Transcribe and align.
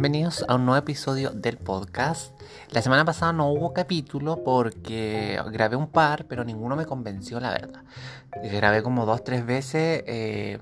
Bienvenidos 0.00 0.46
a 0.48 0.54
un 0.54 0.64
nuevo 0.64 0.78
episodio 0.78 1.28
del 1.28 1.58
podcast. 1.58 2.32
La 2.70 2.80
semana 2.80 3.04
pasada 3.04 3.34
no 3.34 3.52
hubo 3.52 3.74
capítulo 3.74 4.42
porque 4.42 5.38
grabé 5.52 5.76
un 5.76 5.88
par, 5.88 6.24
pero 6.24 6.42
ninguno 6.42 6.74
me 6.74 6.86
convenció, 6.86 7.38
la 7.38 7.50
verdad. 7.50 7.82
Grabé 8.50 8.82
como 8.82 9.04
dos, 9.04 9.22
tres 9.24 9.44
veces 9.44 10.02
eh, 10.06 10.58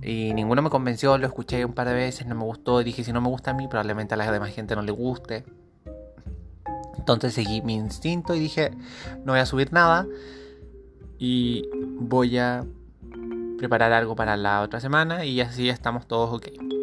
y 0.00 0.32
ninguno 0.32 0.62
me 0.62 0.70
convenció. 0.70 1.18
Lo 1.18 1.26
escuché 1.26 1.62
un 1.62 1.74
par 1.74 1.88
de 1.88 1.92
veces, 1.92 2.26
no 2.26 2.34
me 2.34 2.44
gustó. 2.44 2.82
Dije, 2.82 3.04
si 3.04 3.12
no 3.12 3.20
me 3.20 3.28
gusta 3.28 3.50
a 3.50 3.54
mí, 3.54 3.68
probablemente 3.68 4.14
a 4.14 4.16
la 4.16 4.32
demás 4.32 4.48
gente 4.54 4.74
no 4.74 4.80
le 4.80 4.92
guste. 4.92 5.44
Entonces 6.96 7.34
seguí 7.34 7.60
mi 7.60 7.74
instinto 7.74 8.34
y 8.34 8.38
dije, 8.38 8.70
no 9.26 9.32
voy 9.32 9.40
a 9.40 9.44
subir 9.44 9.74
nada 9.74 10.06
y 11.18 11.68
voy 11.98 12.38
a 12.38 12.64
preparar 13.58 13.92
algo 13.92 14.16
para 14.16 14.38
la 14.38 14.62
otra 14.62 14.80
semana 14.80 15.26
y 15.26 15.42
así 15.42 15.68
estamos 15.68 16.06
todos 16.06 16.32
ok. 16.32 16.79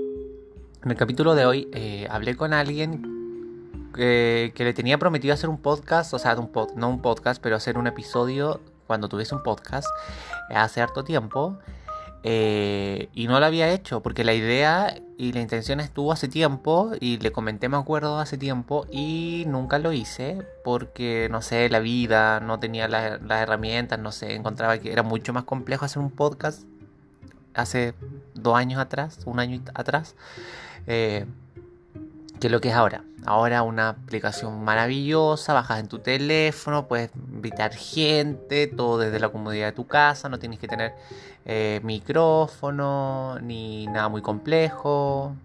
En 0.88 0.92
el 0.92 0.98
capítulo 0.98 1.36
de 1.36 1.46
hoy 1.46 1.68
eh, 1.74 2.08
hablé 2.10 2.38
con 2.38 2.54
alguien 2.54 3.92
que, 3.94 4.54
le 4.56 4.74
tenía 4.74 4.98
prometido 4.98 5.34
hacer 5.34 5.50
un 5.50 5.58
podcast, 5.58 6.14
o 6.14 6.18
sea, 6.18 6.34
un 6.38 6.50
no 6.78 6.90
un 6.90 7.02
podcast, 7.02 7.44
pero 7.44 7.58
hacer 7.58 7.78
un 7.78 7.88
episodio 7.88 8.62
cuando 8.88 9.10
tuviese 9.10 9.36
un 9.36 9.44
podcast 9.44 9.86
hace 10.50 10.80
harto 10.80 11.04
tiempo. 11.04 11.60
Eh, 12.24 13.10
y 13.14 13.28
no 13.28 13.38
lo 13.42 13.46
había 13.46 13.70
hecho 13.74 14.02
porque 14.02 14.24
la 14.24 14.34
idea 14.34 14.98
y 15.18 15.34
la 15.34 15.42
intención 15.42 15.82
estuvo 15.82 16.14
hace 16.14 16.30
tiempo 16.30 16.94
y 17.02 17.18
le 17.18 17.34
comenté, 17.34 17.68
me 17.68 17.76
acuerdo, 17.76 18.18
hace 18.20 18.38
tiempo 18.38 18.88
y 18.90 19.44
nunca 19.46 19.80
lo 19.80 19.92
hice 19.92 20.38
porque, 20.64 21.28
no 21.30 21.42
sé, 21.42 21.68
la 21.68 21.80
vida, 21.80 22.40
no 22.40 22.62
tenía 22.62 22.88
las 22.88 23.42
herramientas, 23.42 24.00
no 24.00 24.14
sé, 24.14 24.36
encontraba 24.36 24.78
que 24.78 24.94
era 24.94 25.04
mucho 25.04 25.34
más 25.34 25.44
complejo 25.44 25.84
hacer 25.84 26.02
un 26.02 26.12
podcast 26.12 26.64
hace 27.54 27.94
dos 28.36 28.56
años 28.56 28.80
atrás, 28.80 29.20
un 29.26 29.42
año 29.42 29.62
atrás. 29.74 30.16
Eh, 30.88 31.26
que 32.40 32.50
lo 32.50 32.62
que 32.62 32.70
es 32.70 32.76
ahora. 32.76 33.04
Ahora 33.26 33.64
una 33.64 33.90
aplicación 33.90 34.64
maravillosa, 34.64 35.54
bajas 35.54 35.80
en 35.80 35.88
tu 35.88 36.00
teléfono, 36.00 36.88
puedes 36.88 37.12
invitar 37.16 37.74
gente, 37.74 38.68
todo 38.68 39.00
desde 39.00 39.20
la 39.20 39.30
comodidad 39.30 39.68
de 39.68 39.72
tu 39.74 39.86
casa, 39.86 40.30
no 40.30 40.40
tienes 40.40 40.60
que 40.60 40.68
tener 40.68 40.94
eh, 41.46 41.82
micrófono 41.84 43.38
ni 43.42 43.86
nada 43.88 44.08
muy 44.08 44.22
complejo. 44.22 45.36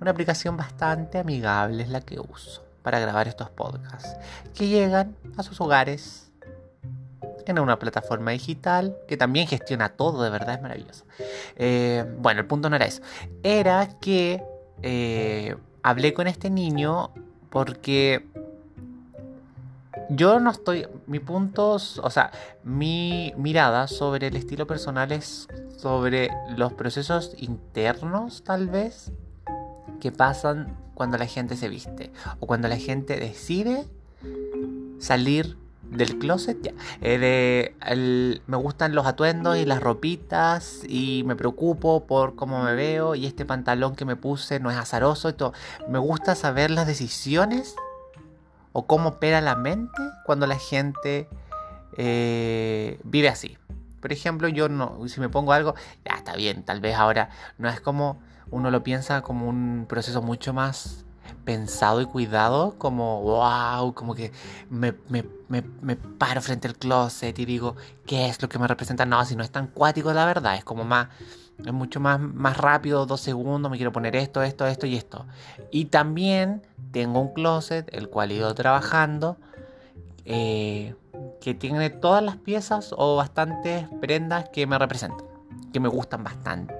Una 0.00 0.10
aplicación 0.10 0.56
bastante 0.56 1.18
amigable 1.18 1.82
es 1.82 1.88
la 1.88 2.00
que 2.02 2.20
uso 2.20 2.62
para 2.82 2.98
grabar 2.98 3.26
estos 3.26 3.48
podcasts, 3.50 4.16
que 4.54 4.68
llegan 4.68 5.16
a 5.36 5.42
sus 5.42 5.60
hogares 5.60 6.30
en 7.46 7.58
una 7.58 7.78
plataforma 7.78 8.32
digital 8.32 8.96
que 9.08 9.16
también 9.16 9.46
gestiona 9.46 9.88
todo, 9.88 10.22
de 10.22 10.30
verdad 10.30 10.56
es 10.56 10.62
maravilloso. 10.62 11.04
Eh, 11.56 12.04
bueno, 12.18 12.40
el 12.40 12.46
punto 12.46 12.68
no 12.68 12.76
era 12.76 12.84
eso, 12.84 13.02
era 13.42 13.88
que 14.00 14.42
eh, 14.82 15.56
hablé 15.82 16.14
con 16.14 16.26
este 16.26 16.50
niño 16.50 17.10
porque 17.50 18.24
yo 20.10 20.40
no 20.40 20.50
estoy, 20.50 20.86
mi 21.06 21.18
punto, 21.18 21.72
o 21.72 22.10
sea, 22.10 22.30
mi 22.64 23.34
mirada 23.36 23.88
sobre 23.88 24.28
el 24.28 24.36
estilo 24.36 24.66
personal 24.66 25.12
es 25.12 25.48
sobre 25.76 26.30
los 26.56 26.72
procesos 26.72 27.34
internos 27.38 28.42
tal 28.42 28.68
vez 28.68 29.12
que 30.00 30.12
pasan 30.12 30.76
cuando 30.94 31.18
la 31.18 31.26
gente 31.26 31.56
se 31.56 31.68
viste 31.68 32.10
o 32.40 32.46
cuando 32.46 32.68
la 32.68 32.76
gente 32.76 33.18
decide 33.18 33.84
salir 34.98 35.56
del 35.90 36.18
closet 36.18 36.60
ya. 36.62 36.72
Eh, 37.00 37.18
de, 37.18 38.42
me 38.46 38.56
gustan 38.56 38.94
los 38.94 39.06
atuendos 39.06 39.56
y 39.56 39.64
las 39.64 39.80
ropitas 39.80 40.82
y 40.86 41.22
me 41.24 41.36
preocupo 41.36 42.06
por 42.06 42.34
cómo 42.34 42.62
me 42.62 42.74
veo 42.74 43.14
y 43.14 43.26
este 43.26 43.44
pantalón 43.44 43.96
que 43.96 44.04
me 44.04 44.16
puse 44.16 44.60
no 44.60 44.70
es 44.70 44.76
azaroso. 44.76 45.34
todo. 45.34 45.52
Me 45.88 45.98
gusta 45.98 46.34
saber 46.34 46.70
las 46.70 46.86
decisiones 46.86 47.74
o 48.72 48.86
cómo 48.86 49.10
opera 49.10 49.40
la 49.40 49.56
mente 49.56 50.02
cuando 50.24 50.46
la 50.46 50.58
gente 50.58 51.28
eh, 51.96 53.00
vive 53.04 53.28
así. 53.28 53.56
Por 54.00 54.12
ejemplo, 54.12 54.48
yo 54.48 54.68
no, 54.68 55.00
si 55.08 55.20
me 55.20 55.28
pongo 55.28 55.52
algo, 55.52 55.74
ya 56.04 56.16
está 56.16 56.36
bien, 56.36 56.62
tal 56.62 56.80
vez 56.80 56.94
ahora 56.94 57.30
no 57.58 57.68
es 57.68 57.80
como 57.80 58.20
uno 58.50 58.70
lo 58.70 58.82
piensa 58.82 59.22
como 59.22 59.48
un 59.48 59.86
proceso 59.88 60.22
mucho 60.22 60.54
más 60.54 61.04
pensado 61.44 62.00
y 62.00 62.06
cuidado, 62.06 62.76
como 62.78 63.22
wow, 63.22 63.94
como 63.94 64.14
que 64.14 64.32
me, 64.70 64.92
paro 66.18 66.40
frente 66.42 66.68
al 66.68 66.76
closet 66.76 67.38
y 67.38 67.44
digo, 67.44 67.76
¿qué 68.06 68.26
es 68.28 68.40
lo 68.42 68.48
que 68.48 68.58
me 68.58 68.66
representa? 68.66 69.06
No, 69.06 69.24
si 69.24 69.36
no 69.36 69.42
es 69.42 69.50
tan 69.50 69.68
cuático, 69.68 70.12
la 70.12 70.26
verdad, 70.26 70.56
es 70.56 70.64
como 70.64 70.84
más, 70.84 71.08
es 71.64 71.72
mucho 71.72 72.00
más, 72.00 72.20
más 72.20 72.56
rápido, 72.56 73.06
dos 73.06 73.20
segundos, 73.20 73.70
me 73.70 73.76
quiero 73.76 73.92
poner 73.92 74.16
esto, 74.16 74.42
esto, 74.42 74.66
esto 74.66 74.86
y 74.86 74.96
esto. 74.96 75.26
Y 75.70 75.86
también 75.86 76.62
tengo 76.92 77.20
un 77.20 77.32
closet, 77.32 77.88
el 77.92 78.08
cual 78.08 78.30
he 78.30 78.34
ido 78.34 78.54
trabajando, 78.54 79.36
eh, 80.24 80.94
que 81.40 81.54
tiene 81.54 81.90
todas 81.90 82.22
las 82.22 82.36
piezas 82.36 82.94
o 82.96 83.16
bastantes 83.16 83.88
prendas 84.00 84.48
que 84.50 84.66
me 84.66 84.78
representan, 84.78 85.26
que 85.72 85.80
me 85.80 85.88
gustan 85.88 86.22
bastante. 86.24 86.77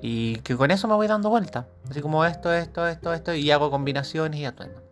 Y 0.00 0.36
que 0.36 0.56
con 0.56 0.70
eso 0.70 0.86
me 0.88 0.94
voy 0.94 1.06
dando 1.06 1.30
vuelta. 1.30 1.66
Así 1.90 2.00
como 2.00 2.24
esto, 2.24 2.52
esto, 2.52 2.86
esto, 2.86 3.12
esto. 3.12 3.34
Y 3.34 3.50
hago 3.50 3.70
combinaciones 3.70 4.40
y 4.40 4.44
atuendo. 4.44 4.83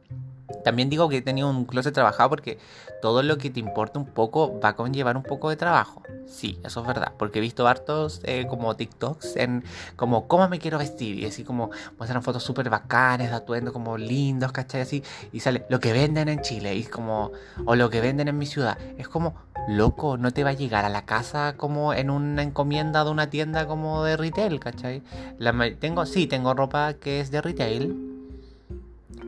También 0.64 0.90
digo 0.90 1.08
que 1.08 1.18
he 1.18 1.22
tenido 1.22 1.48
un 1.48 1.64
closet 1.64 1.94
trabajado 1.94 2.30
porque 2.30 2.58
todo 3.00 3.22
lo 3.22 3.36
que 3.36 3.50
te 3.50 3.60
importa 3.60 3.98
un 3.98 4.06
poco 4.06 4.60
va 4.60 4.70
a 4.70 4.76
conllevar 4.76 5.16
un 5.16 5.22
poco 5.22 5.50
de 5.50 5.56
trabajo. 5.56 6.02
Sí, 6.26 6.58
eso 6.64 6.80
es 6.80 6.86
verdad. 6.86 7.12
Porque 7.18 7.38
he 7.38 7.42
visto 7.42 7.66
hartos 7.66 8.20
eh, 8.24 8.46
como 8.48 8.74
TikToks 8.76 9.36
en 9.36 9.64
como 9.96 10.28
cómo 10.28 10.48
me 10.48 10.58
quiero 10.58 10.78
vestir. 10.78 11.18
Y 11.18 11.26
así 11.26 11.44
como 11.44 11.70
muestran 11.98 12.22
fotos 12.22 12.42
súper 12.42 12.70
bacanes 12.70 13.30
de 13.30 13.36
atuendo 13.36 13.72
como 13.72 13.98
lindos, 13.98 14.52
¿cachai? 14.52 14.82
Así. 14.82 15.02
Y 15.32 15.40
sale 15.40 15.66
lo 15.68 15.80
que 15.80 15.92
venden 15.92 16.28
en 16.28 16.40
Chile. 16.42 16.74
Y 16.74 16.84
como, 16.84 17.32
o 17.64 17.74
lo 17.74 17.90
que 17.90 18.00
venden 18.00 18.28
en 18.28 18.38
mi 18.38 18.46
ciudad. 18.46 18.78
Es 18.98 19.08
como, 19.08 19.34
loco, 19.68 20.16
no 20.16 20.30
te 20.32 20.44
va 20.44 20.50
a 20.50 20.54
llegar 20.54 20.84
a 20.84 20.88
la 20.88 21.04
casa 21.04 21.54
como 21.56 21.92
en 21.94 22.08
una 22.10 22.42
encomienda 22.42 23.04
de 23.04 23.10
una 23.10 23.30
tienda 23.30 23.66
como 23.66 24.04
de 24.04 24.16
retail, 24.16 24.60
¿cachai? 24.60 25.02
La, 25.38 25.52
tengo, 25.78 26.06
sí, 26.06 26.26
tengo 26.26 26.54
ropa 26.54 26.94
que 26.94 27.20
es 27.20 27.30
de 27.30 27.40
retail 27.40 28.12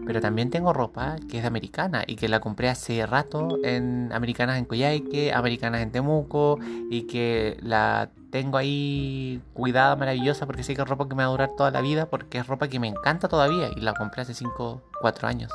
pero 0.07 0.21
también 0.21 0.51
tengo 0.51 0.73
ropa 0.73 1.17
que 1.29 1.39
es 1.39 1.45
americana 1.45 2.05
y 2.07 2.17
que 2.17 2.29
la 2.29 2.41
compré 2.41 2.69
hace 2.69 3.05
rato 3.07 3.59
en 3.65 4.13
Americanas 4.13 4.59
en 4.59 4.65
Coyhaique, 4.65 5.33
Americanas 5.33 5.81
en 5.81 5.91
Temuco 5.91 6.59
y 6.91 7.03
que 7.03 7.57
la 7.61 8.11
tengo 8.31 8.59
ahí 8.59 9.41
cuidada, 9.53 9.95
maravillosa, 9.95 10.45
porque 10.47 10.65
sé 10.65 10.75
que 10.75 10.83
es 10.83 10.89
ropa 10.89 11.09
que 11.09 11.15
me 11.15 11.23
va 11.23 11.29
a 11.29 11.31
durar 11.31 11.51
toda 11.57 11.71
la 11.71 11.81
vida, 11.81 12.07
porque 12.07 12.39
es 12.39 12.47
ropa 12.49 12.67
que 12.67 12.81
me 12.81 12.89
encanta 12.89 13.29
todavía 13.29 13.69
y 13.77 13.81
la 13.81 13.95
compré 13.95 14.23
hace 14.23 14.35
5, 14.35 14.83
4 15.01 15.29
años. 15.29 15.53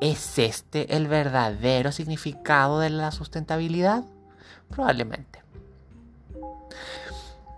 ¿Es 0.00 0.38
este 0.38 0.96
el 0.96 1.06
verdadero 1.06 1.92
significado 1.92 2.80
de 2.80 2.90
la 2.90 3.12
sustentabilidad? 3.12 4.04
Probablemente. 4.68 5.47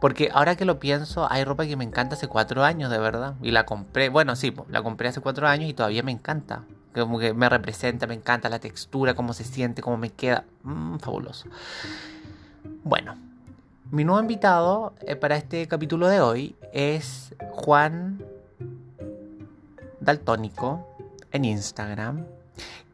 Porque 0.01 0.31
ahora 0.33 0.57
que 0.57 0.65
lo 0.65 0.81
pienso, 0.81 1.31
hay 1.31 1.45
ropa 1.45 1.67
que 1.67 1.77
me 1.77 1.85
encanta 1.85 2.15
hace 2.15 2.27
cuatro 2.27 2.65
años, 2.65 2.91
de 2.91 2.99
verdad. 2.99 3.35
Y 3.43 3.51
la 3.51 3.67
compré, 3.67 4.09
bueno, 4.09 4.35
sí, 4.35 4.55
la 4.69 4.83
compré 4.83 5.09
hace 5.09 5.21
cuatro 5.21 5.47
años 5.47 5.69
y 5.69 5.75
todavía 5.75 6.03
me 6.03 6.11
encanta. 6.11 6.65
Como 6.95 7.19
que 7.19 7.35
me 7.35 7.49
representa, 7.49 8.07
me 8.07 8.15
encanta 8.15 8.49
la 8.49 8.59
textura, 8.59 9.15
cómo 9.15 9.35
se 9.35 9.45
siente, 9.45 9.83
cómo 9.83 9.99
me 9.99 10.11
queda. 10.11 10.45
Mm, 10.63 10.97
fabuloso. 10.97 11.49
Bueno, 12.83 13.15
mi 13.91 14.05
nuevo 14.05 14.21
invitado 14.21 14.95
eh, 15.03 15.17
para 15.17 15.37
este 15.37 15.69
capítulo 15.69 16.09
de 16.09 16.21
hoy 16.21 16.57
es 16.73 17.35
Juan 17.53 18.25
Daltónico 20.01 20.89
en 21.31 21.45
Instagram, 21.45 22.25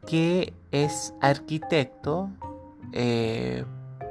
que 0.05 0.53
es 0.71 1.13
arquitecto. 1.21 2.29
Eh, 2.91 3.63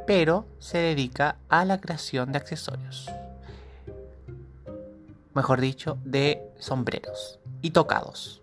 pero 0.06 0.46
se 0.58 0.78
dedica 0.78 1.36
a 1.48 1.64
la 1.64 1.80
creación 1.80 2.32
de 2.32 2.38
accesorios. 2.38 3.10
Mejor 5.34 5.60
dicho, 5.60 5.98
de 6.04 6.40
sombreros 6.58 7.40
y 7.60 7.70
tocados. 7.70 8.42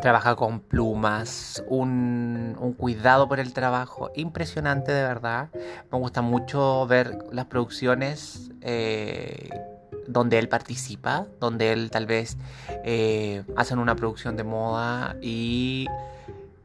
Trabaja 0.00 0.36
con 0.36 0.60
plumas, 0.60 1.62
un, 1.66 2.74
cuidado 2.78 3.28
por 3.28 3.40
el 3.40 3.52
trabajo 3.52 4.10
impresionante 4.14 4.92
de 4.92 5.02
verdad. 5.02 5.48
Me 5.90 5.98
gusta 5.98 6.22
mucho 6.22 6.86
ver 6.86 7.18
las 7.32 7.46
producciones 7.46 8.50
eh, 8.60 9.50
donde 10.06 10.38
él 10.38 10.48
participa, 10.48 11.26
donde 11.38 11.72
él 11.72 11.90
tal 11.90 12.06
vez 12.06 12.36
eh, 12.84 13.42
hacen 13.56 13.78
una 13.78 13.96
producción 13.96 14.36
de 14.36 14.44
moda 14.44 15.16
y 15.20 15.86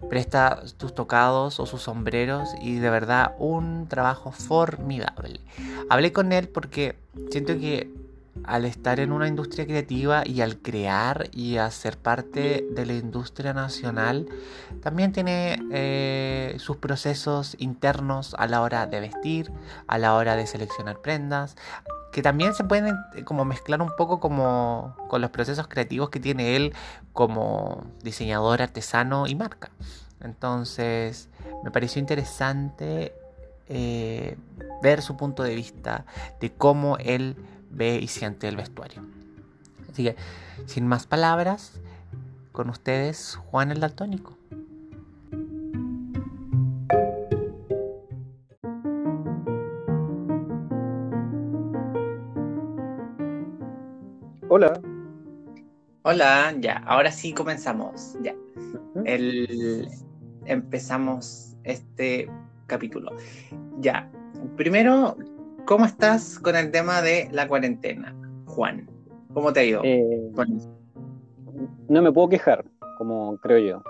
presta 0.09 0.63
tus 0.77 0.93
tocados 0.93 1.59
o 1.59 1.65
sus 1.65 1.83
sombreros 1.83 2.49
y 2.61 2.75
de 2.75 2.89
verdad 2.89 3.35
un 3.39 3.87
trabajo 3.87 4.31
formidable. 4.31 5.41
Hablé 5.89 6.11
con 6.11 6.31
él 6.31 6.47
porque 6.47 6.95
siento 7.31 7.57
que 7.59 7.91
al 8.47 8.65
estar 8.65 8.99
en 8.99 9.11
una 9.11 9.27
industria 9.27 9.65
creativa 9.65 10.23
y 10.25 10.41
al 10.41 10.57
crear 10.57 11.29
y 11.31 11.57
a 11.57 11.69
ser 11.71 11.97
parte 11.97 12.65
de 12.71 12.85
la 12.85 12.93
industria 12.93 13.53
nacional, 13.53 14.27
también 14.81 15.11
tiene 15.11 15.59
eh, 15.71 16.55
sus 16.59 16.77
procesos 16.77 17.55
internos 17.59 18.35
a 18.37 18.47
la 18.47 18.61
hora 18.61 18.87
de 18.87 18.99
vestir, 18.99 19.51
a 19.87 19.97
la 19.97 20.15
hora 20.15 20.35
de 20.35 20.47
seleccionar 20.47 21.01
prendas, 21.01 21.55
que 22.11 22.21
también 22.21 22.53
se 22.53 22.63
pueden 22.63 22.95
eh, 23.15 23.23
como 23.23 23.43
mezclar 23.45 23.81
un 23.81 23.91
poco 23.97 24.19
como 24.19 24.95
con 25.09 25.21
los 25.21 25.31
procesos 25.31 25.67
creativos 25.67 26.09
que 26.09 26.19
tiene 26.19 26.55
él 26.55 26.73
como 27.13 27.83
diseñador, 28.03 28.61
artesano 28.61 29.27
y 29.27 29.35
marca. 29.35 29.69
Entonces, 30.21 31.29
me 31.63 31.71
pareció 31.71 31.99
interesante 31.99 33.13
eh, 33.67 34.37
ver 34.81 35.01
su 35.01 35.17
punto 35.17 35.43
de 35.43 35.55
vista 35.55 36.05
de 36.39 36.51
cómo 36.51 36.97
él 36.99 37.35
ve 37.69 37.99
y 38.01 38.07
siente 38.07 38.47
el 38.47 38.55
vestuario. 38.55 39.03
Así 39.91 40.03
que, 40.03 40.15
sin 40.65 40.87
más 40.87 41.07
palabras, 41.07 41.79
con 42.51 42.69
ustedes, 42.69 43.35
Juan 43.35 43.71
el 43.71 43.79
Daltónico. 43.79 44.37
Hola. 54.47 54.79
Hola, 56.03 56.53
ya, 56.59 56.77
ahora 56.85 57.11
sí 57.11 57.33
comenzamos. 57.33 58.15
Ya. 58.21 58.35
El, 59.03 59.89
empezamos 60.45 61.57
este 61.63 62.29
capítulo. 62.67 63.11
Ya. 63.79 64.09
Primero, 64.55 65.17
¿cómo 65.65 65.85
estás 65.85 66.39
con 66.39 66.55
el 66.55 66.71
tema 66.71 67.01
de 67.01 67.27
la 67.31 67.47
cuarentena, 67.47 68.15
Juan? 68.45 68.89
¿Cómo 69.33 69.51
te 69.51 69.59
ha 69.59 69.63
ido? 69.63 69.81
Eh, 69.83 70.31
no 71.89 72.01
me 72.01 72.11
puedo 72.11 72.29
quejar, 72.29 72.63
como 72.97 73.37
creo 73.37 73.57
yo. 73.59 73.83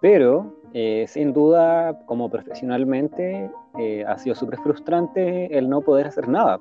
Pero, 0.00 0.54
eh, 0.72 1.06
sin 1.08 1.32
duda, 1.32 1.98
como 2.06 2.30
profesionalmente, 2.30 3.50
eh, 3.78 4.04
ha 4.06 4.16
sido 4.18 4.34
súper 4.34 4.58
frustrante 4.60 5.56
el 5.56 5.68
no 5.68 5.80
poder 5.80 6.06
hacer 6.06 6.28
nada. 6.28 6.58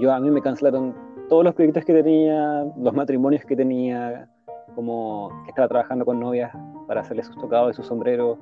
yo 0.00 0.12
a 0.12 0.20
mí 0.20 0.30
me 0.30 0.42
cancelaron 0.42 0.94
todos 1.28 1.44
los 1.44 1.54
proyectos 1.54 1.84
que 1.84 1.94
tenía, 1.94 2.66
los 2.76 2.92
matrimonios 2.92 3.44
que 3.44 3.56
tenía, 3.56 4.28
como 4.74 5.30
que 5.44 5.50
estaba 5.50 5.68
trabajando 5.68 6.04
con 6.04 6.20
novias 6.20 6.52
para 6.86 7.00
hacerle 7.02 7.22
sus 7.22 7.36
tocados 7.36 7.72
y 7.72 7.74
sus 7.74 7.86
sombreros. 7.86 8.38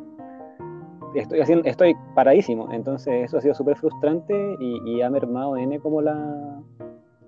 Estoy, 1.15 1.41
haciendo, 1.41 1.69
estoy 1.69 1.95
paradísimo, 2.15 2.73
entonces 2.73 3.25
eso 3.25 3.39
ha 3.39 3.41
sido 3.41 3.55
súper 3.55 3.77
frustrante 3.77 4.57
y, 4.59 5.03
ha 5.03 5.11
mermado 5.11 5.57
N 5.57 5.79
como 5.81 6.01
la, 6.01 6.63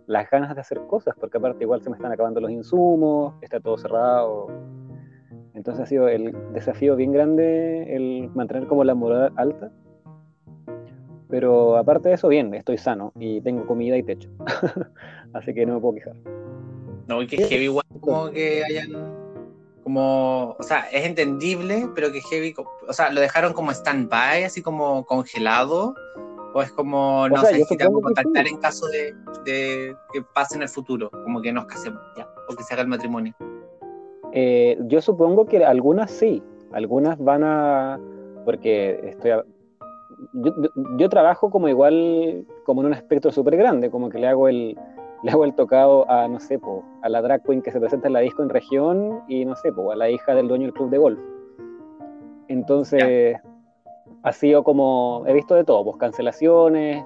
las 0.06 0.30
ganas 0.30 0.54
de 0.54 0.60
hacer 0.60 0.80
cosas, 0.86 1.14
porque 1.20 1.38
aparte 1.38 1.64
igual 1.64 1.82
se 1.82 1.90
me 1.90 1.96
están 1.96 2.12
acabando 2.12 2.40
los 2.40 2.50
insumos, 2.50 3.34
está 3.42 3.60
todo 3.60 3.76
cerrado. 3.76 4.48
Entonces 5.54 5.84
ha 5.84 5.86
sido 5.86 6.08
el 6.08 6.34
desafío 6.52 6.96
bien 6.96 7.12
grande 7.12 7.94
el 7.94 8.30
mantener 8.34 8.66
como 8.66 8.84
la 8.84 8.94
moral 8.94 9.32
alta 9.36 9.70
pero 11.34 11.76
aparte 11.76 12.10
de 12.10 12.14
eso, 12.14 12.28
bien, 12.28 12.54
estoy 12.54 12.78
sano 12.78 13.12
y 13.18 13.40
tengo 13.40 13.66
comida 13.66 13.96
y 13.96 14.04
techo. 14.04 14.28
Así 15.32 15.52
que 15.52 15.66
no 15.66 15.74
me 15.74 15.80
puedo 15.80 15.94
quejar. 15.94 16.14
No, 17.08 17.22
y 17.22 17.26
que 17.26 17.38
heavy 17.38 17.64
igual 17.64 17.84
como 17.98 18.30
que 18.30 18.62
hayan 18.62 18.92
como, 19.84 20.56
o 20.58 20.62
sea, 20.62 20.88
es 20.90 21.04
entendible, 21.04 21.88
pero 21.94 22.10
que 22.10 22.20
heavy, 22.22 22.54
o 22.88 22.92
sea, 22.92 23.10
lo 23.10 23.20
dejaron 23.20 23.52
como 23.52 23.70
stand-by, 23.70 24.44
así 24.44 24.62
como 24.62 25.04
congelado, 25.04 25.94
o 26.54 26.62
es 26.62 26.72
como, 26.72 27.28
no 27.28 27.44
sé, 27.44 27.64
si 27.64 27.76
te 27.76 27.86
contactar 27.86 28.46
en 28.48 28.56
caso 28.56 28.86
de, 28.86 29.14
de, 29.44 29.94
que 30.12 30.22
pase 30.22 30.56
en 30.56 30.62
el 30.62 30.68
futuro, 30.68 31.10
como 31.10 31.42
que 31.42 31.52
nos 31.52 31.66
casemos 31.66 32.00
ya, 32.16 32.26
o 32.48 32.56
que 32.56 32.64
se 32.64 32.72
haga 32.72 32.82
el 32.82 32.88
matrimonio. 32.88 33.34
Eh, 34.32 34.78
yo 34.86 35.02
supongo 35.02 35.46
que 35.46 35.64
algunas 35.64 36.10
sí, 36.10 36.42
algunas 36.72 37.18
van 37.18 37.44
a, 37.44 38.00
porque 38.44 38.98
estoy 39.04 39.32
yo, 40.96 41.08
trabajo 41.08 41.50
como 41.50 41.68
igual, 41.68 42.46
como 42.64 42.80
en 42.80 42.88
un 42.88 42.94
espectro 42.94 43.30
súper 43.32 43.56
grande, 43.56 43.90
como 43.90 44.08
que 44.08 44.18
le 44.18 44.28
hago 44.28 44.48
el 44.48 44.78
le 45.24 45.30
hago 45.30 45.46
el 45.46 45.54
tocado 45.54 46.08
a, 46.10 46.28
no 46.28 46.38
sé, 46.38 46.58
po, 46.58 46.84
a 47.00 47.08
la 47.08 47.22
drag 47.22 47.42
queen 47.42 47.62
que 47.62 47.70
se 47.72 47.80
presenta 47.80 48.08
en 48.08 48.12
la 48.12 48.20
disco 48.20 48.42
en 48.42 48.50
región 48.50 49.22
y, 49.26 49.46
no 49.46 49.56
sé, 49.56 49.72
po, 49.72 49.90
a 49.90 49.96
la 49.96 50.10
hija 50.10 50.34
del 50.34 50.48
dueño 50.48 50.64
del 50.64 50.74
club 50.74 50.90
de 50.90 50.98
golf. 50.98 51.18
Entonces, 52.48 53.38
ha 54.22 54.32
sido 54.32 54.62
como, 54.62 55.24
he 55.26 55.32
visto 55.32 55.54
de 55.54 55.64
todo, 55.64 55.82
pues 55.82 55.96
cancelaciones, 55.96 57.02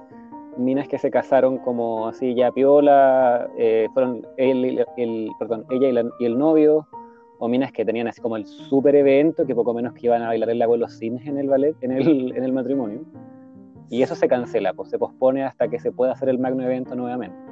minas 0.57 0.89
que 0.89 0.97
se 0.97 1.09
casaron 1.09 1.59
como 1.59 2.09
así 2.09 2.35
ya 2.35 2.51
piola, 2.51 3.49
eh, 3.57 3.87
fueron 3.93 4.27
él, 4.35 4.85
el, 4.97 5.29
perdón, 5.39 5.65
ella 5.69 6.03
y, 6.19 6.25
el 6.25 6.37
novio, 6.37 6.87
o 7.39 7.47
minas 7.47 7.71
que 7.71 7.85
tenían 7.85 8.09
así 8.09 8.19
como 8.19 8.35
el 8.35 8.45
super 8.45 8.97
evento, 8.97 9.45
que 9.45 9.55
poco 9.55 9.73
menos 9.73 9.93
que 9.93 10.07
iban 10.07 10.23
a 10.23 10.27
bailar 10.27 10.49
el 10.49 10.59
lago 10.59 10.73
de 10.73 10.79
los 10.79 10.91
cines 10.97 11.25
en 11.25 11.37
el 11.37 11.47
ballet, 11.47 11.77
en 11.79 11.93
el, 11.93 12.33
en 12.35 12.43
el 12.43 12.51
matrimonio. 12.51 12.99
Y 13.89 14.01
eso 14.01 14.13
se 14.13 14.27
cancela, 14.27 14.73
pues 14.73 14.89
se 14.89 14.99
pospone 14.99 15.45
hasta 15.45 15.69
que 15.69 15.79
se 15.79 15.93
pueda 15.93 16.11
hacer 16.11 16.27
el 16.27 16.37
magno 16.37 16.63
evento 16.63 16.95
nuevamente. 16.95 17.48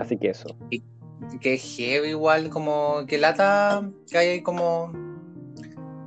Así 0.00 0.16
que 0.16 0.30
eso. 0.30 0.56
Y 0.70 0.82
que 1.40 1.58
heavy 1.58 2.08
igual, 2.08 2.48
como 2.48 3.04
que 3.06 3.18
lata 3.18 3.88
que 4.10 4.18
haya 4.18 4.42
como 4.42 4.90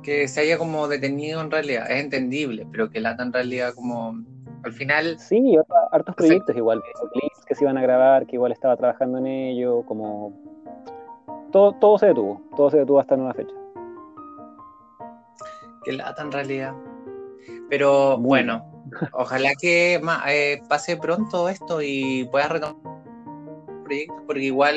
que 0.02 0.28
se 0.28 0.40
haya 0.40 0.58
como 0.58 0.86
detenido 0.88 1.40
en 1.40 1.50
realidad, 1.50 1.90
es 1.90 2.02
entendible, 2.02 2.66
pero 2.70 2.90
que 2.90 3.00
lata 3.00 3.22
en 3.22 3.32
realidad 3.32 3.72
como 3.74 4.22
al 4.62 4.72
final... 4.72 5.18
Sí, 5.18 5.56
hartos 5.92 6.14
proyectos 6.14 6.54
igual, 6.56 6.82
clips 7.12 7.44
que 7.46 7.54
se 7.54 7.64
iban 7.64 7.78
a 7.78 7.82
grabar, 7.82 8.26
que 8.26 8.36
igual 8.36 8.52
estaba 8.52 8.76
trabajando 8.76 9.18
en 9.18 9.26
ello, 9.26 9.82
como 9.86 10.32
todo, 11.52 11.98
se 11.98 12.06
detuvo, 12.06 12.42
todo 12.56 12.70
se 12.70 12.78
detuvo 12.78 12.98
hasta 12.98 13.16
nueva 13.16 13.32
fecha. 13.32 13.54
Qué 15.84 15.92
lata 15.92 16.22
en 16.22 16.32
realidad. 16.32 16.74
Pero 17.70 18.18
bueno, 18.18 18.84
ojalá 19.12 19.52
que 19.54 20.00
eh, 20.28 20.62
pase 20.68 20.96
pronto 20.96 21.48
esto 21.48 21.80
y 21.80 22.28
puedas 22.30 22.50
retomar 22.50 23.03
proyectos, 23.84 24.22
porque 24.26 24.42
igual 24.42 24.76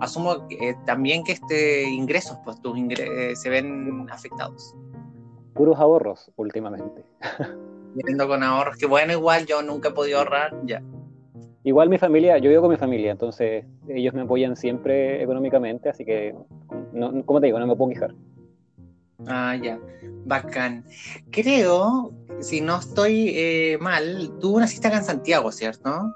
asumo 0.00 0.46
eh, 0.50 0.74
también 0.86 1.24
que 1.24 1.32
este 1.32 1.88
ingresos, 1.88 2.38
pues 2.44 2.60
tus 2.60 2.76
ingresos 2.78 3.14
eh, 3.14 3.36
se 3.36 3.50
ven 3.50 4.06
afectados. 4.10 4.74
Puros 5.54 5.78
ahorros 5.78 6.30
últimamente. 6.36 7.04
Viendo 7.94 8.28
con 8.28 8.42
ahorros, 8.42 8.76
que 8.76 8.86
bueno, 8.86 9.12
igual 9.12 9.46
yo 9.46 9.62
nunca 9.62 9.88
he 9.88 9.92
podido 9.92 10.18
ahorrar, 10.18 10.54
ya. 10.64 10.82
Igual 11.64 11.88
mi 11.88 11.98
familia, 11.98 12.38
yo 12.38 12.48
vivo 12.48 12.62
con 12.62 12.70
mi 12.70 12.76
familia, 12.76 13.10
entonces 13.10 13.64
ellos 13.88 14.14
me 14.14 14.22
apoyan 14.22 14.56
siempre 14.56 15.22
económicamente, 15.22 15.88
así 15.88 16.04
que, 16.04 16.34
no, 16.92 17.24
como 17.24 17.40
te 17.40 17.46
digo, 17.46 17.58
no 17.58 17.66
me 17.66 17.74
puedo 17.74 17.90
quejar. 17.90 18.14
Ah, 19.26 19.56
ya, 19.60 19.80
bacán. 20.24 20.84
Creo, 21.30 22.12
si 22.38 22.60
no 22.60 22.78
estoy 22.78 23.32
eh, 23.34 23.78
mal, 23.80 24.30
tú 24.40 24.60
naciste 24.60 24.86
acá 24.86 24.98
en 24.98 25.04
Santiago, 25.04 25.50
¿cierto? 25.50 26.14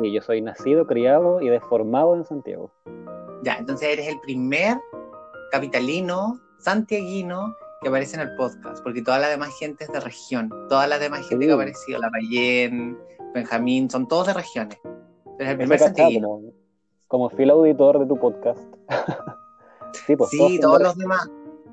Sí, 0.00 0.12
yo 0.12 0.22
soy 0.22 0.40
nacido, 0.40 0.86
criado 0.86 1.40
y 1.40 1.48
deformado 1.48 2.14
en 2.16 2.24
Santiago. 2.24 2.72
Ya, 3.42 3.56
entonces 3.56 3.88
eres 3.88 4.08
el 4.08 4.18
primer 4.20 4.78
capitalino, 5.50 6.40
santiaguino, 6.58 7.54
que 7.82 7.88
aparece 7.88 8.16
en 8.16 8.22
el 8.22 8.36
podcast, 8.36 8.82
porque 8.82 9.02
toda 9.02 9.18
la 9.18 9.28
demás 9.28 9.50
gente 9.58 9.84
es 9.84 9.92
de 9.92 10.00
región, 10.00 10.48
toda 10.68 10.86
la 10.86 10.98
demás 10.98 11.28
gente 11.28 11.44
que 11.44 11.52
ha 11.52 11.54
aparecido, 11.54 11.98
la 11.98 12.10
Payén, 12.10 12.96
Benjamín, 13.34 13.90
son 13.90 14.08
todos 14.08 14.28
de 14.28 14.34
regiones. 14.34 14.78
Es 15.38 15.48
el 15.48 15.56
primer 15.56 15.80
como, 15.94 16.42
como 17.08 17.30
fiel 17.30 17.50
auditor 17.50 17.98
de 17.98 18.06
tu 18.06 18.16
podcast. 18.18 18.60
sí, 20.06 20.16
pues, 20.16 20.30
todos, 20.60 20.80
los 20.80 20.96
demás, 20.96 21.28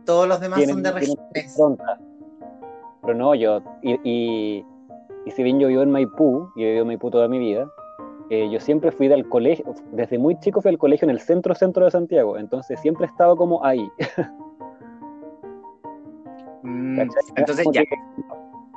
todos 0.05 0.27
los 0.27 0.39
demás 0.39 0.63
son 0.65 0.83
de 0.83 0.91
regiones. 0.91 1.57
Pero 3.01 3.13
no, 3.13 3.33
yo, 3.35 3.61
y, 3.81 3.93
y, 4.03 5.31
si 5.31 5.43
bien 5.43 5.59
yo 5.59 5.67
vivo 5.67 5.83
en 5.83 5.91
Maipú, 5.91 6.51
y 6.55 6.63
he 6.63 6.65
vivido 6.65 6.81
en 6.81 6.87
Maipú 6.87 7.11
toda 7.11 7.27
mi 7.27 7.39
vida, 7.39 7.71
eh, 8.29 8.49
yo 8.51 8.59
siempre 8.59 8.91
fui 8.91 9.07
del 9.07 9.27
colegio, 9.27 9.73
desde 9.91 10.17
muy 10.17 10.39
chico 10.39 10.61
fui 10.61 10.69
al 10.69 10.77
colegio 10.77 11.05
en 11.05 11.11
el 11.11 11.19
centro 11.19 11.55
centro 11.55 11.85
de 11.85 11.91
Santiago, 11.91 12.37
entonces 12.37 12.79
siempre 12.79 13.05
he 13.05 13.09
estado 13.09 13.35
como 13.35 13.63
ahí. 13.65 13.89
Mm, 16.61 16.99
entonces 17.37 17.65
ya. 17.71 17.83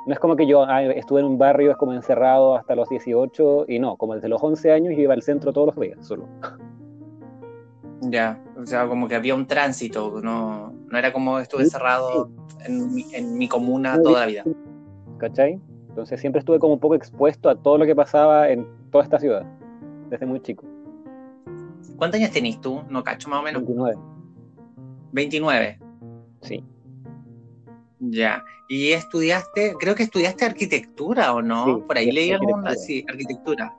No 0.07 0.13
es 0.13 0.19
como 0.19 0.37
que 0.37 0.47
yo 0.47 0.65
estuve 0.95 1.19
en 1.19 1.25
un 1.25 1.37
barrio, 1.37 1.69
es 1.69 1.75
como 1.75 1.91
encerrado 1.91 2.55
hasta 2.55 2.75
los 2.75 2.87
18, 2.87 3.65
y 3.67 3.77
no, 3.77 3.97
como 3.97 4.15
desde 4.15 4.29
los 4.29 4.41
11 4.41 4.71
años 4.71 4.93
yo 4.95 5.01
iba 5.01 5.13
al 5.13 5.21
centro 5.21 5.51
todos 5.51 5.67
los 5.67 5.75
días, 5.77 6.05
solo. 6.05 6.25
Ya, 8.01 8.41
o 8.57 8.65
sea, 8.65 8.87
como 8.87 9.09
que 9.09 9.15
había 9.15 9.35
un 9.35 9.47
tránsito, 9.47 10.21
no, 10.21 10.73
no 10.89 10.97
era 10.97 11.11
como 11.11 11.39
estuve 11.39 11.63
encerrado 11.63 12.29
en 12.65 12.93
mi, 12.93 13.05
en 13.13 13.37
mi 13.37 13.49
comuna 13.49 14.01
toda 14.01 14.21
la 14.21 14.25
vida. 14.25 14.43
¿Cachai? 15.17 15.59
Entonces 15.89 16.19
siempre 16.19 16.39
estuve 16.39 16.59
como 16.59 16.73
un 16.73 16.79
poco 16.79 16.95
expuesto 16.95 17.49
a 17.49 17.55
todo 17.55 17.77
lo 17.77 17.85
que 17.85 17.95
pasaba 17.95 18.49
en 18.49 18.65
toda 18.93 19.03
esta 19.03 19.19
ciudad, 19.19 19.43
desde 20.09 20.25
muy 20.25 20.39
chico. 20.39 20.63
¿Cuántos 21.97 22.19
años 22.19 22.31
tenés 22.31 22.61
tú? 22.61 22.83
No 22.89 23.03
cacho, 23.03 23.27
más 23.27 23.39
o 23.39 23.43
menos. 23.43 23.63
29. 23.65 23.97
29. 25.11 25.79
Sí. 26.41 26.63
Ya. 27.99 28.43
Y 28.69 28.91
estudiaste, 28.91 29.73
creo 29.79 29.95
que 29.95 30.03
estudiaste 30.03 30.45
arquitectura 30.45 31.33
o 31.33 31.41
no? 31.41 31.85
Por 31.87 31.97
ahí 31.97 32.11
leí 32.11 32.31
algo 32.31 32.61
sí, 32.75 33.03
arquitectura. 33.09 33.75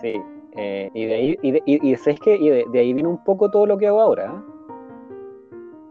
Sí, 0.00 0.14
eh, 0.56 0.90
y 0.94 1.04
de 1.04 1.14
ahí, 1.14 1.38
y, 1.42 1.50
de, 1.50 1.62
y, 1.66 1.92
de, 2.70 2.78
ahí 2.78 2.92
vino 2.92 3.10
un 3.10 3.24
poco 3.24 3.50
todo 3.50 3.66
lo 3.66 3.76
que 3.76 3.88
hago 3.88 4.00
ahora. 4.00 4.40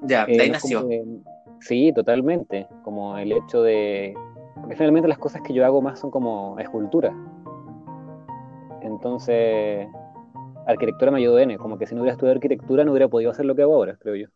Ya, 0.04 0.26
de 0.26 0.42
ahí 0.42 0.48
eh, 0.48 0.52
nació. 0.52 0.88
sí, 1.60 1.92
totalmente. 1.94 2.68
Como 2.84 3.18
el 3.18 3.34
hecho 3.34 3.62
de, 3.62 4.14
Porque 4.56 4.76
finalmente 4.78 5.10
las 5.10 5.18
cosas 5.18 5.42
que 5.42 5.54
yo 5.54 5.66
hago 5.66 5.82
más 5.82 6.00
son 6.00 6.12
como 6.12 6.58
escultura. 6.60 7.14
Entonces, 8.98 9.88
arquitectura 10.66 11.12
me 11.12 11.20
ayudó 11.20 11.38
N, 11.38 11.56
como 11.60 11.78
que 11.78 11.86
si 11.86 11.94
no 11.94 12.02
hubiera 12.02 12.14
estudiado 12.14 12.36
arquitectura 12.36 12.84
no 12.84 12.92
hubiera 12.92 13.08
podido 13.08 13.30
hacer 13.30 13.46
lo 13.46 13.56
que 13.56 13.62
hago 13.62 13.76
ahora, 13.76 13.96
creo 14.00 14.16
yo. 14.16 14.28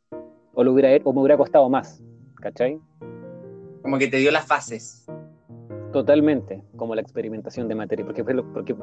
O, 0.53 0.63
lo 0.63 0.71
hubiera, 0.71 0.89
o 1.03 1.13
me 1.13 1.19
hubiera 1.19 1.35
costado 1.35 1.67
más, 1.67 2.03
¿cachai? 2.35 2.79
Como 3.81 3.97
que 3.97 4.07
te 4.07 4.17
dio 4.17 4.29
las 4.31 4.45
fases. 4.45 5.07
Totalmente, 5.91 6.63
como 6.77 6.93
la 6.93 7.01
experimentación 7.01 7.67
de 7.67 7.73
materia. 7.73 8.05
Porque, 8.05 8.23
porque 8.23 8.75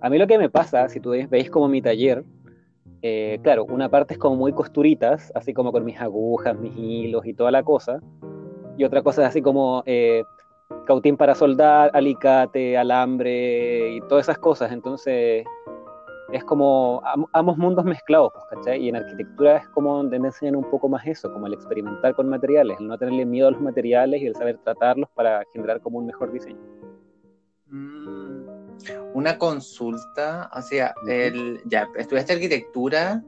a 0.00 0.08
mí 0.08 0.18
lo 0.18 0.26
que 0.26 0.38
me 0.38 0.48
pasa, 0.48 0.88
si 0.88 1.00
tú 1.00 1.10
veis 1.10 1.50
como 1.50 1.68
mi 1.68 1.82
taller, 1.82 2.24
eh, 3.02 3.38
claro, 3.42 3.66
una 3.66 3.90
parte 3.90 4.14
es 4.14 4.18
como 4.18 4.36
muy 4.36 4.54
costuritas, 4.54 5.30
así 5.34 5.52
como 5.52 5.70
con 5.70 5.84
mis 5.84 6.00
agujas, 6.00 6.58
mis 6.58 6.74
hilos 6.74 7.26
y 7.26 7.34
toda 7.34 7.50
la 7.50 7.62
cosa. 7.62 8.00
Y 8.78 8.84
otra 8.84 9.02
cosa 9.02 9.22
es 9.22 9.28
así 9.28 9.42
como 9.42 9.82
eh, 9.84 10.22
cautín 10.86 11.16
para 11.16 11.34
soldar, 11.34 11.90
alicate, 11.92 12.78
alambre 12.78 13.96
y 13.96 14.00
todas 14.02 14.24
esas 14.24 14.38
cosas. 14.38 14.72
Entonces, 14.72 15.44
es 16.32 16.44
como 16.44 17.02
ambos 17.32 17.56
mundos 17.56 17.84
mezclados, 17.84 18.32
pues, 18.32 18.44
¿cachai? 18.50 18.82
Y 18.82 18.88
en 18.88 18.96
arquitectura 18.96 19.58
es 19.58 19.68
como 19.68 19.96
donde 19.96 20.18
me 20.18 20.28
enseñan 20.28 20.56
un 20.56 20.68
poco 20.70 20.88
más 20.88 21.06
eso, 21.06 21.32
como 21.32 21.46
el 21.46 21.54
experimentar 21.54 22.14
con 22.14 22.28
materiales, 22.28 22.78
el 22.80 22.88
no 22.88 22.98
tenerle 22.98 23.24
miedo 23.24 23.48
a 23.48 23.50
los 23.52 23.60
materiales 23.60 24.22
y 24.22 24.26
el 24.26 24.34
saber 24.34 24.58
tratarlos 24.58 25.08
para 25.14 25.44
generar 25.52 25.80
como 25.80 25.98
un 25.98 26.06
mejor 26.06 26.32
diseño. 26.32 26.58
Mm, 27.68 28.46
una 29.14 29.38
consulta, 29.38 30.50
o 30.54 30.62
sea, 30.62 30.94
el, 31.08 31.60
ya, 31.66 31.88
estudiaste 31.96 32.34
arquitectura 32.34 33.22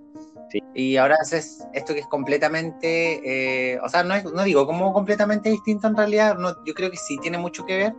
sí. 0.50 0.62
y 0.75 0.97
ahora 0.97 1.17
haces 1.21 1.67
esto 1.73 1.95
que 1.95 2.00
es 2.00 2.07
completamente, 2.07 3.73
eh, 3.73 3.78
o 3.81 3.88
sea, 3.88 4.02
no, 4.02 4.21
no 4.23 4.45
digo 4.45 4.67
como 4.67 4.93
completamente 4.93 5.50
distinto 5.50 5.87
en 5.88 5.97
realidad, 5.97 6.37
no, 6.37 6.64
yo 6.64 6.75
creo 6.75 6.90
que 6.90 6.97
sí 6.97 7.19
tiene 7.19 7.38
mucho 7.38 7.64
que 7.64 7.76
ver, 7.76 7.95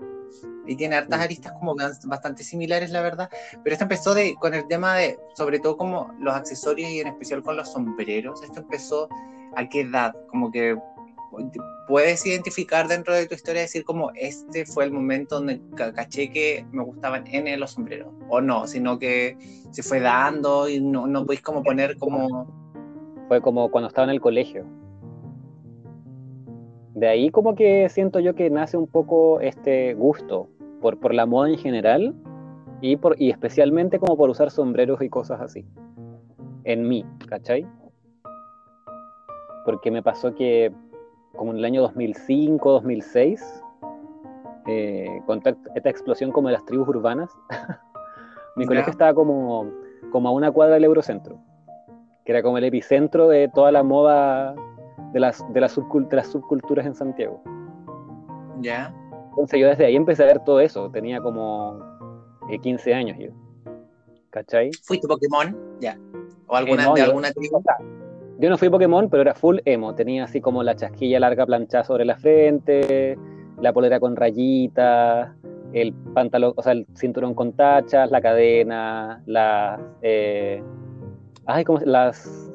y 0.69 0.75
tiene 0.75 0.95
hartas 0.95 1.19
aristas 1.19 1.53
como 1.53 1.75
bastante 2.05 2.43
similares, 2.43 2.91
la 2.91 3.01
verdad. 3.01 3.29
Pero 3.63 3.73
esto 3.73 3.85
empezó 3.85 4.13
de, 4.13 4.35
con 4.35 4.53
el 4.53 4.67
tema 4.67 4.95
de, 4.97 5.17
sobre 5.35 5.59
todo 5.59 5.75
como 5.75 6.13
los 6.19 6.35
accesorios 6.35 6.89
y 6.91 6.99
en 6.99 7.07
especial 7.07 7.41
con 7.41 7.57
los 7.57 7.71
sombreros. 7.71 8.43
Esto 8.43 8.59
empezó 8.59 9.09
a 9.55 9.67
qué 9.67 9.81
edad, 9.81 10.13
como 10.27 10.51
que 10.51 10.77
puedes 11.87 12.25
identificar 12.25 12.87
dentro 12.87 13.13
de 13.13 13.27
tu 13.27 13.35
historia, 13.35 13.61
decir 13.61 13.83
como 13.83 14.11
este 14.15 14.65
fue 14.65 14.85
el 14.85 14.91
momento 14.91 15.35
donde 15.35 15.61
caché 15.75 16.29
que 16.29 16.65
me 16.71 16.83
gustaban 16.83 17.25
en 17.27 17.59
los 17.59 17.71
sombreros, 17.71 18.13
o 18.29 18.41
no, 18.41 18.67
sino 18.67 18.99
que 18.99 19.37
se 19.71 19.83
fue 19.83 19.99
dando 19.99 20.69
y 20.69 20.79
no, 20.79 21.07
no 21.07 21.25
podéis 21.25 21.41
como 21.41 21.63
poner 21.63 21.97
como... 21.97 22.47
Fue 23.27 23.41
como 23.41 23.69
cuando 23.69 23.87
estaba 23.87 24.05
en 24.05 24.11
el 24.11 24.21
colegio, 24.21 24.65
de 26.99 27.07
ahí 27.07 27.29
como 27.29 27.55
que 27.55 27.87
siento 27.89 28.19
yo 28.19 28.35
que 28.35 28.49
nace 28.49 28.75
un 28.75 28.87
poco 28.87 29.39
este 29.39 29.93
gusto 29.93 30.49
por, 30.81 30.99
por 30.99 31.13
la 31.13 31.25
moda 31.25 31.49
en 31.49 31.57
general 31.57 32.13
y, 32.81 32.97
por, 32.97 33.15
y 33.21 33.29
especialmente 33.29 33.99
como 33.99 34.17
por 34.17 34.29
usar 34.29 34.51
sombreros 34.51 35.01
y 35.01 35.09
cosas 35.09 35.39
así. 35.39 35.65
En 36.65 36.87
mí, 36.87 37.05
¿cachai? 37.27 37.65
Porque 39.65 39.91
me 39.91 40.03
pasó 40.03 40.35
que 40.35 40.73
como 41.35 41.51
en 41.51 41.57
el 41.57 41.65
año 41.65 41.81
2005, 41.81 42.71
2006, 42.71 43.63
eh, 44.67 45.21
con 45.25 45.41
esta 45.75 45.89
explosión 45.89 46.31
como 46.31 46.49
de 46.49 46.53
las 46.53 46.65
tribus 46.65 46.87
urbanas, 46.87 47.31
mi 48.55 48.65
colegio 48.65 48.91
estaba 48.91 49.13
como, 49.13 49.71
como 50.11 50.29
a 50.29 50.31
una 50.31 50.51
cuadra 50.51 50.75
del 50.75 50.83
Eurocentro, 50.85 51.39
que 52.25 52.31
era 52.31 52.43
como 52.43 52.57
el 52.57 52.63
epicentro 52.63 53.27
de 53.29 53.49
toda 53.53 53.71
la 53.71 53.83
moda 53.83 54.55
de 55.13 55.19
las, 55.19 55.43
de 55.53 55.61
las, 55.61 55.71
subculturas 55.71 56.85
en 56.85 56.93
Santiago. 56.93 57.41
Ya. 58.59 58.93
Entonces 59.29 59.59
yo 59.59 59.67
desde 59.67 59.85
ahí 59.85 59.95
empecé 59.95 60.23
a 60.23 60.27
ver 60.27 60.39
todo 60.43 60.59
eso, 60.59 60.89
tenía 60.91 61.21
como 61.21 61.79
15 62.61 62.89
eh, 62.89 62.93
años 62.93 63.17
yo. 63.19 63.29
¿Cachai? 64.29 64.71
¿Fuiste 64.83 65.07
Pokémon? 65.07 65.57
Ya. 65.79 65.97
¿O 66.47 66.55
alguna, 66.55 66.93
de 66.93 67.01
alguna 67.01 67.31
tribu? 67.31 67.63
Yo 68.39 68.49
no 68.49 68.57
fui 68.57 68.69
Pokémon, 68.69 69.09
pero 69.09 69.21
era 69.21 69.35
full 69.35 69.57
emo. 69.65 69.93
Tenía 69.95 70.23
así 70.23 70.39
como 70.39 70.63
la 70.63 70.73
chasquilla 70.73 71.19
larga 71.19 71.45
planchada 71.45 71.83
sobre 71.83 72.05
la 72.05 72.17
frente, 72.17 73.17
la 73.59 73.73
polera 73.73 73.99
con 73.99 74.15
rayitas, 74.15 75.35
el 75.73 75.93
pantalón, 76.13 76.53
o 76.55 76.63
sea, 76.63 76.71
el 76.71 76.87
cinturón 76.95 77.33
con 77.33 77.51
tachas, 77.51 78.09
la 78.11 78.21
cadena, 78.21 79.21
las. 79.25 79.81
Eh, 80.01 80.63
ay, 81.47 81.65
¿cómo, 81.65 81.79
las. 81.83 82.49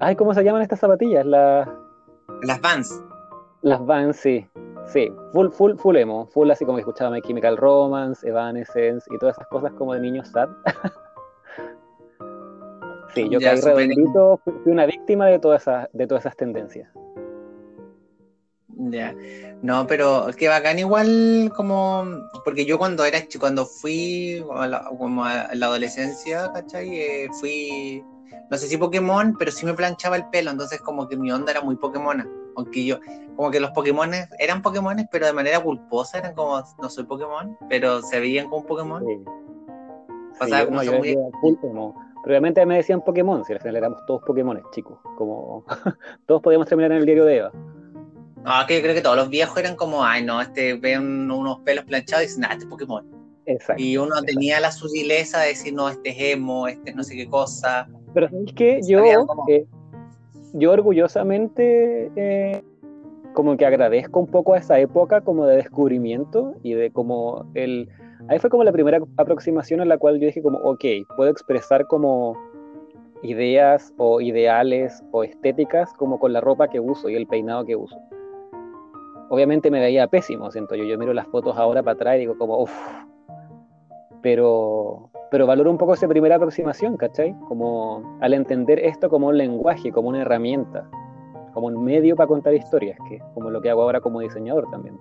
Ay, 0.00 0.16
¿cómo 0.16 0.34
se 0.34 0.44
llaman 0.44 0.60
estas 0.60 0.80
zapatillas? 0.80 1.24
Las. 1.24 1.66
Las 2.42 2.60
Vans. 2.60 3.02
Las 3.62 3.84
Vans, 3.86 4.16
sí. 4.16 4.46
Sí, 4.84 5.10
full, 5.32 5.48
full, 5.48 5.76
full 5.76 5.96
emo. 5.96 6.26
Full 6.26 6.50
así 6.50 6.66
como 6.66 6.76
que 6.76 6.82
escuchaba 6.82 7.10
My 7.10 7.22
Chemical 7.22 7.56
Romance, 7.56 8.28
Evanescence 8.28 9.06
y 9.10 9.16
todas 9.16 9.36
esas 9.36 9.48
cosas 9.48 9.72
como 9.78 9.94
de 9.94 10.00
niños 10.00 10.28
sad. 10.28 10.50
sí, 13.14 13.28
yo 13.28 13.40
caí 13.40 13.60
redondito, 13.60 14.40
fui 14.44 14.72
una 14.72 14.86
víctima 14.86 15.26
de 15.26 15.38
todas 15.38 15.62
esas, 15.62 15.88
de 15.92 16.06
todas 16.06 16.24
esas 16.24 16.36
tendencias. 16.36 16.88
Ya, 18.74 19.14
no, 19.62 19.86
pero 19.86 20.28
qué 20.36 20.48
bacán 20.48 20.78
igual 20.78 21.52
como, 21.54 22.04
porque 22.44 22.64
yo 22.64 22.78
cuando 22.78 23.04
era 23.04 23.18
cuando 23.38 23.66
fui 23.66 24.42
como 24.98 25.24
a 25.24 25.54
la, 25.54 25.66
adolescencia, 25.66 26.50
¿cachai? 26.52 26.98
Eh, 26.98 27.28
fui 27.38 28.02
no 28.52 28.58
sé 28.58 28.66
si 28.66 28.76
Pokémon, 28.76 29.34
pero 29.38 29.50
sí 29.50 29.64
me 29.64 29.72
planchaba 29.72 30.16
el 30.16 30.26
pelo, 30.26 30.50
entonces 30.50 30.78
como 30.82 31.08
que 31.08 31.16
mi 31.16 31.32
onda 31.32 31.52
era 31.52 31.62
muy 31.62 31.76
Pokémona. 31.76 32.28
Aunque 32.54 32.84
yo, 32.84 32.98
como 33.34 33.50
que 33.50 33.60
los 33.60 33.70
Pokémon 33.70 34.10
eran 34.38 34.60
Pokémon, 34.60 34.96
pero 35.10 35.24
de 35.24 35.32
manera 35.32 35.58
culposa, 35.60 36.18
eran 36.18 36.34
como, 36.34 36.62
no 36.80 36.90
soy 36.90 37.04
Pokémon, 37.04 37.56
pero 37.70 38.02
se 38.02 38.20
veían 38.20 38.50
como 38.50 38.66
Pokémon. 38.66 39.02
Sí. 39.06 39.24
Pasaba 40.38 40.66
como 40.66 40.82
yo 40.82 40.98
muy... 40.98 41.16
Previamente 42.22 42.64
me 42.66 42.76
decían 42.76 43.02
Pokémon, 43.02 43.44
si 43.44 43.52
al 43.52 43.60
final 43.60 43.76
éramos 43.76 44.04
todos 44.06 44.22
Pokémon, 44.22 44.60
chicos. 44.72 44.98
Como 45.16 45.64
todos 46.26 46.42
podíamos 46.42 46.68
terminar 46.68 46.92
en 46.92 46.98
el 46.98 47.04
diario 47.04 47.24
de 47.24 47.36
Eva. 47.38 47.52
No, 48.44 48.52
que 48.66 48.76
yo 48.76 48.82
creo 48.82 48.94
que 48.94 49.00
todos 49.00 49.16
los 49.16 49.28
viejos 49.28 49.56
eran 49.56 49.76
como, 49.76 50.04
ay 50.04 50.24
no, 50.24 50.40
este 50.40 50.74
ven 50.74 51.30
unos 51.30 51.60
pelos 51.60 51.84
planchados 51.84 52.24
y 52.24 52.26
dicen, 52.26 52.44
ah, 52.44 52.52
este 52.52 52.64
es 52.64 52.70
Pokémon. 52.70 53.06
Exacto. 53.46 53.82
Y 53.82 53.96
uno 53.96 54.20
tenía 54.22 54.60
la 54.60 54.72
sutileza 54.72 55.40
de 55.40 55.48
decir, 55.48 55.74
no, 55.74 55.88
este 55.88 56.10
es 56.10 56.16
emo, 56.36 56.68
este 56.68 56.92
no 56.92 57.02
sé 57.02 57.16
qué 57.16 57.28
cosa. 57.28 57.88
Pero 58.14 58.28
es 58.46 58.52
que 58.54 58.80
yo, 58.86 59.04
eh, 59.48 59.66
yo 60.52 60.72
orgullosamente 60.72 62.10
eh, 62.16 62.62
como 63.32 63.56
que 63.56 63.66
agradezco 63.66 64.20
un 64.20 64.26
poco 64.26 64.54
a 64.54 64.58
esa 64.58 64.78
época 64.78 65.22
como 65.22 65.46
de 65.46 65.56
descubrimiento 65.56 66.54
y 66.62 66.74
de 66.74 66.90
como 66.90 67.50
el... 67.54 67.88
Ahí 68.28 68.38
fue 68.38 68.50
como 68.50 68.64
la 68.64 68.72
primera 68.72 69.00
aproximación 69.16 69.80
en 69.80 69.88
la 69.88 69.98
cual 69.98 70.18
yo 70.18 70.26
dije 70.26 70.42
como, 70.42 70.58
ok, 70.58 70.84
puedo 71.16 71.30
expresar 71.30 71.86
como 71.86 72.36
ideas 73.22 73.92
o 73.98 74.20
ideales 74.20 75.02
o 75.12 75.24
estéticas 75.24 75.92
como 75.94 76.18
con 76.18 76.32
la 76.32 76.40
ropa 76.40 76.68
que 76.68 76.80
uso 76.80 77.08
y 77.08 77.16
el 77.16 77.26
peinado 77.26 77.64
que 77.64 77.76
uso. 77.76 77.96
Obviamente 79.28 79.70
me 79.70 79.80
veía 79.80 80.06
pésimo, 80.08 80.50
siento 80.50 80.74
yo. 80.74 80.84
Yo 80.84 80.98
miro 80.98 81.14
las 81.14 81.26
fotos 81.26 81.56
ahora 81.56 81.82
para 81.82 81.94
atrás 81.94 82.16
y 82.16 82.20
digo 82.20 82.36
como, 82.36 82.62
uff. 82.62 82.72
Pero, 84.20 85.10
pero 85.30 85.46
valoro 85.46 85.70
un 85.70 85.78
poco 85.78 85.94
esa 85.94 86.06
primera 86.06 86.36
aproximación, 86.36 86.96
¿cachai? 86.96 87.34
Como 87.48 88.18
al 88.20 88.34
entender 88.34 88.78
esto 88.78 89.08
como 89.08 89.28
un 89.28 89.38
lenguaje, 89.38 89.90
como 89.90 90.10
una 90.10 90.20
herramienta, 90.20 90.88
como 91.54 91.66
un 91.66 91.82
medio 91.84 92.14
para 92.14 92.28
contar 92.28 92.54
historias, 92.54 92.98
que 93.08 93.16
es 93.16 93.22
como 93.34 93.50
lo 93.50 93.60
que 93.60 93.70
hago 93.70 93.82
ahora 93.82 94.00
como 94.00 94.20
diseñador 94.20 94.70
también. 94.70 94.96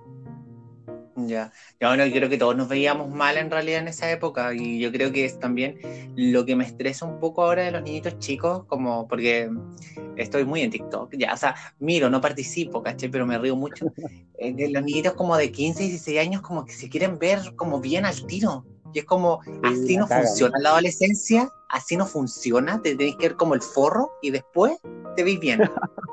Ya, 1.15 1.51
ya 1.80 1.89
bueno, 1.89 2.06
yo 2.06 2.13
creo 2.13 2.30
que 2.30 2.38
todos 2.38 2.56
nos 2.56 2.70
veíamos 2.70 3.10
mal 3.10 3.38
en 3.38 3.51
realidad 3.51 3.80
en 3.80 3.89
esa 3.89 4.10
época 4.10 4.53
y 4.53 4.80
yo 4.80 4.91
creo 4.91 5.12
que 5.12 5.25
es 5.25 5.39
también 5.39 5.77
lo 6.15 6.46
que 6.46 6.56
me 6.56 6.63
estresa 6.63 7.06
un 7.06 7.20
poco 7.20 7.44
ahora 7.44 7.63
de 7.63 7.72
los 7.72 7.84
niñitos 7.84 8.18
chicos, 8.20 8.63
como 8.65 9.08
porque 9.08 9.50
estoy 10.15 10.46
muy 10.46 10.62
en 10.62 10.72
TikTok, 10.72 11.13
ya, 11.18 11.34
o 11.34 11.38
sea, 11.38 11.56
miro, 11.80 12.10
no 12.10 12.22
participo, 12.22 12.82
¿cachai? 12.82 13.10
Pero 13.10 13.25
me 13.25 13.38
río 13.38 13.56
mucho. 13.56 13.86
Eh, 14.38 14.70
los 14.70 14.84
niñitos 14.84 15.13
como 15.13 15.36
de 15.36 15.51
15, 15.51 15.84
16 15.84 16.20
años 16.20 16.41
como 16.41 16.65
que 16.65 16.74
se 16.74 16.89
quieren 16.89 17.20
ver 17.20 17.56
como 17.56 17.82
bien 17.82 18.06
al 18.06 18.25
tiro, 18.25 18.65
y 18.94 19.00
es 19.00 19.06
como, 19.06 19.41
así 19.63 19.98
no 19.98 20.08
funciona 20.08 20.58
la 20.60 20.72
adolescencia, 20.72 21.50
así 21.70 21.96
no 21.98 22.06
funciona, 22.06 22.82
te 22.82 22.96
tenés 22.96 23.15
que 23.18 23.30
ver 23.30 23.38
como 23.38 23.53
el 23.53 23.62
forro 23.62 24.12
y 24.22 24.32
después 24.32 24.77
te 25.15 25.24
veis 25.24 25.39
bien. 25.39 25.62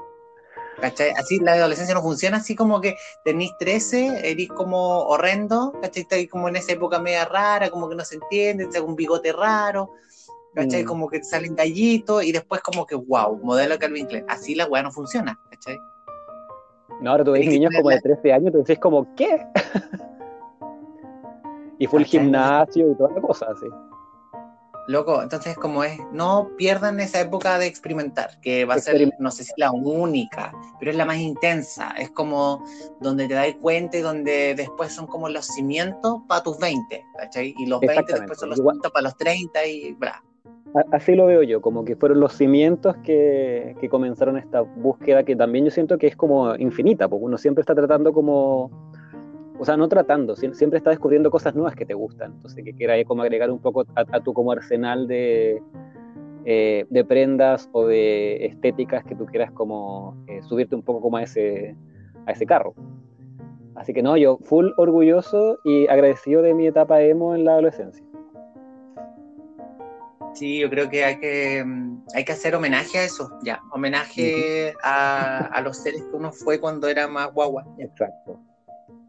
¿Cachai? 0.81 1.11
Así 1.11 1.41
la 1.41 1.55
adolescencia 1.55 1.95
no 1.95 2.03
funciona, 2.03 2.37
así 2.37 2.55
como 2.55 2.81
que 2.81 2.97
tenéis 3.25 3.51
13, 3.59 4.31
eres 4.31 4.49
como 4.49 5.01
horrendo, 5.01 5.73
¿cachai? 5.83 6.03
Estáis 6.03 6.31
como 6.31 6.49
en 6.49 6.57
esa 6.57 6.73
época 6.73 7.01
media 7.01 7.25
rara, 7.25 7.69
como 7.71 7.89
que 7.89 7.97
no 7.97 8.05
se 8.05 8.17
entiende, 8.17 8.67
te 8.67 8.81
un 8.81 8.95
bigote 8.95 9.33
raro, 9.33 9.91
¿cachai? 10.55 10.85
Mm. 10.85 10.87
Como 10.87 11.09
que 11.09 11.19
te 11.19 11.25
salen 11.25 11.57
gallitos 11.57 12.23
y 12.23 12.31
después 12.31 12.61
como 12.61 12.87
que, 12.87 12.95
wow, 12.95 13.41
modelo 13.43 13.79
Calvin 13.79 14.07
Klein. 14.07 14.25
Así 14.29 14.55
la 14.55 14.67
weá 14.67 14.83
no 14.83 14.93
funciona, 14.93 15.39
¿cachai? 15.51 15.81
No, 17.01 17.11
ahora 17.11 17.25
tú 17.25 17.33
ves 17.33 17.47
niños 17.47 17.73
como 17.77 17.91
de 17.91 18.01
13 18.01 18.33
años, 18.33 18.47
entonces 18.47 18.79
como, 18.79 19.15
¿qué? 19.15 19.45
Y 21.81 21.87
fue 21.87 22.01
el 22.01 22.07
gimnasio 22.07 22.91
y 22.91 22.95
toda 22.97 23.13
la 23.13 23.21
cosa, 23.21 23.47
así. 23.53 23.67
Loco, 24.89 25.23
entonces 25.23 25.55
como 25.55 25.85
es, 25.85 25.99
no 26.13 26.51
pierdan 26.57 26.99
esa 26.99 27.21
época 27.21 27.59
de 27.59 27.67
experimentar, 27.67 28.41
que 28.41 28.65
va 28.65 28.77
a 28.77 28.79
ser, 28.79 29.13
no 29.19 29.31
sé 29.31 29.45
si 29.45 29.53
la 29.59 29.71
única, 29.71 30.51
pero 30.79 30.91
es 30.91 30.97
la 30.97 31.05
más 31.05 31.19
intensa, 31.19 31.91
es 31.99 32.11
como 32.11 32.65
donde 32.99 33.29
te 33.29 33.35
das 33.35 33.55
cuenta 33.61 33.99
y 33.99 34.01
donde 34.01 34.55
después 34.55 34.91
son 34.91 35.07
como 35.07 35.29
los 35.29 35.45
cimientos 35.45 36.23
para 36.27 36.43
tus 36.43 36.59
20, 36.59 37.05
¿cachai? 37.19 37.55
Y 37.59 37.67
los 37.67 37.81
20 37.81 38.15
después 38.15 38.39
son 38.39 38.49
los 38.49 38.59
cimientos 38.59 38.91
para 38.91 39.03
los 39.03 39.17
30 39.19 39.67
y 39.67 39.93
bla. 39.93 40.25
Así 40.91 41.15
lo 41.15 41.27
veo 41.27 41.43
yo, 41.43 41.61
como 41.61 41.85
que 41.85 41.95
fueron 41.95 42.21
los 42.21 42.33
cimientos 42.33 42.97
que, 43.05 43.77
que 43.79 43.91
comenzaron 43.91 44.39
esta 44.39 44.63
búsqueda 44.63 45.23
que 45.23 45.37
también 45.37 45.67
yo 45.67 45.71
siento 45.71 45.99
que 45.99 46.07
es 46.07 46.17
como 46.17 46.55
infinita, 46.57 47.09
porque 47.09 47.27
uno 47.27 47.37
siempre 47.37 47.61
está 47.61 47.75
tratando 47.75 48.15
como 48.15 48.71
o 49.59 49.65
sea, 49.65 49.77
no 49.77 49.89
tratando, 49.89 50.37
siempre 50.37 50.79
está 50.79 50.91
descubriendo 50.91 51.31
cosas 51.31 51.55
nuevas 51.55 51.75
que 51.75 51.85
te 51.85 51.95
gustan. 51.95 52.33
Entonces, 52.35 52.65
que 52.65 52.75
quiera 52.75 52.95
como 53.05 53.23
agregar 53.23 53.51
un 53.51 53.59
poco 53.59 53.85
a, 53.95 54.21
tu 54.21 54.33
como 54.33 54.53
arsenal 54.53 55.09
de, 55.09 55.61
eh, 56.45 56.87
de 56.89 57.05
prendas 57.05 57.69
o 57.73 57.87
de 57.87 58.47
estéticas 58.47 59.05
que 59.05 59.17
tú 59.17 59.27
quieras 59.27 59.51
como 59.51 60.17
eh, 60.29 60.43
subirte 60.43 60.77
un 60.77 60.83
poco 60.83 61.01
como 61.01 61.17
a 61.17 61.25
ese, 61.25 61.77
a 62.27 62.33
ese 62.33 62.47
carro. 62.47 62.75
Así 63.75 63.93
que 63.93 64.03
no, 64.03 64.17
yo 64.17 64.39
full 64.45 64.71
orgulloso 64.77 65.59
y 65.65 65.89
agradecido 65.89 66.43
de 66.43 66.55
mi 66.55 66.67
etapa 66.67 67.03
emo 67.03 67.35
en 67.35 67.45
la 67.45 67.53
adolescencia. 67.53 68.05
Sí, 70.35 70.61
yo 70.61 70.71
creo 70.71 70.89
que 70.89 71.05
hay 71.05 71.19
que, 71.19 71.65
mm, 71.65 72.03
hay 72.15 72.25
que 72.25 72.33
hacer 72.33 72.55
homenaje 72.55 72.99
a 72.99 73.05
eso, 73.05 73.29
ya, 73.43 73.61
homenaje 73.73 74.73
a, 74.85 75.39
a, 75.39 75.61
los 75.63 75.79
seres 75.79 76.03
que 76.03 76.17
uno 76.17 76.31
fue 76.31 76.61
cuando 76.61 76.87
era 76.87 77.09
más 77.09 77.33
guagua. 77.33 77.67
Exacto 77.79 78.39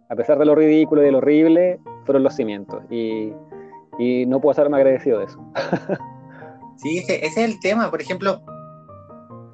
a 0.09 0.15
pesar 0.15 0.39
de 0.39 0.45
lo 0.45 0.55
ridículo 0.55 1.01
y 1.01 1.05
de 1.05 1.11
lo 1.11 1.19
horrible, 1.19 1.79
fueron 2.03 2.23
los 2.23 2.35
cimientos. 2.35 2.83
Y, 2.89 3.31
no 4.25 4.39
puedo 4.39 4.53
ser 4.53 4.69
más 4.69 4.79
agradecido 4.79 5.19
de 5.19 5.25
eso. 5.25 5.39
sí, 6.77 6.99
ese, 6.99 7.25
es 7.25 7.37
el 7.37 7.59
tema. 7.59 7.91
Por 7.91 8.01
ejemplo, 8.01 8.41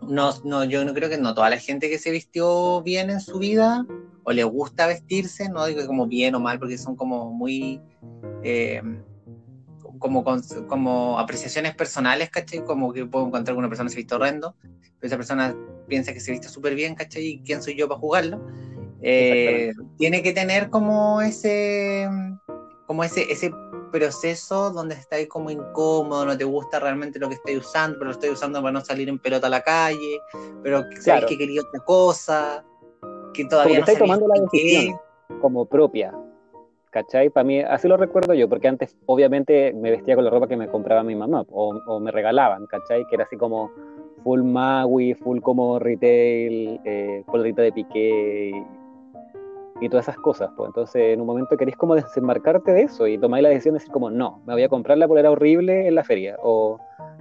no, 0.08 0.32
no, 0.44 0.64
yo 0.64 0.86
no 0.86 0.94
creo 0.94 1.10
que 1.10 1.18
no 1.18 1.34
toda 1.34 1.50
la 1.50 1.58
gente 1.58 1.90
que 1.90 1.98
se 1.98 2.12
vistió 2.12 2.82
bien 2.84 3.10
en 3.10 3.20
su 3.20 3.40
vida 3.40 3.86
o 4.24 4.32
le 4.32 4.44
gusta 4.44 4.88
vestirse, 4.88 5.50
no 5.50 5.66
digo 5.66 5.86
como 5.88 6.08
bien 6.08 6.36
o 6.36 6.40
mal, 6.40 6.60
porque 6.60 6.78
son 6.78 6.96
como 6.96 7.32
muy. 7.32 7.82
Eh, 8.44 8.82
como, 9.98 10.24
como 10.68 11.20
apreciaciones 11.20 11.74
personales, 11.76 12.30
¿cachai? 12.30 12.64
Como 12.64 12.94
que 12.94 13.06
puedo 13.06 13.28
encontrar 13.28 13.56
que 13.56 13.60
una 13.60 13.70
persona 13.70 13.90
se 13.90 13.96
viste 13.96 14.14
horrendo, 14.14 14.56
pero 14.62 15.08
esa 15.08 15.18
persona 15.18 15.56
piensa 15.88 16.14
que 16.14 16.20
se 16.20 16.32
viste 16.32 16.50
súper 16.50 16.76
bien, 16.76 16.96
¿cachai? 16.96 17.26
¿Y 17.26 17.40
quién 17.40 17.64
soy 17.64 17.76
yo 17.76 17.88
para 17.88 18.00
jugarlo? 18.00 18.46
Eh, 19.08 19.72
tiene 19.98 20.24
que 20.24 20.34
tener 20.34 20.72
como 20.72 21.22
ese, 21.22 22.10
como 22.88 23.04
ese, 23.04 23.32
ese 23.32 23.52
proceso 23.92 24.72
donde 24.72 24.96
estáis 24.96 25.28
como 25.28 25.52
incómodo, 25.52 26.26
no 26.26 26.36
te 26.36 26.44
gusta 26.44 26.80
realmente 26.80 27.20
lo 27.20 27.30
que 27.30 27.36
estáis 27.36 27.60
usando, 27.60 28.00
pero 28.00 28.06
lo 28.06 28.12
estoy 28.14 28.32
usando 28.32 28.60
para 28.62 28.72
no 28.72 28.82
salir 28.82 29.08
en 29.08 29.20
pelota 29.20 29.46
a 29.46 29.52
la 29.52 29.62
calle, 29.62 30.20
pero 30.64 30.84
sabes 31.00 31.26
que 31.26 31.38
quería 31.38 31.62
otra 31.62 31.82
cosa, 31.86 32.66
que 33.32 33.46
todavía 33.46 33.80
no 33.80 33.86
tomando 33.86 34.28
la 34.28 34.42
decisión 34.42 35.00
como 35.40 35.66
propia, 35.66 36.12
¿cachai? 36.90 37.30
Para 37.30 37.44
mí, 37.44 37.60
así 37.60 37.88
lo 37.88 37.98
recuerdo 37.98 38.34
yo, 38.34 38.50
porque 38.50 38.68
antes 38.68 38.98
obviamente 39.06 39.72
me 39.72 39.92
vestía 39.92 40.16
con 40.16 40.26
la 40.26 40.32
ropa 40.32 40.48
que 40.48 40.58
me 40.58 40.68
compraba 40.68 41.04
mi 41.04 41.14
mamá 41.14 41.46
o, 41.52 42.00
me 42.00 42.10
regalaban, 42.10 42.66
¿cachai? 42.66 43.06
Que 43.08 43.16
era 43.16 43.26
así 43.26 43.38
como 43.38 43.72
full 44.24 44.42
Maui, 44.42 45.14
full 45.14 45.42
como 45.42 45.78
retail, 45.78 46.82
eh, 46.84 47.24
de 47.56 47.72
piqué 47.72 48.66
y 49.82 49.90
todas 49.90 50.08
esas 50.08 50.18
cosas. 50.18 50.50
Pues. 50.56 50.68
Entonces, 50.70 51.14
en 51.14 51.22
un 51.22 51.28
momento 51.28 51.58
querés 51.58 51.76
como 51.76 51.96
desembarcarte 51.96 52.72
de 52.72 52.84
eso 52.84 53.08
y 53.08 53.18
tomáis 53.18 53.44
la 53.44 53.50
decisión 53.50 53.74
de 53.74 53.80
decir 53.80 53.92
como, 53.92 54.10
no, 54.10 54.42
me 54.46 54.54
voy 54.54 54.64
a 54.64 54.70
comprar 54.70 54.98
la 54.98 55.08
polera 55.08 55.32
horrible 55.32 55.88
en 55.88 55.96
la 55.96 56.04
feria 56.04 56.38
o, 56.42 56.80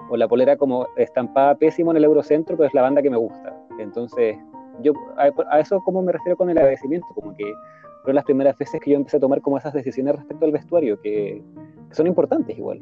o 0.09 0.17
la 0.17 0.29
polera 0.29 0.57
como 0.57 0.87
estampada 0.97 1.55
pésimo 1.57 1.91
en 1.91 1.99
el 1.99 2.05
Eurocentro, 2.05 2.57
pero 2.57 2.69
es 2.69 2.75
la 2.75 2.83
banda 2.83 3.03
que 3.03 3.11
me 3.11 3.17
gusta. 3.17 3.57
Entonces, 3.79 4.37
yo 4.83 4.93
a, 5.17 5.61
eso 5.61 5.81
como 5.81 6.03
me 6.03 6.13
refiero 6.13 6.37
con 6.37 6.51
el 6.51 6.59
agradecimiento, 6.59 7.07
como 7.15 7.35
que 7.35 7.45
fueron 8.03 8.17
las 8.17 8.25
primeras 8.25 8.57
veces 8.59 8.81
que 8.81 8.91
yo 8.91 8.97
empecé 8.97 9.17
a 9.17 9.21
tomar 9.21 9.41
como 9.41 9.59
esas 9.59 9.73
decisiones 9.73 10.17
respecto 10.17 10.45
al 10.45 10.53
vestuario, 10.53 11.01
que, 11.01 11.43
que 11.89 11.95
son 11.95 12.07
importantes 12.07 12.57
igual. 12.57 12.81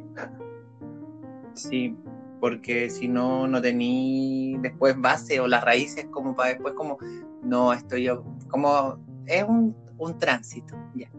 Sí, 1.54 1.94
porque 2.40 2.90
si 2.90 3.08
no, 3.08 3.46
no 3.46 3.60
tení 3.62 4.56
después 4.60 5.00
base 5.00 5.38
o 5.38 5.46
las 5.46 5.62
raíces 5.62 6.06
como 6.06 6.34
para 6.34 6.50
después 6.50 6.74
como, 6.74 6.98
no, 7.42 7.72
estoy 7.72 8.04
yo, 8.04 8.24
como 8.48 8.98
es 9.26 9.44
un, 9.44 9.74
tránsito, 10.18 10.76
ya. 10.94 11.10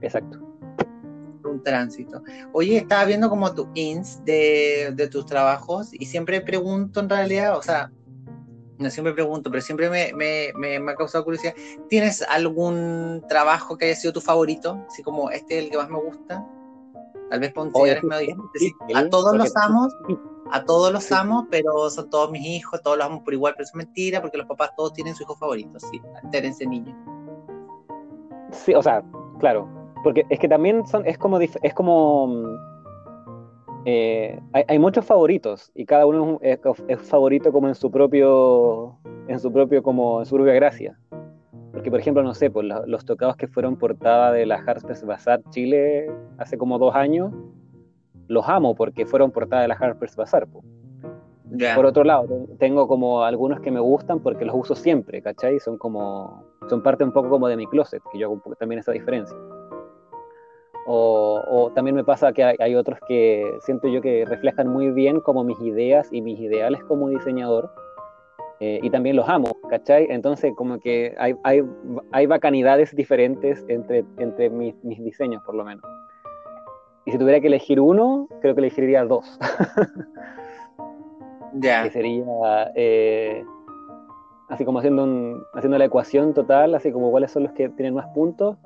Exacto. 0.00 0.40
Un 1.44 1.62
tránsito. 1.62 2.22
Oye, 2.52 2.78
estaba 2.78 3.04
viendo 3.04 3.28
como 3.28 3.54
tu 3.54 3.68
ins 3.74 4.24
de, 4.24 5.08
tus 5.10 5.26
trabajos 5.26 5.90
y 5.92 6.06
siempre 6.06 6.40
pregunto 6.40 7.00
en 7.00 7.08
realidad, 7.08 7.56
o 7.56 7.62
sea, 7.62 7.92
no 8.78 8.90
siempre 8.90 9.14
pregunto, 9.14 9.50
pero 9.50 9.62
siempre 9.62 9.88
me, 9.88 10.90
ha 10.90 10.94
causado 10.96 11.24
curiosidad. 11.24 11.54
¿Tienes 11.88 12.22
algún 12.22 13.24
trabajo 13.28 13.78
que 13.78 13.86
haya 13.86 13.94
sido 13.94 14.12
tu 14.12 14.20
favorito? 14.20 14.84
Así 14.88 15.02
como 15.02 15.30
este 15.30 15.58
es 15.58 15.64
el 15.64 15.70
que 15.70 15.78
más 15.78 15.88
me 15.88 16.00
gusta. 16.00 16.46
Tal 17.30 17.40
vez 17.40 17.52
consideres 17.54 18.02
a 18.94 19.08
todos 19.08 19.36
los 19.36 19.56
amo, 19.56 19.88
a 20.52 20.64
todos 20.64 20.92
los 20.92 21.10
amo, 21.10 21.48
pero 21.50 21.90
son 21.90 22.08
todos 22.10 22.30
mis 22.30 22.46
hijos, 22.46 22.80
todos 22.82 22.98
los 22.98 23.06
amo 23.06 23.24
por 23.24 23.34
igual, 23.34 23.54
pero 23.56 23.64
eso 23.64 23.72
es 23.72 23.76
mentira 23.76 24.20
porque 24.20 24.38
los 24.38 24.46
papás 24.46 24.70
todos 24.76 24.92
tienen 24.92 25.14
su 25.14 25.24
hijo 25.24 25.36
favorito, 25.36 25.78
sí, 25.80 26.00
ese 26.32 26.66
niño. 26.66 27.15
Sí, 28.56 28.74
o 28.74 28.82
sea, 28.82 29.02
claro, 29.38 29.68
porque 30.02 30.24
es 30.28 30.38
que 30.38 30.48
también 30.48 30.86
son, 30.86 31.06
es 31.06 31.18
como, 31.18 31.38
es 31.38 31.74
como, 31.74 32.26
mm, 32.26 32.56
eh, 33.88 34.40
hay, 34.52 34.78
muchos 34.78 35.04
favoritos 35.04 35.70
y 35.74 35.84
cada 35.84 36.06
uno 36.06 36.40
es, 36.42 36.58
favorito 37.02 37.52
como 37.52 37.68
en 37.68 37.74
su 37.74 37.90
propio, 37.90 38.98
en 39.28 39.38
su 39.38 39.52
propio, 39.52 39.82
como 39.82 40.20
en 40.20 40.26
su 40.26 40.34
propia 40.34 40.54
gracia. 40.54 40.98
Porque, 41.72 41.90
por 41.90 42.00
ejemplo, 42.00 42.22
no 42.22 42.34
sé, 42.34 42.50
pues, 42.50 42.66
los, 42.86 43.04
tocados 43.04 43.36
que 43.36 43.46
fueron 43.46 43.76
portada 43.76 44.32
de 44.32 44.46
la 44.46 44.56
Harper's 44.56 45.04
Bazaar 45.04 45.42
Chile 45.50 46.10
hace 46.38 46.56
como 46.58 46.78
dos 46.78 46.94
años, 46.94 47.32
los 48.28 48.48
amo 48.48 48.74
porque 48.74 49.06
fueron 49.06 49.30
portada 49.30 49.62
de 49.62 49.68
la 49.68 49.74
Harper's 49.74 50.16
Bazaar. 50.16 50.46
Pues. 50.46 50.64
Por 51.74 51.86
otro 51.86 52.02
lado, 52.02 52.26
tengo 52.58 52.88
como 52.88 53.22
algunos 53.22 53.60
que 53.60 53.70
me 53.70 53.80
gustan 53.80 54.20
porque 54.20 54.44
los 54.44 54.56
uso 54.56 54.74
siempre, 54.74 55.22
¿cachai? 55.22 55.60
Son 55.60 55.78
como, 55.78 56.42
son 56.68 56.82
parte 56.82 57.04
un 57.04 57.12
poco 57.12 57.28
como 57.28 57.48
de 57.48 57.56
mi 57.56 57.66
closet, 57.66 58.02
que 58.12 58.18
yo 58.18 58.26
hago 58.26 58.54
también 58.58 58.80
esa 58.80 58.92
diferencia. 58.92 59.36
O, 60.88 61.72
también 61.74 61.96
me 61.96 62.04
pasa 62.04 62.32
que 62.32 62.44
hay, 62.44 62.74
otros 62.76 62.98
que 63.08 63.58
siento 63.60 63.88
yo 63.88 64.00
que 64.00 64.24
reflejan 64.24 64.68
muy 64.68 64.90
bien 64.92 65.20
como 65.20 65.42
mis 65.42 65.60
ideas 65.60 66.08
y 66.12 66.22
mis 66.22 66.38
ideales 66.38 66.82
como 66.84 67.08
diseñador, 67.08 67.72
eh, 68.60 68.78
y 68.82 68.90
también 68.90 69.16
los 69.16 69.28
amo, 69.28 69.56
¿cachai? 69.68 70.06
Entonces 70.08 70.52
como 70.56 70.78
que 70.78 71.14
hay, 71.18 71.34
hay, 71.42 71.64
hay 72.12 72.26
bacanidades 72.26 72.94
diferentes 72.94 73.64
entre, 73.68 74.04
entre 74.18 74.48
mis, 74.48 74.76
mis 74.84 75.02
diseños, 75.02 75.42
por 75.44 75.56
lo 75.56 75.64
menos. 75.64 75.84
Y 77.04 77.12
si 77.12 77.18
tuviera 77.18 77.40
que 77.40 77.48
elegir 77.48 77.80
uno, 77.80 78.28
creo 78.40 78.54
que 78.54 78.60
elegiría 78.60 79.04
dos. 79.04 79.38
Que 81.60 81.90
sería 81.90 82.70
eh, 82.74 83.44
así 84.48 84.64
como 84.64 84.78
haciendo, 84.78 85.46
haciendo 85.54 85.78
la 85.78 85.84
ecuación 85.84 86.34
total, 86.34 86.74
así 86.74 86.92
como 86.92 87.10
cuáles 87.10 87.30
son 87.30 87.44
los 87.44 87.52
que 87.52 87.68
tienen 87.70 87.94
más 87.94 88.06
puntos. 88.08 88.56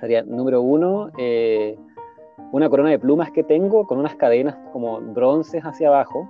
Sería 0.00 0.22
número 0.22 0.62
uno, 0.62 1.10
eh, 1.18 1.78
una 2.52 2.68
corona 2.70 2.90
de 2.90 2.98
plumas 2.98 3.30
que 3.30 3.42
tengo 3.42 3.86
con 3.86 3.98
unas 3.98 4.14
cadenas 4.16 4.56
como 4.72 5.00
bronces 5.00 5.62
hacia 5.62 5.88
abajo, 5.88 6.28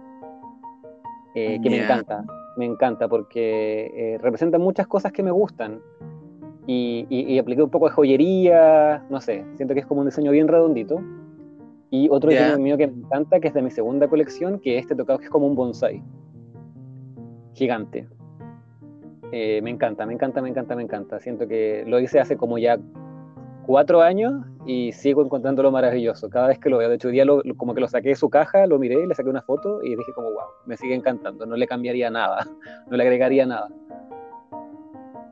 eh, 1.34 1.60
que 1.62 1.70
me 1.70 1.84
encanta, 1.84 2.24
me 2.56 2.64
encanta 2.64 3.08
porque 3.08 4.18
representa 4.20 4.58
muchas 4.58 4.86
cosas 4.86 5.12
que 5.12 5.22
me 5.22 5.30
gustan. 5.30 5.80
Y, 6.66 7.06
y, 7.08 7.36
apliqué 7.38 7.62
un 7.62 7.70
poco 7.70 7.86
de 7.86 7.92
joyería, 7.92 9.02
no 9.10 9.20
sé, 9.20 9.44
siento 9.56 9.74
que 9.74 9.80
es 9.80 9.86
como 9.86 10.02
un 10.02 10.06
diseño 10.06 10.30
bien 10.30 10.46
redondito. 10.46 11.00
Y 11.90 12.08
otro 12.08 12.30
diseño 12.30 12.58
mío 12.58 12.76
que 12.76 12.86
me 12.86 13.02
encanta, 13.02 13.40
que 13.40 13.48
es 13.48 13.54
de 13.54 13.62
mi 13.62 13.70
segunda 13.70 14.06
colección, 14.06 14.60
que 14.60 14.78
este 14.78 14.94
tocado 14.94 15.18
que 15.18 15.24
es 15.24 15.30
como 15.30 15.46
un 15.48 15.56
bonsai. 15.56 16.00
Gigante. 17.54 18.06
Eh, 19.32 19.60
me 19.62 19.70
encanta, 19.70 20.06
me 20.06 20.14
encanta, 20.14 20.42
me 20.42 20.48
encanta, 20.48 20.74
me 20.74 20.82
encanta. 20.82 21.20
Siento 21.20 21.46
que 21.46 21.84
lo 21.86 22.00
hice 22.00 22.20
hace 22.20 22.36
como 22.36 22.58
ya 22.58 22.78
cuatro 23.66 24.02
años 24.02 24.32
y 24.66 24.92
sigo 24.92 25.22
encontrándolo 25.22 25.70
maravilloso. 25.70 26.28
Cada 26.28 26.48
vez 26.48 26.58
que 26.58 26.68
lo 26.68 26.78
veo, 26.78 26.88
de 26.88 26.96
hecho, 26.96 27.08
día 27.08 27.24
lo, 27.24 27.42
como 27.56 27.74
que 27.74 27.80
lo 27.80 27.88
saqué 27.88 28.10
de 28.10 28.14
su 28.16 28.28
caja, 28.28 28.66
lo 28.66 28.78
miré, 28.78 29.06
le 29.06 29.14
saqué 29.14 29.28
una 29.28 29.42
foto 29.42 29.82
y 29.82 29.90
dije 29.94 30.12
como, 30.14 30.30
wow, 30.30 30.48
me 30.66 30.76
sigue 30.76 30.94
encantando. 30.94 31.46
No 31.46 31.56
le 31.56 31.66
cambiaría 31.66 32.10
nada, 32.10 32.46
no 32.90 32.96
le 32.96 33.02
agregaría 33.02 33.46
nada. 33.46 33.68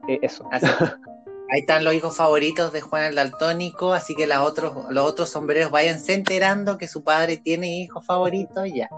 Eh, 0.09 0.19
eso. 0.23 0.49
Ahí 1.51 1.61
están 1.61 1.83
los 1.83 1.95
hijos 1.95 2.15
favoritos 2.15 2.73
de 2.73 2.83
Juan 2.83 3.05
el 3.05 3.15
Daltónico, 3.15 3.95
así 3.95 4.15
que 4.15 4.27
los 4.27 4.39
otros, 4.39 4.75
los 4.91 5.05
otros 5.05 5.31
sombreros 5.31 5.71
váyanse 5.71 6.13
enterando 6.13 6.77
que 6.77 6.87
su 6.87 7.03
padre 7.03 7.39
tiene 7.39 7.79
hijos 7.79 8.05
favoritos 8.05 8.67
y 8.67 8.77
ya. 8.77 8.91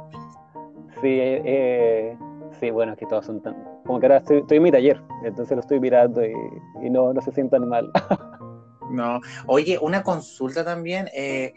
Sí, 1.01 1.09
eh, 1.09 2.19
sí, 2.59 2.71
bueno, 2.71 2.93
es 2.93 2.99
que 2.99 3.07
todos 3.07 3.25
son 3.25 3.41
tan... 3.41 3.70
Como 3.91 3.99
que 3.99 4.07
ahora 4.07 4.19
estoy, 4.19 4.57
en 4.57 4.63
mi 4.63 4.71
taller, 4.71 5.03
entonces 5.25 5.57
lo 5.57 5.63
estoy 5.63 5.81
mirando 5.81 6.23
y, 6.25 6.91
no, 6.91 7.13
no 7.13 7.21
se 7.23 7.33
sientan 7.33 7.69
mal. 7.69 7.91
no, 8.93 9.21
oye, 9.49 9.81
una 9.83 10.05
consulta 10.05 10.65
también. 10.65 11.09
Eh, 11.13 11.55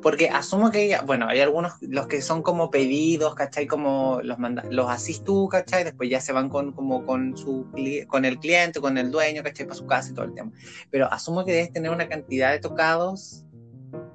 porque 0.00 0.28
asumo 0.28 0.70
que, 0.70 0.96
bueno, 1.04 1.26
hay 1.26 1.40
algunos, 1.40 1.72
los 1.80 2.06
que 2.06 2.22
son 2.22 2.42
como 2.42 2.70
pedidos, 2.70 3.34
¿cachai? 3.34 3.66
Como 3.66 4.20
los, 4.22 4.38
manda, 4.38 4.62
los 4.70 4.88
asís 4.88 5.24
tú, 5.24 5.48
¿cachai? 5.48 5.82
Después 5.82 6.08
ya 6.08 6.20
se 6.20 6.32
van 6.32 6.48
con, 6.50 6.70
como 6.70 7.04
con, 7.04 7.36
su, 7.36 7.66
con 8.06 8.24
el 8.24 8.38
cliente, 8.38 8.80
con 8.80 8.96
el 8.96 9.10
dueño, 9.10 9.42
¿cachai? 9.42 9.66
Para 9.66 9.76
su 9.76 9.86
casa 9.86 10.12
y 10.12 10.14
todo 10.14 10.26
el 10.26 10.34
tema. 10.34 10.52
Pero 10.92 11.12
asumo 11.12 11.44
que 11.44 11.50
debes 11.50 11.72
tener 11.72 11.90
una 11.90 12.08
cantidad 12.08 12.52
de 12.52 12.60
tocados 12.60 13.44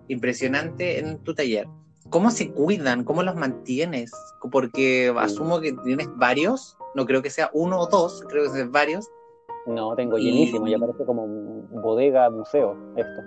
impresionante 0.07 0.99
en 0.99 1.17
tu 1.17 1.35
taller. 1.35 1.67
¿Cómo 2.09 2.31
se 2.31 2.49
cuidan? 2.49 3.03
¿Cómo 3.03 3.23
los 3.23 3.35
mantienes? 3.35 4.13
Porque 4.51 5.13
asumo 5.17 5.59
que 5.59 5.73
tienes 5.83 6.07
varios, 6.15 6.77
no 6.95 7.05
creo 7.05 7.21
que 7.21 7.29
sea 7.29 7.49
uno 7.53 7.79
o 7.79 7.87
dos, 7.87 8.23
creo 8.27 8.43
que 8.43 8.49
sean 8.49 8.71
varios. 8.71 9.09
No, 9.65 9.95
tengo 9.95 10.17
llenísimo, 10.17 10.67
ya 10.67 10.79
parece 10.79 11.05
como 11.05 11.27
bodega, 11.27 12.29
museo, 12.29 12.75
esto. 12.95 13.21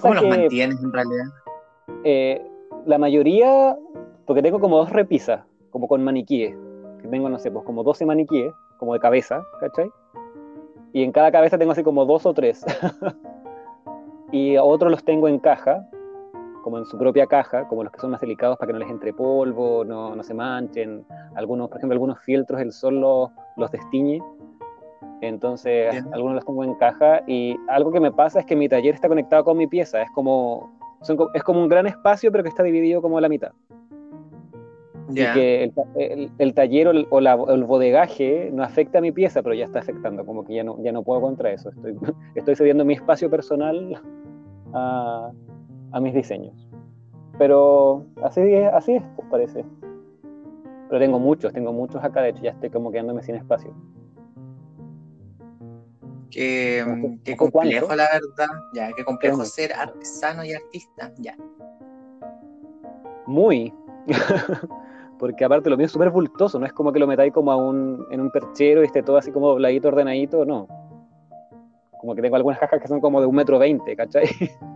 ¿Cómo 0.00 0.14
los 0.14 0.24
mantienes 0.24 0.82
en 0.82 0.92
realidad? 0.92 1.26
Eh, 2.04 2.44
la 2.86 2.98
mayoría, 2.98 3.76
porque 4.26 4.42
tengo 4.42 4.58
como 4.58 4.78
dos 4.78 4.90
repisas, 4.90 5.44
como 5.70 5.88
con 5.88 6.02
maniquíes. 6.02 6.56
Que 7.00 7.08
tengo, 7.08 7.28
no 7.28 7.38
sé, 7.38 7.50
pues 7.50 7.64
como 7.64 7.82
12 7.82 8.06
maniquíes, 8.06 8.52
como 8.78 8.94
de 8.94 9.00
cabeza, 9.00 9.44
¿cachai? 9.60 9.90
Y 10.92 11.02
en 11.02 11.12
cada 11.12 11.30
cabeza 11.30 11.58
tengo 11.58 11.72
así 11.72 11.82
como 11.82 12.06
dos 12.06 12.24
o 12.24 12.32
tres. 12.32 12.64
y 14.32 14.56
otros 14.56 14.90
los 14.90 15.04
tengo 15.04 15.28
en 15.28 15.38
caja, 15.38 15.86
como 16.64 16.78
en 16.78 16.86
su 16.86 16.98
propia 16.98 17.26
caja, 17.26 17.68
como 17.68 17.84
los 17.84 17.92
que 17.92 18.00
son 18.00 18.10
más 18.10 18.20
delicados 18.20 18.58
para 18.58 18.68
que 18.68 18.72
no 18.72 18.78
les 18.80 18.90
entre 18.90 19.12
polvo, 19.12 19.84
no, 19.84 20.16
no 20.16 20.22
se 20.24 20.34
manchen. 20.34 21.04
Algunos, 21.36 21.68
por 21.68 21.78
ejemplo, 21.78 21.92
algunos 21.92 22.18
filtros 22.20 22.60
el 22.60 22.72
sol 22.72 23.00
los, 23.00 23.30
los 23.56 23.70
destiñe 23.70 24.20
entonces, 25.20 26.04
algunos 26.12 26.34
los 26.34 26.44
pongo 26.44 26.64
en 26.64 26.74
caja 26.74 27.22
y 27.26 27.56
algo 27.68 27.92
que 27.92 28.00
me 28.00 28.12
pasa 28.12 28.40
es 28.40 28.46
que 28.46 28.56
mi 28.56 28.68
taller 28.68 28.94
está 28.94 29.08
conectado 29.08 29.44
con 29.44 29.56
mi 29.56 29.66
pieza. 29.66 30.02
Es 30.02 30.10
como, 30.10 30.72
es 31.34 31.42
como 31.42 31.62
un 31.62 31.68
gran 31.68 31.86
espacio, 31.86 32.30
pero 32.30 32.42
que 32.42 32.50
está 32.50 32.62
dividido 32.62 33.00
como 33.00 33.18
a 33.18 33.20
la 33.20 33.28
mitad. 33.28 33.52
Y 35.10 35.16
que 35.16 35.70
el, 36.38 36.54
taller 36.54 36.88
o, 36.88 37.18
el 37.20 37.64
bodegaje 37.64 38.50
no 38.52 38.62
afecta 38.62 38.98
a 38.98 39.00
mi 39.00 39.12
pieza, 39.12 39.42
pero 39.42 39.54
ya 39.54 39.64
está 39.64 39.78
afectando. 39.78 40.24
Como 40.24 40.44
que 40.44 40.54
ya 40.54 40.64
no, 40.64 40.82
ya 40.82 40.92
no 40.92 41.02
puedo 41.02 41.20
contra 41.20 41.52
eso. 41.52 41.70
Estoy, 41.70 41.96
estoy 42.34 42.56
cediendo 42.56 42.84
mi 42.84 42.94
espacio 42.94 43.30
personal 43.30 44.00
a, 44.72 45.30
a 45.94 46.00
mis 46.00 46.12
diseños. 46.12 46.52
Pero 47.38 48.04
así 48.22 48.40
es, 48.40 48.72
así 48.72 48.96
es, 48.96 49.02
pues 49.16 49.28
parece. 49.30 49.64
Pero 50.88 51.00
tengo 51.00 51.18
muchos, 51.18 51.52
tengo 51.52 51.72
muchos 51.72 52.02
acá, 52.02 52.20
de 52.22 52.30
hecho 52.30 52.42
ya 52.42 52.50
estoy 52.50 52.70
como 52.70 52.90
quedándome 52.90 53.22
sin 53.22 53.36
espacio. 53.36 53.72
Qué, 56.30 56.84
complejo, 57.36 57.94
la 57.94 58.08
verdad. 58.12 58.48
Ya, 58.74 58.90
qué 58.92 59.04
complejo 59.04 59.44
ser 59.44 59.72
artesano 59.72 60.44
y 60.44 60.52
artista. 60.52 61.12
Ya. 61.18 61.36
Muy. 63.26 63.72
Porque 65.20 65.44
aparte 65.44 65.70
lo 65.70 65.76
mío 65.76 65.86
es 65.86 65.92
súper 65.92 66.10
bultoso, 66.10 66.58
no 66.58 66.66
es 66.66 66.72
como 66.72 66.92
que 66.92 66.98
lo 66.98 67.06
metáis 67.06 67.32
como 67.32 67.52
a 67.52 67.56
un, 67.56 68.04
en 68.10 68.20
un 68.20 68.32
perchero 68.32 68.82
y 68.82 68.86
esté 68.86 69.00
todo 69.04 69.16
así 69.16 69.30
como 69.30 69.48
dobladito, 69.48 69.88
ordenadito, 69.88 70.44
no. 70.44 70.66
Como 72.00 72.16
que 72.16 72.20
tengo 72.20 72.34
algunas 72.34 72.58
cajas 72.58 72.80
que 72.80 72.88
son 72.88 73.00
como 73.00 73.20
de 73.20 73.26
un 73.26 73.34
metro 73.36 73.60
veinte, 73.60 73.94
¿cachai? 73.94 74.26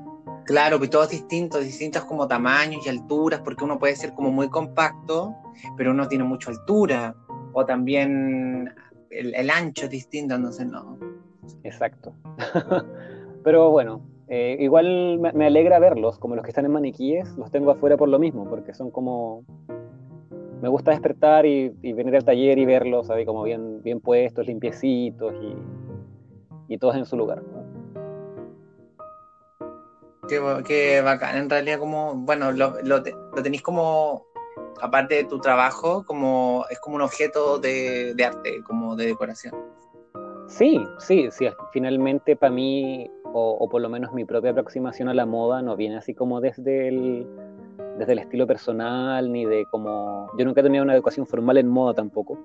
Claro, 0.49 0.79
pues 0.79 0.89
todos 0.89 1.11
distintos, 1.11 1.63
distintos 1.63 2.07
como 2.07 2.27
tamaños 2.27 2.87
y 2.87 2.89
alturas, 2.89 3.43
porque 3.45 3.65
uno 3.65 3.79
puede 3.79 3.95
ser 3.95 4.15
como 4.15 4.31
muy 4.31 4.49
compacto, 4.49 5.37
pero 5.77 5.91
uno 5.91 6.09
tiene 6.09 6.25
mucha 6.25 6.51
altura, 6.51 7.15
o 7.53 7.67
también 7.67 8.75
el, 9.11 9.51
ancho 9.51 9.85
es 9.85 9.91
distinto, 9.91 10.37
entonces 10.37 10.67
no. 10.67 10.99
Exacto. 11.65 12.15
Pero 13.45 13.71
bueno, 13.71 14.01
eh, 14.29 14.57
igual 14.59 15.19
me, 15.19 15.45
alegra 15.45 15.79
verlos, 15.81 16.19
como 16.19 16.35
los 16.35 16.43
que 16.43 16.51
están 16.51 16.65
en 16.65 16.73
maniquíes, 16.73 17.37
los 17.37 17.51
tengo 17.51 17.71
afuera 17.71 17.99
por 17.99 18.09
lo 18.09 18.19
mismo, 18.19 18.49
porque 18.49 18.73
son 18.73 18.91
como... 18.91 19.45
Me 20.63 20.71
gusta 20.71 20.93
despertar 20.93 21.45
y, 21.45 21.69
venir 21.93 22.17
al 22.17 22.25
taller 22.25 22.59
y 22.59 22.65
verlos, 22.65 23.11
ahí 23.11 23.27
como 23.27 23.43
bien, 23.43 23.83
bien 23.83 24.01
puestos, 24.01 24.47
limpiecitos 24.47 25.35
y, 26.69 26.79
todos 26.79 26.97
en 26.97 27.05
su 27.05 27.19
lugar. 27.19 27.43
Qué, 30.29 31.01
bacán, 31.01 31.37
en 31.37 31.51
realidad 31.51 31.79
como, 31.79 32.15
bueno, 32.15 32.53
lo, 32.53 32.75
lo, 32.83 33.03
tenéis 33.43 33.63
como, 33.63 34.27
aparte 34.81 35.17
de 35.17 35.25
tu 35.25 35.41
trabajo, 35.41 36.05
como 36.05 36.67
es 36.71 36.79
como 36.81 36.97
un 36.97 37.03
objeto 37.03 37.59
de 37.59 38.15
arte, 38.25 38.63
como 38.65 38.95
de 38.95 39.07
decoración. 39.07 39.55
Sí, 40.49 40.81
sí, 40.99 41.29
sí. 41.31 41.47
Finalmente 41.73 42.35
para 42.35 42.53
mí, 42.53 43.09
o, 43.25 43.69
por 43.69 43.83
lo 43.83 43.89
menos 43.89 44.13
mi 44.13 44.25
propia 44.25 44.51
aproximación 44.51 45.09
a 45.09 45.15
la 45.15 45.27
moda, 45.27 45.63
no 45.63 45.77
viene 45.77 45.99
así 45.99 46.15
como 46.15 46.41
desde 46.41 46.89
el, 46.89 47.27
desde 47.99 48.13
el 48.13 48.19
estilo 48.19 48.47
personal, 48.47 49.31
ni 49.31 49.45
de 49.45 49.67
como... 49.71 50.31
Yo 50.39 50.45
nunca 50.47 50.63
he 50.63 50.65
tenido 50.65 50.83
una 50.83 50.95
educación 50.95 51.27
formal 51.27 51.59
en 51.59 51.69
moda 51.69 51.95
tampoco. 51.95 52.39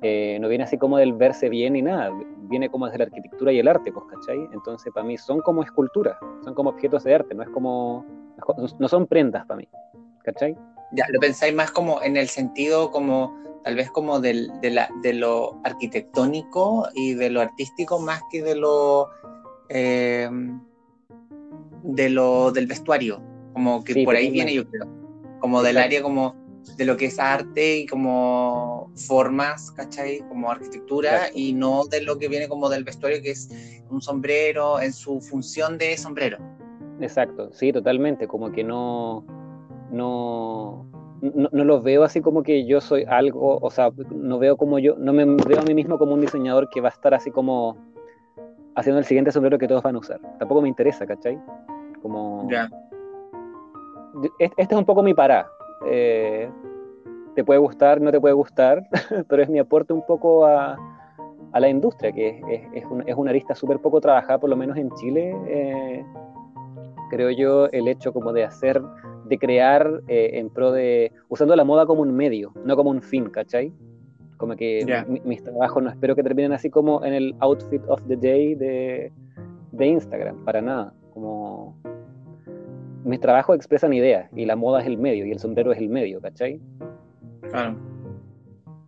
Eh, 0.00 0.38
no 0.40 0.48
viene 0.48 0.64
así 0.64 0.78
como 0.78 0.96
del 0.96 1.12
verse 1.12 1.48
bien 1.48 1.72
ni 1.72 1.82
nada, 1.82 2.12
viene 2.48 2.68
como 2.68 2.86
desde 2.86 2.98
la 2.98 3.04
arquitectura 3.04 3.52
y 3.52 3.58
el 3.58 3.68
arte, 3.68 3.92
pues, 3.92 4.04
¿cachai? 4.10 4.48
Entonces 4.52 4.92
para 4.92 5.06
mí 5.06 5.18
son 5.18 5.40
como 5.40 5.62
esculturas, 5.62 6.16
son 6.42 6.54
como 6.54 6.70
objetos 6.70 7.04
de 7.04 7.14
arte, 7.14 7.34
no 7.34 7.42
es 7.42 7.48
como... 7.50 8.04
No 8.78 8.88
son 8.88 9.06
prendas 9.06 9.46
para 9.46 9.58
mí, 9.58 9.68
¿cachai? 10.24 10.56
Ya, 10.92 11.06
lo 11.10 11.20
pensáis 11.20 11.54
más 11.54 11.70
como 11.70 12.02
en 12.02 12.16
el 12.16 12.28
sentido 12.28 12.90
como 12.90 13.36
tal 13.64 13.76
vez 13.76 13.90
como 13.90 14.20
del, 14.20 14.50
de, 14.60 14.70
la, 14.70 14.88
de, 15.02 15.14
lo 15.14 15.58
arquitectónico 15.64 16.88
y 16.94 17.14
de 17.14 17.30
lo 17.30 17.40
artístico 17.40 17.98
más 17.98 18.20
que 18.30 18.42
de 18.42 18.54
lo, 18.54 19.08
eh, 19.70 20.28
de 21.82 22.10
lo 22.10 22.52
del 22.52 22.66
vestuario, 22.66 23.22
como 23.54 23.82
que 23.82 24.04
por 24.04 24.16
ahí 24.16 24.30
viene 24.30 24.54
yo 24.54 24.68
creo, 24.68 24.86
como 25.40 25.62
del 25.62 25.78
área 25.78 26.02
como 26.02 26.34
de 26.76 26.84
lo 26.84 26.96
que 26.96 27.06
es 27.06 27.18
arte 27.18 27.78
y 27.78 27.86
como 27.86 28.90
formas, 28.94 29.70
¿cachai? 29.72 30.20
Como 30.28 30.50
arquitectura 30.50 31.28
y 31.34 31.52
no 31.52 31.84
de 31.84 32.02
lo 32.02 32.18
que 32.18 32.28
viene 32.28 32.48
como 32.48 32.68
del 32.68 32.84
vestuario 32.84 33.22
que 33.22 33.30
es 33.30 33.82
un 33.90 34.00
sombrero 34.00 34.80
en 34.80 34.92
su 34.92 35.20
función 35.20 35.78
de 35.78 35.96
sombrero. 35.96 36.38
Exacto, 37.00 37.52
sí, 37.52 37.72
totalmente, 37.72 38.26
como 38.26 38.52
que 38.52 38.64
no, 38.64 39.24
no, 39.90 40.86
no, 41.20 41.48
no 41.52 41.64
los 41.64 41.82
veo 41.82 42.04
así 42.04 42.20
como 42.20 42.42
que 42.42 42.66
yo 42.66 42.80
soy 42.80 43.04
algo, 43.08 43.58
o 43.60 43.70
sea, 43.70 43.90
no 44.10 44.38
veo 44.38 44.56
como 44.56 44.78
yo, 44.78 44.96
no 44.96 45.12
me 45.12 45.24
veo 45.24 45.60
a 45.60 45.64
mí 45.64 45.74
mismo 45.74 45.98
como 45.98 46.14
un 46.14 46.20
diseñador 46.20 46.68
que 46.70 46.80
va 46.80 46.88
a 46.88 46.92
estar 46.92 47.14
así 47.14 47.30
como 47.30 47.76
haciendo 48.76 48.98
el 48.98 49.04
siguiente 49.04 49.32
sombrero 49.32 49.58
que 49.58 49.68
todos 49.68 49.82
van 49.82 49.96
a 49.96 49.98
usar. 49.98 50.20
Tampoco 50.38 50.62
me 50.62 50.68
interesa, 50.68 51.06
¿cachai? 51.06 51.38
Como... 52.02 52.48
Ya. 52.50 52.68
Este 54.38 54.74
es 54.74 54.78
un 54.78 54.84
poco 54.84 55.02
mi 55.02 55.14
pará. 55.14 55.46
Eh, 55.86 56.50
te 57.34 57.44
puede 57.44 57.58
gustar, 57.58 58.00
no 58.00 58.10
te 58.12 58.20
puede 58.20 58.34
gustar, 58.34 58.88
pero 59.28 59.42
es 59.42 59.48
mi 59.48 59.58
aporte 59.58 59.92
un 59.92 60.04
poco 60.06 60.46
a, 60.46 60.76
a 61.52 61.60
la 61.60 61.68
industria, 61.68 62.12
que 62.12 62.40
es, 62.50 62.62
es, 62.74 62.84
es 63.06 63.14
una 63.16 63.30
arista 63.30 63.54
súper 63.54 63.78
poco 63.80 64.00
trabajada, 64.00 64.38
por 64.38 64.50
lo 64.50 64.56
menos 64.56 64.76
en 64.76 64.90
Chile. 64.92 65.34
Eh, 65.46 66.04
creo 67.10 67.30
yo, 67.30 67.66
el 67.72 67.88
hecho 67.88 68.12
como 68.12 68.32
de 68.32 68.44
hacer 68.44 68.82
de 69.26 69.38
crear 69.38 70.02
eh, 70.08 70.30
en 70.34 70.50
pro 70.50 70.72
de, 70.72 71.12
usando 71.28 71.56
la 71.56 71.64
moda 71.64 71.86
como 71.86 72.02
un 72.02 72.14
medio, 72.14 72.52
no 72.64 72.76
como 72.76 72.90
un 72.90 73.02
fin, 73.02 73.26
¿cachai? 73.30 73.72
Como 74.36 74.56
que 74.56 74.84
mis 75.24 75.42
trabajos 75.42 75.82
no 75.82 75.90
espero 75.90 76.14
que 76.14 76.22
terminen 76.22 76.52
así 76.52 76.68
como 76.68 77.04
en 77.04 77.14
el 77.14 77.34
outfit 77.38 77.82
of 77.88 78.02
the 78.08 78.16
day 78.16 78.54
de, 78.54 79.12
de 79.72 79.86
Instagram, 79.86 80.44
para 80.44 80.60
nada. 80.60 80.92
Mis 83.04 83.20
trabajos 83.20 83.54
expresan 83.56 83.92
ideas 83.92 84.28
y 84.34 84.46
la 84.46 84.56
moda 84.56 84.80
es 84.80 84.86
el 84.86 84.98
medio 84.98 85.26
y 85.26 85.30
el 85.30 85.38
sombrero 85.38 85.72
es 85.72 85.78
el 85.78 85.88
medio, 85.88 86.20
¿cachai? 86.20 86.60
Claro. 87.50 87.76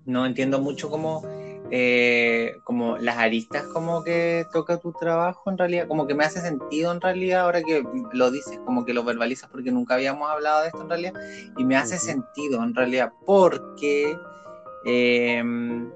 No 0.07 0.24
entiendo 0.24 0.61
mucho 0.61 0.88
cómo 0.88 1.22
eh, 1.70 2.52
como 2.62 2.96
las 2.98 3.16
aristas 3.18 3.64
como 3.64 4.05
que 4.05 4.46
toca 4.52 4.79
tu 4.79 4.92
trabajo 4.92 5.50
en 5.50 5.59
realidad, 5.59 5.88
como 5.88 6.07
que 6.07 6.14
me 6.14 6.24
hace 6.24 6.40
sentido 6.40 6.92
en 6.92 7.00
realidad 7.00 7.40
ahora 7.40 7.61
que 7.62 7.83
lo 8.12 8.31
dices, 8.31 8.61
como 8.64 8.85
que 8.85 8.94
lo 8.94 9.02
verbalizas 9.02 9.50
porque 9.50 9.72
nunca 9.72 9.94
habíamos 9.94 10.31
hablado 10.31 10.62
de 10.62 10.68
esto 10.68 10.83
en 10.83 10.88
realidad 10.88 11.14
y 11.57 11.64
me 11.64 11.76
hace 11.76 11.98
sentido 11.98 12.62
en 12.62 12.72
realidad 12.72 13.12
porque 13.24 14.16
em, 14.85 15.90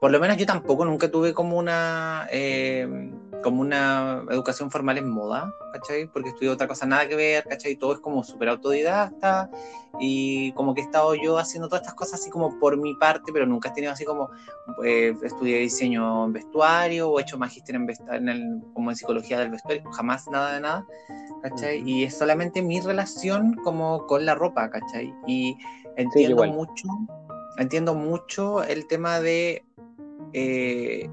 por 0.00 0.10
lo 0.10 0.18
menos 0.18 0.38
yo 0.38 0.46
tampoco 0.46 0.86
nunca 0.86 1.10
tuve 1.10 1.34
como 1.34 1.58
una 1.58 2.26
em, 2.30 3.12
como 3.42 3.60
una 3.60 4.24
educación 4.30 4.70
formal 4.70 4.98
en 4.98 5.10
moda, 5.10 5.54
¿cachai? 5.72 6.06
Porque 6.06 6.30
estudié 6.30 6.50
otra 6.50 6.66
cosa 6.66 6.86
nada 6.86 7.06
que 7.08 7.16
ver, 7.16 7.44
¿cachai? 7.44 7.76
Todo 7.76 7.94
es 7.94 8.00
como 8.00 8.24
súper 8.24 8.48
autodidacta 8.48 9.50
y 10.00 10.52
como 10.52 10.74
que 10.74 10.80
he 10.80 10.84
estado 10.84 11.14
yo 11.14 11.38
haciendo 11.38 11.68
todas 11.68 11.82
estas 11.82 11.94
cosas 11.94 12.20
así 12.20 12.30
como 12.30 12.58
por 12.58 12.76
mi 12.76 12.94
parte, 12.94 13.32
pero 13.32 13.46
nunca 13.46 13.68
he 13.68 13.72
tenido 13.72 13.92
así 13.92 14.04
como, 14.04 14.30
eh, 14.84 15.14
estudié 15.22 15.58
diseño 15.58 16.26
en 16.26 16.32
vestuario 16.32 17.10
o 17.10 17.18
he 17.18 17.22
hecho 17.22 17.38
magíster 17.38 17.74
en, 17.74 17.86
en 18.10 18.28
el, 18.28 18.62
como 18.72 18.90
en 18.90 18.96
psicología 18.96 19.38
del 19.38 19.50
vestuario, 19.50 19.84
jamás 19.92 20.28
nada 20.28 20.54
de 20.54 20.60
nada, 20.60 20.86
¿cachai? 21.42 21.82
Y 21.84 22.04
es 22.04 22.16
solamente 22.16 22.62
mi 22.62 22.80
relación 22.80 23.54
como 23.64 24.06
con 24.06 24.24
la 24.24 24.34
ropa, 24.34 24.70
¿cachai? 24.70 25.14
Y 25.26 25.56
entiendo 25.96 26.44
mucho, 26.46 26.88
entiendo 27.58 27.94
mucho 27.94 28.62
el 28.62 28.86
tema 28.86 29.20
de... 29.20 29.64
Eh, 30.32 31.10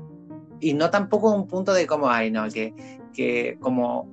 y 0.60 0.74
no 0.74 0.90
tampoco 0.90 1.32
un 1.32 1.48
punto 1.48 1.74
de 1.74 1.88
como, 1.88 2.10
ay, 2.10 2.32
no, 2.32 2.48
que, 2.50 2.74
que 3.14 3.58
como 3.60 4.08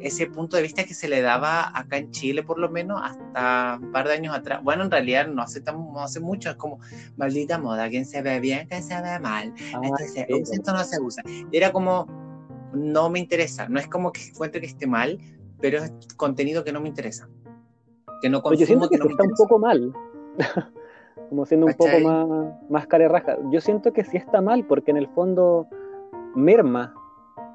ese 0.00 0.26
punto 0.26 0.56
de 0.56 0.62
vista 0.62 0.84
que 0.84 0.92
se 0.92 1.08
le 1.08 1.22
daba 1.22 1.76
acá 1.76 1.96
en 1.96 2.10
Chile, 2.10 2.42
por 2.42 2.58
lo 2.58 2.68
menos, 2.68 3.00
hasta 3.02 3.78
un 3.80 3.90
par 3.90 4.06
de 4.06 4.14
años 4.14 4.34
atrás. 4.34 4.62
Bueno, 4.62 4.84
en 4.84 4.90
realidad 4.90 5.26
no 5.26 5.40
hace, 5.40 5.62
tan, 5.62 5.76
no 5.76 6.00
hace 6.00 6.20
mucho, 6.20 6.50
es 6.50 6.56
como 6.56 6.78
maldita 7.16 7.58
moda, 7.58 7.88
quien 7.88 8.04
se 8.04 8.20
ve 8.20 8.38
bien, 8.38 8.68
quien 8.68 8.82
se 8.82 8.94
ve 9.00 9.18
mal. 9.18 9.54
Ah, 9.74 9.80
Entonces, 9.82 10.12
sí, 10.28 10.52
esto 10.52 10.72
no 10.72 10.84
se 10.84 11.00
usa. 11.00 11.22
Era 11.52 11.72
como, 11.72 12.06
no 12.74 13.08
me 13.08 13.18
interesa. 13.18 13.66
No 13.68 13.80
es 13.80 13.86
como 13.86 14.12
que 14.12 14.28
encuentre 14.28 14.60
que 14.60 14.66
esté 14.66 14.86
mal, 14.86 15.18
pero 15.60 15.78
es 15.78 15.92
contenido 16.16 16.64
que 16.64 16.72
no 16.72 16.82
me 16.82 16.88
interesa. 16.88 17.28
Que 18.20 18.28
no 18.28 18.42
Pero 18.42 18.56
yo 18.56 18.66
siento 18.66 18.88
consumo, 18.88 18.88
que, 18.90 18.96
que 18.96 18.98
no 18.98 19.04
me 19.06 19.10
está 19.12 19.24
un 19.24 19.34
poco 19.36 19.58
mal. 19.58 19.92
como 21.28 21.44
siendo 21.46 21.66
un 21.66 21.74
poco 21.74 21.98
más, 22.00 22.28
más 22.70 22.86
carerraja. 22.86 23.36
Yo 23.50 23.60
siento 23.60 23.92
que 23.92 24.04
sí 24.04 24.16
está 24.16 24.40
mal 24.40 24.64
porque 24.64 24.90
en 24.90 24.96
el 24.96 25.08
fondo 25.08 25.66
merma 26.34 26.94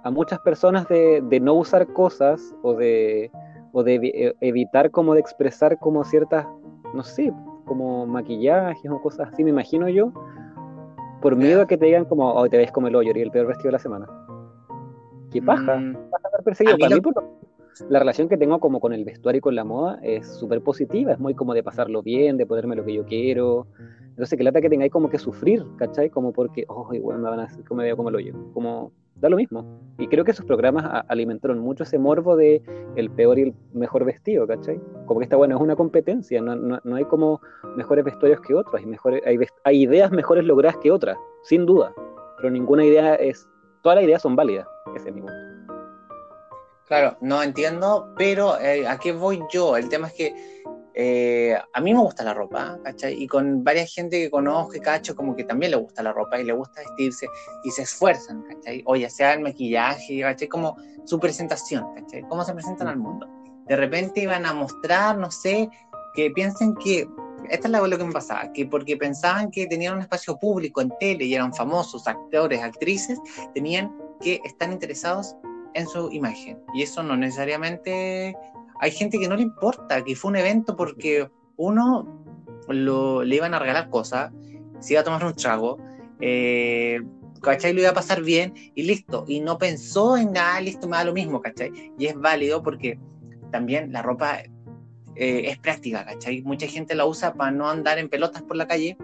a 0.03 0.11
muchas 0.11 0.39
personas 0.39 0.87
de, 0.87 1.21
de 1.21 1.39
no 1.39 1.53
usar 1.55 1.87
cosas 1.87 2.55
o 2.61 2.73
de, 2.73 3.31
o 3.73 3.83
de 3.83 3.95
eh, 3.95 4.33
evitar 4.41 4.91
como 4.91 5.13
de 5.13 5.19
expresar 5.19 5.77
como 5.79 6.03
ciertas, 6.03 6.47
no 6.93 7.03
sé, 7.03 7.33
como 7.65 8.05
maquillajes 8.07 8.89
o 8.89 9.01
cosas 9.01 9.29
así, 9.31 9.43
me 9.43 9.49
imagino 9.51 9.87
yo, 9.89 10.11
por 11.21 11.35
miedo 11.35 11.61
a 11.61 11.67
que 11.67 11.77
te 11.77 11.85
digan 11.85 12.05
como, 12.05 12.31
hoy 12.33 12.49
te 12.49 12.57
ves 12.57 12.71
como 12.71 12.87
el 12.87 12.95
hoyo 12.95 13.11
y 13.13 13.21
el 13.21 13.29
peor 13.31 13.47
vestido 13.47 13.67
de 13.69 13.73
la 13.73 13.79
semana. 13.79 14.07
¿Qué 15.31 15.41
paja? 15.41 15.75
Mm, 15.75 15.93
vas 16.09 16.23
a 16.23 16.27
estar 16.27 16.43
perseguido. 16.43 16.73
A 16.73 16.77
mí 16.77 16.81
Para 16.83 16.89
lo- 16.89 16.95
mí, 16.95 17.01
por 17.01 17.15
lo- 17.23 17.29
la 17.89 17.99
relación 17.99 18.27
que 18.27 18.37
tengo 18.37 18.59
como 18.59 18.79
con 18.79 18.93
el 18.93 19.05
vestuario 19.05 19.39
y 19.39 19.41
con 19.41 19.55
la 19.55 19.63
moda 19.63 19.99
es 20.03 20.27
súper 20.27 20.61
positiva, 20.61 21.13
es 21.13 21.19
muy 21.19 21.33
como 21.33 21.53
de 21.53 21.63
pasarlo 21.63 22.01
bien, 22.01 22.37
de 22.37 22.45
ponerme 22.45 22.75
lo 22.75 22.83
que 22.83 22.93
yo 22.93 23.05
quiero. 23.05 23.67
Entonces, 24.09 24.37
que 24.37 24.43
lata 24.43 24.59
que 24.59 24.69
tengáis 24.69 24.91
como 24.91 25.09
que 25.09 25.17
sufrir, 25.17 25.63
¿cachai? 25.77 26.09
Como 26.09 26.33
porque, 26.33 26.65
oh, 26.67 26.93
igual 26.93 27.19
me 27.19 27.29
van 27.29 27.39
a 27.39 27.43
hacer 27.43 27.63
que 27.63 27.73
me 27.73 27.83
veo 27.83 27.95
como 27.95 28.09
el 28.09 28.15
hoyo. 28.15 28.33
Como, 28.53 28.91
da 29.15 29.29
lo 29.29 29.37
mismo. 29.37 29.65
Y 29.97 30.07
creo 30.07 30.25
que 30.25 30.31
esos 30.31 30.45
programas 30.45 31.05
alimentaron 31.07 31.59
mucho 31.59 31.83
ese 31.83 31.97
morbo 31.97 32.35
de 32.35 32.61
el 32.95 33.09
peor 33.09 33.39
y 33.39 33.43
el 33.43 33.53
mejor 33.73 34.03
vestido, 34.03 34.45
¿cachai? 34.45 34.79
Como 35.05 35.19
que 35.19 35.23
está 35.23 35.37
bueno, 35.37 35.55
es 35.55 35.61
una 35.61 35.75
competencia, 35.75 36.41
no, 36.41 36.55
no, 36.55 36.79
no 36.83 36.95
hay 36.95 37.05
como 37.05 37.39
mejores 37.77 38.03
vestuarios 38.03 38.41
que 38.41 38.55
otros, 38.55 38.75
hay, 38.75 38.85
mejores, 38.85 39.21
hay 39.63 39.81
ideas 39.81 40.11
mejores 40.11 40.43
logradas 40.43 40.77
que 40.77 40.91
otras, 40.91 41.17
sin 41.43 41.65
duda. 41.65 41.93
Pero 42.37 42.49
ninguna 42.49 42.85
idea 42.85 43.15
es, 43.15 43.47
todas 43.83 43.97
las 43.97 44.05
ideas 44.05 44.21
son 44.21 44.35
válidas, 44.35 44.67
ese 44.95 45.09
es 45.09 45.15
mi 45.15 45.21
punto. 45.21 45.48
Claro, 46.89 47.15
no 47.21 47.43
entiendo, 47.43 48.15
pero 48.17 48.59
eh, 48.59 48.87
¿a 48.87 48.97
qué 48.97 49.11
voy 49.11 49.39
yo? 49.51 49.77
El 49.77 49.89
tema 49.89 50.07
es 50.07 50.13
que 50.13 50.63
eh, 50.95 51.55
a 51.71 51.81
mí 51.81 51.93
me 51.93 51.99
gusta 51.99 52.23
la 52.23 52.33
ropa, 52.33 52.79
¿cachai? 52.83 53.13
Y 53.13 53.27
con 53.27 53.63
varias 53.63 53.93
gente 53.93 54.19
que 54.19 54.31
conozco 54.31 54.75
y 54.75 54.79
cacho, 54.79 55.15
como 55.15 55.35
que 55.35 55.43
también 55.43 55.69
le 55.69 55.77
gusta 55.77 56.01
la 56.01 56.11
ropa 56.11 56.39
y 56.39 56.45
le 56.45 56.53
gusta 56.53 56.81
vestirse 56.81 57.27
y 57.63 57.69
se 57.69 57.83
esfuerzan, 57.83 58.41
¿cachai? 58.41 58.81
O 58.87 58.95
ya 58.95 59.07
sea 59.07 59.33
el 59.33 59.41
maquillaje, 59.41 60.19
¿cachai? 60.21 60.47
Como 60.47 60.77
su 61.05 61.19
presentación, 61.19 61.93
¿cachai? 61.93 62.23
Cómo 62.23 62.43
se 62.43 62.55
presentan 62.55 62.87
al 62.87 62.97
mundo. 62.97 63.27
De 63.67 63.75
repente 63.75 64.21
iban 64.21 64.47
a 64.47 64.53
mostrar, 64.53 65.15
no 65.15 65.29
sé, 65.29 65.69
que 66.15 66.31
piensen 66.31 66.73
que, 66.73 67.07
esta 67.51 67.67
es 67.67 67.71
lo 67.71 67.97
que 67.99 68.03
me 68.03 68.11
pasaba, 68.11 68.51
que 68.51 68.65
porque 68.65 68.97
pensaban 68.97 69.51
que 69.51 69.67
tenían 69.67 69.93
un 69.93 70.01
espacio 70.01 70.39
público 70.39 70.81
en 70.81 70.91
tele 70.99 71.25
y 71.25 71.35
eran 71.35 71.53
famosos, 71.53 72.07
actores, 72.07 72.63
actrices, 72.63 73.19
tenían 73.53 73.95
que 74.21 74.41
estar 74.43 74.71
interesados 74.71 75.35
en 75.73 75.87
su 75.87 76.11
imagen. 76.11 76.59
Y 76.73 76.83
eso 76.83 77.03
no 77.03 77.15
necesariamente... 77.15 78.35
Hay 78.81 78.91
gente 78.91 79.19
que 79.19 79.27
no 79.27 79.35
le 79.35 79.41
importa, 79.41 80.03
que 80.03 80.15
fue 80.15 80.29
un 80.29 80.37
evento 80.37 80.75
porque 80.75 81.29
uno 81.57 82.23
lo, 82.69 83.23
le 83.23 83.35
iban 83.35 83.53
a 83.53 83.59
regalar 83.59 83.89
cosas, 83.89 84.31
se 84.79 84.93
iba 84.93 85.01
a 85.01 85.03
tomar 85.03 85.25
un 85.25 85.35
trago, 85.35 85.77
eh. 86.19 87.01
Lo 87.41 87.79
iba 87.79 87.89
a 87.89 87.93
pasar 87.93 88.21
bien 88.21 88.53
y 88.75 88.83
listo. 88.83 89.23
Y 89.25 89.39
no 89.39 89.57
pensó 89.57 90.17
en 90.17 90.33
nada, 90.33 90.59
listo, 90.59 90.89
me 90.89 90.97
da 90.97 91.05
lo 91.05 91.13
mismo, 91.13 91.41
¿cachai? 91.41 91.93
Y 91.97 92.05
es 92.07 92.15
válido 92.15 92.61
porque 92.61 92.99
también 93.49 93.93
la 93.93 94.01
ropa 94.01 94.39
eh, 95.15 95.43
es 95.45 95.57
práctica, 95.57 96.05
¿cachai? 96.05 96.41
Mucha 96.41 96.67
gente 96.67 96.95
la 96.95 97.05
usa 97.05 97.33
para 97.33 97.51
no 97.51 97.69
andar 97.69 97.97
en 97.97 98.09
pelotas 98.09 98.41
por 98.41 98.57
la 98.57 98.67
calle. 98.67 98.97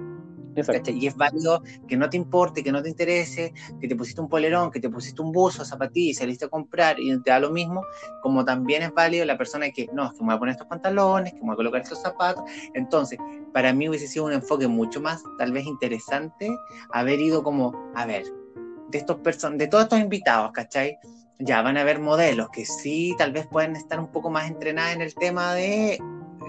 Y 0.88 1.08
es 1.08 1.16
válido 1.16 1.62
que 1.88 1.98
no 1.98 2.10
te 2.10 2.18
importe, 2.18 2.64
que 2.64 2.72
no 2.72 2.82
te 2.82 2.90
interese, 2.90 3.54
que 3.80 3.88
te 3.88 3.96
pusiste 3.96 4.22
un 4.22 4.30
polerón, 4.30 4.72
que 4.72 4.80
te 4.80 4.90
pusiste 4.90 5.22
un 5.22 5.32
buzo, 5.32 5.66
zapatillas 5.66 6.18
saliste 6.18 6.46
a 6.46 6.50
comprar 6.50 7.00
y 7.00 7.18
te 7.22 7.32
da 7.32 7.40
lo 7.40 7.52
mismo, 7.52 7.84
como 8.22 8.46
también 8.46 8.84
es 8.84 8.94
válido 8.94 9.26
la 9.26 9.38
persona 9.38 9.70
que, 9.70 9.88
no, 9.94 10.06
es 10.06 10.14
que 10.14 10.20
me 10.20 10.28
voy 10.28 10.36
a 10.36 10.40
poner 10.40 10.54
estos 10.54 10.68
pantalones, 10.68 11.34
que 11.34 11.40
me 11.40 11.46
voy 11.46 11.54
a 11.54 11.58
colocar 11.58 11.82
estos 11.82 12.02
zapatos. 12.02 12.44
Entonces, 12.74 13.20
para 13.54 13.74
mí 13.74 13.90
hubiese 13.90 14.08
sido 14.08 14.26
un 14.26 14.34
enfoque 14.34 14.68
mucho 14.68 15.02
más, 15.02 15.22
tal 15.38 15.52
vez 15.52 15.66
interesante, 15.66 16.50
haber 16.92 17.20
ido 17.20 17.44
como, 17.44 17.92
a 17.96 18.06
ver, 18.06 18.24
de, 18.90 18.98
estos 18.98 19.18
person 19.18 19.58
de 19.58 19.68
todos 19.68 19.86
estos 19.86 20.00
invitados, 20.00 20.52
¿cachai? 20.52 20.98
Ya 21.40 21.62
van 21.62 21.78
a 21.78 21.82
haber 21.82 22.00
modelos 22.00 22.50
que 22.50 22.66
sí, 22.66 23.14
tal 23.18 23.34
vez 23.34 23.46
pueden 23.48 23.76
estar 23.76 24.00
un 24.00 24.08
poco 24.08 24.30
más 24.30 24.50
entrenadas 24.50 24.96
en 24.96 25.02
el 25.02 25.14
tema 25.16 25.54
de 25.54 26.00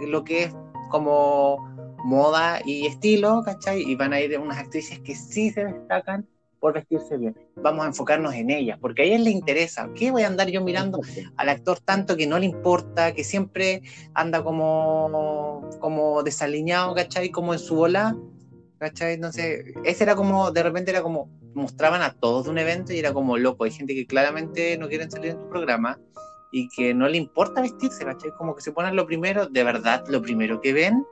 lo 0.07 0.23
que 0.23 0.45
es 0.45 0.57
como 0.91 1.76
moda 2.07 2.61
y 2.65 2.87
estilo, 2.87 3.43
¿cachai? 3.45 3.83
Y 3.83 3.97
van 3.97 4.13
a 4.13 4.21
ir 4.21 4.39
unas 4.39 4.59
actrices 4.59 5.01
que 5.01 5.15
sí 5.17 5.51
se 5.51 5.65
destacan 5.65 6.27
por 6.61 6.73
vestirse 6.73 7.17
bien. 7.17 7.37
Vamos 7.57 7.85
a 7.85 7.89
enfocarnos 7.89 8.33
en 8.35 8.51
ellas, 8.51 8.79
porque 8.81 9.03
a 9.03 9.05
ellas 9.05 9.21
les 9.21 9.35
interesa. 9.35 9.91
¿Qué 9.95 10.11
voy 10.13 10.23
a 10.23 10.29
andar 10.29 10.49
yo 10.49 10.63
mirando 10.63 11.01
al 11.37 11.49
actor 11.49 11.81
tanto 11.81 12.17
que 12.17 12.27
no 12.27 12.39
le 12.39 12.47
importa, 12.47 13.13
que 13.13 13.25
siempre 13.25 13.83
anda 14.15 14.45
como, 14.45 15.69
como 15.81 16.23
desaliñado, 16.23 16.95
¿cachai? 16.95 17.31
Como 17.31 17.53
en 17.53 17.59
su 17.59 17.75
bola, 17.75 18.17
¿cachai? 18.79 19.15
Entonces, 19.15 19.65
ese 19.85 20.05
era 20.05 20.15
como, 20.15 20.53
de 20.53 20.63
repente 20.63 20.93
era 20.93 21.03
como, 21.03 21.29
mostraban 21.55 22.03
a 22.03 22.13
todos 22.13 22.45
de 22.45 22.51
un 22.51 22.59
evento 22.59 22.93
y 22.93 23.01
era 23.01 23.13
como 23.13 23.37
loco. 23.37 23.65
Hay 23.65 23.73
gente 23.73 23.95
que 23.95 24.07
claramente 24.07 24.79
no 24.79 24.89
quieren 24.89 25.11
salir 25.11 25.33
en 25.33 25.39
tu 25.39 25.49
programa 25.49 25.99
y 26.53 26.69
que 26.69 26.95
no 26.95 27.09
le 27.09 27.17
importa 27.17 27.63
vestirse, 27.63 28.05
¿cachai? 28.05 28.31
Como 28.39 28.55
que 28.55 28.63
se 28.63 28.71
ponen 28.71 28.95
lo 28.95 29.07
primero, 29.07 29.47
de 29.47 29.65
verdad, 29.65 30.05
lo 30.09 30.23
primero 30.23 30.61
que 30.61 30.73
ven, 30.73 31.05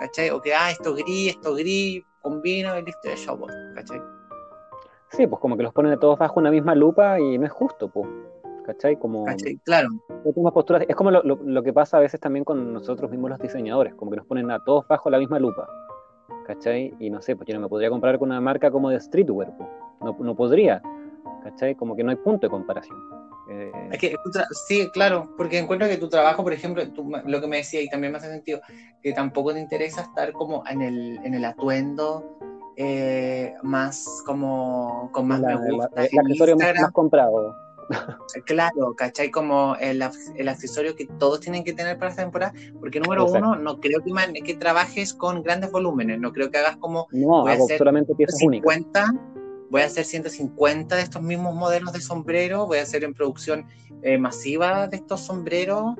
¿cachai? 0.00 0.30
O 0.30 0.40
que, 0.40 0.52
ah, 0.54 0.70
esto 0.70 0.94
gris, 0.94 1.30
esto 1.30 1.54
gris, 1.54 2.02
combino 2.22 2.76
y 2.78 2.82
listo, 2.82 3.08
de 3.08 3.16
show, 3.16 3.38
¿cachai? 3.76 4.00
Sí, 5.10 5.26
pues 5.26 5.40
como 5.40 5.56
que 5.56 5.62
los 5.62 5.72
ponen 5.72 5.92
a 5.92 5.96
todos 5.98 6.18
bajo 6.18 6.40
una 6.40 6.50
misma 6.50 6.74
lupa 6.74 7.20
y 7.20 7.38
no 7.38 7.46
es 7.46 7.52
justo, 7.52 7.88
pues. 7.88 8.08
¿Cachai? 8.64 8.96
Como 8.98 9.24
¿cachai? 9.24 9.56
Claro, 9.64 9.88
posturas. 10.52 10.84
Es 10.88 10.94
como 10.94 11.10
lo, 11.10 11.22
lo- 11.22 11.40
lo 11.42 11.62
que 11.62 11.72
pasa 11.72 11.96
a 11.96 12.00
veces 12.00 12.20
también 12.20 12.44
con 12.44 12.72
nosotros 12.72 13.10
mismos 13.10 13.30
los 13.30 13.38
diseñadores, 13.40 13.94
como 13.94 14.10
que 14.10 14.16
nos 14.18 14.26
ponen 14.26 14.50
a 14.50 14.62
todos 14.64 14.86
bajo 14.88 15.10
la 15.10 15.18
misma 15.18 15.38
lupa. 15.38 15.68
¿Cachai? 16.46 16.94
Y 16.98 17.10
no 17.10 17.20
sé, 17.22 17.36
pues 17.36 17.46
yo 17.48 17.54
no 17.54 17.60
me 17.60 17.68
podría 17.68 17.90
comprar 17.90 18.18
con 18.18 18.28
una 18.30 18.40
marca 18.40 18.70
como 18.70 18.90
de 18.90 19.00
streetwear, 19.00 19.56
pues. 19.56 19.68
No, 20.00 20.16
no 20.20 20.34
podría. 20.36 20.80
¿Cachai? 21.42 21.74
Como 21.74 21.96
que 21.96 22.04
no 22.04 22.10
hay 22.10 22.16
punto 22.16 22.46
de 22.46 22.50
comparación. 22.50 22.96
Eh, 23.50 23.72
Es 23.92 23.98
que 23.98 24.14
sí, 24.68 24.88
claro, 24.92 25.28
porque 25.36 25.58
encuentro 25.58 25.88
que 25.88 25.96
tu 25.96 26.08
trabajo, 26.08 26.42
por 26.44 26.52
ejemplo, 26.52 26.88
tú- 26.92 27.10
lo 27.24 27.40
que 27.40 27.46
me 27.48 27.56
decía 27.58 27.82
y 27.82 27.88
también 27.88 28.12
me 28.12 28.18
hace 28.18 28.28
sentido, 28.28 28.60
que 29.02 29.12
tampoco 29.12 29.52
te 29.52 29.58
interesa 29.60 30.02
estar 30.02 30.32
como 30.32 30.62
en 30.68 30.82
el, 30.82 31.18
en 31.24 31.34
el 31.34 31.44
atuendo 31.44 32.36
eh, 32.76 33.52
más 33.62 34.22
como 34.24 35.10
con 35.12 35.26
más 35.26 35.40
la- 35.40 35.58
me 35.58 35.66
la- 35.66 35.72
gusta 35.72 36.02
el 36.04 36.08
en 36.12 36.18
accesorio 36.20 36.56
más, 36.56 36.74
más 36.80 36.92
comprado. 36.92 37.56
Claro, 38.46 38.94
¿cachai? 38.96 39.30
Como 39.32 39.74
el, 39.80 40.02
el 40.36 40.48
accesorio 40.48 40.94
que 40.94 41.06
todos 41.18 41.40
tienen 41.40 41.64
que 41.64 41.72
tener 41.72 41.98
para 41.98 42.10
esta 42.10 42.22
temporada, 42.22 42.52
porque 42.78 43.00
número 43.00 43.24
Exacto. 43.24 43.48
uno, 43.48 43.56
no 43.56 43.80
creo 43.80 44.00
que, 44.04 44.12
man- 44.12 44.32
que 44.32 44.54
trabajes 44.54 45.12
con 45.12 45.42
grandes 45.42 45.72
volúmenes, 45.72 46.20
no 46.20 46.32
creo 46.32 46.50
que 46.50 46.58
hagas 46.58 46.76
como 46.76 47.08
No, 47.10 47.46
hago 47.48 47.66
solamente 47.76 48.14
piezas 48.14 48.40
únicas. 48.42 48.64
150, 49.70 49.72
voy 49.72 49.80
a 49.82 49.86
hacer 49.86 50.04
150 50.04 50.96
de 50.96 51.02
estos 51.02 51.22
mismos 51.22 51.54
modelos 51.54 51.92
de 51.92 52.00
sombrero, 52.00 52.66
voy 52.66 52.78
a 52.78 52.82
hacer 52.82 53.04
en 53.04 53.14
producción 53.14 53.64
eh, 54.02 54.18
masiva 54.18 54.86
de 54.88 54.96
estos 54.96 55.20
sombreros. 55.20 55.94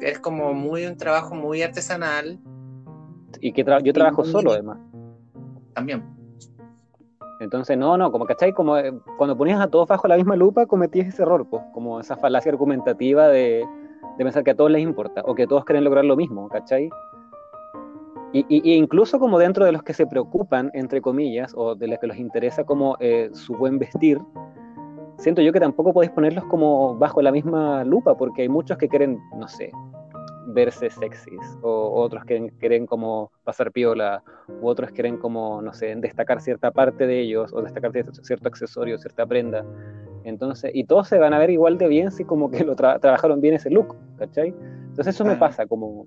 Es 0.00 0.18
como 0.18 0.52
muy 0.54 0.86
un 0.86 0.96
trabajo 0.96 1.34
muy 1.34 1.62
artesanal 1.62 2.38
Y 3.40 3.52
que 3.52 3.64
tra- 3.64 3.80
yo 3.82 3.92
trabajo 3.92 4.24
solo, 4.24 4.52
además. 4.52 4.78
también. 5.74 6.02
Entonces, 7.40 7.78
no, 7.78 7.96
no, 7.96 8.10
como 8.10 8.26
cachai, 8.26 8.52
como 8.52 8.76
eh, 8.76 8.92
cuando 9.16 9.36
ponías 9.36 9.60
a 9.60 9.68
todos 9.68 9.86
bajo 9.86 10.08
la 10.08 10.16
misma 10.16 10.34
lupa, 10.34 10.66
cometías 10.66 11.06
ese 11.06 11.22
error, 11.22 11.46
pues, 11.48 11.62
como 11.72 12.00
esa 12.00 12.16
falacia 12.16 12.50
argumentativa 12.50 13.28
de, 13.28 13.64
de 14.16 14.24
pensar 14.24 14.42
que 14.42 14.50
a 14.50 14.56
todos 14.56 14.72
les 14.72 14.82
importa, 14.82 15.22
o 15.24 15.36
que 15.36 15.46
todos 15.46 15.64
quieren 15.64 15.84
lograr 15.84 16.04
lo 16.04 16.16
mismo, 16.16 16.48
¿cachai? 16.48 16.90
Y, 18.32 18.44
y- 18.48 18.74
incluso 18.74 19.18
como 19.18 19.38
dentro 19.38 19.64
de 19.64 19.72
los 19.72 19.82
que 19.82 19.94
se 19.94 20.06
preocupan, 20.06 20.70
entre 20.74 21.00
comillas, 21.00 21.52
o 21.56 21.74
de 21.74 21.88
los 21.88 21.98
que 21.98 22.06
les 22.08 22.18
interesa 22.18 22.64
como 22.64 22.96
eh, 23.00 23.30
su 23.32 23.54
buen 23.54 23.78
vestir, 23.78 24.20
siento 25.16 25.40
yo 25.42 25.52
que 25.52 25.60
tampoco 25.60 25.92
podéis 25.92 26.12
ponerlos 26.12 26.44
como 26.44 26.94
bajo 26.96 27.22
la 27.22 27.32
misma 27.32 27.84
lupa, 27.84 28.16
porque 28.16 28.42
hay 28.42 28.48
muchos 28.48 28.76
que 28.76 28.88
quieren, 28.88 29.18
no 29.36 29.48
sé, 29.48 29.72
verse 30.48 30.90
sexys, 30.90 31.58
o 31.62 32.00
otros 32.02 32.24
que 32.24 32.50
quieren 32.58 32.86
como 32.86 33.30
pasar 33.44 33.72
piola, 33.72 34.22
u 34.60 34.66
otros 34.68 34.90
quieren 34.90 35.16
como, 35.16 35.60
no 35.62 35.72
sé, 35.72 35.94
destacar 35.96 36.40
cierta 36.40 36.70
parte 36.70 37.06
de 37.06 37.20
ellos, 37.20 37.52
o 37.54 37.62
destacar 37.62 37.92
cierto, 37.92 38.48
accesorio, 38.48 38.98
cierta 38.98 39.26
prenda. 39.26 39.64
Entonces, 40.24 40.70
y 40.74 40.84
todos 40.84 41.08
se 41.08 41.18
van 41.18 41.32
a 41.32 41.38
ver 41.38 41.50
igual 41.50 41.78
de 41.78 41.88
bien 41.88 42.10
si 42.10 42.24
como 42.24 42.50
que 42.50 42.62
lo 42.64 42.76
tra- 42.76 43.00
trabajaron 43.00 43.40
bien 43.40 43.54
ese 43.54 43.70
look, 43.70 43.96
¿cachai? 44.18 44.54
Entonces 44.88 45.14
eso 45.14 45.24
me 45.24 45.36
pasa, 45.36 45.66
como 45.66 46.06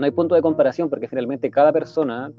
no 0.00 0.06
hay 0.06 0.10
punto 0.10 0.34
de 0.34 0.42
comparación 0.42 0.88
porque 0.88 1.08
finalmente 1.08 1.50
cada 1.50 1.72
persona 1.72 2.32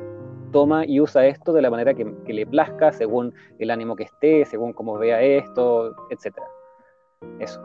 toma 0.51 0.85
y 0.85 0.99
usa 0.99 1.25
esto 1.25 1.53
de 1.53 1.61
la 1.61 1.69
manera 1.69 1.93
que, 1.93 2.13
que 2.25 2.33
le 2.33 2.45
plazca, 2.45 2.91
según 2.91 3.33
el 3.59 3.71
ánimo 3.71 3.95
que 3.95 4.03
esté, 4.03 4.45
según 4.45 4.73
cómo 4.73 4.97
vea 4.97 5.21
esto, 5.21 5.95
etcétera. 6.09 6.47
Eso. 7.39 7.61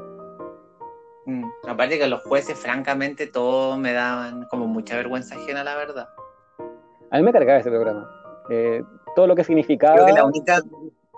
Mm, 1.27 1.45
aparte 1.69 1.99
que 1.99 2.07
los 2.07 2.23
jueces, 2.23 2.57
francamente, 2.57 3.27
todos 3.27 3.77
me 3.79 3.93
daban 3.93 4.47
como 4.49 4.67
mucha 4.67 4.97
vergüenza 4.97 5.35
ajena, 5.35 5.65
la 5.65 5.75
verdad. 5.75 6.09
A 7.11 7.17
mí 7.17 7.23
me 7.23 7.33
cargaba 7.33 7.59
ese 7.59 7.71
programa. 7.71 8.09
Eh, 8.49 8.83
todo 9.17 9.27
lo 9.27 9.35
que 9.35 9.43
significaba, 9.43 9.95
Creo 9.95 10.07
que 10.07 10.13
la 10.13 10.25
única, 10.25 10.63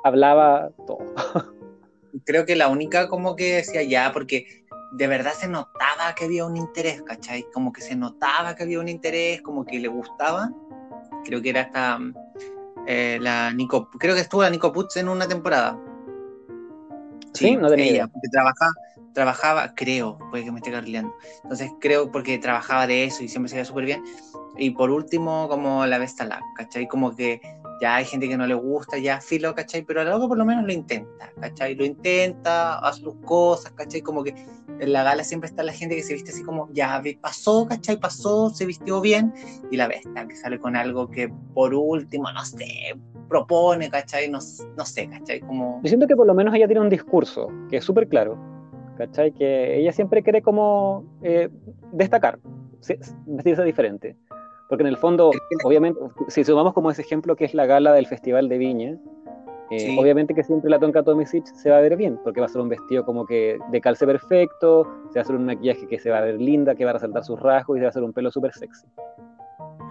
hablaba 0.04 0.70
todo. 0.86 0.98
creo 2.24 2.46
que 2.46 2.56
la 2.56 2.68
única 2.68 3.08
como 3.08 3.36
que 3.36 3.56
decía 3.56 3.82
ya, 3.82 4.12
porque 4.12 4.64
de 4.92 5.06
verdad 5.06 5.32
se 5.32 5.48
notaba 5.48 6.14
que 6.16 6.24
había 6.24 6.44
un 6.44 6.56
interés, 6.56 7.02
¿cachai? 7.02 7.46
Como 7.52 7.72
que 7.72 7.80
se 7.80 7.94
notaba 7.96 8.54
que 8.54 8.62
había 8.62 8.80
un 8.80 8.88
interés, 8.88 9.42
como 9.42 9.64
que 9.64 9.78
le 9.78 9.88
gustaba. 9.88 10.50
Creo 11.24 11.42
que 11.42 11.50
era 11.50 11.62
esta, 11.62 11.98
eh, 12.86 13.18
la 13.20 13.52
Nico, 13.52 13.90
creo 13.98 14.14
que 14.14 14.22
estuvo 14.22 14.42
la 14.42 14.50
Nico 14.50 14.72
Putz 14.72 14.96
en 14.96 15.08
una 15.08 15.28
temporada. 15.28 15.78
Sí, 17.34 17.56
no 17.56 17.68
tenía 17.68 17.84
ella, 17.84 17.92
idea. 17.92 18.06
porque 18.08 18.28
trabajaba, 18.32 18.72
trabajaba, 19.12 19.74
creo, 19.74 20.18
puede 20.30 20.44
que 20.44 20.50
me 20.50 20.58
esté 20.58 20.72
carleando. 20.72 21.14
Entonces 21.42 21.70
creo 21.80 22.10
porque 22.10 22.38
trabajaba 22.38 22.86
de 22.86 23.04
eso 23.04 23.22
y 23.22 23.28
siempre 23.28 23.48
se 23.48 23.56
veía 23.56 23.64
súper 23.64 23.84
bien. 23.84 24.02
Y 24.56 24.70
por 24.70 24.90
último, 24.90 25.48
como 25.48 25.86
la 25.86 25.98
Vesta 25.98 26.24
Lab, 26.24 26.42
¿cachai? 26.56 26.88
Como 26.88 27.14
que 27.14 27.40
ya 27.80 27.96
hay 27.96 28.04
gente 28.04 28.28
que 28.28 28.36
no 28.36 28.46
le 28.46 28.54
gusta, 28.54 28.98
ya 28.98 29.20
filo, 29.20 29.54
¿cachai? 29.54 29.82
Pero 29.82 30.02
luego 30.04 30.28
por 30.28 30.36
lo 30.38 30.44
menos 30.44 30.64
lo 30.64 30.72
intenta, 30.72 31.32
¿cachai? 31.40 31.74
Lo 31.74 31.84
intenta, 31.84 32.78
hace 32.78 33.02
sus 33.02 33.14
cosas, 33.24 33.72
¿cachai? 33.72 34.00
Como 34.00 34.24
que 34.24 34.34
en 34.80 34.92
la 34.92 35.02
gala 35.02 35.24
siempre 35.24 35.48
está 35.48 35.62
la 35.62 35.72
gente 35.72 35.96
que 35.96 36.02
se 36.02 36.14
viste 36.14 36.30
así 36.30 36.42
como, 36.42 36.68
ya 36.72 37.02
pasó, 37.20 37.66
¿cachai? 37.68 37.98
Pasó, 37.98 38.50
se 38.50 38.66
vistió 38.66 39.00
bien. 39.00 39.32
Y 39.70 39.76
la 39.76 39.88
Vesta, 39.88 40.26
que 40.26 40.36
sale 40.36 40.58
con 40.58 40.76
algo 40.76 41.10
que 41.10 41.32
por 41.54 41.74
último, 41.74 42.30
no 42.32 42.44
sé, 42.44 42.94
propone, 43.28 43.90
¿cachai? 43.90 44.28
No, 44.28 44.38
no 44.76 44.84
sé, 44.84 45.08
¿cachai? 45.08 45.40
Como... 45.40 45.80
Yo 45.82 45.88
siento 45.88 46.06
que 46.06 46.16
por 46.16 46.26
lo 46.26 46.34
menos 46.34 46.54
ella 46.54 46.66
tiene 46.66 46.80
un 46.80 46.90
discurso 46.90 47.48
que 47.70 47.76
es 47.78 47.84
súper 47.84 48.08
claro, 48.08 48.38
¿cachai? 48.96 49.32
Que 49.32 49.78
ella 49.80 49.92
siempre 49.92 50.22
quiere 50.22 50.42
como 50.42 51.04
eh, 51.22 51.48
destacar, 51.92 52.38
se- 52.80 52.98
vestirse 53.26 53.62
diferente. 53.64 54.16
Porque 54.68 54.82
en 54.82 54.88
el 54.88 54.96
fondo, 54.96 55.30
obviamente, 55.64 55.98
si 56.28 56.44
sumamos 56.44 56.74
como 56.74 56.90
ese 56.90 57.02
ejemplo 57.02 57.36
que 57.36 57.44
es 57.46 57.54
la 57.54 57.66
gala 57.66 57.92
del 57.92 58.06
Festival 58.06 58.48
de 58.48 58.58
Viña, 58.58 58.96
eh, 59.70 59.78
Sí. 59.80 59.96
obviamente 59.98 60.34
que 60.34 60.42
siempre 60.44 60.70
la 60.70 60.78
Tonka 60.78 61.02
Tomisic 61.02 61.44
se 61.46 61.70
va 61.70 61.78
a 61.78 61.80
ver 61.80 61.96
bien, 61.96 62.18
porque 62.24 62.40
va 62.40 62.46
a 62.46 62.48
ser 62.48 62.60
un 62.62 62.68
vestido 62.68 63.04
como 63.04 63.26
que 63.26 63.58
de 63.70 63.80
calce 63.80 64.06
perfecto, 64.06 64.84
se 65.10 65.18
va 65.18 65.20
a 65.20 65.22
hacer 65.22 65.36
un 65.36 65.44
maquillaje 65.46 65.86
que 65.86 65.98
se 65.98 66.10
va 66.10 66.18
a 66.18 66.20
ver 66.22 66.40
linda, 66.40 66.74
que 66.74 66.84
va 66.84 66.90
a 66.90 66.94
resaltar 66.94 67.24
sus 67.24 67.38
rasgos 67.40 67.76
y 67.76 67.80
se 67.80 67.84
va 67.84 67.88
a 67.88 67.90
hacer 67.90 68.02
un 68.02 68.12
pelo 68.12 68.30
súper 68.30 68.52
sexy. 68.52 68.86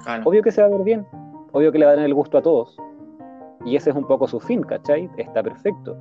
Claro. 0.04 0.24
Obvio 0.26 0.42
que 0.42 0.52
se 0.52 0.62
va 0.62 0.68
a 0.68 0.72
ver 0.72 0.84
bien, 0.84 1.06
obvio 1.52 1.72
que 1.72 1.80
le 1.80 1.86
va 1.86 1.92
a 1.92 1.96
dar 1.96 2.06
el 2.06 2.14
gusto 2.14 2.38
a 2.38 2.42
todos. 2.42 2.78
Y 3.66 3.76
ese 3.76 3.90
es 3.90 3.96
un 3.96 4.06
poco 4.08 4.28
su 4.28 4.40
fin, 4.40 4.62
¿cachai? 4.62 5.10
Está 5.18 5.44
perfecto. 5.44 5.98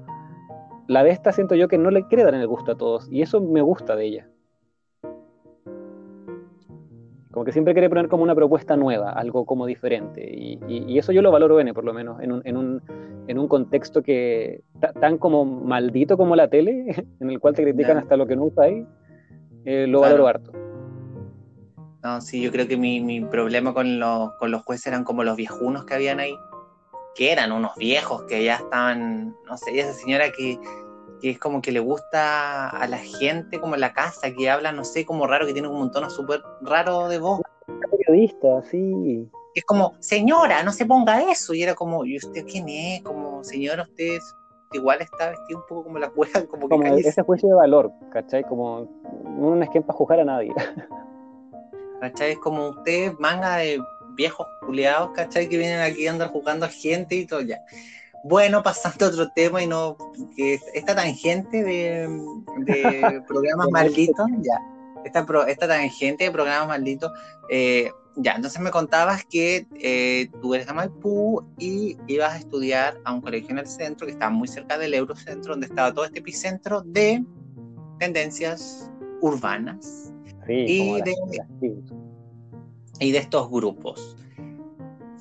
La 0.86 1.02
de 1.02 1.10
esta 1.10 1.32
siento 1.32 1.54
yo 1.54 1.66
que 1.68 1.78
no 1.78 1.90
le 1.90 2.06
quiere 2.06 2.24
dar 2.24 2.34
el 2.34 2.46
gusto 2.46 2.72
a 2.72 2.76
todos, 2.76 3.10
y 3.10 3.22
eso 3.22 3.40
me 3.40 3.60
gusta 3.62 3.96
de 3.96 4.04
ella. 4.04 4.28
Como 7.36 7.44
que 7.44 7.52
siempre 7.52 7.74
quiere 7.74 7.90
poner 7.90 8.08
como 8.08 8.22
una 8.22 8.34
propuesta 8.34 8.78
nueva, 8.78 9.10
algo 9.12 9.44
como 9.44 9.66
diferente. 9.66 10.26
Y, 10.26 10.58
y- 10.66 10.84
y 10.90 10.98
eso 10.98 11.12
yo 11.12 11.20
lo 11.20 11.30
valoro, 11.30 11.60
N, 11.60 11.74
por 11.74 11.84
lo 11.84 11.92
menos, 11.92 12.18
en 12.22 12.32
un, 12.32 12.40
en 12.46 12.56
un, 12.56 12.82
en 13.28 13.38
un 13.38 13.46
contexto 13.46 14.02
que 14.02 14.62
ta- 14.80 14.94
tan 14.94 15.18
como 15.18 15.44
maldito 15.44 16.16
como 16.16 16.34
la 16.34 16.48
tele, 16.48 16.86
en 17.20 17.30
el 17.30 17.38
cual 17.38 17.54
te 17.54 17.62
critican 17.62 17.88
Claro. 17.88 17.98
hasta 18.00 18.16
lo 18.16 18.26
que 18.26 18.36
no 18.36 18.44
usáis, 18.44 18.86
eh, 19.66 19.86
lo 19.86 19.98
Claro. 19.98 20.14
valoro 20.14 20.28
harto. 20.28 20.52
No, 22.02 22.22
sí, 22.22 22.40
yo 22.40 22.50
creo 22.50 22.66
que 22.66 22.78
mi, 22.78 23.02
mi 23.02 23.20
problema 23.20 23.74
con 23.74 23.98
los, 24.00 24.32
con 24.38 24.50
los 24.50 24.62
jueces 24.62 24.86
eran 24.86 25.04
como 25.04 25.22
los 25.22 25.36
viejunos 25.36 25.84
que 25.84 25.92
habían 25.92 26.20
ahí, 26.20 26.32
que 27.14 27.32
eran 27.32 27.52
unos 27.52 27.76
viejos 27.76 28.22
que 28.22 28.44
ya 28.44 28.54
estaban, 28.56 29.36
no 29.46 29.58
sé, 29.58 29.74
y 29.74 29.80
esa 29.80 29.92
señora 29.92 30.30
que, 30.30 30.58
que 31.20 31.30
es 31.30 31.38
como 31.38 31.62
que 31.62 31.72
le 31.72 31.80
gusta 31.80 32.68
a 32.68 32.86
la 32.86 32.98
gente, 32.98 33.60
como 33.60 33.74
en 33.74 33.80
la 33.80 33.92
casa, 33.92 34.32
que 34.32 34.50
habla, 34.50 34.72
no 34.72 34.84
sé, 34.84 35.04
como 35.04 35.26
raro, 35.26 35.46
que 35.46 35.52
tiene 35.52 35.68
como 35.68 35.80
un 35.80 35.90
tono 35.90 36.10
súper 36.10 36.42
raro 36.62 37.08
de 37.08 37.18
voz. 37.18 37.40
Periodista, 37.90 38.62
sí. 38.70 39.28
Es 39.54 39.64
como, 39.64 39.94
señora, 40.00 40.62
no 40.62 40.72
se 40.72 40.86
ponga 40.86 41.30
eso. 41.30 41.54
Y 41.54 41.62
era 41.62 41.74
como, 41.74 42.04
¿y 42.04 42.16
usted 42.16 42.44
quién 42.46 42.68
es? 42.68 43.02
Como, 43.02 43.42
señora, 43.42 43.84
usted 43.84 44.18
igual 44.72 45.00
está 45.00 45.30
vestido 45.30 45.60
un 45.60 45.66
poco 45.66 45.84
como 45.84 45.98
la 45.98 46.10
cueja, 46.10 46.44
como 46.46 46.68
que 46.68 46.68
como 46.68 46.82
cállese, 46.82 47.08
ese 47.08 47.22
juicio 47.22 47.48
de 47.48 47.54
valor, 47.54 47.90
¿cachai? 48.12 48.44
Como 48.44 48.88
uno 49.24 49.56
no 49.56 49.62
es 49.62 49.70
quien 49.70 49.82
para 49.82 49.96
juzgar 49.96 50.20
a 50.20 50.24
nadie. 50.24 50.52
¿cachai? 52.00 52.32
Es 52.32 52.38
como 52.38 52.70
usted, 52.70 53.12
manga 53.18 53.56
de 53.56 53.80
viejos 54.14 54.46
culiados, 54.64 55.10
¿cachai? 55.10 55.48
Que 55.48 55.58
vienen 55.58 55.80
aquí 55.80 56.06
a 56.06 56.12
andar 56.12 56.28
jugando 56.28 56.66
a 56.66 56.68
gente 56.68 57.14
y 57.14 57.26
todo 57.26 57.40
ya. 57.40 57.60
Bueno, 58.28 58.62
pasando 58.62 59.06
a 59.06 59.08
otro 59.08 59.28
tema 59.34 59.62
y 59.62 59.66
no, 59.66 59.96
que 60.36 60.58
esta 60.74 60.94
tangente 60.94 61.62
de, 61.62 62.08
de 62.64 63.22
programas 63.28 63.68
malditos, 63.70 64.26
ya. 64.40 64.60
Esta, 65.04 65.24
pro- 65.24 65.46
esta 65.46 65.68
tangente 65.68 66.24
de 66.24 66.30
programas 66.32 66.66
malditos, 66.68 67.12
eh, 67.48 67.90
ya, 68.16 68.32
entonces 68.32 68.60
me 68.60 68.70
contabas 68.72 69.24
que 69.24 69.66
eh, 69.74 70.28
tú 70.40 70.54
eres 70.54 70.66
de 70.66 70.72
Maipú 70.72 71.44
y 71.58 71.96
ibas 72.08 72.32
a 72.32 72.38
estudiar 72.38 72.98
a 73.04 73.12
un 73.12 73.20
colegio 73.20 73.50
en 73.50 73.58
el 73.58 73.66
centro 73.68 74.06
que 74.06 74.12
estaba 74.14 74.30
muy 74.32 74.48
cerca 74.48 74.76
del 74.78 74.94
Eurocentro, 74.94 75.52
donde 75.52 75.66
estaba 75.66 75.92
todo 75.92 76.04
este 76.06 76.18
epicentro 76.20 76.80
de 76.80 77.22
tendencias 78.00 78.90
urbanas 79.20 80.12
Sí, 80.66 81.00
de- 81.04 81.14
y 82.98 83.12
de 83.12 83.18
estos 83.18 83.50
grupos. 83.50 84.15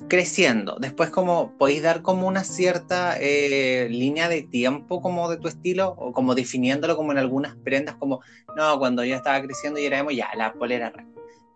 Creciendo, 0.08 0.76
después 0.78 1.10
como 1.10 1.52
podéis 1.58 1.82
dar 1.82 2.00
como 2.02 2.28
una 2.28 2.44
cierta 2.44 3.16
eh, 3.18 3.88
línea 3.90 4.28
de 4.28 4.42
tiempo 4.42 5.00
como 5.02 5.28
de 5.28 5.36
tu 5.38 5.48
estilo 5.48 5.94
o 5.98 6.12
como 6.12 6.34
definiéndolo 6.36 6.96
como 6.96 7.10
en 7.12 7.18
algunas 7.18 7.56
prendas 7.56 7.96
como, 7.96 8.20
no, 8.56 8.78
cuando 8.78 9.04
yo 9.04 9.16
estaba 9.16 9.42
creciendo 9.42 9.80
y 9.80 9.84
era 9.86 9.98
emo, 9.98 10.12
ya, 10.12 10.28
la 10.36 10.52
polera. 10.52 10.92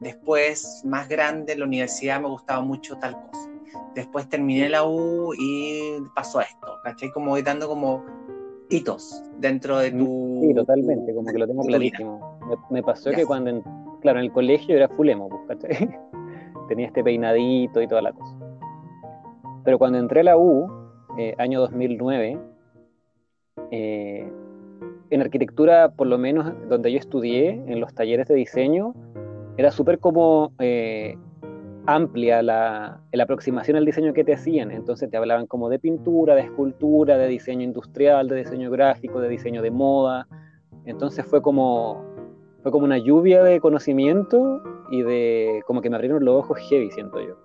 Después, 0.00 0.82
más 0.84 1.08
grande, 1.08 1.52
en 1.52 1.60
la 1.60 1.66
universidad 1.66 2.20
me 2.20 2.28
gustaba 2.28 2.60
mucho 2.62 2.96
tal 2.98 3.12
cosa. 3.20 3.48
Después 3.94 4.28
terminé 4.28 4.68
la 4.68 4.84
U 4.84 5.32
y 5.38 6.00
pasó 6.14 6.40
esto, 6.40 6.80
¿cachai? 6.82 7.10
Como 7.12 7.30
voy 7.30 7.42
dando 7.42 7.68
como 7.68 8.04
hitos 8.68 9.22
dentro 9.38 9.78
de 9.78 9.90
tu... 9.92 10.40
Sí, 10.42 10.54
totalmente, 10.54 11.14
como 11.14 11.30
que 11.30 11.38
lo 11.38 11.46
tengo 11.46 11.62
clarísimo. 11.64 12.40
Me, 12.70 12.76
me 12.78 12.82
pasó 12.82 13.10
que 13.10 13.24
cuando, 13.26 13.50
en- 13.50 13.62
claro, 14.00 14.18
en 14.20 14.24
el 14.26 14.32
colegio 14.32 14.74
era 14.74 14.88
full 14.88 15.08
emo, 15.08 15.28
pues, 15.28 15.60
¿cachai? 15.60 15.88
Tenía 16.70 16.86
este 16.86 17.02
peinadito 17.02 17.82
y 17.82 17.88
toda 17.88 18.00
la 18.00 18.12
cosa. 18.12 18.32
Pero 19.64 19.76
cuando 19.76 19.98
entré 19.98 20.20
a 20.20 20.22
la 20.22 20.36
U, 20.36 20.70
eh, 21.18 21.34
año 21.36 21.58
2009, 21.58 22.38
eh, 23.72 24.32
en 25.10 25.20
arquitectura, 25.20 25.90
por 25.90 26.06
lo 26.06 26.16
menos 26.16 26.52
donde 26.68 26.92
yo 26.92 26.98
estudié, 26.98 27.60
en 27.66 27.80
los 27.80 27.92
talleres 27.92 28.28
de 28.28 28.36
diseño, 28.36 28.94
era 29.56 29.72
súper 29.72 29.98
como 29.98 30.52
eh, 30.60 31.18
amplia 31.86 32.40
la, 32.40 33.00
la 33.10 33.24
aproximación 33.24 33.76
al 33.76 33.84
diseño 33.84 34.12
que 34.12 34.22
te 34.22 34.34
hacían. 34.34 34.70
Entonces 34.70 35.10
te 35.10 35.16
hablaban 35.16 35.48
como 35.48 35.70
de 35.70 35.80
pintura, 35.80 36.36
de 36.36 36.42
escultura, 36.42 37.18
de 37.18 37.26
diseño 37.26 37.64
industrial, 37.64 38.28
de 38.28 38.36
diseño 38.36 38.70
gráfico, 38.70 39.20
de 39.20 39.28
diseño 39.28 39.60
de 39.60 39.72
moda. 39.72 40.28
Entonces 40.84 41.26
fue 41.26 41.42
como, 41.42 42.04
fue 42.62 42.70
como 42.70 42.84
una 42.84 42.98
lluvia 42.98 43.42
de 43.42 43.58
conocimiento 43.58 44.62
y 44.90 45.02
de 45.02 45.62
como 45.66 45.80
que 45.80 45.90
me 45.90 45.96
abrieron 45.96 46.24
los 46.24 46.36
ojos 46.36 46.58
heavy, 46.68 46.90
siento 46.90 47.20
yo. 47.20 47.36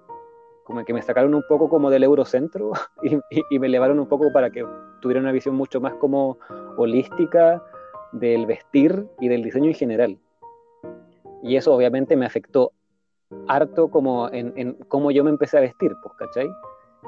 Como 0.64 0.84
que 0.84 0.94
me 0.94 1.02
sacaron 1.02 1.36
un 1.36 1.44
poco 1.48 1.70
como 1.70 1.90
del 1.92 2.04
eurocentro 2.04 2.72
y, 3.04 3.16
y- 3.30 3.44
y 3.52 3.60
me 3.60 3.68
elevaron 3.68 4.00
un 4.00 4.08
poco 4.08 4.32
para 4.34 4.50
que 4.50 4.66
tuviera 5.02 5.22
una 5.22 5.32
visión 5.32 5.56
mucho 5.56 5.80
más 5.80 5.94
como 5.96 6.38
holística 6.78 7.64
del 8.12 8.46
vestir 8.46 9.06
y 9.20 9.28
del 9.28 9.44
diseño 9.44 9.68
en 9.68 9.76
general. 9.76 10.18
Y 11.44 11.56
eso 11.58 11.74
obviamente 11.76 12.16
me 12.16 12.26
afectó 12.26 12.72
harto 13.48 13.90
como 13.90 14.30
en, 14.32 14.54
en 14.56 14.74
cómo 14.88 15.12
yo 15.12 15.24
me 15.24 15.30
empecé 15.30 15.58
a 15.58 15.62
vestir, 15.62 15.92
pues, 16.02 16.16
¿cachai? 16.16 16.48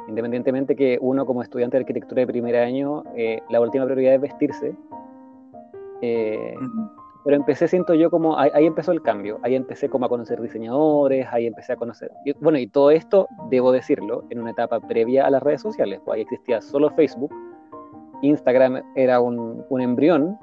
Independientemente 0.07 0.75
que 0.75 0.97
uno 1.01 1.25
como 1.25 1.41
estudiante 1.41 1.77
de 1.77 1.81
arquitectura 1.81 2.19
de 2.21 2.27
primer 2.27 2.55
año, 2.57 3.03
eh, 3.15 3.39
la 3.49 3.59
última 3.59 3.85
prioridad 3.85 4.13
es 4.15 4.21
vestirse. 4.21 4.75
Eh, 6.01 6.55
Ujú. 6.61 6.96
Pero 7.27 7.35
empecé, 7.35 7.67
siento 7.67 7.93
yo, 7.93 8.09
como 8.09 8.39
ahí, 8.39 8.49
ahí 8.53 8.65
empezó 8.65 8.93
el 8.93 9.01
cambio. 9.01 9.37
Ahí 9.43 9.53
empecé 9.53 9.89
como 9.89 10.05
a 10.05 10.09
conocer 10.09 10.39
diseñadores, 10.41 11.27
ahí 11.29 11.45
empecé 11.45 11.73
a 11.73 11.75
conocer. 11.75 12.09
y, 12.23 12.31
bueno, 12.39 12.57
y 12.57 12.67
todo 12.67 12.89
esto, 12.89 13.27
debo 13.49 13.73
decirlo, 13.73 14.23
en 14.29 14.39
una 14.39 14.51
etapa 14.51 14.79
previa 14.79 15.25
a 15.25 15.29
las 15.29 15.43
redes 15.43 15.59
sociales. 15.61 15.99
Pues 16.05 16.15
ahí 16.15 16.21
existía 16.21 16.61
solo 16.61 16.89
Facebook, 16.91 17.29
Instagram 18.21 18.81
era 18.95 19.19
un, 19.19 19.65
un 19.67 19.81
embrión. 19.81 20.37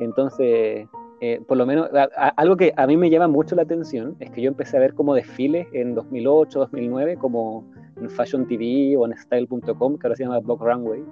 Entonces, 0.00 0.88
eh, 1.20 1.40
por 1.46 1.56
lo 1.56 1.64
menos, 1.64 1.88
a- 1.94 2.08
a- 2.16 2.28
algo 2.30 2.56
que 2.56 2.72
a 2.76 2.86
mí 2.88 2.96
me 2.96 3.08
llama 3.08 3.28
mucho 3.28 3.54
la 3.54 3.62
atención 3.62 4.16
es 4.18 4.30
que 4.32 4.42
yo 4.42 4.48
empecé 4.48 4.76
a 4.76 4.80
ver 4.80 4.94
como 4.94 5.14
desfiles 5.14 5.68
en 5.74 5.94
2008, 5.94 6.58
2009, 6.58 7.16
como 7.18 7.64
en 8.00 8.10
Fashion 8.10 8.48
TV 8.48 8.96
o 8.96 9.06
en 9.06 9.16
Style.com, 9.16 9.96
que 9.98 10.06
ahora 10.08 10.16
se 10.16 10.24
llama 10.24 10.40
Blog 10.40 10.60
Runway. 10.60 11.04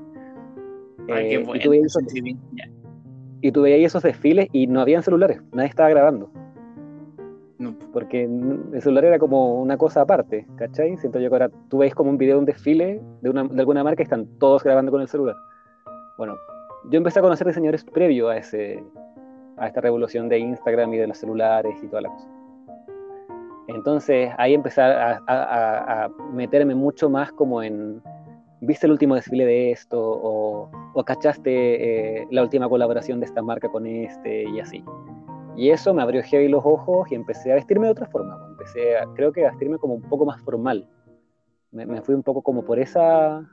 Ay, 1.09 1.26
Eh, 1.26 1.28
qué 1.28 1.35
y 1.35 1.45
bueno. 1.45 1.62
Y 3.43 3.53
tú 3.53 3.62
veías 3.62 3.90
esos 3.90 4.05
desfiles 4.05 4.49
y 4.53 4.66
no 4.68 4.80
habían 4.80 5.03
celulares, 5.03 5.43
nadie 5.53 5.68
estaba 5.68 5.90
grabando, 5.90 6.30
No, 7.59 7.74
porque 7.93 8.22
el 8.24 8.80
celular 8.80 9.05
era 9.05 9.18
como 9.18 9.61
una 9.61 9.76
cosa 9.76 10.01
aparte, 10.03 10.47
¿cachai? 10.57 10.97
Siento 10.97 11.18
yo 11.18 11.28
que 11.28 11.34
ahora 11.34 11.51
tú 11.68 11.78
ves 11.78 11.95
como 11.95 12.09
un 12.09 12.18
video 12.18 12.36
de 12.36 12.38
un 12.40 12.47
desfile 12.47 13.03
de, 13.20 13.30
una, 13.30 13.45
de 13.45 13.61
alguna 13.61 13.84
marca 13.84 14.03
y 14.03 14.05
están 14.05 14.26
todos 14.38 14.62
grabando 14.62 14.90
con 14.93 15.01
el 15.01 15.09
celular. 15.09 15.36
Bueno, 16.16 16.36
yo 16.90 16.99
empecé 16.99 17.18
a 17.18 17.22
conocer 17.22 17.47
diseñadores 17.47 17.84
previo 17.84 18.28
a 18.28 18.36
ese, 18.36 18.82
a 19.57 19.66
esta 19.66 19.80
revolución 19.80 20.28
de 20.28 20.38
Instagram 20.38 20.95
y 20.95 20.99
de 20.99 21.09
los 21.09 21.18
celulares 21.18 21.76
y 21.82 21.88
toda 21.88 22.03
la 22.03 22.09
cosa. 22.09 22.28
Entonces 23.68 24.30
ahí 24.38 24.55
empecé 24.55 24.82
a, 24.82 26.09
meterme 26.32 26.74
mucho 26.74 27.11
más 27.11 27.32
como 27.32 27.62
en, 27.62 28.03
¿viste 28.62 28.86
el 28.86 28.92
último 28.92 29.16
desfile 29.16 29.44
de 29.44 29.72
esto? 29.72 30.00
¿O, 30.00 31.04
cachaste 31.04 32.20
eh, 32.20 32.26
la 32.30 32.42
última 32.42 32.68
colaboración 32.68 33.20
de 33.20 33.26
esta 33.26 33.42
marca 33.42 33.68
con 33.68 33.86
este? 33.86 34.44
Y 34.44 34.60
así. 34.60 34.82
Y 35.56 35.70
eso 35.70 35.92
me 35.92 36.00
abrió 36.00 36.22
heavy 36.22 36.48
los 36.48 36.64
ojos 36.64 37.10
y 37.10 37.14
empecé 37.14 37.52
a 37.52 37.56
vestirme 37.56 37.86
de 37.86 37.92
otra 37.92 38.06
forma. 38.06 38.38
Empecé, 38.50 38.96
a, 38.96 39.06
creo 39.14 39.32
que 39.32 39.44
a 39.44 39.50
vestirme 39.50 39.78
como 39.78 39.94
un 39.94 40.02
poco 40.02 40.24
más 40.24 40.40
formal. 40.42 40.88
Me, 41.72 42.00
fui 42.02 42.14
un 42.14 42.22
poco 42.22 42.42
como 42.42 42.64
por 42.64 42.78
esa, 42.78 43.46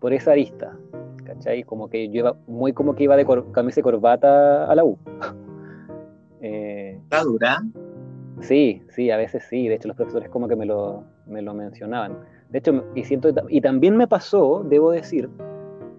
por 0.00 0.12
esa 0.12 0.32
arista. 0.32 0.76
¿Cachai? 1.24 1.62
Como 1.62 1.88
que 1.88 2.08
yo 2.08 2.18
iba, 2.18 2.36
muy 2.46 2.72
como 2.72 2.94
que 2.94 3.04
iba 3.04 3.16
de 3.16 3.26
camisa 3.52 3.80
y 3.80 3.82
corbata 3.82 4.66
a 4.66 4.74
la 4.74 4.84
U. 4.84 4.98
eh, 6.42 6.98
¿Está 7.02 7.22
dura? 7.22 7.62
Sí, 8.40 8.82
sí, 8.88 9.10
a 9.10 9.16
veces 9.16 9.44
sí. 9.48 9.68
De 9.68 9.76
hecho, 9.76 9.88
los 9.88 9.96
profesores 9.96 10.28
como 10.28 10.48
que 10.48 10.56
me 10.56 10.66
lo, 10.66 11.04
me 11.26 11.40
lo 11.40 11.54
mencionaban. 11.54 12.18
De 12.54 12.60
hecho, 12.60 12.84
y, 12.94 13.02
siento, 13.02 13.30
y 13.48 13.60
también 13.60 13.96
me 13.96 14.06
pasó, 14.06 14.62
debo 14.64 14.92
decir, 14.92 15.28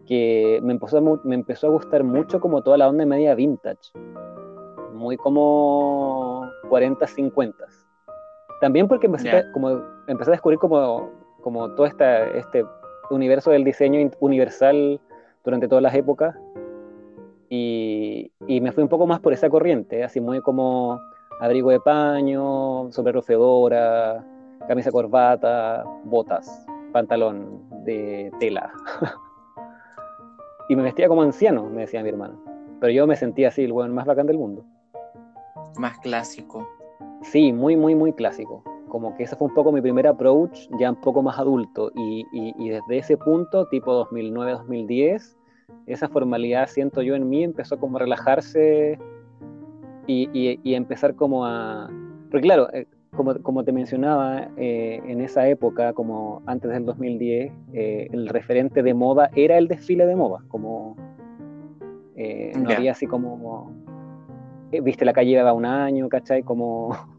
que 0.08 0.62
me 0.64 0.72
empezó, 0.72 1.00
a, 1.00 1.20
me 1.26 1.36
empezó 1.36 1.68
a 1.68 1.72
gustar 1.72 2.06
mucho 2.06 2.40
como 2.40 2.62
toda 2.62 2.78
la 2.78 2.88
onda 2.88 3.06
media 3.06 3.36
vintage. 3.36 3.92
Muy 4.94 5.18
como 5.18 6.50
40, 6.70 7.06
50. 7.08 7.66
También 8.62 8.88
porque 8.88 9.08
empecé, 9.08 9.44
como, 9.52 9.82
empecé 10.08 10.32
a 10.32 10.36
descubrir 10.36 10.58
como, 10.58 11.10
como 11.42 11.72
todo 11.76 11.88
esta, 11.88 12.26
este 12.30 12.64
universo 13.10 13.52
del 13.52 13.66
diseño 13.66 14.10
universal 14.22 15.02
durante 15.44 15.68
todas 15.68 15.82
las 15.82 15.94
épocas. 15.94 16.38
Y, 17.50 18.32
y 18.48 18.62
me 18.62 18.72
fui 18.72 18.82
un 18.82 18.88
poco 18.88 19.06
más 19.06 19.20
por 19.20 19.34
esa 19.34 19.50
corriente, 19.50 20.06
así 20.06 20.22
muy 20.22 20.40
como 20.40 21.02
abrigo 21.42 21.70
de 21.72 21.82
paño, 21.82 22.90
sombrero 22.94 23.22
fedora, 23.22 24.26
camisa 24.68 24.92
corbata, 24.92 25.84
botas, 26.06 26.66
pantalón 26.92 27.62
de 27.84 28.32
tela. 28.40 28.72
y 30.70 30.76
me 30.76 30.84
vestía 30.84 31.08
como 31.08 31.22
anciano, 31.22 31.70
me 31.70 31.82
decía 31.82 32.04
mi 32.04 32.10
hermano. 32.10 32.40
Pero 32.80 32.94
yo 32.94 33.08
me 33.08 33.16
sentía 33.16 33.50
así, 33.50 33.64
el 33.64 33.74
buen 33.74 33.94
más 33.94 34.06
bacán 34.06 34.28
del 34.28 34.38
mundo. 34.38 34.64
Más 35.78 35.98
clásico. 36.00 36.68
Sí, 37.22 37.52
muy, 37.52 37.76
muy, 37.76 37.96
muy 37.96 38.14
clásico. 38.14 38.64
Como 38.90 39.16
que 39.16 39.24
ese 39.24 39.36
fue 39.36 39.48
un 39.48 39.54
poco 39.54 39.72
mi 39.72 39.82
primer 39.82 40.08
approach, 40.08 40.68
ya 40.80 40.92
un 40.92 41.02
poco 41.02 41.22
más 41.22 41.40
adulto. 41.40 41.92
Y, 41.96 42.26
y 42.32 42.70
desde 42.70 42.98
ese 42.98 43.18
punto, 43.18 43.68
tipo 43.68 44.06
2009-2010, 44.10 45.36
esa 45.88 46.08
formalidad, 46.10 46.68
siento 46.68 47.02
yo 47.02 47.16
en 47.16 47.30
mí, 47.30 47.44
empezó 47.44 47.80
como 47.80 47.98
a 47.98 48.02
relajarse 48.02 49.00
y, 50.08 50.74
empezar 50.74 51.16
como 51.16 51.46
a... 51.46 51.90
Porque 52.30 52.42
claro, 52.42 52.72
eh, 52.74 52.88
como, 53.16 53.36
como, 53.42 53.64
te 53.64 53.72
mencionaba, 53.72 54.50
eh, 54.58 55.02
en 55.06 55.22
esa 55.22 55.48
época, 55.48 55.94
como 55.94 56.42
antes 56.46 56.72
del 56.72 56.86
2010, 56.86 57.52
eh, 57.74 58.08
el 58.12 58.28
referente 58.28 58.84
de 58.84 58.94
moda 58.94 59.30
era 59.36 59.58
el 59.58 59.68
desfile 59.68 60.06
de 60.06 60.16
moda, 60.16 60.44
como 60.48 60.96
no 62.16 62.70
había 62.70 62.92
así 62.92 63.08
como, 63.08 63.74
viste 64.72 65.04
la 65.04 65.14
calle 65.14 65.32
lleva 65.32 65.54
un 65.54 65.66
año, 65.66 66.10
¿cachai? 66.10 66.44
Como... 66.44 66.96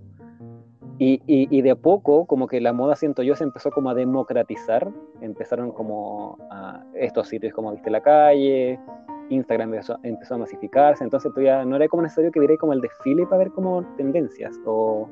Y, 0.98 1.20
y, 1.26 1.46
y, 1.54 1.60
de 1.60 1.72
a 1.72 1.76
poco, 1.76 2.24
como 2.24 2.46
que 2.46 2.58
la 2.58 2.72
moda, 2.72 2.96
siento 2.96 3.22
yo, 3.22 3.36
se 3.36 3.44
empezó 3.44 3.70
como 3.70 3.90
a 3.90 3.94
democratizar, 3.94 4.90
empezaron 5.20 5.70
como 5.70 6.38
a 6.50 6.82
estos 6.94 7.28
sitios 7.28 7.52
como 7.52 7.70
viste 7.72 7.90
la 7.90 8.00
calle, 8.00 8.80
Instagram 9.30 9.74
empezó, 10.02 10.34
a 10.34 10.38
masificarse, 10.38 11.04
entonces 11.04 11.32
todavía 11.32 11.64
no 11.64 11.76
era 11.76 11.88
como 11.88 12.02
necesario 12.02 12.30
que 12.30 12.40
viera 12.40 12.56
como 12.56 12.72
el 12.72 12.80
desfile 12.80 13.24
para 13.26 13.38
ver 13.38 13.50
como 13.50 13.84
tendencias 13.96 14.54
o, 14.64 15.08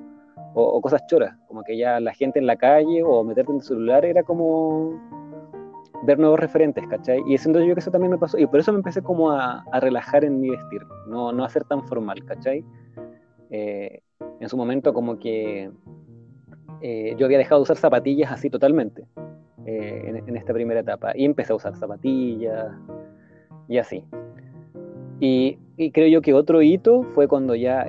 cosas 0.54 1.04
choras, 1.06 1.36
como 1.48 1.62
que 1.62 1.76
ya 1.76 1.98
la 2.00 2.12
gente 2.14 2.38
en 2.38 2.46
la 2.46 2.56
calle 2.56 3.02
o 3.02 3.24
meterte 3.24 3.50
en 3.50 3.56
el 3.58 3.62
celular 3.62 4.04
era 4.04 4.22
como 4.22 5.00
ver 6.04 6.18
nuevos 6.18 6.38
referentes, 6.38 6.86
¿cachai? 6.86 7.22
Y 7.26 7.38
siento 7.38 7.60
yo 7.60 7.74
que 7.74 7.80
eso 7.80 7.90
también 7.90 8.12
me 8.12 8.18
pasó, 8.18 8.38
y 8.38 8.46
por 8.46 8.60
eso 8.60 8.72
me 8.72 8.78
empecé 8.78 9.02
como 9.02 9.30
a, 9.30 9.64
relajar 9.80 10.24
en 10.24 10.40
mi 10.40 10.50
vestir, 10.50 10.82
no, 11.08 11.32
no 11.32 11.44
a 11.44 11.48
ser 11.48 11.64
tan 11.64 11.86
formal, 11.86 12.22
¿cachai? 12.24 12.64
Eh, 13.50 14.00
en 14.40 14.48
su 14.48 14.56
momento 14.56 14.92
como 14.92 15.18
que 15.18 15.70
eh, 16.80 17.14
yo 17.16 17.26
había 17.26 17.38
dejado 17.38 17.60
de 17.60 17.62
usar 17.62 17.76
zapatillas 17.76 18.32
así 18.32 18.50
totalmente 18.50 19.06
eh, 19.66 20.22
en, 20.26 20.36
esta 20.36 20.52
primera 20.52 20.80
etapa, 20.80 21.12
y 21.14 21.24
empecé 21.24 21.52
a 21.52 21.56
usar 21.56 21.76
zapatillas, 21.76 22.74
y 23.68 23.78
así. 23.78 24.04
Y, 25.20 25.58
creo 25.92 26.08
yo 26.08 26.20
que 26.20 26.34
otro 26.34 26.60
hito 26.60 27.02
fue 27.14 27.28
cuando 27.28 27.54
ya 27.54 27.86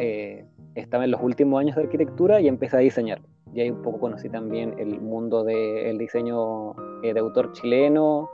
estaba 0.75 1.05
en 1.05 1.11
los 1.11 1.21
últimos 1.21 1.59
años 1.59 1.75
de 1.75 1.83
arquitectura 1.83 2.41
y 2.41 2.47
empecé 2.47 2.77
a 2.77 2.79
diseñar. 2.79 3.21
Y 3.53 3.61
ahí 3.61 3.69
un 3.69 3.81
poco 3.81 3.99
conocí 3.99 4.29
también 4.29 4.75
el 4.77 4.99
mundo 4.99 5.43
del 5.43 5.97
diseño 5.97 6.73
eh, 7.03 7.13
de 7.13 7.19
autor 7.19 7.53
chileno 7.53 8.29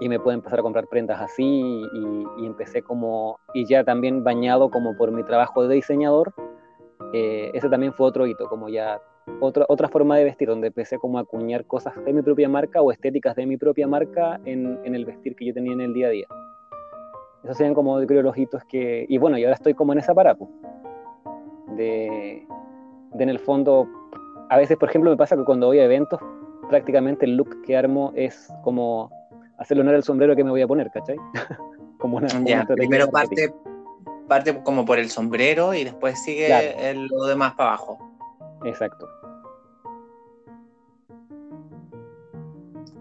y 0.00 0.08
me 0.08 0.18
pude 0.20 0.34
empezar 0.34 0.58
a 0.58 0.62
comprar 0.62 0.86
prendas 0.88 1.20
así 1.20 1.44
y, 1.44 2.46
empecé 2.46 2.82
como, 2.82 3.38
y 3.54 3.64
ya 3.66 3.84
también 3.84 4.24
bañado 4.24 4.70
como 4.70 4.96
por 4.96 5.10
mi 5.10 5.22
trabajo 5.24 5.66
de 5.66 5.74
diseñador, 5.76 6.34
eh, 7.12 7.50
ese 7.54 7.68
también 7.68 7.92
fue 7.92 8.06
otro 8.06 8.26
hito, 8.26 8.48
como 8.48 8.68
ya 8.68 9.00
otra, 9.40 9.64
otra 9.68 9.88
forma 9.88 10.16
de 10.16 10.24
vestir, 10.24 10.48
donde 10.48 10.68
empecé 10.68 10.98
como 10.98 11.18
a 11.18 11.22
acuñar 11.22 11.64
cosas 11.66 11.94
de 12.04 12.12
mi 12.12 12.22
propia 12.22 12.48
marca 12.48 12.82
o 12.82 12.92
estéticas 12.92 13.36
de 13.36 13.46
mi 13.46 13.56
propia 13.56 13.86
marca 13.86 14.40
en, 14.44 14.78
el 14.84 15.04
vestir 15.04 15.34
que 15.34 15.46
yo 15.46 15.54
tenía 15.54 15.72
en 15.72 15.80
el 15.80 15.94
día 15.94 16.08
a 16.08 16.10
día. 16.10 16.26
Esos 17.42 17.56
serían 17.56 17.74
como, 17.74 17.98
creo, 18.06 18.22
los 18.22 18.36
hitos 18.36 18.62
que... 18.64 19.06
Y 19.08 19.18
bueno, 19.18 19.38
y 19.38 19.44
ahora 19.44 19.54
estoy 19.54 19.74
como 19.74 19.92
en 19.92 20.00
esa 20.00 20.14
parada, 20.14 20.36
de, 21.76 22.46
de 23.14 23.22
en 23.22 23.28
el 23.28 23.38
fondo, 23.38 23.88
a 24.50 24.56
veces, 24.56 24.76
por 24.76 24.88
ejemplo, 24.88 25.10
me 25.10 25.16
pasa 25.16 25.36
que 25.36 25.44
cuando 25.44 25.66
voy 25.66 25.78
a 25.78 25.84
eventos, 25.84 26.20
prácticamente 26.68 27.26
el 27.26 27.36
look 27.36 27.62
que 27.62 27.76
armo 27.76 28.12
es 28.14 28.52
como 28.62 29.10
hacerle 29.58 29.82
honor 29.82 29.94
al 29.94 30.04
sombrero 30.04 30.36
que 30.36 30.44
me 30.44 30.50
voy 30.50 30.62
a 30.62 30.66
poner, 30.66 30.90
¿cachai? 30.90 31.16
como 31.98 32.18
una, 32.18 32.28
primero 32.66 33.08
parte, 33.08 33.52
parte 34.28 34.62
como 34.62 34.84
por 34.84 34.98
el 34.98 35.08
sombrero 35.10 35.74
y 35.74 35.84
después 35.84 36.22
sigue 36.22 36.90
el, 36.90 37.06
lo 37.06 37.26
demás 37.26 37.54
para 37.54 37.70
abajo. 37.70 37.98
Exacto. 38.64 39.08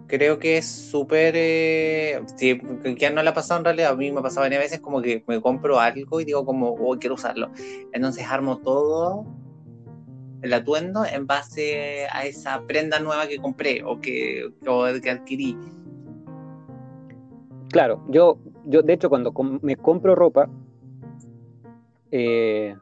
Creo 0.08 0.38
que 0.40 0.58
es 0.58 0.66
súper. 0.66 1.34
Eh, 1.36 2.22
si 2.36 2.62
ya 2.98 3.10
no 3.10 3.24
le 3.24 3.30
ha 3.30 3.34
pasado 3.34 3.60
en 3.60 3.66
realidad, 3.66 3.92
a 3.92 3.96
mí 3.96 4.12
me 4.12 4.20
ha 4.20 4.24
pasado 4.24 4.42
varias 4.42 4.62
veces 4.62 4.80
como 4.80 5.02
que 5.02 5.24
me 5.28 5.42
compro 5.42 5.80
algo 5.80 6.20
y 6.22 6.26
digo, 6.26 6.46
como, 6.46 6.70
oh, 6.70 6.98
quiero 7.00 7.16
usarlo. 7.16 7.50
Entonces 7.92 8.26
armo 8.30 8.58
todo 8.58 9.26
el 10.42 10.54
atuendo 10.54 11.06
en 11.06 11.26
base 11.26 12.08
a 12.12 12.26
esa 12.26 12.62
prenda 12.68 13.00
nueva 13.00 13.28
que 13.28 13.38
compré 13.38 13.84
o 13.84 14.00
que, 14.00 14.52
que 15.02 15.10
adquirí. 15.10 15.58
Claro, 17.72 18.04
yo, 18.10 18.38
yo 18.66 18.84
de 18.84 18.94
hecho 18.94 19.10
cuando 19.10 19.34
me 19.62 19.76
compro 19.76 20.14
ropa, 20.14 20.48
eh, 22.12 22.76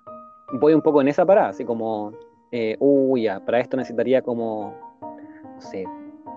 voy 0.59 0.73
un 0.73 0.81
poco 0.81 1.01
en 1.01 1.07
esa 1.07 1.25
parada, 1.25 1.49
así 1.49 1.63
como 1.63 2.13
eh, 2.55 2.77
uy, 2.79 3.23
ya, 3.23 3.39
para 3.39 3.59
esto 3.59 3.75
necesitaría 3.77 4.21
como, 4.21 4.75
no 5.01 5.59
sé, 5.59 5.87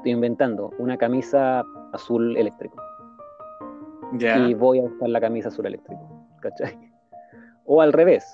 estoy 0.07 0.13
inventando, 0.13 0.73
una 0.79 0.97
camisa 0.97 1.65
azul 1.93 2.37
eléctrico. 2.37 2.81
Y 4.21 4.55
voy 4.55 4.79
a 4.79 4.83
buscar 4.83 5.09
la 5.09 5.21
camisa 5.21 5.49
azul 5.49 5.67
eléctrico, 5.67 6.01
¿cachai? 6.41 6.79
O 7.65 7.83
al 7.83 7.93
revés, 7.93 8.25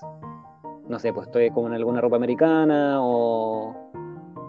no 0.87 0.99
sé, 0.99 1.14
pues 1.14 1.29
estoy 1.29 1.51
como 1.51 1.68
en 1.68 1.73
alguna 1.73 2.03
ropa 2.03 2.16
americana 2.16 2.99
o, 3.01 3.75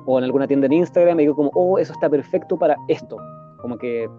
o 0.05 0.17
en 0.17 0.25
alguna 0.25 0.47
tienda 0.47 0.65
en 0.65 0.73
Instagram 0.73 1.17
y 1.21 1.23
digo 1.23 1.35
como, 1.35 1.49
oh, 1.53 1.79
eso 1.79 1.93
está 1.93 2.09
perfecto 2.09 2.57
para 2.57 2.75
esto. 2.89 3.15
Como 3.61 3.77
que, 3.77 4.09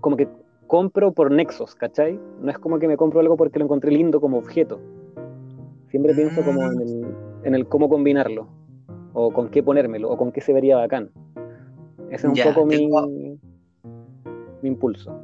como 0.00 0.16
que 0.16 0.28
compro 0.66 1.12
por 1.12 1.30
nexos, 1.30 1.76
¿cachai? 1.76 2.18
No 2.40 2.50
es 2.50 2.58
como 2.58 2.80
que 2.80 2.88
me 2.88 2.96
compro 2.96 3.20
algo 3.20 3.36
porque 3.36 3.60
lo 3.60 3.66
encontré 3.66 3.92
lindo 3.92 4.20
como 4.20 4.38
objeto. 4.38 4.80
Siempre 5.90 6.12
pienso 6.12 6.42
como 6.42 6.60
en 6.72 6.80
el, 6.80 7.16
en 7.44 7.54
el 7.54 7.68
cómo 7.68 7.88
combinarlo, 7.88 8.48
o 9.12 9.32
con 9.32 9.48
qué 9.48 9.62
ponérmelo, 9.62 10.10
o 10.10 10.16
con 10.16 10.32
qué 10.32 10.40
se 10.40 10.52
vería 10.52 10.76
bacán. 10.76 11.12
Ese 12.10 12.26
es 12.26 12.46
un 12.46 12.54
poco 12.54 12.66
mi, 12.66 12.88
mi 14.62 14.68
impulso. 14.68 15.20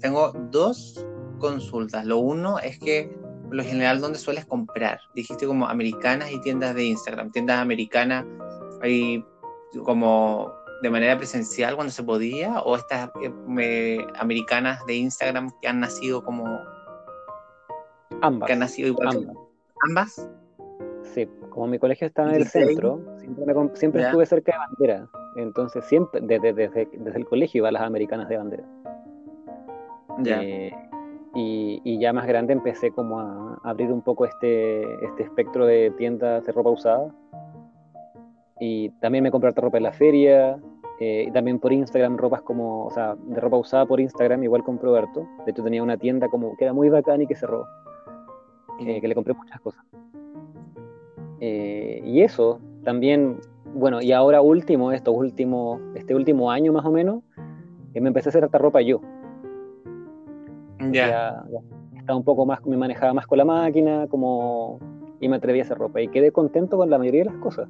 Tengo 0.00 0.32
dos 0.50 1.06
consultas. 1.38 2.04
Lo 2.04 2.18
uno 2.18 2.58
es 2.58 2.78
que, 2.78 3.10
por 3.44 3.54
lo 3.54 3.64
general, 3.64 4.00
¿dónde 4.00 4.18
sueles 4.18 4.46
comprar? 4.46 4.98
Dijiste 5.14 5.46
como 5.46 5.66
americanas 5.66 6.30
y 6.32 6.40
tiendas 6.40 6.74
de 6.74 6.84
Instagram. 6.84 7.30
Tiendas 7.32 7.58
americanas, 7.58 8.24
hay 8.82 9.24
como 9.84 10.52
de 10.82 10.90
manera 10.90 11.16
presencial 11.16 11.74
cuando 11.74 11.92
se 11.92 12.02
podía, 12.02 12.60
o 12.60 12.76
estas 12.76 13.10
eh, 13.22 14.06
americanas 14.18 14.84
de 14.86 14.96
Instagram 14.96 15.50
que 15.60 15.68
han 15.68 15.80
nacido 15.80 16.24
como. 16.24 16.46
Ambas. 18.22 18.46
Que 18.46 18.52
han 18.52 18.58
nacido 18.60 18.88
igual. 18.88 19.32
ambas. 19.88 20.28
Sí, 21.14 21.28
como 21.50 21.66
mi 21.66 21.78
colegio 21.78 22.06
estaba 22.06 22.30
en 22.30 22.36
el 22.36 22.46
centro, 22.46 23.00
siempre, 23.74 24.02
estuve 24.02 24.26
cerca 24.26 24.52
de 24.52 24.58
bandera. 24.58 25.08
Entonces, 25.36 25.84
siempre, 25.84 26.20
desde, 26.22 26.52
desde, 26.52 26.88
el 27.14 27.26
colegio 27.26 27.58
iba 27.58 27.68
a 27.68 27.72
las 27.72 27.82
americanas 27.82 28.28
de 28.28 28.36
bandera. 28.36 28.64
Ya. 30.18 30.42
Eh, 30.42 30.72
Y, 31.34 31.98
ya 31.98 32.12
más 32.12 32.26
grande 32.26 32.52
empecé 32.52 32.90
como 32.90 33.20
a 33.20 33.60
abrir 33.62 33.92
un 33.92 34.02
poco 34.02 34.24
este, 34.24 34.82
este 35.04 35.22
espectro 35.22 35.64
de 35.66 35.92
tiendas 35.96 36.44
de 36.44 36.52
ropa 36.52 36.70
usada. 36.70 37.14
Y 38.58 38.90
también 39.00 39.24
me 39.24 39.30
compré 39.30 39.52
ropa 39.52 39.78
en 39.78 39.84
la 39.84 39.92
feria, 39.92 40.58
eh, 41.00 41.24
y 41.28 41.30
también 41.30 41.58
por 41.58 41.72
Instagram, 41.72 42.18
ropas 42.18 42.42
como, 42.42 42.84
o 42.84 42.90
sea, 42.90 43.16
de 43.16 43.40
ropa 43.40 43.56
usada 43.56 43.86
por 43.86 44.00
Instagram, 44.00 44.44
igual 44.44 44.62
compró 44.62 44.92
Berto. 44.92 45.26
De 45.46 45.52
hecho, 45.52 45.64
tenía 45.64 45.82
una 45.82 45.96
tienda 45.96 46.28
como 46.28 46.54
que 46.58 46.64
era 46.64 46.74
muy 46.74 46.90
bacán 46.90 47.22
y 47.22 47.26
que 47.26 47.34
cerró. 47.34 47.66
Eh, 48.80 49.00
que 49.00 49.08
le 49.08 49.14
compré 49.14 49.32
muchas 49.32 49.58
cosas. 49.60 49.82
Eh, 51.40 52.02
y 52.04 52.20
eso, 52.20 52.60
también, 52.84 53.38
bueno, 53.74 54.00
y 54.00 54.12
ahora 54.12 54.40
último, 54.40 54.92
esto 54.92 55.12
último, 55.12 55.80
este 55.94 56.14
último 56.14 56.50
año 56.50 56.72
más 56.72 56.84
o 56.84 56.90
menos, 56.90 57.22
me 57.94 58.08
empecé 58.08 58.28
a 58.28 58.30
hacer 58.30 58.44
esta 58.44 58.58
ropa 58.58 58.80
yo. 58.80 59.00
Ya. 60.92 61.44
Estaba 61.96 62.16
un 62.16 62.24
poco 62.24 62.46
más, 62.46 62.64
me 62.64 62.76
manejaba 62.76 63.12
más 63.12 63.26
con 63.26 63.38
la 63.38 63.44
máquina, 63.44 64.06
como, 64.08 64.78
y 65.20 65.28
me 65.28 65.36
atreví 65.36 65.60
a 65.60 65.62
hacer 65.62 65.78
ropa. 65.78 66.00
Y 66.00 66.08
quedé 66.08 66.32
contento 66.32 66.76
con 66.76 66.88
la 66.88 66.98
mayoría 66.98 67.24
de 67.24 67.30
las 67.30 67.36
cosas. 67.36 67.68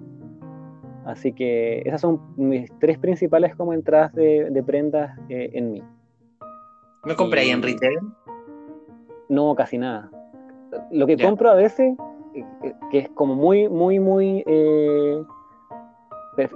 Así 1.05 1.33
que 1.33 1.83
esas 1.85 2.01
son 2.01 2.21
mis 2.37 2.71
tres 2.79 2.99
principales 2.99 3.57
como 3.57 3.73
entradas 3.73 4.15
de, 4.15 4.63
prendas 4.65 5.19
eh, 5.29 5.51
en 5.55 5.73
mí. 5.73 5.83
¿Me 7.05 7.17
compré 7.17 7.41
ahí 7.41 7.51
en 7.51 7.63
retail? 7.63 7.99
No, 9.29 9.55
casi 9.55 9.79
nada. 9.79 10.11
Lo 10.91 11.07
que 11.07 11.17
compro 11.17 11.51
a 11.51 11.55
veces, 11.55 11.81
eh, 11.81 11.97
eh, 11.97 12.10
que 12.91 12.99
es 12.99 13.09
como 13.11 13.35
muy, 13.35 13.68
muy, 13.68 13.99
muy... 13.99 14.45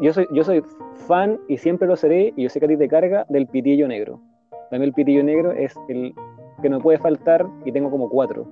yo, 0.01 0.13
soy, 0.13 0.27
yo 0.33 0.45
soy 0.45 0.63
fan 1.07 1.39
y 1.49 1.59
siempre 1.59 1.89
lo 1.89 1.97
seré, 1.97 2.33
y 2.37 2.45
yo 2.45 2.49
sé 2.49 2.61
que 2.61 2.67
a 2.67 2.69
ti 2.69 2.77
te 2.77 2.89
carga, 2.89 3.27
del 3.29 3.47
pitillo 3.47 3.89
negro. 3.89 4.21
También 4.71 4.89
el 4.89 4.93
pitillo 4.93 5.23
negro 5.23 5.53
es 5.53 5.75
el 5.89 6.15
que 6.63 6.69
no 6.69 6.81
puede 6.81 6.99
faltar 6.99 7.47
y 7.65 7.73
tengo 7.73 7.91
como 7.91 8.09
cuatro. 8.09 8.47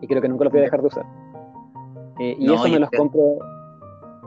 Y 0.00 0.06
creo 0.06 0.22
que 0.22 0.28
nunca 0.28 0.44
los 0.44 0.52
voy 0.52 0.60
a 0.60 0.64
dejar 0.64 0.80
de 0.80 0.86
usar. 0.86 1.06
y 2.18 2.52
eso 2.52 2.68
me 2.68 2.78
los 2.78 2.90
compro 2.90 3.38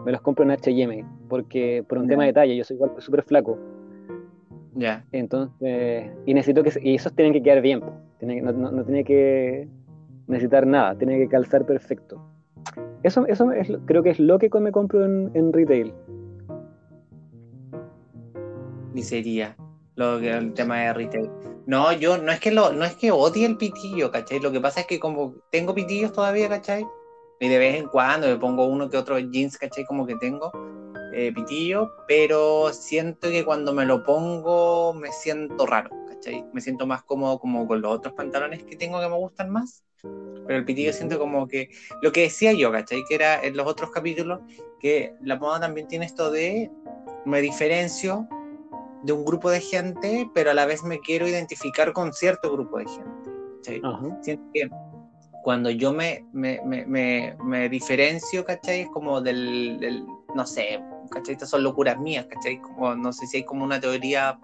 me 0.05 0.11
los 0.11 0.21
compro 0.21 0.45
en 0.45 0.51
HM, 0.51 1.27
porque 1.27 1.83
por 1.87 1.97
un 1.97 2.07
tema 2.07 2.25
de 2.25 2.33
talla, 2.33 2.53
yo 2.53 2.63
soy 2.63 2.75
igual 2.75 2.91
súper 2.99 3.23
flaco. 3.23 3.57
Ya. 4.75 5.05
Entonces, 5.11 6.11
y 6.25 6.33
necesito 6.33 6.63
que, 6.63 6.71
y 6.81 6.95
esos 6.95 7.13
tienen 7.13 7.33
que 7.33 7.43
quedar 7.43 7.61
bien, 7.61 7.81
no, 7.81 8.83
tiene 8.85 9.03
que 9.03 9.67
necesitar 10.29 10.65
nada, 10.65 10.97
tiene 10.97 11.17
que 11.17 11.27
calzar 11.27 11.65
perfecto. 11.65 12.21
Eso, 13.03 13.25
eso 13.27 13.51
es, 13.51 13.69
creo 13.85 14.03
que 14.03 14.11
es 14.11 14.19
lo 14.19 14.39
que 14.39 14.49
me 14.59 14.71
compro 14.71 15.03
en, 15.05 15.53
retail. 15.53 15.93
Miseria, 18.93 19.55
lo 19.95 20.19
el 20.19 20.53
tema 20.53 20.79
de 20.79 20.93
retail. 20.93 21.29
No, 21.65 21.91
yo 21.93 22.17
no 22.17 22.31
es 22.31 22.39
que 22.39 22.51
lo, 22.51 22.73
no 22.73 22.85
es 22.85 22.95
que 22.95 23.11
odie 23.11 23.45
el 23.45 23.57
pitillo, 23.57 24.11
¿cachai? 24.11 24.39
Lo 24.39 24.51
que 24.51 24.59
pasa 24.59 24.81
es 24.81 24.87
que 24.87 24.99
como 24.99 25.35
tengo 25.51 25.75
pitillos 25.75 26.13
todavía, 26.13 26.49
¿cachai? 26.49 26.85
y 27.39 27.47
de 27.47 27.57
vez 27.57 27.75
en 27.75 27.87
cuando 27.87 28.27
me 28.27 28.37
pongo 28.37 28.65
uno 28.65 28.89
que 28.89 28.97
otro 28.97 29.17
jeans, 29.17 29.57
¿cachai? 29.57 29.85
Como 29.85 30.05
que 30.05 30.15
tengo 30.15 30.51
eh, 31.13 31.31
pitillo, 31.33 31.91
pero 32.07 32.73
siento 32.73 33.29
que 33.29 33.45
cuando 33.45 33.73
me 33.73 33.85
lo 33.85 34.03
pongo 34.03 34.93
me 34.93 35.11
siento 35.11 35.65
raro, 35.65 35.89
¿cachai? 36.07 36.45
Me 36.53 36.61
siento 36.61 36.85
más 36.85 37.03
cómodo 37.03 37.39
como 37.39 37.65
con 37.65 37.81
los 37.81 37.93
otros 37.93 38.13
pantalones 38.13 38.63
que 38.63 38.75
tengo 38.75 38.99
que 38.99 39.07
me 39.07 39.15
gustan 39.15 39.49
más, 39.49 39.85
pero 40.01 40.57
el 40.59 40.65
pitillo 40.65 40.93
siento 40.93 41.19
como 41.19 41.47
que, 41.47 41.69
lo 42.01 42.11
que 42.11 42.21
decía 42.21 42.53
yo, 42.53 42.71
¿cachai? 42.71 43.03
Que 43.07 43.15
era 43.15 43.43
en 43.43 43.55
los 43.55 43.67
otros 43.67 43.91
capítulos, 43.91 44.39
que 44.79 45.13
la 45.21 45.37
moda 45.37 45.59
también 45.59 45.87
tiene 45.87 46.05
esto 46.05 46.31
de, 46.31 46.71
me 47.25 47.41
diferencio 47.41 48.27
de 49.03 49.13
un 49.13 49.23
grupo 49.25 49.49
de 49.49 49.61
gente, 49.61 50.29
pero 50.33 50.51
a 50.51 50.53
la 50.53 50.65
vez 50.65 50.83
me 50.83 50.99
quiero 50.99 51.27
identificar 51.27 51.93
con 51.93 52.13
cierto 52.13 52.51
grupo 52.51 52.79
de 52.79 52.85
gente. 52.85 53.31
¿cachai? 53.57 53.81
Siento 54.21 54.43
que 54.53 54.69
cuando 55.43 55.69
yo 55.69 55.93
me, 55.93 56.25
me, 56.33 56.59
me, 56.65 57.35
me, 57.43 57.69
diferencio, 57.69 58.43
¿cachai? 58.43 58.81
Es 58.81 58.89
como 58.89 59.21
del, 59.21 60.05
no 60.35 60.45
sé, 60.45 60.81
¿cachai? 61.11 61.33
Estas 61.33 61.49
son 61.49 61.63
locuras 61.63 61.99
mías, 61.99 62.25
¿cachai? 62.27 62.59
Como, 62.61 62.95
no 62.95 63.13
sé 63.13 63.27
si 63.27 63.37
hay 63.37 63.43
como 63.43 63.63
una 63.63 63.79
teoría 63.79 64.39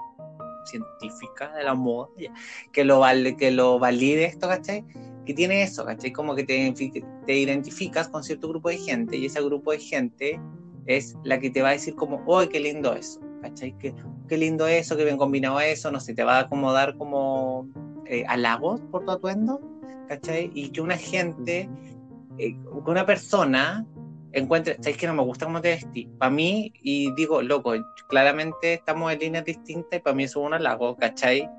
científica 0.65 1.53
de 1.53 1.63
la 1.63 1.75
moda 1.75 2.09
que 2.71 2.83
lo, 2.83 3.03
que 3.37 3.51
lo 3.51 3.77
valide 3.77 4.25
esto, 4.25 4.47
¿cachai? 4.47 4.83
Que 5.25 5.33
tiene 5.33 5.63
eso, 5.63 5.85
¿cachai? 5.85 6.11
Como 6.11 6.35
que 6.35 6.43
te, 6.43 6.73
te 7.25 7.37
identificas 7.37 8.07
con 8.07 8.23
cierto 8.23 8.49
grupo 8.49 8.69
de 8.69 8.77
gente 8.77 9.17
y 9.17 9.25
ese 9.25 9.41
grupo 9.41 9.71
de 9.71 9.79
gente 9.79 10.39
es 10.85 11.15
la 11.23 11.39
que 11.39 11.49
te 11.49 11.61
va 11.61 11.69
a 11.69 11.71
decir 11.73 11.95
como, 11.95 12.23
¡oh, 12.27 12.47
qué 12.47 12.59
lindo 12.59 12.93
eso! 12.93 13.19
¿cachai? 13.41 13.77
Qué, 13.79 13.93
qué 14.27 14.37
lindo 14.37 14.67
eso, 14.67 14.95
que 14.95 15.03
bien 15.03 15.17
combinado 15.17 15.59
eso, 15.59 15.91
no 15.91 15.99
sé, 15.99 16.13
te 16.13 16.23
va 16.23 16.37
a 16.37 16.41
acomodar 16.41 16.97
como 16.97 17.67
eh, 18.05 18.23
halagos 18.27 18.81
por 18.91 19.05
tu 19.05 19.11
atuendo 19.11 19.61
¿cachai? 20.07 20.51
Y 20.53 20.69
que 20.69 20.81
una 20.81 20.97
gente, 20.97 21.69
eh, 22.37 22.53
que 22.53 22.91
una 22.91 23.05
persona 23.05 23.85
encuentre, 24.31 24.75
¿sabes 24.75 24.97
que 24.97 25.07
no 25.07 25.13
me 25.13 25.23
gusta 25.23 25.45
cómo 25.45 25.61
te 25.61 25.69
vestí? 25.69 26.09
Para 26.17 26.31
mí, 26.31 26.73
y 26.81 27.13
digo, 27.13 27.41
loco, 27.41 27.73
claramente 28.09 28.73
estamos 28.73 29.11
en 29.13 29.19
líneas 29.19 29.45
distintas 29.45 29.99
y 29.99 30.01
para 30.01 30.15
mí 30.15 30.23
eso 30.23 30.41
es 30.41 30.47
un 30.47 30.53
halago, 30.53 30.95
¿cachai? 30.97 31.49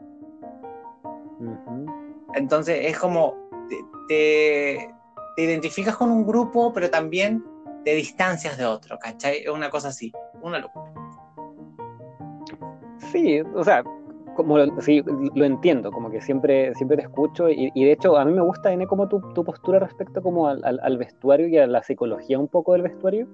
Entonces 2.37 2.79
es 2.83 2.99
como, 2.99 3.35
te, 4.09 4.89
te, 5.37 5.43
identificas 5.43 5.97
con 5.97 6.11
un 6.11 6.27
grupo, 6.27 6.73
pero 6.73 6.91
también 6.91 7.43
te 7.85 7.95
distancias 7.95 8.59
de 8.59 8.67
otro, 8.67 8.99
¿cachai? 8.99 9.39
Es 9.39 9.49
una 9.49 9.71
cosa 9.71 9.89
así, 9.89 10.13
una 10.43 10.59
locura. 10.59 10.93
Sí, 13.11 13.41
o 13.41 13.65
sea, 13.65 13.83
como 14.37 14.59
sí, 14.83 15.03
lo 15.35 15.45
entiendo, 15.45 15.91
como 15.91 16.11
que 16.11 16.21
siempre, 16.21 16.75
siempre 16.75 16.99
te 16.99 17.05
escucho 17.05 17.49
y, 17.49 17.71
de 17.75 17.93
hecho 17.93 18.19
a 18.19 18.25
mí 18.25 18.33
me 18.33 18.43
gusta, 18.43 18.71
N, 18.71 18.87
como 18.87 19.09
tu, 19.09 19.21
tu 19.33 19.43
postura 19.43 19.79
respecto 19.79 20.23
como 20.23 20.49
al, 20.49 20.63
al, 20.63 20.99
vestuario 20.99 21.49
y 21.49 21.57
a 21.57 21.67
la 21.67 21.83
psicología 21.83 22.39
un 22.39 22.49
poco 22.49 22.75
del 22.75 22.83
vestuario. 22.83 23.27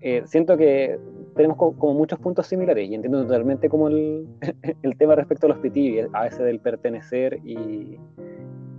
Eh, 0.00 0.22
siento 0.26 0.56
que 0.58 0.98
tenemos 1.38 1.56
como, 1.56 1.94
muchos 1.94 2.18
puntos 2.18 2.48
similares 2.48 2.90
y 2.90 2.94
entiendo 2.96 3.22
totalmente 3.22 3.68
como 3.68 3.86
el, 3.86 4.26
el 4.82 4.98
tema 4.98 5.14
respecto 5.14 5.46
a 5.46 5.50
los 5.50 5.58
pitillos, 5.58 6.10
a 6.12 6.24
veces 6.24 6.40
del 6.40 6.58
pertenecer 6.58 7.38
y, 7.44 7.96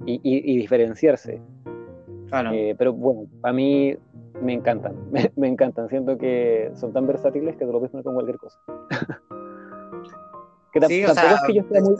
y, 0.06 0.20
y 0.24 0.58
diferenciarse. 0.58 1.42
Claro. 2.28 2.52
Eh, 2.54 2.76
pero 2.78 2.92
bueno, 2.92 3.28
a 3.44 3.54
mí 3.54 3.96
me 4.42 4.54
encantan, 4.54 4.94
me, 5.10 5.32
me, 5.38 5.48
encantan, 5.48 5.88
siento 5.88 6.18
que 6.18 6.70
son 6.76 6.92
tan 6.92 7.08
versátiles 7.08 7.56
que 7.56 7.66
te 7.66 7.72
lo 7.72 7.80
puedes 7.80 7.92
poner 7.92 8.04
con 8.04 8.14
cualquier 8.14 8.38
cosa. 8.38 8.60
Que 10.72 10.82
sí, 10.82 11.02
es 11.02 11.42
que 11.48 11.54
yo 11.56 11.64
sea 11.64 11.82
muy. 11.82 11.96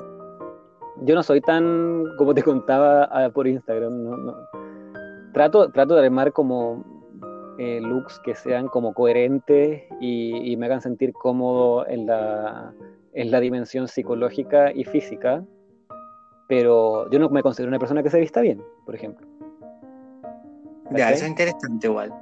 Yo 1.02 1.16
no 1.16 1.24
soy 1.24 1.42
tan, 1.42 2.04
como 2.20 2.36
te 2.36 2.44
contaba 2.44 3.06
ah, 3.06 3.32
por 3.34 3.48
Instagram, 3.48 4.04
no, 4.04 4.36
Trato, 5.34 5.72
trato 5.72 5.96
de 5.96 6.06
armar 6.06 6.32
como 6.34 6.99
eh, 7.60 7.82
looks 7.82 8.20
que 8.20 8.36
sean 8.36 8.70
como 8.70 8.94
coherentes 8.94 9.84
y, 10.00 10.56
me 10.56 10.68
hagan 10.68 10.80
sentir 10.80 11.12
cómodo 11.12 11.86
en 11.88 12.06
la, 12.06 12.74
en 13.14 13.32
la 13.32 13.42
dimensión 13.42 13.90
psicológica 13.90 14.72
y 14.72 14.86
física, 14.86 15.44
pero 16.48 17.10
yo 17.12 17.20
no 17.20 17.28
me 17.28 17.44
considero 17.44 17.68
una 17.68 17.78
persona 17.78 18.02
que 18.02 18.10
se 18.10 18.18
vista 18.18 18.40
bien, 18.40 18.64
por 18.86 18.96
ejemplo. 18.96 19.28
Ya, 20.92 21.12
eso 21.12 21.26
es 21.26 21.30
interesante 21.30 21.88
igual. 21.88 22.14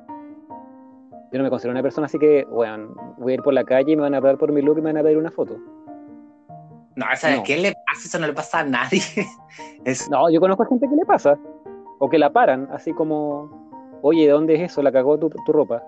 Yo 1.31 1.37
no 1.37 1.43
me 1.43 1.49
considero 1.51 1.73
una 1.73 1.83
persona 1.83 2.05
así 2.07 2.17
que, 2.17 2.43
bueno, 2.45 2.95
voy 3.19 3.33
a 3.33 3.35
ir 3.35 3.43
por 3.43 3.53
la 3.53 3.63
calle 3.63 3.91
y 3.91 3.95
me 3.95 4.01
van 4.01 4.15
a 4.15 4.17
hablar 4.17 4.39
por 4.39 4.51
mi 4.51 4.63
look 4.63 4.79
y 4.79 4.81
me 4.81 4.91
van 4.91 4.97
a 4.97 5.03
pedir 5.03 5.19
una 5.19 5.29
foto. 5.29 5.55
No, 6.95 7.05
¿sabes 7.15 7.41
qué 7.45 7.57
le 7.57 7.73
pasa? 7.85 8.07
Eso 8.07 8.19
no 8.19 8.25
le 8.25 8.33
pasa 8.33 8.59
a 8.59 8.63
nadie. 8.63 9.01
No, 10.09 10.29
yo 10.29 10.41
conozco 10.41 10.63
a 10.63 10.65
gente 10.65 10.89
que 10.89 10.95
le 10.95 11.05
pasa. 11.05 11.37
O 11.99 12.09
que 12.09 12.17
la 12.17 12.31
paran, 12.31 12.67
así 12.71 12.91
como, 12.91 13.66
oye, 14.07 14.25
¿de 14.25 14.31
dónde 14.31 14.55
es 14.55 14.71
eso? 14.71 14.81
La 14.81 14.91
cagó 14.91 15.17
tu, 15.17 15.29
tu 15.29 15.51
ropa. 15.51 15.83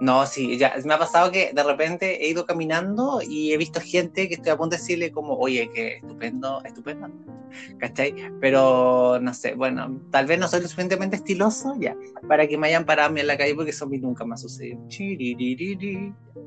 No, 0.00 0.24
sí, 0.26 0.56
ya 0.56 0.74
me 0.84 0.94
ha 0.94 0.98
pasado 0.98 1.32
que 1.32 1.52
de 1.52 1.62
repente 1.64 2.24
he 2.24 2.30
ido 2.30 2.46
caminando 2.46 3.20
y 3.20 3.52
he 3.52 3.56
visto 3.56 3.80
gente 3.80 4.28
que 4.28 4.34
estoy 4.34 4.52
a 4.52 4.56
punto 4.56 4.76
de 4.76 4.80
decirle 4.80 5.10
como, 5.10 5.34
oye, 5.34 5.68
qué 5.74 5.96
estupendo, 5.96 6.62
estupendo, 6.64 7.08
¿cachai? 7.78 8.14
Pero 8.40 9.18
no 9.20 9.34
sé, 9.34 9.54
bueno, 9.54 10.00
tal 10.12 10.26
vez 10.26 10.38
no 10.38 10.46
soy 10.46 10.60
lo 10.60 10.68
suficientemente 10.68 11.16
estiloso 11.16 11.74
ya, 11.80 11.96
para 12.28 12.46
que 12.46 12.56
me 12.56 12.68
hayan 12.68 12.84
parado 12.84 13.16
en 13.16 13.26
la 13.26 13.36
calle 13.36 13.56
porque 13.56 13.72
eso 13.72 13.86
a 13.86 13.88
mí 13.88 13.98
nunca 13.98 14.24
me 14.24 14.34
ha 14.34 14.36
sucedido. 14.36 14.78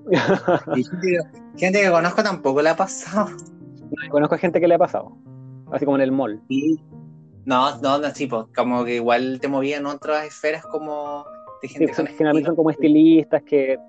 gente 1.58 1.82
que 1.82 1.92
conozco 1.92 2.24
tampoco 2.24 2.62
le 2.62 2.70
ha 2.70 2.76
pasado. 2.78 3.32
conozco 4.10 4.38
gente 4.38 4.62
que 4.62 4.68
le 4.68 4.76
ha 4.76 4.80
pasado. 4.80 5.18
Así 5.74 5.84
como 5.84 5.98
en 5.98 6.04
el 6.04 6.14
mall. 6.14 6.42
No, 7.46 7.78
no, 7.82 7.98
no, 7.98 8.12
sí, 8.12 8.28
pues, 8.28 8.46
como 8.56 8.86
que 8.86 8.96
igual 8.96 9.40
te 9.42 9.48
movían 9.48 9.86
otras 9.86 10.26
esferas 10.26 10.66
como 10.66 11.26
de 11.62 11.68
gente. 11.68 11.94
Sí, 11.94 12.04
generalmente 12.08 12.48
son 12.48 12.56
como 12.56 12.70
estilistas 12.70 13.42
que 13.44 13.80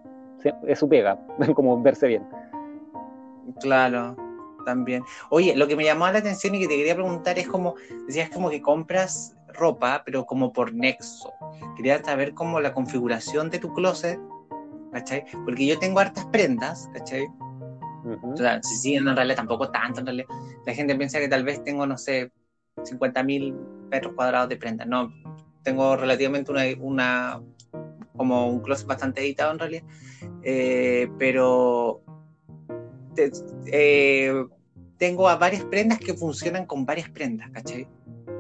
es 0.67 0.79
su 0.79 0.89
pega, 0.89 1.19
como 1.55 1.81
verse 1.83 2.07
bien. 2.07 2.27
Claro, 3.61 4.17
también. 4.65 5.05
Oye, 5.31 5.55
lo 5.57 5.67
que 5.67 5.77
me 5.77 5.85
llamó 5.85 6.07
la 6.07 6.19
atención 6.19 6.55
y 6.55 6.61
que 6.61 6.69
te 6.69 6.77
quería 6.77 6.95
preguntar 6.95 7.39
es 7.39 7.49
como, 7.49 7.75
decías 8.07 8.31
como 8.31 8.51
que 8.51 8.63
compras 8.63 9.37
ropa, 9.49 10.03
pero 10.05 10.25
como 10.25 10.53
por 10.53 10.75
nexo. 10.75 11.33
Quería 11.77 12.03
saber 12.03 12.35
como 12.35 12.61
la 12.61 12.73
configuración 12.73 13.51
de 13.51 13.59
tu 13.59 13.73
closet, 13.75 14.19
¿cachai? 14.93 15.25
Porque 15.45 15.67
yo 15.67 15.79
tengo 15.79 16.01
hartas 16.01 16.25
prendas, 16.27 16.89
¿cachai? 16.93 17.27
o 18.05 18.37
sea, 18.37 18.61
sí, 18.63 18.97
en 18.97 19.05
realidad 19.15 19.37
tampoco 19.37 19.71
tanto, 19.71 20.01
en 20.01 20.07
realidad. 20.07 20.27
La 20.67 20.75
gente 20.75 20.95
piensa 20.97 21.21
que 21.21 21.29
tal 21.29 21.45
vez 21.45 21.63
tengo, 21.63 21.87
no 21.87 21.97
sé, 21.97 22.33
50.000 22.77 23.55
metros 23.91 24.15
cuadrados 24.15 24.49
de 24.49 24.57
prendas. 24.57 24.87
No, 24.87 25.13
tengo 25.63 25.97
relativamente 25.97 26.51
una, 26.51 26.63
una 26.81 27.43
como 28.17 28.49
un 28.49 28.61
closet 28.61 28.87
bastante 28.87 29.23
editado 29.23 29.53
en 29.53 29.59
realidad, 29.59 29.83
eh, 30.43 31.09
pero 31.19 32.03
eh, 33.67 34.45
tengo 34.99 35.29
a 35.29 35.37
varias 35.37 35.65
prendas 35.65 35.99
que 35.99 36.15
funcionan 36.15 36.67
con 36.67 36.87
varias 36.87 37.09
prendas, 37.11 37.51
¿cachai? 37.51 37.89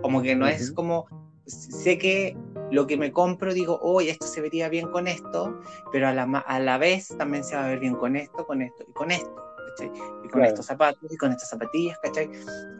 Como 0.02 0.22
que 0.22 0.34
no 0.34 0.46
es 0.46 0.72
como, 0.72 1.06
sé 1.46 1.98
que 1.98 2.36
lo 2.70 2.86
que 2.86 2.96
me 2.96 3.12
compro 3.12 3.52
digo, 3.52 3.78
oye, 3.82 4.10
esto 4.10 4.26
se 4.26 4.40
vería 4.40 4.68
bien 4.68 4.88
con 4.88 5.06
esto, 5.06 5.60
pero 5.90 6.08
a 6.08 6.12
la, 6.12 6.22
a 6.22 6.60
la 6.60 6.78
vez 6.78 7.08
también 7.18 7.44
se 7.44 7.54
va 7.54 7.64
a 7.64 7.68
ver 7.68 7.80
bien 7.80 7.94
con 7.96 8.16
esto, 8.16 8.46
con 8.46 8.62
esto 8.62 8.84
y 8.88 8.92
con 8.92 9.10
esto, 9.10 9.34
¿cachai? 9.70 9.92
Y 10.24 10.28
con 10.28 10.44
estos 10.44 10.66
zapatos 10.66 11.12
y 11.12 11.16
con 11.16 11.32
estas 11.32 11.50
zapatillas, 11.50 11.98
¿cachai? 12.02 12.30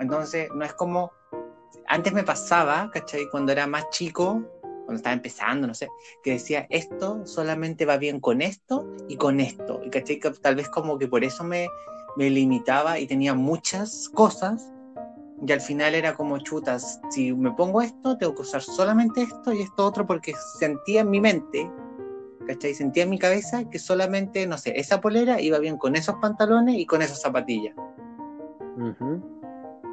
Entonces, 0.01 0.49
no 0.55 0.65
es 0.65 0.73
como, 0.75 1.13
antes 1.93 2.15
me 2.15 2.23
pasaba, 2.23 2.91
¿cachai? 2.91 3.29
Cuando 3.29 3.53
era 3.53 3.67
más 3.67 3.91
chico, 3.91 4.43
cuando 4.63 4.95
estaba 4.95 5.13
empezando, 5.13 5.67
no 5.67 5.75
sé, 5.75 5.91
que 6.23 6.33
decía, 6.33 6.67
esto 6.71 7.27
solamente 7.27 7.85
va 7.85 7.99
bien 7.99 8.19
con 8.19 8.41
esto 8.41 8.91
y 9.09 9.17
con 9.17 9.41
esto. 9.41 9.83
Y 9.85 9.91
caché 9.91 10.19
que 10.19 10.31
tal 10.31 10.57
vez 10.57 10.71
como 10.71 10.99
que 10.99 11.07
por 11.07 11.23
eso 11.23 11.45
me, 11.45 11.69
me 12.17 12.31
limitaba 12.31 12.99
y 12.99 13.07
tenía 13.07 13.35
muchas 13.35 14.09
cosas. 14.09 14.73
Y 15.47 15.53
al 15.53 15.61
final 15.61 15.95
era 15.95 16.15
como 16.15 16.39
chutas, 16.39 16.99
si 17.11 17.35
me 17.35 17.51
pongo 17.51 17.83
esto, 17.83 18.17
tengo 18.17 18.35
que 18.37 18.43
usar 18.43 18.63
solamente 18.63 19.21
esto 19.21 19.53
y 19.53 19.61
esto 19.61 19.85
otro 19.85 20.07
porque 20.07 20.33
sentía 20.59 21.03
en 21.03 21.11
mi 21.11 21.21
mente, 21.21 21.71
¿cachai? 22.47 22.73
Sentía 22.75 23.03
en 23.03 23.11
mi 23.11 23.19
cabeza 23.19 23.69
que 23.69 23.79
solamente, 23.79 24.47
no 24.47 24.57
sé, 24.57 24.73
esa 24.77 25.03
polera 25.03 25.43
iba 25.43 25.59
bien 25.59 25.77
con 25.77 25.95
esos 25.97 26.15
pantalones 26.23 26.77
y 26.77 26.87
con 26.87 27.03
esas 27.03 27.21
zapatillas. 27.21 27.75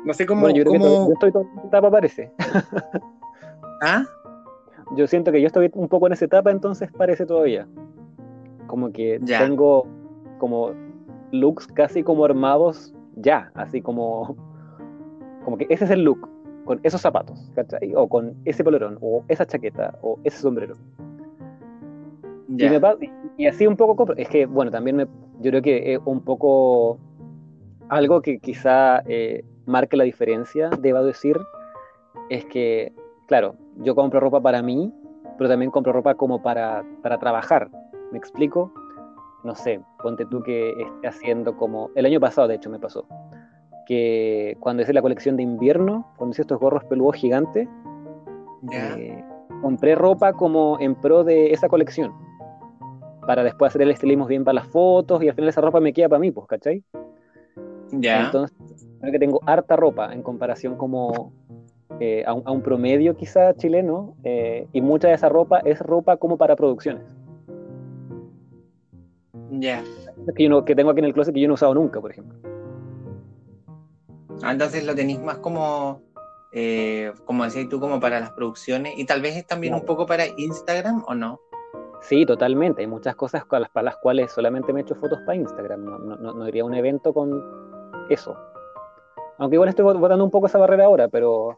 No 0.06 0.14
sé 0.14 0.26
cómo... 0.26 0.50
yo, 0.50 0.64
yo 0.64 1.08
estoy 1.14 1.32
en 1.34 1.68
etapa, 1.68 1.92
parece. 1.92 2.32
¿Ah? 3.82 4.04
yo 4.96 5.08
siento 5.08 5.32
que 5.32 5.42
yo 5.42 5.48
estoy 5.48 5.70
un 5.74 5.88
poco 5.88 6.08
en 6.08 6.14
esa 6.14 6.26
etapa, 6.26 6.52
entonces 6.52 6.92
parece 6.92 7.26
todavía. 7.26 7.68
Como 8.68 8.92
que 8.92 9.20
tengo 9.26 9.88
como 10.38 10.72
looks 11.32 11.68
casi 11.68 12.04
como 12.04 12.26
armados 12.26 12.94
ya, 13.16 13.52
así 13.54 13.82
como 13.82 14.36
como 15.44 15.58
que 15.58 15.68
ese 15.70 15.86
es 15.86 15.92
el 15.92 16.04
look, 16.04 16.28
con 16.66 16.80
esos 16.84 17.02
zapatos, 17.02 17.52
¿cachai? 17.56 17.94
O 17.96 18.08
con 18.08 18.36
ese 18.46 18.64
polerón, 18.64 18.98
o 19.02 19.24
esa 19.28 19.46
chaqueta, 19.46 19.98
o 20.02 20.20
ese 20.24 20.38
sombrero. 20.38 20.76
Y, 23.38 23.46
así 23.46 23.68
un 23.68 23.78
poco, 23.78 24.12
es 24.18 24.28
que, 24.28 24.46
bueno, 24.46 24.72
también 24.72 24.96
me, 24.96 25.06
yo 25.40 25.52
creo 25.52 25.62
que 25.62 25.94
es 25.94 26.00
un 26.04 26.22
poco 26.22 27.00
algo 27.90 28.22
que 28.22 28.40
quizá 28.40 29.02
eh, 29.06 29.44
marque 29.70 29.96
la 29.96 30.04
diferencia, 30.04 30.70
deba 30.70 31.02
decir, 31.02 31.38
es 32.30 32.46
que 32.46 32.94
claro, 33.30 33.56
yo 33.78 33.94
compro 33.96 34.20
ropa 34.20 34.42
para 34.42 34.62
mí, 34.64 34.92
pero 35.38 35.50
también 35.50 35.72
compro 35.72 35.94
ropa 35.94 36.16
como 36.16 36.42
para, 36.42 36.84
para 37.04 37.20
trabajar. 37.20 37.70
¿Me 38.12 38.18
explico? 38.18 38.74
No 39.44 39.56
sé, 39.56 39.80
ponte 40.02 40.26
tú 40.26 40.42
que 40.42 40.72
esté 40.72 41.08
haciendo 41.08 41.56
como. 41.56 41.92
El 41.96 42.08
año 42.08 42.20
pasado, 42.20 42.48
de 42.48 42.56
hecho, 42.56 42.72
me 42.72 42.80
pasó. 42.80 43.06
Que 43.86 44.58
cuando 44.60 44.82
hice 44.82 44.94
la 44.94 45.02
colección 45.02 45.38
de 45.38 45.44
invierno, 45.44 46.12
cuando 46.18 46.34
hice 46.34 46.42
estos 46.42 46.60
gorros 46.60 46.84
peludos 46.86 47.16
gigantes, 47.16 47.70
eh, 48.74 49.24
compré 49.62 49.96
ropa 49.96 50.34
como 50.34 50.78
en 50.80 50.96
pro 50.96 51.24
de 51.24 51.54
esa 51.54 51.70
colección. 51.70 52.12
Para 53.28 53.44
después 53.44 53.70
hacer 53.70 53.84
el 53.84 53.92
estilismo 53.92 54.26
bien 54.26 54.44
para 54.44 54.56
las 54.56 54.68
fotos 54.68 55.22
y 55.24 55.30
al 55.30 55.36
final 55.36 55.50
esa 55.50 55.62
ropa 55.62 55.80
me 55.80 55.94
queda 55.94 56.10
para 56.10 56.20
mí, 56.20 56.32
pues, 56.32 56.48
¿cachai? 56.48 56.84
Ya. 57.92 58.26
Entonces, 58.26 58.58
creo 59.00 59.12
que 59.12 59.20
tengo 59.20 59.42
harta 59.46 59.76
ropa 59.76 60.14
en 60.14 60.22
comparación 60.22 60.76
como 60.76 61.32
eh, 62.00 62.24
a, 62.26 62.34
un, 62.34 62.62
promedio 62.62 63.18
quizá 63.18 63.56
chileno, 63.56 64.16
eh, 64.24 64.68
y 64.72 64.82
mucha 64.82 65.08
de 65.08 65.16
esa 65.16 65.28
ropa 65.28 65.60
es 65.60 65.80
ropa 65.80 66.18
como 66.18 66.38
para 66.38 66.56
producciones. 66.56 67.04
Ya. 69.52 69.84
Que, 70.36 70.64
que 70.66 70.76
tengo 70.76 70.92
aquí 70.92 71.00
en 71.00 71.06
el 71.06 71.14
closet 71.14 71.34
que 71.34 71.42
yo 71.42 71.48
no 71.48 71.54
he 71.54 71.56
usado 71.56 71.74
nunca, 71.74 72.00
por 72.00 72.12
ejemplo. 72.12 72.38
Ah, 74.44 74.52
entonces 74.52 74.86
lo 74.86 74.96
tenéis 74.96 75.20
más 75.20 75.40
como, 75.40 76.02
eh, 76.54 77.12
como 77.26 77.44
decías 77.44 77.68
tú, 77.68 77.80
como 77.80 78.00
para 78.00 78.20
las 78.20 78.32
producciones, 78.32 78.94
y 78.98 79.06
tal 79.06 79.22
vez 79.22 79.36
es 79.36 79.46
también 79.46 79.74
un 79.74 79.84
poco 79.84 80.06
para 80.06 80.26
Instagram, 80.38 81.04
¿o 81.08 81.16
no? 81.16 81.42
Sí, 82.02 82.26
totalmente. 82.26 82.82
Hay 82.82 82.88
muchas 82.88 83.16
cosas 83.16 83.44
para 83.46 83.62
las, 83.62 83.70
para 83.72 83.86
las 83.86 83.98
cuales 83.98 84.32
solamente 84.32 84.72
me 84.72 84.80
he 84.80 84.84
hecho 84.84 84.96
fotos 84.96 85.20
para 85.26 85.36
Instagram. 85.36 85.84
No, 85.84 85.98
no, 85.98 86.34
no 86.34 86.48
iría 86.48 86.62
a 86.62 86.66
un 86.66 86.76
evento 86.76 87.14
con 87.14 87.44
eso. 88.10 88.38
Aunque 89.40 89.56
igual 89.56 89.70
estoy 89.70 89.86
botando 89.86 90.24
un 90.24 90.30
poco 90.30 90.48
esa 90.48 90.58
barrera 90.58 90.86
ahora, 90.86 91.08
pero, 91.08 91.58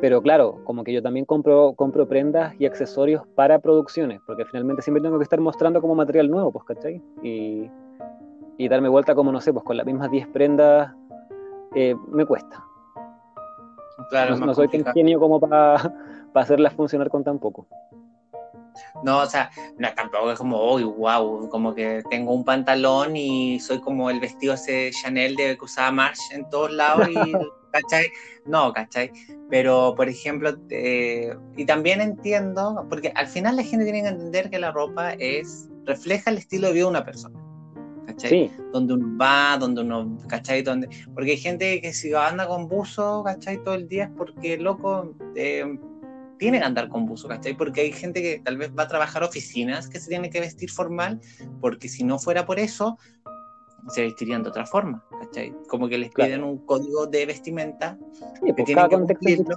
pero 0.00 0.20
claro, 0.20 0.58
como 0.64 0.82
que 0.82 0.92
yo 0.92 1.02
también 1.02 1.24
compro, 1.24 1.72
compro 1.74 2.08
prendas 2.08 2.54
y 2.58 2.66
accesorios 2.66 3.22
para 3.34 3.60
producciones, 3.60 4.20
porque 4.26 4.44
finalmente 4.44 4.82
siempre 4.82 5.00
tengo 5.00 5.16
que 5.16 5.22
estar 5.22 5.40
mostrando 5.40 5.80
como 5.80 5.94
material 5.94 6.28
nuevo, 6.28 6.50
pues, 6.50 6.64
¿cachai? 6.64 7.00
Y, 7.22 7.70
y 8.58 8.68
darme 8.68 8.88
vuelta 8.88 9.14
como, 9.14 9.30
no 9.30 9.40
sé, 9.40 9.52
pues 9.52 9.64
con 9.64 9.76
las 9.76 9.86
mismas 9.86 10.10
10 10.10 10.26
prendas 10.28 10.92
eh, 11.76 11.94
me 12.08 12.26
cuesta. 12.26 12.64
Claro, 14.10 14.36
no, 14.36 14.54
soy 14.54 14.68
tan 14.68 14.92
genio 14.92 15.20
como 15.20 15.38
para 15.38 15.76
hacerlas 16.34 16.74
funcionar 16.74 17.08
con 17.08 17.22
tan 17.22 17.38
poco. 17.38 17.66
No, 19.02 19.20
o 19.20 19.26
sea, 19.26 19.50
no, 19.78 19.92
tampoco 19.94 20.32
es 20.32 20.38
como, 20.38 20.56
oh, 20.56 20.80
wow, 20.80 21.48
como 21.48 21.74
que 21.74 22.02
tengo 22.10 22.32
un 22.32 22.44
pantalón 22.44 23.16
y 23.16 23.60
soy 23.60 23.80
como 23.80 24.10
el 24.10 24.20
vestido 24.20 24.54
ese 24.54 24.90
Chanel 24.90 25.36
de 25.36 25.56
que 25.56 25.64
usaba 25.64 25.90
Marsh 25.90 26.32
en 26.32 26.48
todos 26.50 26.72
lados 26.72 27.08
y, 27.08 27.14
¿cachai? 27.72 28.06
No, 28.44 28.72
¿cachai? 28.72 29.10
Pero, 29.50 29.94
por 29.96 30.08
ejemplo, 30.08 30.56
eh, 30.70 31.34
y 31.56 31.64
también 31.64 32.00
entiendo, 32.00 32.86
porque 32.88 33.12
al 33.14 33.26
final 33.26 33.56
la 33.56 33.62
gente 33.62 33.84
tiene 33.84 34.02
que 34.02 34.08
entender 34.08 34.50
que 34.50 34.58
la 34.58 34.72
ropa 34.72 35.12
es, 35.12 35.68
refleja 35.84 36.30
el 36.30 36.38
estilo 36.38 36.68
de 36.68 36.74
vida 36.74 36.84
de 36.84 36.90
una 36.90 37.04
persona. 37.04 37.38
¿cachai? 38.06 38.30
Sí. 38.30 38.50
Donde 38.72 38.94
uno 38.94 39.18
va, 39.18 39.56
donde 39.58 39.82
uno, 39.82 40.16
¿cachai? 40.28 40.62
Donde, 40.62 40.88
porque 41.14 41.32
hay 41.32 41.36
gente 41.36 41.80
que 41.80 41.92
si 41.92 42.14
anda 42.14 42.46
con 42.46 42.68
buzo, 42.68 43.22
¿cachai? 43.24 43.62
Todo 43.62 43.74
el 43.74 43.88
día 43.88 44.04
es 44.04 44.10
porque, 44.16 44.56
loco, 44.56 45.14
eh, 45.34 45.78
tiene 46.38 46.58
que 46.58 46.64
andar 46.64 46.88
con 46.88 47.06
buzo, 47.06 47.28
¿cachai? 47.28 47.56
Porque 47.56 47.82
hay 47.82 47.92
gente 47.92 48.22
que 48.22 48.40
tal 48.44 48.58
vez 48.58 48.72
va 48.76 48.84
a 48.84 48.88
trabajar 48.88 49.22
oficinas 49.22 49.88
que 49.88 50.00
se 50.00 50.08
tiene 50.08 50.30
que 50.30 50.40
vestir 50.40 50.70
formal, 50.70 51.20
porque 51.60 51.88
si 51.88 52.04
no 52.04 52.18
fuera 52.18 52.46
por 52.46 52.58
eso, 52.58 52.98
se 53.88 54.02
vestirían 54.02 54.42
de 54.42 54.50
otra 54.50 54.66
forma, 54.66 55.04
¿cachai? 55.20 55.54
Como 55.68 55.88
que 55.88 55.98
les 55.98 56.10
piden 56.10 56.44
un 56.44 56.58
código 56.66 57.06
de 57.06 57.26
vestimenta 57.26 57.98
sí, 58.40 58.52
que 58.54 58.62
tienen 58.64 58.88
que 58.88 58.96
cumplirlo, 58.96 59.56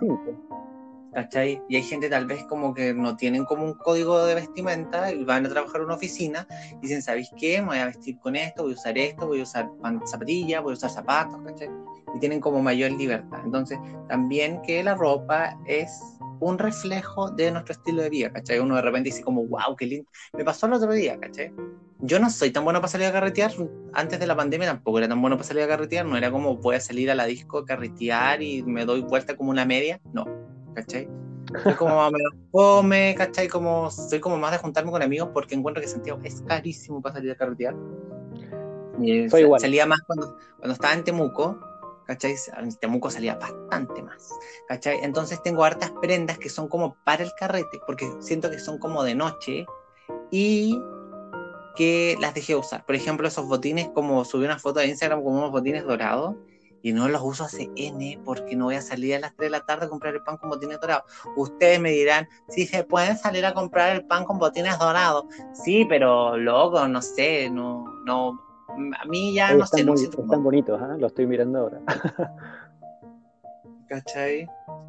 ¿cachai? 1.13 1.61
Y 1.69 1.75
hay 1.75 1.83
gente 1.83 2.09
tal 2.09 2.25
vez 2.25 2.43
como 2.45 2.73
que 2.73 2.93
no 2.93 3.15
tienen 3.15 3.45
como 3.45 3.65
un 3.65 3.73
código 3.73 4.25
de 4.25 4.35
vestimenta 4.35 5.11
y 5.11 5.23
van 5.23 5.45
a 5.45 5.49
trabajar 5.49 5.81
en 5.81 5.85
una 5.85 5.95
oficina 5.95 6.47
y 6.73 6.81
dicen, 6.81 7.01
¿sabéis 7.01 7.29
qué? 7.37 7.61
Me 7.61 7.67
voy 7.67 7.77
a 7.77 7.85
vestir 7.85 8.17
con 8.19 8.35
esto, 8.35 8.63
voy 8.63 8.73
a 8.73 8.75
usar 8.75 8.97
esto, 8.97 9.27
voy 9.27 9.39
a 9.39 9.43
usar 9.43 9.69
zapatillas, 10.05 10.61
voy 10.61 10.73
a 10.73 10.77
usar 10.77 10.89
zapatos, 10.89 11.39
¿cachai? 11.45 11.69
Y 12.15 12.19
tienen 12.19 12.39
como 12.39 12.61
mayor 12.61 12.91
libertad. 12.91 13.39
Entonces, 13.43 13.77
también 14.07 14.61
que 14.61 14.83
la 14.83 14.95
ropa 14.95 15.57
es 15.65 15.99
un 16.39 16.57
reflejo 16.57 17.31
de 17.31 17.51
nuestro 17.51 17.73
estilo 17.73 18.01
de 18.01 18.09
vida, 18.09 18.31
¿cachai? 18.31 18.59
Uno 18.59 18.75
de 18.75 18.81
repente 18.81 19.09
dice 19.09 19.23
como, 19.23 19.45
wow, 19.45 19.75
qué 19.77 19.85
lindo. 19.85 20.09
Me 20.33 20.43
pasó 20.43 20.67
el 20.67 20.73
otro 20.73 20.91
día, 20.91 21.19
¿cachai? 21.19 21.53
Yo 22.01 22.17
no 22.17 22.29
soy 22.29 22.51
tan 22.51 22.63
bueno 22.63 22.79
para 22.79 22.91
salir 22.91 23.07
a 23.07 23.11
carretear, 23.11 23.51
antes 23.93 24.19
de 24.19 24.27
la 24.27 24.35
pandemia 24.35 24.69
tampoco 24.69 24.99
era 24.99 25.09
tan 25.09 25.19
bueno 25.19 25.35
para 25.35 25.47
salir 25.47 25.63
a 25.63 25.67
carretear, 25.67 26.05
no 26.05 26.15
era 26.15 26.31
como 26.31 26.55
voy 26.55 26.77
a 26.77 26.79
salir 26.79 27.11
a 27.11 27.15
la 27.15 27.25
disco 27.25 27.57
a 27.57 27.65
carretear 27.65 28.41
y 28.41 28.63
me 28.63 28.85
doy 28.85 29.01
vuelta 29.01 29.35
como 29.35 29.49
una 29.49 29.65
media, 29.65 29.99
no, 30.13 30.23
¿cachai? 30.73 31.09
Soy 31.63 31.73
como 31.73 32.11
me 32.11 32.19
come, 32.51 33.15
¿cachai? 33.17 33.47
Como, 33.47 33.89
soy 33.89 34.19
como 34.19 34.37
más 34.37 34.51
de 34.51 34.57
juntarme 34.59 34.91
con 34.91 35.01
amigos 35.01 35.29
porque 35.33 35.55
encuentro 35.55 35.81
que 35.81 35.87
Santiago 35.87 36.19
es 36.23 36.41
carísimo 36.41 37.01
para 37.01 37.15
salir 37.15 37.31
a 37.31 37.35
carretear. 37.35 37.75
Y 39.01 39.29
soy 39.29 39.41
igual. 39.41 39.61
salía 39.61 39.85
más 39.85 40.01
cuando, 40.01 40.37
cuando 40.57 40.73
estaba 40.73 40.93
en 40.93 41.03
Temuco, 41.03 41.59
¿cachai? 42.05 42.35
En 42.57 42.75
Temuco 42.75 43.09
salía 43.09 43.35
bastante 43.35 44.01
más, 44.01 44.29
¿cachai? 44.67 44.99
Entonces 45.03 45.41
tengo 45.41 45.63
hartas 45.63 45.91
prendas 46.01 46.37
que 46.37 46.49
son 46.49 46.67
como 46.67 46.95
para 47.03 47.23
el 47.23 47.31
carrete, 47.37 47.79
porque 47.85 48.11
siento 48.19 48.51
que 48.51 48.59
son 48.59 48.77
como 48.77 49.03
de 49.03 49.15
noche 49.15 49.65
y 50.31 50.79
que 51.75 52.17
las 52.19 52.33
dejé 52.33 52.55
usar. 52.55 52.85
Por 52.85 52.95
ejemplo, 52.95 53.27
esos 53.27 53.47
botines, 53.47 53.87
como 53.89 54.25
subí 54.25 54.43
una 54.43 54.59
foto 54.59 54.79
de 54.79 54.87
Instagram 54.87 55.23
como 55.23 55.37
unos 55.37 55.51
botines 55.51 55.85
dorados, 55.85 56.35
y 56.81 56.93
no 56.93 57.07
los 57.07 57.21
uso 57.21 57.43
hace 57.43 57.69
N 57.75 58.19
porque 58.23 58.55
no 58.55 58.65
voy 58.65 58.75
a 58.75 58.81
salir 58.81 59.15
a 59.15 59.19
las 59.19 59.35
3 59.35 59.47
de 59.47 59.57
la 59.57 59.65
tarde 59.65 59.85
a 59.85 59.89
comprar 59.89 60.15
el 60.15 60.23
pan 60.23 60.37
con 60.37 60.49
botines 60.49 60.79
dorados. 60.79 61.03
Ustedes 61.35 61.79
me 61.79 61.91
dirán, 61.91 62.27
si 62.47 62.65
se 62.65 62.83
pueden 62.83 63.17
salir 63.17 63.45
a 63.45 63.53
comprar 63.53 63.95
el 63.95 64.05
pan 64.05 64.25
con 64.25 64.39
botines 64.39 64.77
dorados. 64.79 65.25
Sí, 65.53 65.85
pero 65.85 66.37
luego, 66.37 66.87
no 66.87 67.01
sé, 67.01 67.49
no, 67.49 67.85
no, 68.05 68.39
a 68.99 69.05
mí 69.05 69.33
ya 69.33 69.53
no 69.53 69.65
sé. 69.65 69.81
están 69.81 70.43
bonitos, 70.43 70.81
¿eh? 70.81 70.97
lo 70.97 71.07
estoy 71.07 71.25
mirando 71.27 71.59
ahora. 71.59 71.81
¿Cachai? 73.87 74.47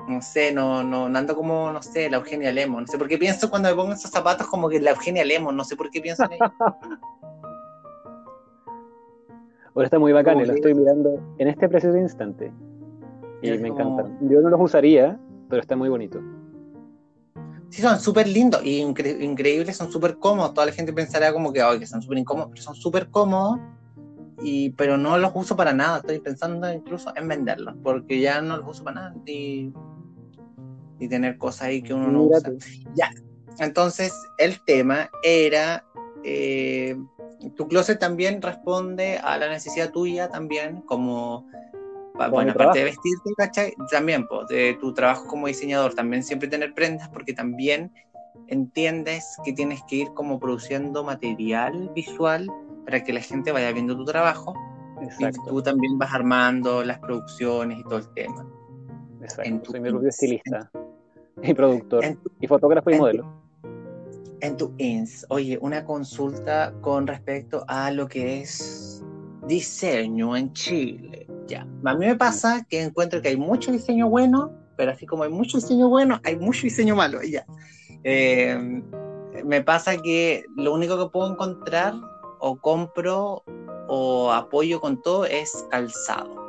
No 0.09 0.21
sé, 0.21 0.53
no, 0.53 0.83
no, 0.83 1.07
ando 1.07 1.35
como, 1.35 1.73
no 1.73 1.83
sé, 1.83 2.11
la 2.11 2.19
Eugenia 2.19 2.53
Lemon. 2.53 2.83
No 2.85 2.87
sé 2.87 2.99
por 2.99 3.09
qué 3.09 3.17
pienso 3.17 3.49
cuando 3.49 3.71
me 3.71 3.75
pongo 3.75 3.95
esos 3.95 4.11
zapatos 4.11 4.47
como 4.47 4.69
que 4.69 4.79
la 4.79 4.91
Eugenia 4.91 5.25
Lemon, 5.25 5.57
no 5.57 5.65
sé 5.65 5.75
por 5.75 5.91
qué 5.91 6.03
pienso 6.03 6.25
en 6.25 6.35
ella. 6.35 6.53
Ahora 9.75 9.85
está 9.87 9.99
muy 9.99 10.13
bacán, 10.13 10.45
lo 10.47 10.53
estoy 10.53 10.75
mirando 10.75 11.23
en 11.39 11.49
este 11.49 11.69
preciso 11.69 11.97
instante. 11.97 12.53
Y 13.43 13.51
Es 13.51 13.61
me 13.61 13.69
como- 13.71 14.01
encantan. 14.01 14.29
Yo 14.29 14.41
no 14.41 14.51
los 14.51 14.61
usaría, 14.61 15.19
pero 15.49 15.63
está 15.63 15.77
muy 15.77 15.89
bonito. 15.89 16.21
Sí, 17.71 17.83
son 17.83 18.01
súper 18.01 18.27
lindos 18.27 18.63
y 18.65 18.83
incre- 18.83 19.21
increíbles, 19.23 19.77
son 19.77 19.91
súper 19.93 20.17
cómodos. 20.19 20.55
Toda 20.55 20.67
la 20.67 20.73
gente 20.73 20.93
pensará 20.93 21.33
como 21.33 21.53
que, 21.53 21.63
"Ay, 21.63 21.79
que 21.79 21.87
son 21.87 22.03
súper 22.03 22.19
incómodos, 22.19 22.51
pero 22.51 22.63
son 22.63 22.75
súper 22.75 23.09
cómodos. 23.11 23.61
Y, 24.43 24.71
pero 24.71 24.97
no 24.97 25.17
los 25.19 25.31
uso 25.35 25.55
para 25.55 25.73
nada. 25.73 25.99
Estoy 25.99 26.19
pensando 26.19 26.73
incluso 26.73 27.13
en 27.15 27.29
venderlos, 27.29 27.75
porque 27.83 28.21
ya 28.21 28.41
no 28.43 28.57
los 28.57 28.69
uso 28.69 28.85
para 28.85 28.97
nada. 29.03 29.15
Y, 29.27 29.73
y 30.99 31.09
tener 31.09 31.39
cosas 31.39 31.63
ahí 31.69 31.83
que 31.83 31.95
uno 31.95 32.09
no 32.11 32.25
usa. 32.25 32.51
tú. 32.51 32.59
Entonces, 33.59 34.15
el 34.39 34.61
tema 34.65 35.11
era, 35.23 35.85
eh, 36.25 36.97
tu 37.57 37.69
closet 37.69 37.99
también 37.99 38.43
responde 38.43 39.19
a 39.19 39.39
la 39.39 39.49
necesidad 39.49 39.91
tuya 39.91 40.29
también, 40.29 40.83
como, 40.83 41.47
bueno, 42.31 42.53
aparte 42.53 42.81
de 42.81 42.85
vestirte, 42.85 43.33
¿cachai? 43.37 43.75
También, 43.91 44.27
pues, 44.29 44.47
de 44.49 44.77
tu 44.81 44.93
trabajo 44.93 45.27
como 45.27 45.47
diseñador, 45.47 45.95
también 45.95 46.23
siempre 46.23 46.49
tener 46.49 46.75
prendas, 46.75 47.09
porque 47.09 47.33
también 47.33 47.91
entiendes 48.49 49.37
que 49.45 49.53
tienes 49.53 49.83
que 49.85 49.97
ir 49.97 50.09
como 50.15 50.39
produciendo 50.39 51.05
material 51.05 51.91
visual 51.95 52.47
para 52.85 53.03
que 53.05 53.13
la 53.13 53.21
gente 53.21 53.53
vaya 53.53 53.73
viendo 53.73 53.97
tu 53.97 54.05
trabajo 54.05 54.55
y 55.01 55.05
Exacto. 55.05 55.43
tú 55.49 55.63
también 55.63 55.97
vas 55.99 56.13
armando 56.13 56.83
las 56.85 56.99
producciones 56.99 57.79
y 57.79 57.83
todo 57.85 57.99
el 57.99 58.13
tema. 58.15 58.45
en 59.21 59.25
Exacto. 59.25 59.61
tu 59.63 59.71
Soy 59.73 59.81
mi 59.81 59.91
propio 59.91 60.09
estilista 60.09 60.71
y 61.43 61.55
productor 61.55 62.03
tu- 62.23 62.31
y 62.41 62.47
fotógrafo 62.47 62.91
y 62.91 62.95
tu- 62.95 62.99
modelo. 63.01 63.50
En 64.41 64.57
tu 64.57 64.75
ins, 64.79 65.27
oye, 65.29 65.59
una 65.61 65.85
consulta 65.85 66.73
con 66.81 67.07
respecto 67.07 67.65
a 67.69 67.91
lo 67.91 68.09
que 68.09 68.41
es 68.41 69.03
diseño 69.47 70.37
en 70.37 70.53
Chile. 70.53 71.27
Ya, 71.47 71.67
a 71.85 71.95
mí 71.95 72.07
me 72.07 72.17
pasa 72.17 72.67
que 72.69 72.83
encuentro 72.83 73.21
que 73.21 73.29
hay 73.29 73.37
mucho 73.37 73.73
diseño 73.73 74.09
bueno, 74.09 74.53
pero 74.77 74.93
así 74.93 75.07
como 75.07 75.25
hay 75.25 75.31
mucho 75.31 75.59
diseño 75.59 75.89
bueno, 75.89 76.21
hay 76.25 76.37
mucho 76.37 76.63
diseño 76.63 76.95
malo. 76.95 77.21
Ya. 77.23 77.45
Eh, 78.05 78.83
me 79.45 79.63
pasa 79.63 79.97
que 79.97 80.45
lo 80.57 80.73
único 80.73 80.99
que 80.99 81.11
puedo 81.11 81.33
encontrar 81.33 81.95
o 82.39 82.57
compro 82.59 83.45
o 83.89 84.33
apoyo 84.33 84.81
con 84.81 85.03
todo 85.03 85.25
es 85.25 85.67
calzado. 85.71 86.41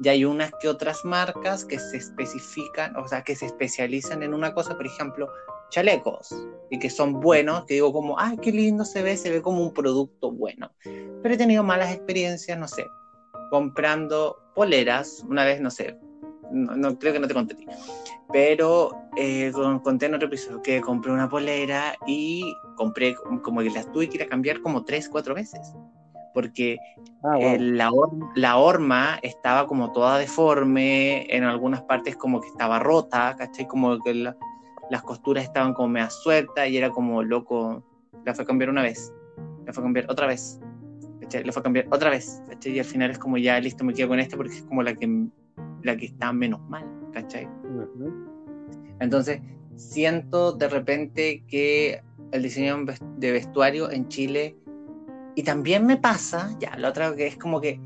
Y 0.00 0.08
hay 0.08 0.24
unas 0.24 0.52
que 0.60 0.68
otras 0.68 1.04
marcas 1.04 1.64
que 1.64 1.78
se 1.78 1.96
especifican, 1.96 2.96
o 2.96 3.06
sea, 3.06 3.22
que 3.22 3.36
se 3.36 3.46
especializan 3.46 4.22
en 4.24 4.34
una 4.34 4.52
cosa, 4.52 4.76
por 4.76 4.86
ejemplo, 4.86 5.28
chalecos 5.72 6.34
y 6.70 6.78
que 6.78 6.90
son 6.90 7.20
buenos, 7.20 7.64
que 7.64 7.74
digo 7.74 7.92
como, 7.92 8.18
ay, 8.18 8.36
qué 8.38 8.52
lindo 8.52 8.84
se 8.84 9.02
ve, 9.02 9.16
se 9.16 9.30
ve 9.30 9.42
como 9.42 9.62
un 9.62 9.72
producto 9.72 10.30
bueno. 10.30 10.70
Pero 10.84 11.34
he 11.34 11.38
tenido 11.38 11.62
malas 11.64 11.92
experiencias, 11.92 12.58
no 12.58 12.68
sé, 12.68 12.86
comprando 13.50 14.36
poleras, 14.54 15.24
una 15.28 15.44
vez, 15.44 15.60
no 15.60 15.70
sé, 15.70 15.96
no, 16.50 16.76
no- 16.76 16.98
creo 16.98 17.12
que 17.12 17.18
no 17.20 17.26
te 17.28 17.34
conté 17.34 17.54
a 17.54 17.56
ti, 17.56 17.66
pero 18.32 18.90
eh, 19.16 19.50
con- 19.52 19.78
conté 19.80 20.06
en 20.06 20.14
otro 20.14 20.28
episodio 20.28 20.62
que 20.62 20.80
compré 20.80 21.10
una 21.12 21.28
polera 21.28 21.96
y 22.06 22.54
compré 22.76 23.14
como 23.42 23.60
que 23.60 23.70
las 23.70 23.90
tuve 23.92 24.08
que 24.08 24.16
ir 24.18 24.22
a 24.22 24.26
cambiar 24.28 24.60
como 24.60 24.84
tres, 24.84 25.08
cuatro 25.08 25.34
veces. 25.34 25.60
Porque 26.34 26.78
Ah, 27.22 27.36
wow. 27.36 27.54
eh, 27.54 27.58
la, 27.58 27.90
la 28.36 28.56
horma 28.56 29.18
estaba 29.22 29.66
como 29.66 29.92
toda 29.92 30.18
deforme, 30.18 31.26
en 31.34 31.44
algunas 31.44 31.82
partes 31.82 32.16
como 32.16 32.40
que 32.40 32.48
estaba 32.48 32.78
rota, 32.78 33.34
¿cachai? 33.38 33.66
Como 33.68 33.98
que 34.00 34.14
la- 34.14 34.36
las 34.92 35.02
costuras 35.02 35.44
estaban 35.44 35.72
como 35.72 35.88
medio 35.88 36.10
sueltas 36.10 36.68
y 36.68 36.76
era 36.76 36.90
como 36.90 37.22
loco. 37.22 37.82
La 38.26 38.34
fue 38.34 38.44
a 38.44 38.46
cambiar 38.46 38.68
una 38.68 38.82
vez, 38.82 39.10
la 39.64 39.72
fue 39.72 39.82
a 39.82 39.84
cambiar 39.84 40.04
otra 40.10 40.26
vez, 40.26 40.60
¿cachai? 41.18 41.44
La 41.44 41.52
fue 41.52 41.60
a 41.60 41.62
cambiar 41.62 41.86
otra 41.90 42.10
vez, 42.10 42.42
¿cachai? 42.46 42.72
Y 42.72 42.78
al 42.78 42.84
final 42.84 43.10
es 43.10 43.18
como 43.18 43.38
ya 43.38 43.58
listo, 43.58 43.84
me 43.84 43.94
quedo 43.94 44.08
con 44.08 44.20
esta 44.20 44.36
porque 44.36 44.52
es 44.52 44.62
como 44.64 44.82
la 44.82 44.94
que, 44.94 45.28
la 45.82 45.96
que 45.96 46.04
está 46.04 46.30
menos 46.34 46.60
mal, 46.68 46.84
¿cachai? 47.14 47.46
Ujú. 47.46 48.12
Entonces, 49.00 49.40
siento 49.76 50.52
de 50.52 50.68
repente 50.68 51.42
que 51.48 52.02
el 52.30 52.42
diseño 52.42 52.84
de 53.16 53.32
vestuario 53.32 53.90
en 53.90 54.08
Chile, 54.08 54.54
y 55.34 55.42
también 55.42 55.86
me 55.86 55.96
pasa, 55.96 56.54
ya, 56.60 56.76
la 56.76 56.90
otra 56.90 57.16
que 57.16 57.28
es 57.28 57.38
como 57.38 57.62
que 57.62 57.80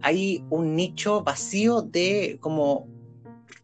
hay 0.00 0.42
un 0.48 0.74
nicho 0.74 1.22
vacío 1.22 1.82
de 1.82 2.38
como 2.40 2.88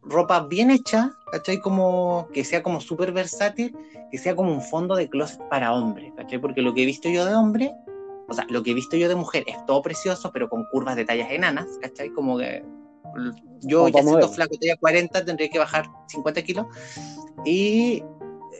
ropa 0.02 0.46
bien 0.46 0.70
hecha, 0.70 1.12
¿cachai? 1.34 1.58
Como 1.58 2.28
que 2.32 2.44
sea 2.44 2.62
como 2.62 2.80
súper 2.80 3.10
versátil, 3.10 3.76
que 4.10 4.18
sea 4.18 4.36
como 4.36 4.52
un 4.52 4.62
fondo 4.62 4.94
de 4.94 5.08
closet 5.08 5.40
para 5.48 5.74
hombres, 5.74 6.12
¿cachai? 6.16 6.38
Porque 6.40 6.62
lo 6.62 6.72
que 6.72 6.84
he 6.84 6.86
visto 6.86 7.08
yo 7.08 7.24
de 7.24 7.34
hombre, 7.34 7.74
o 8.28 8.32
sea, 8.32 8.46
lo 8.48 8.62
que 8.62 8.70
he 8.70 8.74
visto 8.74 8.96
yo 8.96 9.08
de 9.08 9.16
mujer 9.16 9.42
es 9.48 9.56
todo 9.66 9.82
precioso, 9.82 10.30
pero 10.32 10.48
con 10.48 10.64
curvas 10.70 10.94
de 10.94 11.04
tallas 11.04 11.28
enanas, 11.32 11.66
¿cachai? 11.82 12.10
Como 12.10 12.38
que 12.38 12.64
yo 13.62 13.80
Como 13.80 13.88
ya 13.88 14.02
modelo. 14.04 14.28
flaco, 14.28 14.56
talla 14.60 14.76
40, 14.76 15.24
tendría 15.24 15.48
que 15.48 15.58
bajar 15.58 15.86
50 16.06 16.42
kilos. 16.42 16.66
Y 17.44 18.04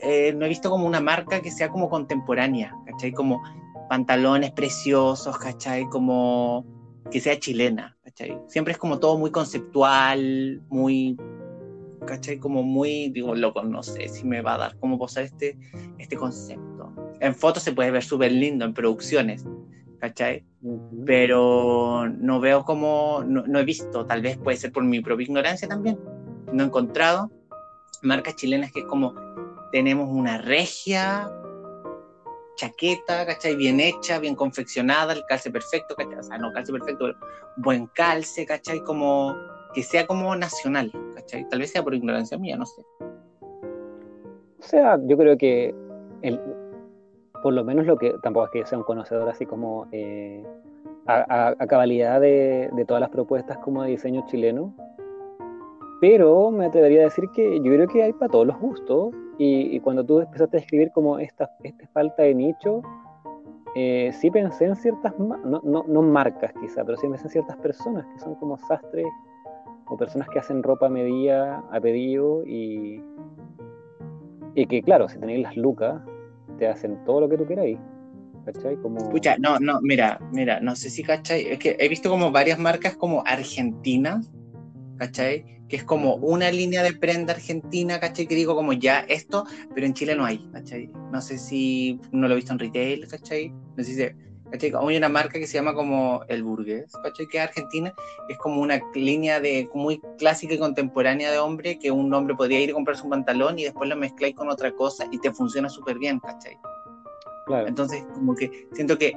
eh, 0.01 0.33
no 0.35 0.45
he 0.45 0.49
visto 0.49 0.69
como 0.69 0.85
una 0.85 0.99
marca 0.99 1.41
que 1.41 1.51
sea 1.51 1.69
como 1.69 1.89
contemporánea, 1.89 2.75
¿cachai? 2.87 3.13
Como 3.13 3.41
pantalones 3.87 4.51
preciosos, 4.51 5.37
¿cachai? 5.37 5.85
Como 5.85 6.65
que 7.09 7.21
sea 7.21 7.39
chilena, 7.39 7.95
¿cachai? 8.03 8.37
Siempre 8.47 8.73
es 8.73 8.77
como 8.77 8.99
todo 8.99 9.17
muy 9.17 9.31
conceptual, 9.31 10.61
muy, 10.67 11.17
¿cachai? 12.05 12.37
Como 12.39 12.63
muy, 12.63 13.09
digo, 13.09 13.35
loco, 13.35 13.63
no 13.63 13.83
sé 13.83 14.07
si 14.09 14.25
me 14.25 14.41
va 14.41 14.55
a 14.55 14.57
dar 14.57 14.79
cómo 14.79 14.97
posar 14.97 15.23
este, 15.23 15.57
este 15.97 16.15
concepto. 16.15 16.93
En 17.19 17.33
fotos 17.35 17.63
se 17.63 17.71
puede 17.71 17.91
ver 17.91 18.03
súper 18.03 18.31
lindo, 18.31 18.65
en 18.65 18.73
producciones, 18.73 19.45
¿cachai? 19.99 20.45
Ujú. 20.61 21.05
pero 21.05 22.09
no 22.09 22.39
veo 22.39 22.65
como, 22.65 23.23
no, 23.23 23.45
no 23.45 23.59
he 23.59 23.63
visto, 23.63 24.05
tal 24.07 24.23
vez 24.23 24.37
puede 24.37 24.57
ser 24.57 24.71
por 24.71 24.83
mi 24.83 24.99
propia 24.99 25.25
ignorancia 25.25 25.67
también, 25.67 25.99
no 26.51 26.63
he 26.63 26.65
encontrado 26.65 27.31
marcas 28.01 28.35
chilenas 28.35 28.71
que 28.71 28.79
es 28.79 28.85
como, 28.87 29.13
tenemos 29.71 30.09
una 30.09 30.39
regia 30.39 31.29
chaqueta, 32.55 33.25
¿cachai? 33.25 33.55
Bien 33.55 33.79
hecha, 33.79 34.17
bien 34.19 34.35
confeccionada, 34.35 35.13
el 35.13 35.23
calce 35.27 35.51
perfecto, 35.51 35.95
¿cachai? 35.95 36.17
O 36.17 36.23
sea, 36.23 36.37
no 36.37 36.51
calce 36.51 36.71
perfecto, 36.71 37.05
pero 37.05 37.17
buen 37.57 37.87
calce, 37.87 38.45
¿cachai? 38.45 38.81
Como 38.81 39.35
que 39.73 39.83
sea 39.83 40.07
como 40.07 40.35
nacional, 40.35 40.91
¿cachai? 41.25 41.47
Tal 41.49 41.59
vez 41.59 41.71
sea 41.71 41.83
por 41.83 41.93
ignorancia 41.93 42.37
mía, 42.37 42.55
no 42.57 42.65
sé. 42.65 42.81
O 44.59 44.63
sea, 44.67 44.99
yo 45.05 45.17
creo 45.17 45.37
que 45.37 45.75
el, 46.21 46.39
por 47.43 47.53
lo 47.53 47.63
menos 47.63 47.85
lo 47.85 47.97
que 47.97 48.13
tampoco 48.23 48.45
es 48.47 48.51
que 48.51 48.65
sea 48.65 48.77
un 48.77 48.83
conocedor 48.83 49.27
así 49.29 49.45
como 49.45 49.87
eh, 49.91 50.43
a, 51.05 51.49
a- 51.49 51.55
a 51.59 51.67
cabalidad 51.67 52.19
de, 52.21 52.69
de 52.73 52.85
todas 52.85 53.01
las 53.01 53.09
propuestas 53.09 53.57
como 53.59 53.83
de 53.83 53.89
diseño 53.91 54.23
chileno, 54.27 54.73
pero 56.01 56.51
me 56.51 56.65
atrevería 56.65 57.01
a 57.01 57.03
decir 57.05 57.25
que 57.35 57.57
yo 57.57 57.71
creo 57.71 57.87
que 57.87 58.03
hay 58.03 58.13
para 58.13 58.31
todos 58.31 58.47
los 58.47 58.59
gustos 58.59 59.13
y, 59.37 59.75
y 59.75 59.79
cuando 59.79 60.03
tú 60.03 60.19
empezaste 60.19 60.57
a 60.57 60.59
escribir 60.61 60.91
como 60.93 61.19
esta, 61.19 61.51
esta 61.63 61.87
falta 61.89 62.23
de 62.23 62.33
nicho, 62.33 62.81
eh, 63.75 64.11
sí 64.13 64.31
pensé 64.31 64.65
en 64.65 64.75
ciertas, 64.75 65.17
no, 65.19 65.61
no, 65.63 65.83
no 65.87 66.01
marcas 66.01 66.53
quizá, 66.59 66.83
pero 66.83 66.97
sí 66.97 67.07
pensé 67.07 67.25
en 67.25 67.29
ciertas 67.29 67.57
personas 67.57 68.05
que 68.13 68.19
son 68.19 68.35
como 68.35 68.57
sastres 68.57 69.05
o 69.87 69.97
personas 69.97 70.27
que 70.29 70.39
hacen 70.39 70.63
ropa 70.63 70.87
a 70.87 70.89
medida, 70.89 71.63
a 71.71 71.79
pedido 71.79 72.43
y, 72.45 73.01
y 74.55 74.65
que 74.67 74.81
claro, 74.81 75.07
si 75.09 75.19
tenéis 75.19 75.41
las 75.43 75.55
lucas, 75.57 76.01
te 76.57 76.67
hacen 76.67 77.03
todo 77.05 77.21
lo 77.21 77.29
que 77.29 77.37
tú 77.37 77.45
queráis. 77.45 77.77
¿Cachai? 78.45 78.75
Como... 78.77 78.99
Escucha, 78.99 79.37
no, 79.39 79.57
no, 79.59 79.79
mira, 79.81 80.19
mira, 80.31 80.59
no 80.59 80.75
sé 80.75 80.91
si, 80.91 81.01
¿cachai? 81.01 81.47
Es 81.47 81.57
que 81.57 81.75
he 81.79 81.89
visto 81.89 82.11
como 82.11 82.31
varias 82.31 82.59
marcas 82.59 82.95
como 82.95 83.23
argentinas, 83.25 84.31
¿cachai? 84.97 85.43
Que 85.67 85.77
es 85.77 85.83
como 85.83 86.17
una 86.17 86.51
línea 86.51 86.83
de 86.83 86.93
prenda 86.93 87.33
argentina, 87.33 87.99
¿cachai? 87.99 88.27
Que 88.27 88.35
digo 88.35 88.55
como 88.55 88.73
ya 88.73 88.99
esto, 89.09 89.45
pero 89.73 89.87
en 89.87 89.95
Chile 89.95 90.15
no 90.15 90.25
hay, 90.25 90.47
¿cachai? 90.53 90.91
No 91.11 91.21
sé 91.21 91.39
si 91.39 91.99
no 92.11 92.27
lo 92.27 92.33
he 92.33 92.37
visto 92.37 92.53
en 92.53 92.59
retail, 92.59 93.07
¿cachai? 93.07 93.49
No 93.49 93.77
sé 93.77 93.83
si, 93.85 93.95
se- 93.95 94.15
¿cachai? 94.51 94.71
Hay 94.75 94.97
una 94.97 95.09
marca 95.09 95.39
que 95.39 95.47
se 95.47 95.53
llama 95.53 95.73
como 95.73 96.23
El 96.27 96.43
Burgués, 96.43 96.91
¿cachai? 97.03 97.27
Que 97.27 97.37
es 97.37 97.43
argentina, 97.43 97.93
es 98.29 98.37
como 98.37 98.61
una 98.61 98.81
línea 98.93 99.39
de 99.39 99.69
muy 99.73 99.99
clásica 100.17 100.53
y 100.53 100.59
contemporánea 100.59 101.31
de 101.31 101.39
hombre, 101.39 101.77
que 101.79 101.91
un 101.91 102.13
hombre 102.13 102.35
podría 102.35 102.59
ir 102.59 102.71
a 102.71 102.73
comprarse 102.73 103.03
un 103.03 103.09
pantalón 103.09 103.59
y 103.59 103.63
después 103.63 103.89
lo 103.89 103.95
mezcláis 103.95 104.35
con 104.35 104.49
otra 104.49 104.71
cosa 104.71 105.05
y 105.11 105.19
te 105.19 105.31
funciona 105.31 105.69
súper 105.69 105.97
bien, 105.97 106.19
¿cachai? 106.19 106.57
Claro. 107.45 107.67
Entonces, 107.67 108.03
como 108.13 108.35
que 108.35 108.67
siento 108.73 108.97
que 108.97 109.13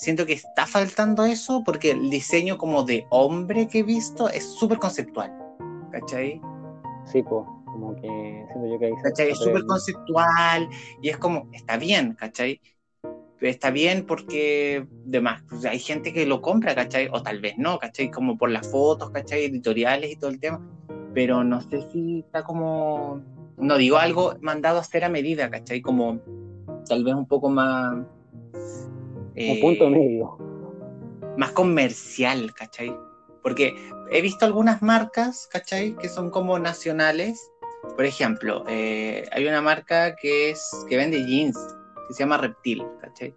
siento 0.00 0.24
que 0.24 0.32
está 0.32 0.66
faltando 0.66 1.24
eso 1.26 1.62
porque 1.64 1.90
el 1.90 2.08
diseño 2.08 2.56
como 2.56 2.84
de 2.84 3.06
hombre 3.10 3.68
que 3.68 3.80
he 3.80 3.82
visto 3.82 4.28
es 4.30 4.44
súper 4.44 4.78
conceptual. 4.78 5.30
¿Cachai? 5.92 6.40
Sí, 7.04 7.22
pues, 7.22 7.44
como 7.66 7.94
que 7.96 8.46
siento 8.50 8.66
yo 8.66 8.78
que 8.78 8.86
ahí 8.86 8.92
¿Cachai? 9.02 9.30
Es 9.30 9.38
súper 9.38 9.64
conceptual 9.66 10.68
y 11.02 11.10
es 11.10 11.18
como, 11.18 11.48
está 11.52 11.76
bien, 11.76 12.14
¿cachai? 12.14 12.60
Está 13.40 13.70
bien 13.70 14.04
porque, 14.06 14.86
demás, 15.04 15.42
pues, 15.48 15.64
hay 15.64 15.78
gente 15.78 16.12
que 16.12 16.26
lo 16.26 16.42
compra, 16.42 16.74
¿cachai? 16.74 17.08
O 17.10 17.22
tal 17.22 17.40
vez 17.40 17.56
no, 17.56 17.78
¿cachai? 17.78 18.10
Como 18.10 18.36
por 18.36 18.50
las 18.50 18.70
fotos, 18.70 19.10
¿cachai? 19.10 19.44
Editoriales 19.44 20.12
y 20.12 20.16
todo 20.16 20.30
el 20.30 20.38
tema. 20.38 20.60
Pero 21.14 21.42
no 21.42 21.60
sé 21.62 21.82
si 21.90 22.20
está 22.20 22.42
como, 22.42 23.22
no 23.56 23.78
digo 23.78 23.96
algo 23.96 24.34
mandado 24.42 24.76
a 24.76 24.80
hacer 24.82 25.04
a 25.04 25.08
medida, 25.08 25.50
¿cachai? 25.50 25.80
Como 25.80 26.20
tal 26.86 27.02
vez 27.02 27.14
un 27.14 27.26
poco 27.26 27.48
más... 27.48 27.94
un 27.94 29.32
eh, 29.34 29.58
punto 29.60 29.88
medio. 29.88 30.36
más 31.38 31.52
comercial, 31.52 32.52
¿cachai? 32.54 32.94
Porque 33.42 33.74
he 34.10 34.20
visto 34.20 34.44
algunas 34.44 34.82
marcas, 34.82 35.48
¿cachai? 35.50 35.96
Que 35.96 36.08
son 36.08 36.30
como 36.30 36.58
nacionales. 36.58 37.50
Por 37.96 38.04
ejemplo, 38.04 38.64
eh, 38.68 39.26
hay 39.32 39.46
una 39.46 39.62
marca 39.62 40.14
que 40.16 40.50
es 40.50 40.70
que 40.88 40.98
vende 40.98 41.24
jeans, 41.24 41.56
que 42.10 42.14
se 42.14 42.24
llama 42.24 42.38
Reptil, 42.38 42.84
¿cachai? 43.00 43.32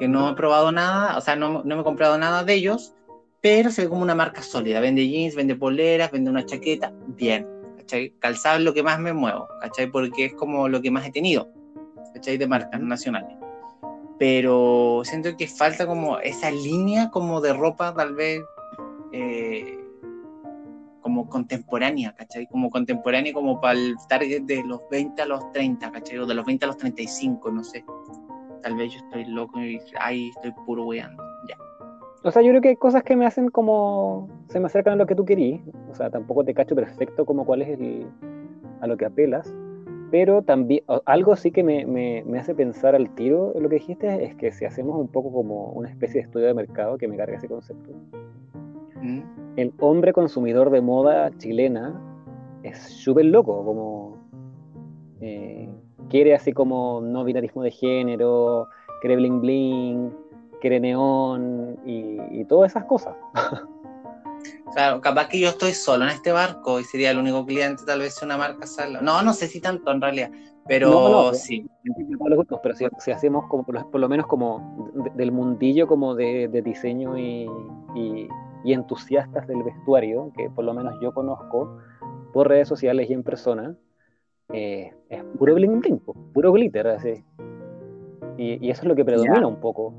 Que 0.00 0.08
no 0.08 0.28
he 0.28 0.34
probado 0.34 0.72
nada, 0.72 1.16
o 1.16 1.20
sea, 1.20 1.36
no, 1.36 1.62
no 1.62 1.76
me 1.76 1.82
he 1.82 1.84
comprado 1.84 2.18
nada 2.18 2.42
de 2.42 2.54
ellos, 2.54 2.92
pero 3.40 3.70
se 3.70 3.82
ve 3.82 3.88
como 3.88 4.02
una 4.02 4.16
marca 4.16 4.42
sólida. 4.42 4.80
Vende 4.80 5.06
jeans, 5.06 5.36
vende 5.36 5.54
poleras, 5.54 6.10
vende 6.10 6.28
una 6.28 6.44
chaqueta, 6.44 6.92
bien, 7.06 7.46
¿cachai? 7.76 8.12
Calzado 8.18 8.58
es 8.58 8.64
lo 8.64 8.74
que 8.74 8.82
más 8.82 8.98
me 8.98 9.12
muevo, 9.12 9.46
¿cachai? 9.60 9.86
Porque 9.86 10.24
es 10.24 10.34
como 10.34 10.68
lo 10.68 10.82
que 10.82 10.90
más 10.90 11.06
he 11.06 11.12
tenido, 11.12 11.48
¿cachai? 12.14 12.36
De 12.36 12.48
marcas 12.48 12.80
nacionales. 12.80 13.36
Pero 14.18 15.02
siento 15.04 15.36
que 15.36 15.46
falta 15.46 15.86
como 15.86 16.18
esa 16.18 16.50
línea 16.50 17.10
como 17.12 17.40
de 17.40 17.52
ropa, 17.52 17.94
tal 17.94 18.16
vez, 18.16 18.42
eh, 19.12 19.78
como 21.06 21.28
contemporánea, 21.28 22.12
¿cachai? 22.16 22.48
Como 22.48 22.68
contemporánea 22.68 23.32
como 23.32 23.60
para 23.60 23.78
el 23.78 23.94
target 24.08 24.42
de 24.42 24.64
los 24.64 24.80
20 24.90 25.22
a 25.22 25.26
los 25.26 25.52
30, 25.52 25.92
¿cachai? 25.92 26.18
O 26.18 26.26
de 26.26 26.34
los 26.34 26.44
20 26.44 26.64
a 26.64 26.66
los 26.66 26.76
35, 26.78 27.48
no 27.52 27.62
sé. 27.62 27.84
Tal 28.60 28.74
vez 28.74 28.92
yo 28.92 28.98
estoy 28.98 29.24
loco 29.26 29.60
y 29.60 29.80
ahí 30.00 30.30
estoy 30.34 30.50
puro 30.66 30.84
weando, 30.84 31.22
ya. 31.48 31.56
O 32.24 32.32
sea, 32.32 32.42
yo 32.42 32.48
creo 32.48 32.60
que 32.60 32.70
hay 32.70 32.76
cosas 32.76 33.04
que 33.04 33.14
me 33.14 33.24
hacen 33.24 33.50
como. 33.50 34.28
se 34.48 34.58
me 34.58 34.66
acercan 34.66 34.94
a 34.94 34.96
lo 34.96 35.06
que 35.06 35.14
tú 35.14 35.24
querías. 35.24 35.60
O 35.92 35.94
sea, 35.94 36.10
tampoco 36.10 36.44
te 36.44 36.54
cacho 36.54 36.74
perfecto 36.74 37.24
como 37.24 37.46
cuál 37.46 37.62
es 37.62 37.68
el. 37.78 38.08
a 38.80 38.88
lo 38.88 38.96
que 38.96 39.04
apelas. 39.04 39.54
Pero 40.10 40.42
también. 40.42 40.82
algo 41.04 41.36
sí 41.36 41.52
que 41.52 41.62
me, 41.62 41.86
me, 41.86 42.24
me 42.26 42.40
hace 42.40 42.52
pensar 42.52 42.96
al 42.96 43.14
tiro 43.14 43.54
lo 43.54 43.68
que 43.68 43.76
dijiste 43.76 44.24
es 44.24 44.34
que 44.34 44.50
si 44.50 44.64
hacemos 44.64 44.98
un 44.98 45.06
poco 45.06 45.30
como 45.30 45.66
una 45.66 45.88
especie 45.88 46.20
de 46.20 46.26
estudio 46.26 46.46
de 46.48 46.54
mercado 46.54 46.98
que 46.98 47.06
me 47.06 47.16
carga 47.16 47.36
ese 47.36 47.46
concepto. 47.46 47.92
¿Mm? 49.00 49.45
El 49.56 49.72
hombre 49.80 50.12
consumidor 50.12 50.70
de 50.70 50.80
moda 50.80 51.30
chilena 51.38 52.00
es 52.62 52.78
súper 52.78 53.24
loco, 53.26 53.64
como. 53.64 54.16
eh, 55.20 55.68
quiere 56.08 56.34
así 56.34 56.52
como 56.52 57.00
no 57.00 57.24
binarismo 57.24 57.62
de 57.62 57.70
género, 57.70 58.68
quiere 59.00 59.16
bling 59.16 59.40
bling, 59.40 60.10
quiere 60.60 60.78
neón 60.80 61.78
y, 61.86 62.18
y 62.30 62.44
todas 62.44 62.72
esas 62.72 62.84
cosas. 62.84 63.14
Claro, 64.74 65.00
capaz 65.00 65.28
que 65.28 65.40
yo 65.40 65.48
estoy 65.48 65.72
solo 65.72 66.04
en 66.04 66.10
este 66.10 66.32
barco 66.32 66.78
y 66.80 66.84
sería 66.84 67.10
el 67.10 67.18
único 67.18 67.46
cliente, 67.46 67.84
tal 67.86 68.00
vez 68.00 68.20
una 68.22 68.36
marca 68.36 68.66
salva. 68.66 69.00
No, 69.00 69.22
no 69.22 69.32
sé 69.32 69.46
si 69.48 69.58
tanto 69.60 69.90
en 69.90 70.02
realidad, 70.02 70.30
pero 70.66 70.90
No, 70.90 71.08
no, 71.08 71.32
sí. 71.34 71.66
Pero 72.62 72.74
si, 72.74 72.86
si 72.98 73.10
hacemos 73.10 73.46
como 73.46 73.64
por 73.64 73.74
lo, 73.74 73.90
por 73.90 74.00
lo 74.00 74.08
menos 74.08 74.26
como 74.26 74.92
de- 74.92 75.10
del 75.14 75.32
mundillo 75.32 75.86
como 75.86 76.14
de, 76.14 76.48
de 76.48 76.60
diseño 76.60 77.16
y, 77.16 77.48
y- 77.94 78.28
y 78.64 78.72
entusiastas 78.72 79.46
del 79.46 79.62
vestuario, 79.62 80.32
que 80.36 80.50
por 80.50 80.64
lo 80.64 80.74
menos 80.74 80.94
yo 81.00 81.12
conozco 81.12 81.78
por 82.32 82.48
redes 82.48 82.68
sociales 82.68 83.08
y 83.08 83.12
en 83.12 83.22
persona, 83.22 83.74
eh, 84.52 84.92
es 85.08 85.24
puro 85.38 85.54
bling 85.54 85.80
bling, 85.80 85.98
puro 86.32 86.52
glitter, 86.52 86.86
así. 86.88 87.24
Y, 88.36 88.64
y 88.66 88.70
eso 88.70 88.82
es 88.82 88.88
lo 88.88 88.94
que 88.94 89.04
predomina 89.04 89.46
un 89.46 89.60
poco, 89.60 89.94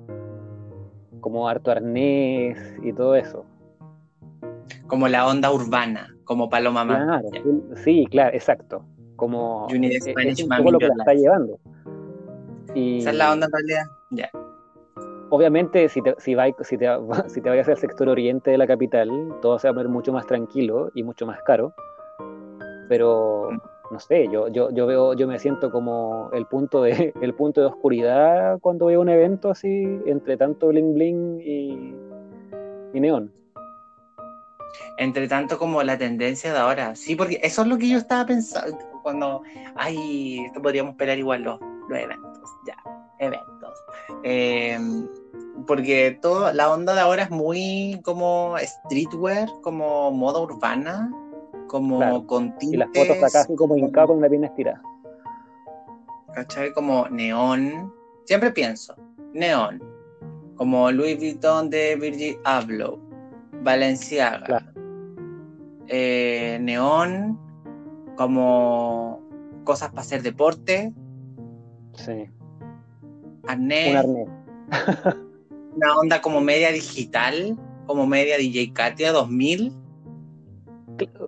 como 1.22 1.48
harto 1.48 1.72
arnés 1.72 2.58
y 2.84 2.94
todo 2.94 3.16
eso. 3.16 3.46
Como 4.88 5.08
la 5.08 5.28
onda 5.28 5.52
urbana, 5.52 6.16
como 6.24 6.50
Paloma. 6.50 6.86
Claro, 6.86 7.30
sí, 7.76 8.06
claro, 8.10 8.34
exacto. 8.36 8.84
Como 9.16 9.68
need 9.80 9.92
a 9.92 9.96
es- 9.98 10.08
es 10.08 10.12
Spanish 10.14 10.44
un 10.44 10.50
mommy 10.50 10.58
poco 10.64 10.72
lo 10.72 10.80
que 10.80 10.86
la 10.88 10.94
está 11.00 11.14
llevando. 11.14 11.60
Y, 12.76 13.00
Esa 13.00 13.10
es 13.10 13.16
la 13.18 13.32
onda 13.34 13.48
en 13.48 13.52
realidad. 13.52 13.84
Ya. 14.12 14.30
Obviamente 15.30 15.90
si 15.90 16.02
te, 16.02 16.16
si, 16.18 16.36
vai- 16.36 16.56
si, 16.62 16.78
te, 16.78 16.88
si 17.28 17.42
te 17.42 17.50
vayas 17.50 17.68
al 17.70 17.78
sector 17.78 18.10
oriente 18.10 18.52
de 18.52 18.58
la 18.58 18.68
capital, 18.68 19.10
todo 19.42 19.60
se 19.60 19.68
va 19.68 19.72
a 19.74 19.78
ver 19.78 19.90
mucho 19.90 20.12
más 20.14 20.26
tranquilo 20.26 20.92
y 20.94 21.04
mucho 21.04 21.26
más 21.26 21.42
caro. 21.44 21.74
Pero 22.90 23.50
no 23.92 24.00
sé, 24.00 24.28
yo, 24.32 24.48
yo, 24.50 24.70
yo 24.72 24.86
veo, 24.86 25.14
yo 25.14 25.28
me 25.28 25.40
siento 25.40 25.72
como 25.72 26.30
el 26.34 26.46
punto 26.46 26.82
de, 26.84 27.14
el 27.22 27.34
punto 27.34 27.62
de 27.62 27.68
oscuridad 27.68 28.60
cuando 28.60 28.88
veo 28.88 29.02
un 29.02 29.10
evento 29.10 29.50
así, 29.52 29.84
entre 30.06 30.38
tanto 30.38 30.68
bling 30.68 30.94
bling 30.94 31.42
y, 31.42 31.96
y 32.94 33.00
neón. 33.00 33.32
Entre 34.98 35.28
tanto 35.28 35.58
como 35.58 35.82
la 35.84 35.98
tendencia 35.98 36.52
de 36.52 36.60
ahora. 36.60 36.96
Sí, 36.96 37.16
porque 37.16 37.40
eso 37.44 37.62
es 37.62 37.68
lo 37.68 37.78
que 37.78 37.90
yo 37.90 37.98
estaba 37.98 38.26
pensando 38.26 38.78
cuando, 39.04 39.42
ay, 39.76 40.40
esto 40.46 40.62
podríamos 40.62 40.92
esperar 40.92 41.18
igual 41.18 41.44
los, 41.44 41.60
los 41.88 42.00
eventos, 42.00 42.50
ya, 42.66 42.76
eventos. 43.20 43.74
Eh, 44.24 44.78
porque 45.66 46.18
todo, 46.22 46.52
la 46.54 46.72
onda 46.72 46.94
de 46.94 47.02
ahora 47.02 47.24
es 47.24 47.30
muy 47.32 48.00
como 48.04 48.56
streetwear, 48.60 49.50
como 49.62 50.12
moda 50.12 50.40
urbana, 50.40 51.12
como 51.68 51.98
Claro. 51.98 52.26
con 52.28 52.54
Y 52.62 52.78
las 52.78 52.88
fotos 52.94 53.18
acá 53.24 53.42
así 53.42 53.56
como 53.56 53.76
hincado 53.78 54.08
con 54.10 54.22
la 54.22 54.30
pierna 54.30 54.48
estirada. 54.48 54.82
¿cachai? 56.34 56.72
Como 56.74 57.08
neón. 57.10 57.92
Siempre 58.26 58.52
pienso, 58.52 58.96
neón. 59.34 59.82
Como 60.56 60.92
Louis 60.92 61.18
Vuitton 61.18 61.70
de 61.70 61.96
Virgil 61.96 62.38
Abloh, 62.44 63.00
Balenciaga. 63.64 64.44
Claro. 64.46 64.66
eh, 65.88 66.58
neón, 66.62 67.40
como 68.16 69.22
cosas 69.64 69.90
para 69.90 70.02
hacer 70.02 70.22
deporte, 70.22 70.94
Sí, 71.94 72.30
arnés, 73.48 73.90
un 73.92 73.98
arnés. 73.98 74.30
una 75.78 75.96
onda 75.96 76.22
como 76.22 76.42
media 76.42 76.72
digital, 76.72 77.58
como 77.86 78.06
media 78.08 78.38
DJ 78.38 78.74
Katia 78.74 79.12
2000. 79.12 79.72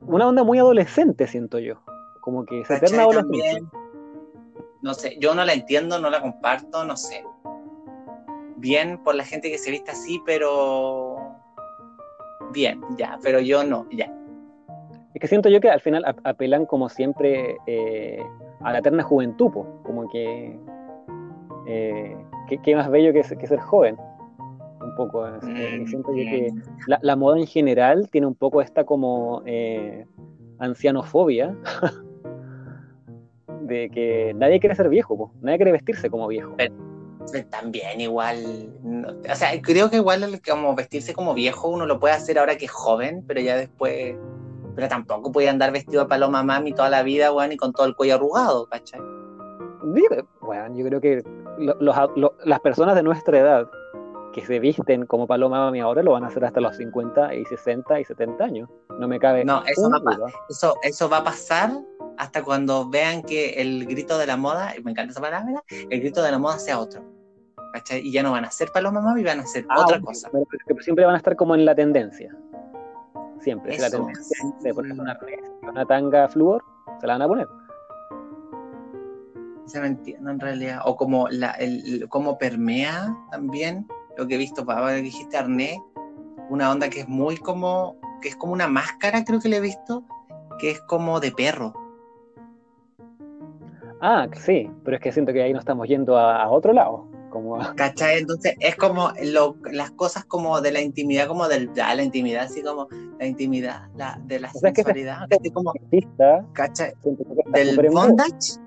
Una 0.01 0.27
onda 0.27 0.43
muy 0.43 0.57
adolescente, 0.57 1.27
siento 1.27 1.59
yo. 1.59 1.75
Como 2.21 2.45
que 2.45 2.65
se 2.65 2.75
eterna 2.75 3.03
adolescencia. 3.03 3.53
También. 3.53 3.69
No 4.81 4.93
sé, 4.93 5.17
yo 5.19 5.35
no 5.35 5.45
la 5.45 5.53
entiendo, 5.53 5.99
no 5.99 6.09
la 6.09 6.21
comparto, 6.21 6.83
no 6.83 6.97
sé. 6.97 7.23
Bien 8.57 8.97
por 9.03 9.15
la 9.15 9.23
gente 9.23 9.51
que 9.51 9.57
se 9.57 9.71
viste 9.71 9.91
así, 9.91 10.21
pero 10.25 11.17
bien, 12.51 12.81
ya, 12.97 13.19
pero 13.21 13.39
yo 13.39 13.63
no, 13.63 13.85
ya. 13.91 14.11
Es 15.13 15.21
que 15.21 15.27
siento 15.27 15.49
yo 15.49 15.59
que 15.61 15.69
al 15.69 15.81
final 15.81 16.03
ap- 16.05 16.19
apelan 16.23 16.65
como 16.65 16.89
siempre 16.89 17.57
eh, 17.67 18.23
a 18.61 18.71
la 18.71 18.79
eterna 18.79 19.03
juventud, 19.03 19.51
po. 19.51 19.81
como 19.83 20.09
que 20.09 20.57
eh, 21.67 22.17
qué, 22.47 22.57
qué 22.59 22.75
más 22.75 22.89
bello 22.89 23.11
que, 23.13 23.21
que 23.37 23.47
ser 23.47 23.59
joven. 23.59 23.97
Un 24.89 24.95
poco. 24.95 25.27
eh, 25.27 25.31
Mm, 25.41 25.81
y 25.83 25.87
siento 25.87 26.11
yo 26.13 26.23
que 26.23 26.53
la, 26.87 26.99
la 27.01 27.15
moda 27.15 27.37
en 27.39 27.47
general 27.47 28.09
tiene 28.09 28.27
un 28.27 28.35
poco 28.35 28.61
esta 28.61 28.83
como 28.83 29.41
eh, 29.45 30.05
ancianofobia 30.59 31.55
de 33.61 33.89
que 33.89 34.33
nadie 34.35 34.59
quiere 34.59 34.75
ser 34.75 34.89
viejo, 34.89 35.17
po. 35.17 35.31
nadie 35.41 35.57
quiere 35.57 35.71
vestirse 35.71 36.09
como 36.09 36.27
viejo. 36.27 36.53
Pero- 36.57 36.73
También 37.51 38.01
igual, 38.01 38.73
no- 38.83 39.09
o 39.09 39.35
sea, 39.35 39.49
creo 39.61 39.89
que 39.91 39.97
igual 39.97 40.23
el- 40.23 40.41
como 40.41 40.73
vestirse 40.75 41.13
como 41.13 41.33
viejo 41.35 41.67
uno 41.69 41.85
lo 41.85 41.99
puede 41.99 42.15
hacer 42.15 42.39
ahora 42.39 42.55
que 42.57 42.65
es 42.65 42.71
joven, 42.71 43.23
pero 43.27 43.39
ya 43.41 43.55
después, 43.55 44.15
pero 44.75 44.87
tampoco 44.87 45.31
puede 45.31 45.47
andar 45.49 45.71
vestido 45.71 46.01
de 46.03 46.07
paloma 46.09 46.41
mami 46.41 46.73
toda 46.73 46.89
la 46.89 47.03
vida, 47.03 47.31
weón, 47.31 47.51
y 47.51 47.57
con 47.57 47.71
todo 47.71 47.85
el 47.85 47.95
cuello 47.95 48.15
arrugado, 48.15 48.65
¿cachai? 48.67 48.99
Bueno, 50.41 50.75
yo 50.75 50.85
creo 50.85 51.01
que 51.01 51.23
lo- 51.59 51.75
los 51.79 52.31
las 52.45 52.59
personas 52.61 52.95
de 52.95 53.03
nuestra 53.03 53.37
edad 53.39 53.69
que 54.33 54.45
se 54.45 54.59
visten 54.59 55.05
como 55.05 55.25
Paloma 55.27 55.59
Mami 55.65 55.79
ahora 55.79 56.03
lo 56.03 56.11
van 56.11 56.23
a 56.23 56.27
hacer 56.27 56.45
hasta 56.45 56.61
los 56.61 56.75
50 56.77 57.33
y 57.35 57.45
60 57.45 57.99
y 57.99 58.05
70 58.05 58.43
años. 58.43 58.69
No 58.99 59.07
me 59.07 59.19
cabe 59.19 59.43
No, 59.43 59.63
eso 59.65 59.89
va. 59.89 60.31
Eso, 60.49 60.75
eso 60.83 61.09
va 61.09 61.17
a 61.17 61.23
pasar 61.23 61.71
hasta 62.17 62.43
cuando 62.43 62.89
vean 62.89 63.23
que 63.23 63.61
el 63.61 63.85
grito 63.85 64.17
de 64.17 64.27
la 64.27 64.37
moda, 64.37 64.73
me 64.83 64.91
encanta 64.91 65.11
esa 65.11 65.21
palabra, 65.21 65.63
el 65.69 65.99
grito 65.99 66.21
de 66.21 66.31
la 66.31 66.37
moda 66.37 66.59
sea 66.59 66.79
otro. 66.79 67.01
¿Cachai? 67.73 67.99
Y 68.01 68.11
ya 68.11 68.23
no 68.23 68.31
van 68.31 68.45
a 68.45 68.51
ser 68.51 68.69
paloma 68.71 68.99
mami, 68.99 69.23
van 69.23 69.39
a 69.39 69.45
ser 69.45 69.65
Ah, 69.69 69.81
otra 69.83 69.99
cosa. 70.01 70.29
pero- 70.31 70.45
pero 70.67 70.81
siempre 70.81 71.05
van 71.05 71.13
a 71.15 71.17
estar 71.17 71.35
como 71.35 71.55
en 71.55 71.65
la 71.65 71.75
tendencia. 71.75 72.35
Siempre. 73.39 73.73
Si 73.73 73.79
la 73.81 73.87
Eso, 73.87 73.97
tendencia 73.97 74.37
sí. 74.41 74.47
de 74.63 74.73
ponerse 74.73 74.99
una, 75.01 75.19
una 75.69 75.85
tanga 75.85 76.27
flúor, 76.29 76.63
se 76.99 77.07
la 77.07 77.13
van 77.13 77.21
a 77.21 77.27
poner. 77.27 77.47
Se 79.65 79.79
me 79.79 79.87
entiende 79.87 80.31
en 80.31 80.39
realidad. 80.39 80.81
O 80.85 80.95
como 80.95 81.29
la, 81.29 81.51
el, 81.51 81.83
el- 82.01 82.09
cómo 82.09 82.37
permea 82.37 83.15
también 83.31 83.87
lo 84.19 84.27
que 84.27 84.35
he 84.35 84.37
visto, 84.37 84.65
ahora 84.69 84.95
que 84.95 85.01
dijiste 85.01 85.37
arnés, 85.37 85.79
una 86.49 86.69
onda 86.71 86.89
que 86.89 87.01
es 87.01 87.07
muy 87.07 87.37
como, 87.37 87.95
que 88.21 88.29
es 88.29 88.35
como 88.35 88.51
una 88.53 88.67
máscara, 88.67 89.23
creo 89.23 89.39
que 89.39 89.47
le 89.49 89.57
he 89.57 89.61
visto, 89.61 90.03
que 90.59 90.71
es 90.71 90.81
como 90.81 91.19
de 91.21 91.31
perro. 91.31 91.73
Ah, 94.01 94.27
sí, 94.33 94.69
pero 94.83 94.97
es 94.97 95.01
que 95.03 95.11
siento 95.11 95.31
que 95.33 95.41
ahí 95.41 95.53
nos 95.53 95.61
estamos 95.61 95.87
yendo 95.87 96.17
a, 96.17 96.43
a 96.43 96.49
otro 96.49 96.73
lado. 96.73 97.07
Como 97.29 97.59
¿Cachai? 97.75 98.19
Entonces 98.19 98.55
es 98.59 98.75
como 98.75 99.11
lo- 99.23 99.55
las 99.71 99.91
cosas 99.91 100.25
como 100.25 100.59
de 100.61 100.71
la 100.71 100.81
intimidad, 100.81 101.27
como 101.27 101.47
del, 101.47 101.69
ah, 101.81 101.93
la 101.95 102.03
intimidad, 102.03 102.45
así 102.45 102.63
como 102.63 102.87
la 103.19 103.25
intimidad, 103.25 103.87
la, 103.95 104.19
de 104.25 104.39
la 104.39 104.49
O 104.53 104.59
sea, 104.59 104.71
que 104.71 104.83
sensualidad, 104.83 105.27
así 105.29 105.51
como, 105.51 105.71
artista, 105.71 106.45
¿cachai? 106.53 106.93
Del 107.53 107.89
bondage, 107.89 108.59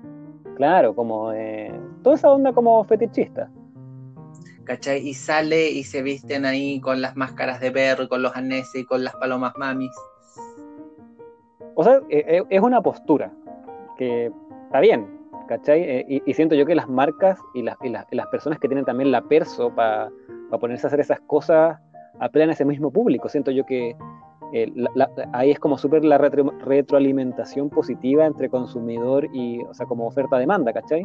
Claro, 0.55 0.95
como 0.95 1.31
eh, 1.33 1.71
toda 2.03 2.15
esa 2.15 2.31
onda 2.31 2.53
como 2.53 2.83
fetichista. 2.85 3.49
¿Cachai? 4.63 5.07
Y 5.07 5.13
sale 5.13 5.69
y 5.69 5.83
se 5.83 6.01
visten 6.01 6.45
ahí 6.45 6.79
con 6.79 7.01
las 7.01 7.15
máscaras 7.15 7.59
de 7.59 7.71
perro, 7.71 8.07
con 8.07 8.21
los 8.21 8.35
arneses 8.35 8.75
y 8.81 8.85
con 8.85 9.03
las 9.03 9.15
palomas 9.15 9.53
mamis. 9.57 9.91
O 11.75 11.83
sea, 11.83 12.01
e- 12.09 12.37
e- 12.37 12.45
es 12.49 12.61
una 12.61 12.81
postura 12.81 13.31
que 13.97 14.31
está 14.65 14.79
bien, 14.79 15.07
¿cachai? 15.47 15.81
Eh, 15.81 16.21
Y, 16.25 16.33
siento 16.33 16.55
yo 16.55 16.65
que 16.65 16.75
las 16.75 16.87
marcas 16.89 17.39
y, 17.53 17.61
las- 17.63 17.77
y 17.81 17.89
las- 17.89 18.27
personas 18.27 18.59
que 18.59 18.67
tienen 18.67 18.85
también 18.85 19.11
la 19.11 19.21
perso 19.21 19.73
para 19.73 20.09
ponerse 20.59 20.85
a 20.85 20.89
hacer 20.89 20.99
esas 20.99 21.19
cosas 21.21 21.79
apelan 22.19 22.49
a 22.49 22.53
ese 22.53 22.65
mismo 22.65 22.91
público. 22.91 23.27
Siento 23.27 23.51
yo 23.51 23.65
que 23.65 23.95
eh, 24.55 24.71
ahí 25.33 25.49
es 25.49 25.57
como 25.59 25.79
súper 25.79 26.05
la 26.05 26.19
retro- 26.19 26.55
retroalimentación 26.59 27.71
positiva 27.71 28.27
entre 28.27 28.49
consumidor 28.49 29.27
y, 29.33 29.63
o 29.63 29.73
sea, 29.73 29.87
como 29.87 30.05
oferta-demanda, 30.05 30.71
¿cachai? 30.73 31.03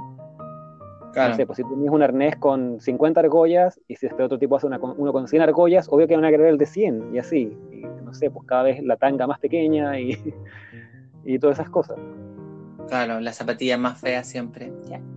Claro. 1.13 1.31
No 1.31 1.37
sé, 1.37 1.47
pues 1.47 1.57
si 1.57 1.65
tienes 1.65 1.91
un 1.91 2.03
arnés 2.03 2.37
con 2.37 2.81
50 2.81 3.21
argollas 3.21 3.81
y 3.89 3.97
si 3.97 4.07
este 4.07 4.23
otro 4.23 4.39
tipo 4.39 4.57
hace 4.57 4.67
una 4.67 4.79
con- 4.79 4.95
uno 4.99 5.13
con 5.13 5.27
100 5.27 5.43
argollas, 5.43 5.89
obvio 5.91 6.07
que 6.07 6.15
van 6.15 6.25
a 6.25 6.31
querer 6.31 6.47
el 6.47 6.59
de 6.59 6.67
100 6.67 7.15
y 7.15 7.19
así. 7.19 7.57
Y, 7.73 7.83
no 8.05 8.13
sé, 8.15 8.31
pues 8.31 8.47
cada 8.47 8.63
vez 8.65 8.83
la 8.83 8.97
tanga 8.97 9.27
más 9.27 9.39
pequeña 9.39 9.99
y, 9.99 10.11
y 11.25 11.39
todas 11.39 11.59
esas 11.59 11.71
cosas. 11.71 11.99
Claro, 12.89 13.21
la 13.21 13.33
zapatilla 13.33 13.77
más 13.77 14.01
fea 14.01 14.25
siempre. 14.25 14.73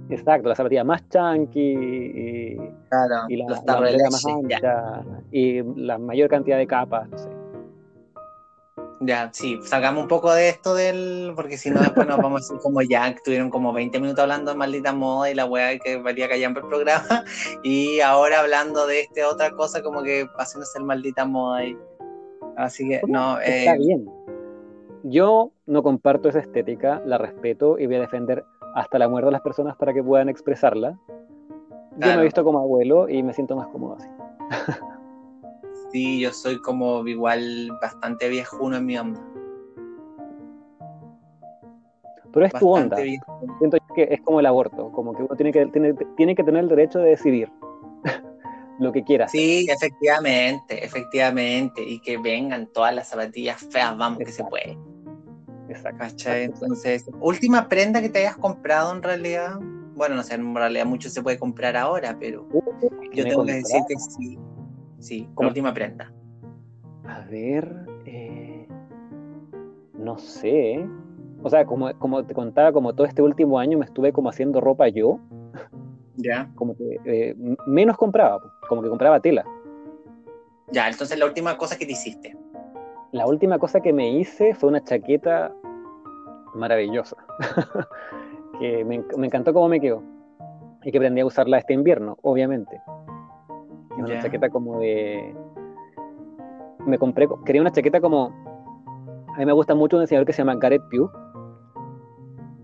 Exacto, 0.10 0.50
la 0.50 0.56
zapatilla 0.56 0.84
más 0.84 1.08
chunky 1.08 1.60
y, 1.62 2.58
Claro, 2.90 3.30
y 3.30 3.38
la, 3.38 3.46
los 3.48 3.64
más 4.12 4.26
ancha 4.26 5.04
y 5.32 5.62
la 5.80 5.98
mayor 5.98 6.30
cantidad 6.30 6.58
de 6.58 6.68
capas, 6.68 7.08
no 7.10 7.18
sé. 7.18 7.30
Ya, 9.04 9.32
sí, 9.34 9.60
sacamos 9.64 10.04
un 10.04 10.08
poco 10.08 10.32
de 10.32 10.50
esto 10.50 10.76
del. 10.76 11.34
Porque 11.36 11.58
si 11.58 11.72
no, 11.72 11.80
después 11.80 12.08
nos 12.08 12.18
vamos 12.18 12.42
a 12.42 12.44
decir 12.44 12.62
como 12.62 12.84
ya, 12.84 13.08
estuvieron 13.08 13.50
como 13.50 13.74
20 13.74 14.00
minutos 14.00 14.22
hablando 14.22 14.52
de 14.52 14.58
maldita 14.58 14.94
moda 14.94 15.32
y 15.32 15.34
la 15.34 15.46
weá 15.46 15.80
que 15.80 15.98
valía 15.98 16.30
callar 16.30 16.54
por 16.54 16.64
el 16.64 16.70
programa. 16.70 17.26
Y 17.64 18.00
ahora 18.02 18.42
hablando 18.42 18.86
de 18.86 19.02
este 19.02 19.26
otra 19.26 19.52
cosa, 19.52 19.82
como 19.82 20.04
que 20.04 20.28
haciéndose 20.38 20.78
el 20.78 20.86
maldita 20.86 21.26
moda. 21.26 21.66
Y... 21.66 21.78
Así 22.58 22.88
que, 22.88 23.02
no, 23.08 23.40
Está 23.40 23.74
eh, 23.74 23.80
bien. 23.80 24.08
Yo 25.04 25.52
no 25.66 25.82
comparto 25.82 26.30
esa 26.30 26.40
estética, 26.40 27.02
la 27.04 27.18
respeto 27.18 27.80
y 27.80 27.88
voy 27.88 27.96
a 27.96 28.02
defender 28.02 28.46
hasta 28.76 29.00
la 29.00 29.10
muerte 29.10 29.30
a 29.30 29.32
las 29.32 29.42
personas 29.42 29.76
para 29.78 29.94
que 29.94 30.04
puedan 30.04 30.30
expresarla. 30.30 31.00
Yo 31.00 31.98
me 31.98 32.06
Claro. 32.06 32.22
he 32.22 32.24
visto 32.24 32.44
como 32.44 32.60
abuelo 32.60 33.10
y 33.10 33.24
me 33.24 33.34
siento 33.34 33.56
más 33.56 33.68
cómodo 33.70 33.96
así. 33.96 34.08
sí, 35.92 36.20
yo 36.20 36.32
soy 36.32 36.60
como 36.62 37.06
igual 37.08 37.72
bastante 37.82 38.30
viejuno 38.30 38.78
en 38.78 38.86
mi 38.86 38.98
onda. 38.98 39.22
Pero 42.34 42.46
es 42.46 42.54
tu 42.54 42.70
onda. 42.70 42.98
Viejuno. 42.98 43.58
Siento 43.60 43.78
que 43.94 44.08
es 44.12 44.22
como 44.22 44.40
el 44.40 44.46
aborto, 44.46 44.92
como 44.92 45.14
que 45.14 45.24
uno 45.24 45.36
tiene 45.36 45.52
que, 45.52 45.66
tiene, 45.68 45.94
tiene 46.16 46.36
que 46.36 46.44
tener 46.44 46.64
el 46.64 46.70
derecho 46.70 47.00
de 47.00 47.10
decidir 47.10 47.52
lo 48.80 48.92
que 48.92 49.04
quiera. 49.04 49.26
hacer. 49.26 49.40
Sí, 49.40 49.68
efectivamente, 49.70 50.84
efectivamente. 50.84 51.84
Y 51.84 52.00
que 52.00 52.18
vengan 52.18 52.68
todas 52.68 52.96
las 52.96 53.10
zapatillas 53.10 53.60
feas, 53.70 53.98
vamos, 53.98 54.20
que 54.20 54.32
se 54.32 54.44
puede. 54.46 54.78
Exacto. 55.68 56.00
¿Cachai? 56.00 56.44
Entonces, 56.44 57.10
última 57.20 57.68
prenda 57.68 58.02
que 58.02 58.10
te 58.10 58.20
hayas 58.20 58.38
comprado 58.38 58.94
en 58.94 59.04
realidad. 59.04 59.60
Bueno, 59.94 60.16
no 60.16 60.24
sé, 60.24 60.36
en 60.36 60.56
realidad 60.56 60.86
mucho 60.86 61.10
se 61.10 61.22
puede 61.22 61.38
comprar 61.38 61.76
ahora, 61.76 62.16
pero 62.18 62.48
Uh, 62.52 62.62
yo 63.14 63.24
tengo 63.24 63.46
que 63.46 63.54
decir 63.54 63.82
que 63.88 63.96
sí. 63.98 64.40
Sí, 65.02 65.26
la 65.28 65.36
¿Cómo? 65.36 65.50
última 65.50 65.74
prenda. 65.74 66.12
A 67.06 67.22
ver, 67.30 67.88
eh, 68.06 68.68
no 69.98 70.18
sé. 70.18 70.74
¿eh? 70.76 70.90
O 71.44 71.50
sea, 71.50 71.66
como, 71.66 71.92
como 71.98 72.24
te 72.24 72.34
contaba, 72.34 72.72
como 72.72 72.94
todo 72.94 73.08
este 73.08 73.22
último 73.22 73.58
año 73.60 73.78
me 73.80 73.86
estuve 73.86 74.14
como 74.14 74.30
haciendo 74.30 74.62
ropa 74.62 74.88
yo, 74.88 75.20
Ya. 76.18 76.50
como 76.56 76.76
que 76.78 77.00
eh, 77.06 77.36
menos 77.66 77.98
compraba, 77.98 78.42
como 78.70 78.82
que 78.84 78.90
compraba 78.90 79.20
tela. 79.20 79.44
Ya, 80.72 80.88
entonces 80.88 81.18
la 81.18 81.26
última 81.26 81.58
cosa 81.58 81.78
que 81.78 81.86
te 81.86 81.94
hiciste. 81.94 82.38
La 83.12 83.26
última 83.26 83.58
cosa 83.60 83.82
que 83.82 83.92
me 83.92 84.10
hice 84.10 84.54
fue 84.54 84.70
una 84.70 84.82
chaqueta 84.84 85.52
maravillosa, 86.54 87.18
que 88.60 88.86
me, 88.86 89.04
me 89.18 89.28
encantó 89.28 89.52
cómo 89.54 89.68
me 89.68 89.82
quedó 89.82 90.04
y 90.84 90.92
que 90.92 90.98
aprendí 90.98 91.22
a 91.22 91.26
usarla 91.26 91.58
este 91.58 91.74
invierno, 91.74 92.18
obviamente. 92.22 92.80
Una 93.98 94.08
chaqueta 94.22 94.50
como 94.50 94.80
de... 94.80 95.36
Me 96.86 96.98
compré, 96.98 97.28
quería 97.46 97.62
una 97.62 97.72
chaqueta 97.72 98.02
como... 98.02 98.32
A 99.36 99.38
mí 99.38 99.46
me 99.46 99.54
gusta 99.54 99.76
mucho 99.76 99.98
un 99.98 100.04
diseñador 100.04 100.26
que 100.26 100.34
se 100.34 100.40
llama 100.40 100.56
Gareth 100.56 100.84
Pugh, 100.92 101.10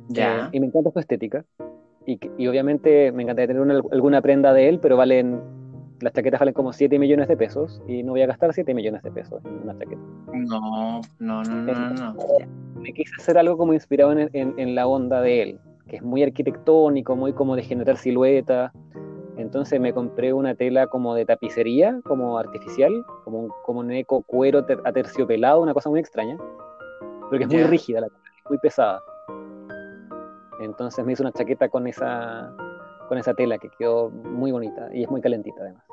Ya. 0.10 0.46
Eh, 0.46 0.50
y 0.54 0.60
me 0.60 0.68
encanta 0.68 0.92
su 0.92 1.00
estética. 1.00 1.46
Y, 2.06 2.20
y 2.38 2.48
obviamente 2.48 3.12
me 3.12 3.24
encantaría 3.24 3.48
tener 3.48 3.62
una- 3.62 3.82
alguna 3.92 4.22
prenda 4.22 4.54
de 4.54 4.70
él, 4.70 4.80
pero 4.80 4.98
valen. 4.98 5.42
Las 6.00 6.14
chaquetas 6.14 6.40
valen 6.40 6.54
como 6.54 6.74
7 6.74 7.00
millones 7.00 7.28
de 7.28 7.36
pesos 7.36 7.82
y 7.88 8.04
no 8.04 8.12
voy 8.12 8.22
a 8.22 8.28
gastar 8.28 8.54
7 8.54 8.74
millones 8.76 9.02
de 9.02 9.12
pesos 9.12 9.44
en 9.46 9.64
una 9.64 9.74
chaqueta. 9.78 10.02
No, 10.32 11.02
no, 11.20 11.44
no, 11.44 11.44
no, 11.44 11.74
no. 11.74 12.14
no. 12.14 12.16
Me 12.80 12.94
quise 12.94 13.12
hacer 13.20 13.38
algo 13.38 13.58
como 13.58 13.74
inspirado 13.74 14.12
en, 14.12 14.30
en- 14.34 14.54
en 14.58 14.76
la 14.76 14.86
onda 14.88 15.22
de 15.22 15.42
él, 15.42 15.60
que 15.88 15.96
es 15.98 16.04
muy 16.04 16.22
arquitectónico, 16.24 17.16
muy 17.16 17.34
como 17.34 17.56
de 17.56 17.64
generar 17.64 17.98
silueta. 17.98 18.72
Entonces 19.38 19.80
me 19.80 19.94
compré 19.94 20.34
una 20.34 20.56
tela 20.56 20.88
como 20.88 21.14
de 21.14 21.26
tapicería, 21.26 22.00
como 22.04 22.38
artificial, 22.38 23.06
como 23.24 23.40
un, 23.40 23.54
como 23.64 23.80
un 23.82 23.92
eco 23.92 24.24
cuero 24.24 24.66
ter- 24.66 24.82
aterciopelado, 24.84 25.62
una 25.62 25.74
cosa 25.74 25.90
muy 25.90 26.00
extraña. 26.00 26.38
Porque 27.30 27.44
es 27.44 27.50
muy 27.50 27.64
rígida 27.64 28.02
la 28.02 28.08
tela, 28.08 28.20
es 28.44 28.50
muy 28.50 28.58
pesada. 28.60 29.02
Entonces 30.62 31.06
me 31.06 31.14
hice 31.14 31.22
una 31.22 31.32
chaqueta 31.32 31.70
con 31.70 31.86
esa, 31.88 32.52
con 33.08 33.18
esa 33.18 33.34
tela 33.34 33.58
que 33.60 33.70
quedó 33.78 34.10
muy 34.10 34.52
bonita 34.52 34.90
y 34.92 35.04
es 35.04 35.10
muy 35.10 35.22
calentita 35.22 35.62
además. 35.62 35.84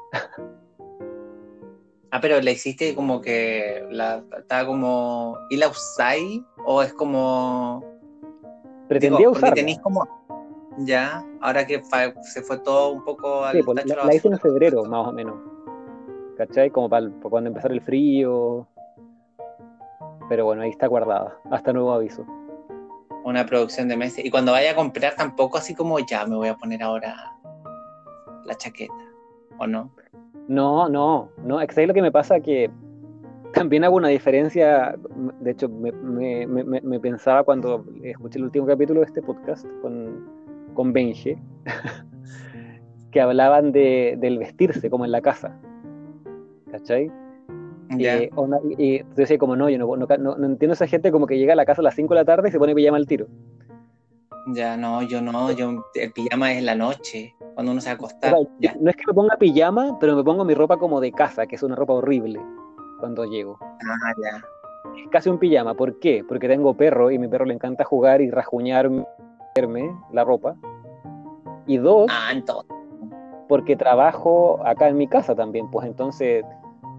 Ah, 2.11 2.21
pero 2.21 2.41
la 2.41 2.51
hiciste 2.53 2.95
como 2.95 3.21
que 3.21 3.85
la 3.91 4.23
estaba 4.39 4.67
como. 4.67 5.37
¿Y 5.51 5.57
la 5.57 5.67
usáis? 5.69 6.41
¿O 6.65 6.81
es 6.81 6.95
como. 6.95 7.85
Pretendía 8.89 9.27
porque 9.27 9.39
usarla. 9.39 9.55
tenéis 9.57 9.81
como. 9.81 10.24
Ya, 10.79 11.25
ahora 11.41 11.67
que 11.67 11.81
se 12.23 12.43
fue 12.43 12.59
todo 12.59 12.93
un 12.93 13.05
poco 13.05 13.45
al 13.45 13.57
Sí, 13.57 13.63
pues, 13.63 13.77
tacho 13.77 13.97
la, 13.97 14.07
la 14.07 14.15
hice 14.15 14.29
en 14.29 14.39
febrero, 14.39 14.85
más 14.85 15.07
o 15.09 15.13
menos. 15.13 15.35
¿Cachai? 16.37 16.71
Como 16.71 16.89
para, 16.89 17.09
cuando 17.23 17.49
empezara 17.49 17.73
el 17.75 17.81
frío. 17.81 18.67
Pero 20.29 20.47
bueno, 20.47 20.63
ahí 20.63 20.71
está 20.71 20.87
guardada, 20.87 21.37
hasta 21.51 21.73
nuevo 21.73 21.93
aviso. 21.93 22.25
una 23.25 23.47
producción 23.47 23.89
de 23.89 23.97
meses. 23.97 24.25
Y 24.25 24.31
cuando 24.31 24.53
vaya 24.53 24.73
a 24.73 24.75
comprar, 24.75 25.15
tampoco 25.17 25.59
así 25.59 25.75
como 25.75 25.99
ya 26.01 26.27
me 26.27 26.35
voy 26.37 26.49
a 26.49 26.55
poner 26.57 26.83
ahora 26.83 27.15
la 28.45 28.55
chaqueta, 28.57 28.93
¿o 29.59 29.67
no? 29.67 29.91
No, 30.49 30.89
no, 30.89 31.31
no, 31.43 31.61
es 31.61 31.69
que 31.69 31.75
¿sabes 31.75 31.89
lo 31.89 31.95
que 31.95 32.03
me 32.03 32.13
pasa? 32.13 32.41
Que 32.41 32.71
también 33.55 33.85
hago 33.85 33.97
una 33.97 34.09
diferencia, 34.09 34.95
de 35.41 35.51
hecho 35.53 35.69
me, 35.69 35.93
me- 35.93 36.47
me- 36.47 36.65
me- 36.65 36.81
me 36.83 37.01
pensaba 37.01 37.45
cuando 37.45 37.85
escuché 38.03 38.39
el 38.39 38.45
último 38.45 38.67
capítulo 38.67 39.01
de 39.01 39.07
este 39.07 39.23
podcast 39.23 39.65
con, 39.81 40.27
con 40.75 40.93
Benje, 40.93 41.39
que 43.11 43.21
hablaban 43.21 43.73
de, 43.73 44.17
del 44.21 44.39
vestirse 44.39 44.91
como 44.91 45.05
en 45.05 45.13
la 45.13 45.21
casa, 45.21 45.57
¿cachai? 46.71 47.11
Eh, 47.99 48.31
onda- 48.35 48.61
y, 48.77 49.01
tú 49.03 49.15
decías 49.17 49.39
como 49.39 49.55
no, 49.57 49.69
yo 49.69 49.79
no, 49.79 49.97
no, 49.97 50.07
no- 50.19 50.37
no 50.37 50.47
entiendo 50.47 50.73
esa 50.73 50.87
gente 50.87 51.13
como 51.13 51.27
que 51.27 51.39
llega 51.39 51.53
a 51.53 51.57
la 51.57 51.65
casa 51.67 51.81
a 51.81 51.85
las 51.85 51.95
5 51.95 52.15
de 52.15 52.21
la 52.21 52.25
tarde 52.25 52.49
y 52.49 52.53
se 52.53 52.59
pone 52.59 52.75
pijama 52.75 52.97
al 52.97 53.07
tiro. 53.07 53.27
Ya, 54.55 54.77
no, 54.77 55.03
yo 55.03 55.23
no, 55.23 55.53
yo 55.53 55.83
el 55.95 56.13
pijama 56.13 56.53
es 56.53 56.59
en 56.59 56.67
la 56.67 56.75
noche, 56.75 57.35
cuando 57.55 57.73
uno 57.73 57.81
se 57.81 57.91
a 57.91 57.97
Ya. 58.59 58.75
no 58.81 58.91
es 58.91 58.97
que 58.97 59.05
me 59.07 59.15
ponga 59.15 59.37
pijama, 59.37 59.99
pero 59.99 60.17
me 60.17 60.25
pongo 60.25 60.45
mi 60.45 60.55
ropa 60.55 60.77
como 60.77 61.01
de 61.01 61.13
casa, 61.13 61.47
que 61.47 61.57
es 61.57 61.63
una 61.63 61.77
ropa 61.77 61.95
horrible 61.95 62.41
cuando 62.99 63.25
llego. 63.25 63.59
Ah, 63.63 64.13
ya. 64.23 64.45
Es 65.03 65.09
casi 65.11 65.31
un 65.31 65.39
pijama. 65.39 65.75
¿Por 65.75 65.99
qué? 65.99 66.25
Porque 66.27 66.47
tengo 66.49 66.75
perro 66.75 67.11
y 67.11 67.17
a 67.17 67.19
mi 67.19 67.29
perro 67.29 67.45
le 67.47 67.55
encanta 67.55 67.85
jugar 67.85 68.21
y 68.21 68.31
la 70.13 70.25
ropa. 70.25 70.57
Y 71.67 71.79
dos, 71.79 72.11
Ah, 72.11 72.31
entonces. 72.33 72.69
porque 73.49 73.77
trabajo 73.77 74.59
acá 74.67 74.89
en 74.89 74.97
mi 74.97 75.07
casa 75.07 75.35
también. 75.35 75.71
Pues 75.71 75.87
entonces, 75.87 76.45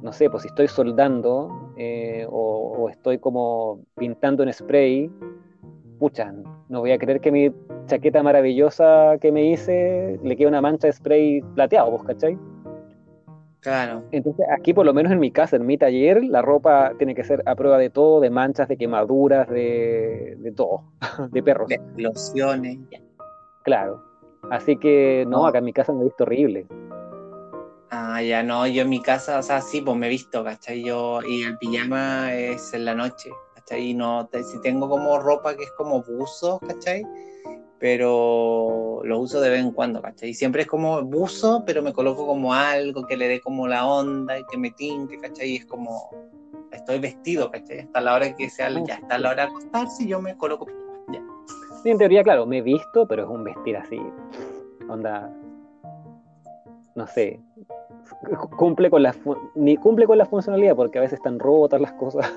no 0.02 0.14
sé, 0.14 0.30
pues 0.30 0.44
si 0.44 0.48
estoy 0.48 0.68
soldando 0.70 1.74
eh, 1.76 2.26
o, 2.30 2.74
o 2.78 2.90
estoy 2.90 3.18
como 3.20 3.80
pintando 3.98 4.42
en 4.44 4.54
spray, 4.54 5.12
pucha, 6.00 6.34
no 6.70 6.80
voy 6.80 6.92
a 6.94 6.98
creer 6.98 7.20
que 7.20 7.32
mi 7.32 7.52
chaqueta 7.88 8.24
maravillosa 8.24 9.18
que 9.20 9.32
me 9.34 9.44
hice 9.44 10.18
le 10.24 10.38
quede 10.38 10.48
una 10.48 10.62
mancha 10.62 10.88
de 10.88 10.94
spray 10.94 11.42
plateado, 11.56 11.92
¿vos 11.92 12.04
cachai? 12.04 12.38
Claro. 13.66 14.04
Entonces, 14.12 14.46
aquí 14.56 14.76
por 14.76 14.86
lo 14.86 14.94
menos 14.94 15.12
en 15.12 15.18
mi 15.20 15.32
casa, 15.32 15.56
en 15.56 15.66
mi 15.66 15.76
taller, 15.76 16.24
la 16.24 16.44
ropa 16.44 16.94
tiene 17.00 17.16
que 17.16 17.24
ser 17.24 17.42
a 17.48 17.56
prueba 17.56 17.80
de 17.80 17.90
todo, 17.90 18.22
de 18.22 18.30
manchas, 18.30 18.68
de 18.68 18.78
quemaduras, 18.78 19.50
de, 19.50 20.36
de 20.38 20.52
todo, 20.52 20.84
de 21.32 21.42
perros, 21.42 21.68
De 21.68 21.76
explosiones. 21.76 22.78
claro. 23.64 24.04
Así 24.52 24.78
que 24.78 25.26
no, 25.28 25.40
No. 25.40 25.48
acá 25.48 25.58
en 25.58 25.66
mi 25.66 25.74
casa 25.74 25.92
me 25.94 26.02
he 26.02 26.04
visto 26.04 26.24
horrible. 26.26 26.68
Ah, 27.90 28.22
ya 28.22 28.44
no, 28.44 28.68
yo 28.68 28.84
en 28.84 28.90
mi 28.90 29.02
casa, 29.02 29.40
o 29.40 29.42
sea, 29.42 29.62
sí, 29.62 29.82
pues 29.82 29.98
me 29.98 30.06
he 30.06 30.10
visto, 30.10 30.44
¿cachai? 30.44 30.84
Yo, 30.84 31.22
y 31.28 31.42
el 31.42 31.58
pijama 31.58 32.32
es 32.36 32.72
en 32.76 32.86
la 32.86 32.94
noche, 32.94 33.32
¿cachai? 33.56 33.90
Y 33.90 33.94
no, 33.96 34.30
si 34.32 34.62
tengo 34.62 34.88
como 34.88 35.18
ropa 35.18 35.56
que 35.56 35.64
es 35.64 35.72
como 35.72 36.04
buzo, 36.04 36.60
¿cachai? 36.60 37.04
Pero 37.80 39.02
lo 39.04 39.20
uso 39.20 39.42
de 39.42 39.50
vez 39.50 39.60
en 39.60 39.72
cuando, 39.72 40.02
¿cachai? 40.02 40.30
Y 40.30 40.34
siempre 40.34 40.62
es 40.62 40.68
como 40.68 41.02
buzo, 41.04 41.64
pero 41.66 41.82
me 41.82 41.94
coloco 41.94 42.26
como 42.26 42.54
algo 42.54 43.06
que 43.06 43.18
le 43.18 43.28
dé 43.28 43.42
como 43.42 43.68
la 43.68 43.86
onda 43.86 44.40
y 44.40 44.44
que 44.50 44.58
me 44.58 44.72
tinte, 44.72 45.18
¿cachai? 45.18 45.52
Y 45.52 45.56
es 45.58 45.66
como, 45.66 46.10
es 46.72 46.80
estoy 46.80 47.00
vestido, 47.00 47.52
¿cachai? 47.52 47.80
Hasta 47.80 48.02
la 48.02 48.16
hora 48.16 48.36
que 48.36 48.50
sea, 48.50 48.70
ya 48.86 48.96
está 48.96 49.18
la 49.18 49.32
hora 49.32 49.46
de 49.46 49.50
acostarse 49.50 50.08
yo 50.08 50.22
me 50.22 50.38
coloco 50.38 50.68
ya. 51.12 51.22
Sí, 51.84 51.90
en 51.90 51.98
teoría, 51.98 52.24
claro, 52.24 52.46
me 52.46 52.60
he 52.60 52.62
visto, 52.62 53.08
pero 53.08 53.24
es 53.24 53.30
un 53.30 53.44
vestir 53.44 53.76
así, 53.76 54.00
onda, 54.90 55.32
no 56.96 57.06
sé, 57.08 57.42
cumple 58.58 58.90
con 58.90 59.04
la 59.04 59.14
ni 59.56 59.78
cumple 59.78 60.08
con 60.08 60.18
la 60.18 60.26
funcionalidad 60.26 60.76
porque 60.76 60.98
a 60.98 61.02
veces 61.02 61.20
están 61.20 61.40
rotas 61.40 61.82
las 61.82 61.94
cosas. 61.94 62.32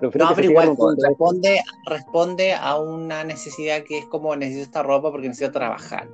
No, 0.00 0.10
pero 0.10 0.42
igual 0.42 0.76
responde, 1.02 1.60
responde 1.86 2.54
a 2.54 2.78
una 2.78 3.24
necesidad 3.24 3.82
que 3.82 3.98
es 3.98 4.06
como 4.06 4.34
necesito 4.36 4.64
esta 4.64 4.82
ropa 4.82 5.10
porque 5.10 5.28
necesito 5.28 5.52
trabajar. 5.52 6.08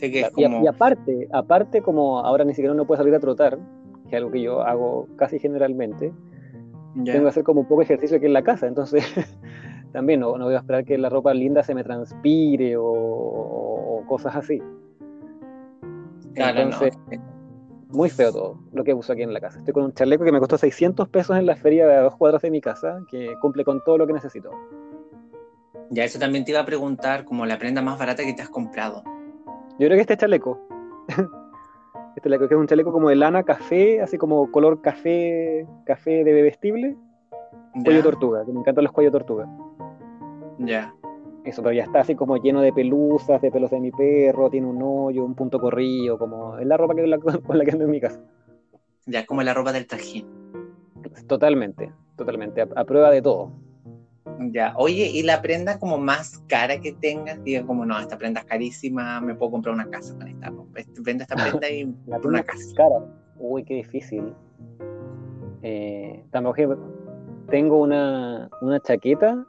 y, 0.00 0.66
aparte, 0.66 1.28
aparte 1.32 1.82
como 1.82 2.20
ahora 2.20 2.44
ni 2.44 2.54
siquiera 2.54 2.72
uno 2.72 2.86
puede 2.86 2.98
salir 2.98 3.14
a 3.14 3.20
trotar, 3.20 3.58
que 4.08 4.08
es 4.08 4.14
algo 4.14 4.30
que 4.30 4.40
yo 4.40 4.62
hago 4.62 5.08
casi 5.16 5.38
generalmente, 5.38 6.12
tengo 7.04 7.22
que 7.24 7.28
hacer 7.28 7.44
como 7.44 7.60
un 7.60 7.68
poco 7.68 7.80
de 7.80 7.84
ejercicio 7.84 8.16
aquí 8.16 8.26
en 8.26 8.32
la 8.32 8.42
casa, 8.42 8.66
entonces 8.66 9.04
también 9.92 10.20
no, 10.20 10.38
no, 10.38 10.46
voy 10.46 10.54
a 10.54 10.58
esperar 10.58 10.84
que 10.84 10.96
la 10.96 11.10
ropa 11.10 11.34
linda 11.34 11.62
se 11.62 11.74
me 11.74 11.84
transpire 11.84 12.76
o, 12.78 14.04
cosas 14.08 14.36
así. 14.36 14.62
entonces, 16.34 16.96
muy 17.88 18.10
feo 18.10 18.32
todo 18.32 18.58
lo 18.72 18.84
que 18.84 18.94
uso 18.94 19.12
aquí 19.12 19.22
en 19.22 19.32
la 19.32 19.40
casa. 19.40 19.58
Estoy 19.58 19.74
con 19.74 19.84
un 19.84 19.92
chaleco 19.92 20.24
que 20.24 20.32
me 20.32 20.38
costó 20.38 20.58
600 20.58 21.08
pesos 21.08 21.36
en 21.36 21.46
la 21.46 21.56
feria 21.56 21.86
de 21.86 21.96
dos 21.98 22.16
cuadras 22.16 22.42
de 22.42 22.50
mi 22.50 22.60
casa, 22.60 23.00
que 23.10 23.34
cumple 23.40 23.64
con 23.64 23.82
todo 23.84 23.98
lo 23.98 24.06
que 24.06 24.12
necesito. 24.12 24.50
Ya, 25.90 26.04
eso 26.04 26.18
también 26.18 26.44
te 26.44 26.50
iba 26.50 26.60
a 26.60 26.66
preguntar, 26.66 27.24
como 27.24 27.46
la 27.46 27.58
prenda 27.58 27.80
más 27.80 27.98
barata 27.98 28.24
que 28.24 28.34
te 28.34 28.42
has 28.42 28.50
comprado. 28.50 29.02
Yo 29.78 29.86
creo 29.86 29.92
que 29.92 30.02
este 30.02 30.16
chaleco. 30.16 30.58
este 32.16 32.20
chaleco 32.28 32.48
que 32.48 32.54
es 32.54 32.60
un 32.60 32.66
chaleco 32.66 32.92
como 32.92 33.08
de 33.08 33.16
lana, 33.16 33.42
café, 33.42 34.02
así 34.02 34.18
como 34.18 34.50
color 34.50 34.82
café, 34.82 35.66
café 35.84 36.24
de 36.24 36.32
bebestible. 36.32 36.96
Cuello 37.84 38.02
tortuga, 38.02 38.44
que 38.44 38.52
me 38.52 38.60
encantan 38.60 38.84
los 38.84 38.92
cuellos 38.92 39.12
tortuga. 39.12 39.48
Ya. 40.58 40.92
Eso, 41.48 41.62
pero 41.62 41.72
ya 41.72 41.84
está 41.84 42.00
así 42.00 42.14
como 42.14 42.36
lleno 42.36 42.60
de 42.60 42.74
pelusas, 42.74 43.40
de 43.40 43.50
pelos 43.50 43.70
de 43.70 43.80
mi 43.80 43.90
perro, 43.90 44.50
tiene 44.50 44.66
un 44.66 44.82
hoyo, 44.82 45.24
un 45.24 45.34
punto 45.34 45.58
corrido, 45.58 46.18
como 46.18 46.58
es 46.58 46.66
la 46.66 46.76
ropa 46.76 46.94
que 46.94 47.08
con 47.46 47.56
la 47.56 47.64
que 47.64 47.70
ando 47.70 47.86
en 47.86 47.90
mi 47.90 48.00
casa. 48.02 48.20
Ya, 49.06 49.24
como 49.24 49.42
la 49.42 49.54
ropa 49.54 49.72
del 49.72 49.86
trajín. 49.86 50.26
Totalmente, 51.26 51.90
totalmente, 52.16 52.60
a, 52.60 52.84
prueba 52.84 53.10
de 53.10 53.22
todo. 53.22 53.50
Ya, 54.52 54.74
oye, 54.76 55.06
¿y 55.06 55.22
la 55.22 55.40
prenda 55.40 55.78
como 55.78 55.96
más 55.96 56.44
cara 56.48 56.82
que 56.82 56.92
tengas? 56.92 57.42
Diga 57.42 57.64
como, 57.64 57.86
no, 57.86 57.98
esta 57.98 58.18
prenda 58.18 58.40
es 58.40 58.46
carísima, 58.46 59.18
me 59.22 59.34
puedo 59.34 59.52
comprar 59.52 59.74
una 59.74 59.88
casa 59.88 60.14
con 60.18 60.28
esta. 60.28 60.52
Vendo 61.00 61.22
esta 61.22 61.34
prenda 61.34 61.70
y 61.70 61.90
la 62.06 62.18
una 62.18 62.42
casa. 62.42 62.74
cara. 62.76 63.06
Uy, 63.38 63.64
qué 63.64 63.76
difícil. 63.76 64.34
Eh, 65.62 66.22
también 66.30 66.76
tengo 67.48 67.78
una, 67.78 68.50
una 68.60 68.80
chaqueta 68.80 69.46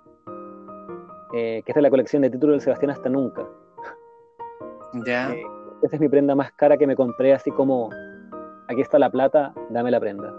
eh, 1.33 1.61
que 1.65 1.71
esta 1.71 1.79
es 1.79 1.83
la 1.83 1.89
colección 1.89 2.21
de 2.21 2.29
títulos 2.29 2.55
del 2.55 2.61
Sebastián 2.61 2.91
Hasta 2.91 3.09
Nunca. 3.09 3.47
Ya. 5.05 5.31
Eh, 5.31 5.43
esa 5.83 5.95
es 5.95 6.01
mi 6.01 6.09
prenda 6.09 6.35
más 6.35 6.51
cara 6.53 6.77
que 6.77 6.87
me 6.87 6.95
compré, 6.95 7.33
así 7.33 7.51
como, 7.51 7.89
aquí 8.67 8.81
está 8.81 8.99
la 8.99 9.09
plata, 9.09 9.53
dame 9.69 9.91
la 9.91 9.99
prenda. 9.99 10.33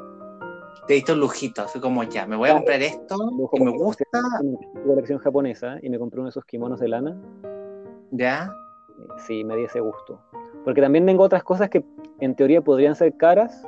Te 0.86 0.95
diste 0.95 1.12
un 1.12 1.20
lujito, 1.20 1.62
así 1.62 1.78
como 1.78 2.03
ya, 2.05 2.26
me 2.26 2.36
voy 2.36 2.51
a 2.51 2.55
comprar 2.55 2.82
esto, 2.82 3.16
que 3.53 3.64
me 3.64 3.70
gusta. 3.70 4.05
Una 4.43 4.84
colección 4.84 5.18
japonesa 5.18 5.78
y 5.82 5.91
me 5.91 5.99
compré 5.99 6.20
uno 6.20 6.26
de 6.26 6.30
esos 6.30 6.45
kimonos 6.45 6.80
de 6.80 6.88
lana. 6.88 7.16
¿Ya? 8.11 8.53
Sí, 9.18 9.45
me 9.45 9.57
di 9.57 9.64
ese 9.64 9.80
gusto. 9.80 10.20
Porque 10.64 10.80
también 10.80 11.07
tengo 11.07 11.22
otras 11.22 11.43
cosas 11.43 11.70
que 11.70 11.84
en 12.18 12.34
teoría 12.34 12.61
podrían 12.61 12.95
ser 12.95 13.16
caras, 13.16 13.66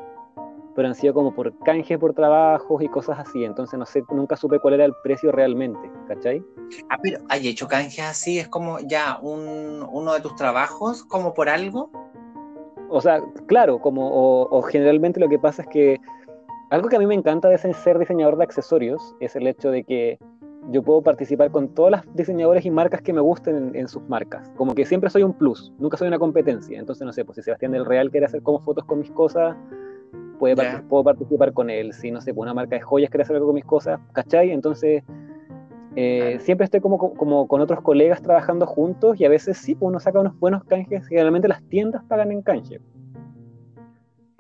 pero 0.75 0.89
han 0.89 0.95
sido 0.95 1.15
como 1.15 1.35
por 1.35 1.57
canje 1.61 1.99
por 1.99 2.15
trabajos 2.15 2.83
y 2.83 2.89
cosas 2.89 3.19
así, 3.19 3.45
entonces 3.45 3.79
no 3.79 3.87
sé, 3.87 4.03
nunca 4.11 4.37
supe 4.37 4.59
cuál 4.59 4.75
era 4.75 4.85
el 4.85 4.95
precio 5.03 5.33
realmente, 5.33 5.91
¿cachai? 6.09 6.43
Ah, 6.89 6.99
pero 7.03 7.19
hay 7.29 7.49
hecho 7.49 7.69
canjes 7.69 8.05
así, 8.05 8.39
es 8.39 8.49
como 8.49 8.79
ya 8.81 9.19
un, 9.21 9.87
uno 9.91 10.15
de 10.15 10.21
tus 10.21 10.35
trabajos, 10.37 11.05
como 11.05 11.35
por 11.35 11.49
algo. 11.49 11.91
O 12.89 13.01
sea, 13.01 13.21
claro, 13.47 13.79
como, 13.81 14.11
o, 14.13 14.63
generalmente 14.63 15.21
lo 15.21 15.29
que 15.29 15.39
pasa 15.39 15.63
es 15.63 15.69
que 15.69 16.01
algo 16.71 16.89
que 16.89 16.97
a 16.97 16.99
mí 16.99 17.07
me 17.07 17.15
encanta 17.15 17.49
de 17.49 17.59
ser 17.59 17.99
diseñador 17.99 18.37
de 18.37 18.45
accesorios 18.45 19.15
es 19.21 19.37
el 19.37 19.47
hecho 19.47 19.71
de 19.71 19.85
que 19.85 20.19
yo 20.71 20.83
puedo 20.83 21.03
participar 21.03 21.51
con 21.51 21.69
todas 21.69 21.91
las 21.91 22.15
diseñadores 22.15 22.65
y 22.65 22.71
marcas 22.71 23.03
que 23.03 23.13
me 23.13 23.21
gusten 23.21 23.57
en, 23.57 23.77
en, 23.77 23.89
sus 23.89 24.03
marcas. 24.09 24.51
Como 24.57 24.75
que 24.75 24.85
siempre 24.85 25.11
soy 25.11 25.23
un 25.23 25.33
plus, 25.33 25.73
nunca 25.79 25.97
soy 25.97 26.09
una 26.09 26.19
competencia. 26.19 26.79
Entonces, 26.79 27.05
no 27.05 27.13
sé, 27.13 27.25
pues 27.25 27.37
si 27.37 27.43
Sebastián 27.43 27.73
del 27.73 27.85
Real 27.85 28.11
quiere 28.11 28.27
hacer 28.27 28.43
como 28.43 28.61
fotos 28.61 28.85
con 28.85 29.01
mis 29.01 29.11
cosas, 29.11 29.57
puedo 30.89 31.05
participar 31.05 31.53
con 31.53 31.71
él, 31.71 31.93
si 31.93 32.11
no 32.11 32.21
sé, 32.21 32.35
pues 32.35 32.45
una 32.45 32.55
marca 32.55 32.77
de 32.77 32.83
joyas 32.83 33.11
quiere 33.11 33.23
hacer 33.23 33.37
algo 33.37 33.49
con 33.49 33.55
mis 33.55 33.65
cosas, 33.65 34.01
¿cachai? 34.13 34.51
Entonces, 34.51 35.03
eh, 35.95 36.39
siempre 36.41 36.65
estoy 36.65 36.81
como, 36.81 37.15
como 37.15 37.47
con 37.47 37.61
otros 37.61 37.81
colegas 37.83 38.23
trabajando 38.23 38.67
juntos 38.67 39.21
y 39.21 39.25
a 39.25 39.29
veces 39.29 39.59
sí, 39.59 39.75
pues 39.75 39.89
uno 39.89 40.01
saca 40.01 40.21
unos 40.21 40.39
buenos 40.39 40.65
canjes, 40.65 41.07
generalmente 41.07 41.49
las 41.49 41.63
tiendas 41.65 42.03
pagan 42.05 42.33
en 42.33 42.43
canje. 42.43 42.81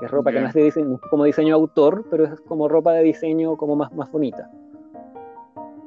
Es 0.00 0.10
ropa 0.10 0.32
que 0.32 0.40
no 0.40 0.48
es, 0.48 0.54
de 0.54 0.64
diseño, 0.64 1.00
como 1.10 1.24
diseño 1.24 1.54
autor, 1.54 2.06
pero 2.10 2.24
es 2.24 2.40
como 2.40 2.68
ropa 2.68 2.92
de 2.92 3.04
diseño 3.04 3.56
como 3.56 3.76
más, 3.76 3.92
más 3.92 4.10
bonita. 4.10 4.50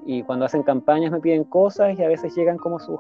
Y 0.06 0.24
cuando 0.24 0.46
hacen 0.46 0.64
campañas 0.64 1.12
me 1.12 1.20
piden 1.20 1.44
cosas 1.44 1.98
y 2.00 2.04
a 2.04 2.08
veces 2.08 2.34
llegan 2.36 2.58
como 2.58 2.80
sus, 2.80 3.00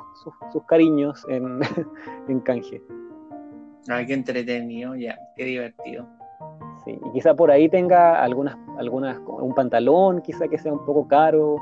sus, 0.51 0.63
cariños 0.65 1.23
en, 1.29 1.59
en 2.27 2.39
canje. 2.41 2.81
Ay, 3.87 4.07
qué 4.07 4.13
entretenido, 4.15 4.95
ya, 4.95 5.17
qué 5.37 5.45
divertido. 5.45 6.05
Y 6.85 7.11
quizá 7.13 7.33
por 7.33 7.51
ahí 7.51 7.69
tenga 7.69 8.21
algunas, 8.21 8.57
algunas, 8.77 9.19
un 9.27 9.53
pantalón, 9.53 10.21
quizá 10.21 10.47
que 10.47 10.57
sea 10.57 10.71
un 10.71 10.85
poco 10.85 11.07
caro, 11.07 11.57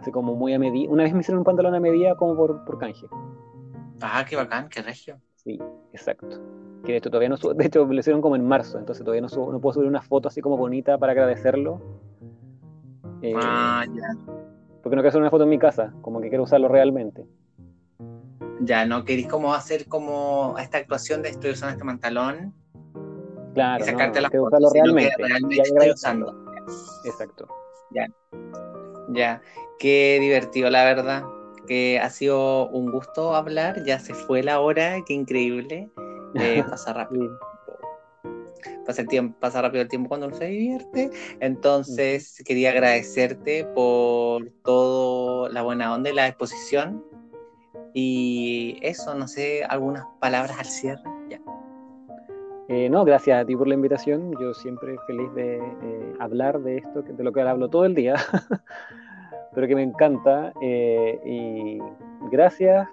así 0.00 0.10
como 0.10 0.34
muy 0.34 0.52
a 0.52 0.58
medida. 0.58 0.90
Una 0.90 1.04
vez 1.04 1.14
me 1.14 1.20
hicieron 1.20 1.38
un 1.38 1.44
pantalón 1.44 1.74
a 1.74 1.80
medida 1.80 2.14
como 2.16 2.36
por, 2.36 2.64
por 2.64 2.78
canje. 2.78 3.06
Ah, 4.00 4.24
qué 4.28 4.36
bacán, 4.36 4.68
qué 4.68 4.82
regio. 4.82 5.18
Sí, 5.36 5.58
exacto. 5.92 6.40
Que 6.84 6.92
de 6.92 6.98
hecho 6.98 7.10
todavía 7.10 7.28
no 7.28 7.36
de 7.36 7.66
hecho 7.66 7.84
lo 7.84 7.98
hicieron 7.98 8.20
como 8.20 8.36
en 8.36 8.46
marzo, 8.46 8.78
entonces 8.78 9.04
todavía 9.04 9.26
no, 9.26 9.52
no 9.52 9.60
puedo 9.60 9.74
subir 9.74 9.88
una 9.88 10.02
foto 10.02 10.28
así 10.28 10.40
como 10.40 10.56
bonita 10.56 10.98
para 10.98 11.12
agradecerlo. 11.12 11.80
Eh, 13.22 13.34
ah, 13.36 13.84
ya. 13.86 14.08
Porque 14.82 14.94
no 14.94 15.02
quiero 15.02 15.08
hacer 15.08 15.20
una 15.20 15.30
foto 15.30 15.44
en 15.44 15.50
mi 15.50 15.58
casa, 15.58 15.92
como 16.02 16.20
que 16.20 16.28
quiero 16.28 16.44
usarlo 16.44 16.68
realmente. 16.68 17.26
Ya, 18.60 18.86
¿no 18.86 19.04
queréis 19.04 19.28
como 19.28 19.54
hacer 19.54 19.86
como 19.86 20.56
esta 20.58 20.78
actuación 20.78 21.22
de 21.22 21.30
estoy 21.30 21.52
usando 21.52 21.72
este 21.72 21.84
pantalón? 21.84 22.54
Claro, 23.58 23.84
y 23.84 23.88
sacarte 23.88 24.20
las 24.20 24.30
fotos, 24.30 24.72
realmente, 24.72 25.12
realmente 25.18 25.62
estoy 25.62 25.90
usando. 25.90 26.32
Exacto. 27.04 27.48
Ya. 27.90 28.06
Ya. 29.08 29.42
Qué 29.80 30.18
divertido, 30.20 30.70
la 30.70 30.84
verdad. 30.84 31.24
Que 31.66 31.98
ha 31.98 32.08
sido 32.08 32.68
un 32.68 32.92
gusto 32.92 33.34
hablar. 33.34 33.82
Ya 33.84 33.98
se 33.98 34.14
fue 34.14 34.44
la 34.44 34.60
hora, 34.60 35.02
qué 35.04 35.12
increíble. 35.14 35.90
Eh, 36.36 36.62
pasa 36.70 36.92
rápido. 36.92 37.36
Pasa, 38.86 39.02
el 39.02 39.08
tiempo, 39.08 39.36
pasa 39.40 39.60
rápido 39.60 39.82
el 39.82 39.88
tiempo 39.88 40.08
cuando 40.08 40.28
uno 40.28 40.36
se 40.36 40.44
divierte. 40.44 41.10
Entonces, 41.40 42.40
quería 42.46 42.70
agradecerte 42.70 43.64
por 43.64 44.50
todo 44.62 45.48
la 45.48 45.62
buena 45.62 45.92
onda 45.92 46.10
y 46.10 46.14
la 46.14 46.28
exposición. 46.28 47.04
Y 47.92 48.78
eso, 48.82 49.16
no 49.16 49.26
sé, 49.26 49.64
algunas 49.64 50.04
palabras 50.20 50.60
al 50.60 50.66
cierre. 50.66 51.07
Eh, 52.68 52.90
no, 52.90 53.02
gracias 53.06 53.40
a 53.40 53.46
ti 53.46 53.56
por 53.56 53.66
la 53.66 53.74
invitación. 53.74 54.34
Yo 54.38 54.52
siempre 54.52 54.96
feliz 55.06 55.32
de 55.34 55.56
eh, 55.56 56.14
hablar 56.20 56.60
de 56.60 56.76
esto, 56.76 57.00
de 57.00 57.24
lo 57.24 57.32
que 57.32 57.40
hablo 57.40 57.68
todo 57.68 57.86
el 57.86 57.94
día, 57.94 58.16
pero 59.54 59.66
que 59.66 59.74
me 59.74 59.82
encanta. 59.82 60.52
Eh, 60.60 61.18
y 61.24 61.78
gracias. 62.30 62.86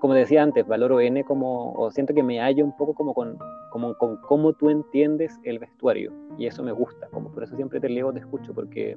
como 0.00 0.14
decía 0.14 0.42
antes, 0.42 0.66
valoro 0.66 1.00
N 1.00 1.22
como, 1.24 1.72
o 1.74 1.92
siento 1.92 2.12
que 2.12 2.24
me 2.24 2.40
hallo 2.40 2.64
un 2.64 2.76
poco 2.76 2.94
como 2.94 3.14
con, 3.14 3.38
como 3.70 3.94
con 3.94 4.16
cómo 4.16 4.52
tú 4.52 4.68
entiendes 4.68 5.38
el 5.44 5.60
vestuario. 5.60 6.12
Y 6.36 6.46
eso 6.46 6.64
me 6.64 6.72
gusta, 6.72 7.06
como 7.12 7.30
por 7.30 7.44
eso 7.44 7.54
siempre 7.54 7.78
te 7.78 7.88
leo, 7.88 8.12
te 8.12 8.18
escucho, 8.18 8.52
porque 8.52 8.96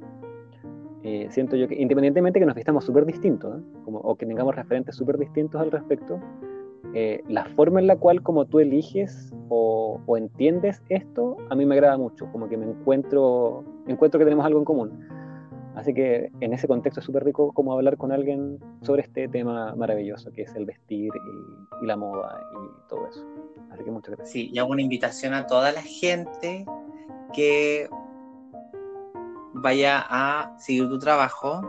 siento 1.30 1.58
yo 1.58 1.68
que 1.68 1.76
independientemente 1.76 2.40
que 2.40 2.46
nos 2.46 2.56
vistamos 2.56 2.86
súper 2.86 3.06
distintos, 3.06 3.62
como, 3.84 4.00
o 4.00 4.16
que 4.16 4.26
tengamos 4.26 4.56
referentes 4.56 4.96
súper 4.96 5.18
distintos 5.18 5.62
al 5.62 5.70
respecto, 5.70 6.18
eh, 6.94 7.24
la 7.28 7.46
forma 7.46 7.80
en 7.80 7.88
la 7.88 7.96
cual 7.96 8.22
como 8.22 8.46
tú 8.46 8.60
eliges 8.60 9.34
o, 9.50 10.00
entiendes 10.18 10.82
esto, 10.90 11.38
a 11.50 11.56
mí 11.56 11.66
me 11.66 11.76
agrada 11.76 11.98
mucho, 11.98 12.28
como 12.32 12.50
que 12.50 12.58
me 12.58 12.66
encuentro, 12.66 13.64
encuentro 13.88 14.20
que 14.20 14.26
tenemos 14.26 14.46
algo 14.46 14.60
en 14.60 14.66
común. 14.66 15.08
Así 15.76 15.94
que 15.94 16.32
en 16.40 16.54
ese 16.54 16.68
contexto 16.68 17.00
es 17.00 17.06
súper 17.06 17.24
rico 17.24 17.52
como 17.52 17.74
hablar 17.74 17.98
con 17.98 18.12
alguien 18.12 18.60
sobre 18.82 19.02
este 19.02 19.28
tema 19.28 19.74
maravilloso 19.76 20.32
que 20.32 20.44
es 20.44 20.56
el 20.56 20.66
vestir 20.66 21.12
y, 21.82 21.86
la 21.86 21.96
moda 21.96 22.40
y 22.54 22.90
todo 22.90 23.08
eso. 23.08 23.26
Así 23.72 23.84
que 23.84 23.92
muchas 23.92 24.16
gracias. 24.16 24.30
Sí, 24.30 24.52
y 24.54 24.60
hago 24.60 24.72
una 24.72 24.84
invitación 24.84 25.34
a 25.34 25.48
toda 25.48 25.72
la 25.72 25.82
gente 25.82 26.66
que 27.34 27.90
vaya 29.54 30.06
a 30.08 30.56
seguir 30.60 30.88
tu 30.90 31.00
trabajo, 31.00 31.62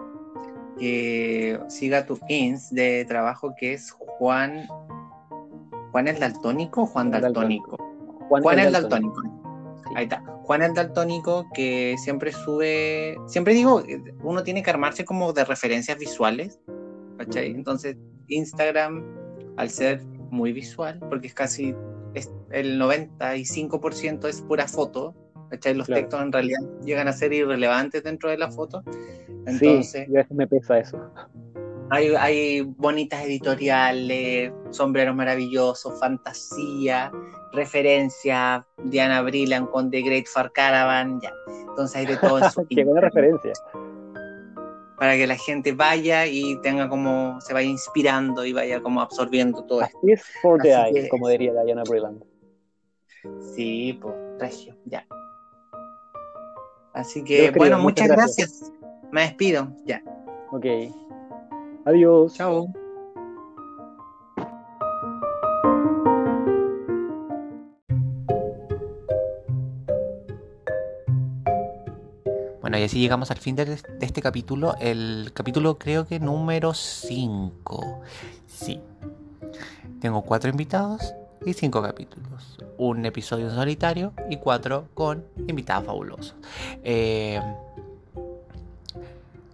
que 0.78 1.58
siga 1.68 2.04
tu 2.04 2.18
ins 2.28 2.74
de 2.74 3.06
trabajo 3.06 3.54
que 3.58 3.72
es 3.72 3.90
Juan 3.90 4.66
¿Juan 5.94 6.08
es 6.08 6.18
daltónico 6.18 6.82
o 6.82 6.86
Juan 6.86 7.12
daltónico? 7.12 7.76
Juan, 8.28 8.58
es 8.58 8.72
daltónico. 8.72 9.22
Ahí 9.94 10.06
está. 10.06 10.24
Juan 10.42 10.62
el 10.62 10.74
Daltónico, 10.74 11.46
que 11.54 11.94
siempre 11.98 12.32
sube. 12.32 13.16
Siempre 13.28 13.54
digo, 13.54 13.80
uno 14.24 14.42
tiene 14.42 14.64
que 14.64 14.70
armarse 14.70 15.04
como 15.04 15.32
de 15.32 15.44
referencias 15.44 15.96
visuales. 15.96 16.58
¿Cachai? 17.16 17.52
Entonces, 17.52 17.96
Instagram, 18.26 19.04
al 19.56 19.70
ser 19.70 20.04
muy 20.32 20.52
visual, 20.52 20.98
porque 21.08 21.28
es 21.28 21.34
casi. 21.34 21.76
Es, 22.14 22.28
el 22.50 22.80
95% 22.80 24.26
es 24.26 24.42
pura 24.42 24.66
foto. 24.66 25.14
¿Cachai? 25.48 25.74
Los 25.74 25.86
Claro. 25.86 26.00
textos 26.00 26.22
en 26.22 26.32
realidad 26.32 26.58
llegan 26.84 27.06
a 27.06 27.12
ser 27.12 27.32
irrelevantes 27.32 28.02
dentro 28.02 28.30
de 28.30 28.38
la 28.38 28.50
foto. 28.50 28.82
Entonces, 29.28 29.92
sí, 29.92 29.98
a 30.00 30.12
veces 30.12 30.32
me 30.32 30.48
pesa 30.48 30.76
eso. 30.76 30.98
Hay, 31.90 32.14
hay 32.18 32.60
bonitas 32.62 33.24
editoriales, 33.24 34.52
sombreros 34.70 35.14
maravillosos, 35.14 35.98
fantasía, 36.00 37.12
referencia, 37.52 38.66
Diana 38.84 39.22
Brillan 39.22 39.66
con 39.66 39.90
The 39.90 40.02
Great 40.02 40.26
Far 40.26 40.50
Caravan, 40.52 41.20
ya. 41.20 41.32
Entonces 41.68 41.96
hay 41.96 42.06
de 42.06 42.16
todo 42.16 42.38
en 42.38 42.50
su 42.50 42.66
Qué 42.68 42.84
buena 42.84 43.00
referencia. 43.02 43.52
Para 44.98 45.16
que 45.16 45.26
la 45.26 45.36
gente 45.36 45.72
vaya 45.72 46.26
y 46.26 46.56
tenga 46.62 46.88
como, 46.88 47.40
se 47.40 47.52
vaya 47.52 47.68
inspirando 47.68 48.44
y 48.44 48.52
vaya 48.52 48.80
como 48.80 49.00
absorbiendo 49.00 49.62
todo 49.64 49.82
esto. 49.82 49.98
For 50.40 50.60
the 50.62 50.72
Así 50.74 50.94
eye, 50.94 51.02
que- 51.02 51.08
como 51.08 51.28
diría 51.28 51.52
Diana 51.64 51.82
Brilland. 51.88 52.22
Sí, 53.54 53.98
pues, 54.00 54.14
regio, 54.38 54.76
ya. 54.84 55.06
Así 56.92 57.24
que, 57.24 57.50
bueno, 57.50 57.78
muchas 57.78 58.06
muchas 58.08 58.16
gracias. 58.16 58.60
gracias. 58.60 58.72
Me 59.10 59.22
despido, 59.22 59.68
ya. 59.84 60.02
Ok. 60.52 60.64
Adiós. 61.84 62.34
Chao. 62.34 62.72
Bueno, 72.60 72.78
y 72.78 72.82
así 72.82 72.98
llegamos 72.98 73.30
al 73.30 73.36
fin 73.36 73.56
de, 73.56 73.66
de 73.66 73.76
este 74.00 74.22
capítulo. 74.22 74.74
El 74.80 75.32
capítulo 75.34 75.78
creo 75.78 76.06
que 76.06 76.18
número 76.18 76.72
5. 76.72 78.00
Sí. 78.46 78.80
Tengo 80.00 80.22
cuatro 80.22 80.50
invitados 80.50 81.14
y 81.44 81.52
cinco 81.52 81.82
capítulos. 81.82 82.58
Un 82.78 83.04
episodio 83.04 83.48
en 83.48 83.54
solitario 83.54 84.12
y 84.30 84.38
cuatro 84.38 84.88
con 84.94 85.24
invitados 85.46 85.84
fabulosos. 85.84 86.34
Eh, 86.82 87.40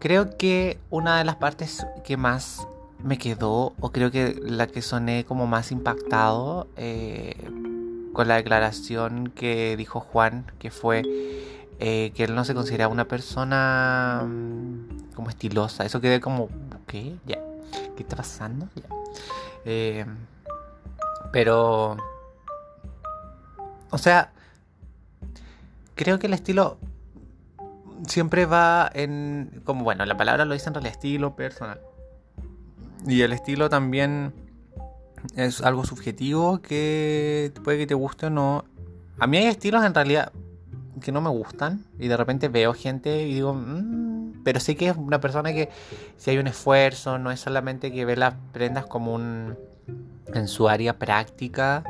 creo 0.01 0.36
que 0.36 0.78
una 0.90 1.18
de 1.18 1.24
las 1.24 1.36
partes 1.36 1.86
que 2.02 2.16
más 2.16 2.66
me 3.05 3.18
quedó, 3.18 3.74
o 3.81 3.93
creo 3.93 4.10
que 4.10 4.35
la 4.43 4.66
que 4.66 4.82
soné 4.82 5.24
como 5.24 5.47
más 5.47 5.70
impactado, 5.70 6.66
eh, 6.77 7.36
con 8.12 8.27
la 8.27 8.36
declaración 8.36 9.28
que 9.28 9.77
dijo 9.77 10.01
Juan, 10.01 10.51
que 10.59 10.70
fue 10.70 11.02
eh, 11.78 12.12
que 12.14 12.24
él 12.24 12.35
no 12.35 12.44
se 12.44 12.55
consideraba 12.55 12.93
una 12.93 13.06
persona 13.06 14.24
mm, 14.27 15.14
como 15.14 15.31
estilosa. 15.31 15.85
Eso 15.85 16.01
quedé 16.01 16.20
como, 16.20 16.48
¿qué? 16.86 17.14
Ya. 17.27 17.39
¿Qué 17.97 18.02
está 18.02 18.16
pasando? 18.16 18.68
Eh, 19.64 20.05
pero, 21.32 21.97
o 23.90 23.98
sea, 23.98 24.32
creo 25.94 26.18
que 26.18 26.27
el 26.27 26.35
estilo 26.35 26.78
siempre 28.06 28.47
va 28.47 28.90
en, 28.93 29.62
como 29.64 29.85
bueno, 29.85 30.05
la 30.05 30.16
palabra 30.16 30.44
lo 30.44 30.55
dice 30.55 30.68
en 30.68 30.74
realidad, 30.74 30.94
estilo 30.94 31.36
personal. 31.36 31.81
Y 33.06 33.22
el 33.22 33.32
estilo 33.32 33.68
también 33.68 34.32
es 35.36 35.60
algo 35.62 35.85
subjetivo 35.85 36.60
que 36.60 37.52
puede 37.64 37.78
que 37.78 37.86
te 37.86 37.94
guste 37.94 38.27
o 38.27 38.31
no. 38.31 38.64
A 39.18 39.27
mí 39.27 39.36
hay 39.39 39.47
estilos 39.47 39.85
en 39.85 39.94
realidad 39.94 40.32
que 41.01 41.12
no 41.12 41.20
me 41.20 41.31
gustan 41.31 41.85
y 41.98 42.09
de 42.09 42.16
repente 42.16 42.48
veo 42.48 42.74
gente 42.74 43.27
y 43.27 43.35
digo, 43.35 43.55
"Mm", 43.55 44.43
pero 44.44 44.60
sé 44.60 44.77
que 44.77 44.89
es 44.89 44.97
una 44.97 45.20
persona 45.20 45.52
que 45.52 45.70
si 46.16 46.31
hay 46.31 46.39
un 46.39 46.47
esfuerzo, 46.47 47.18
no 47.18 47.31
es 47.31 47.40
solamente 47.40 47.93
que 47.93 48.05
ve 48.05 48.16
las 48.16 48.35
prendas 48.52 48.86
como 48.86 49.14
un 49.14 49.56
en 50.35 50.48
su 50.48 50.68
área 50.68 50.98
práctica 50.98 51.85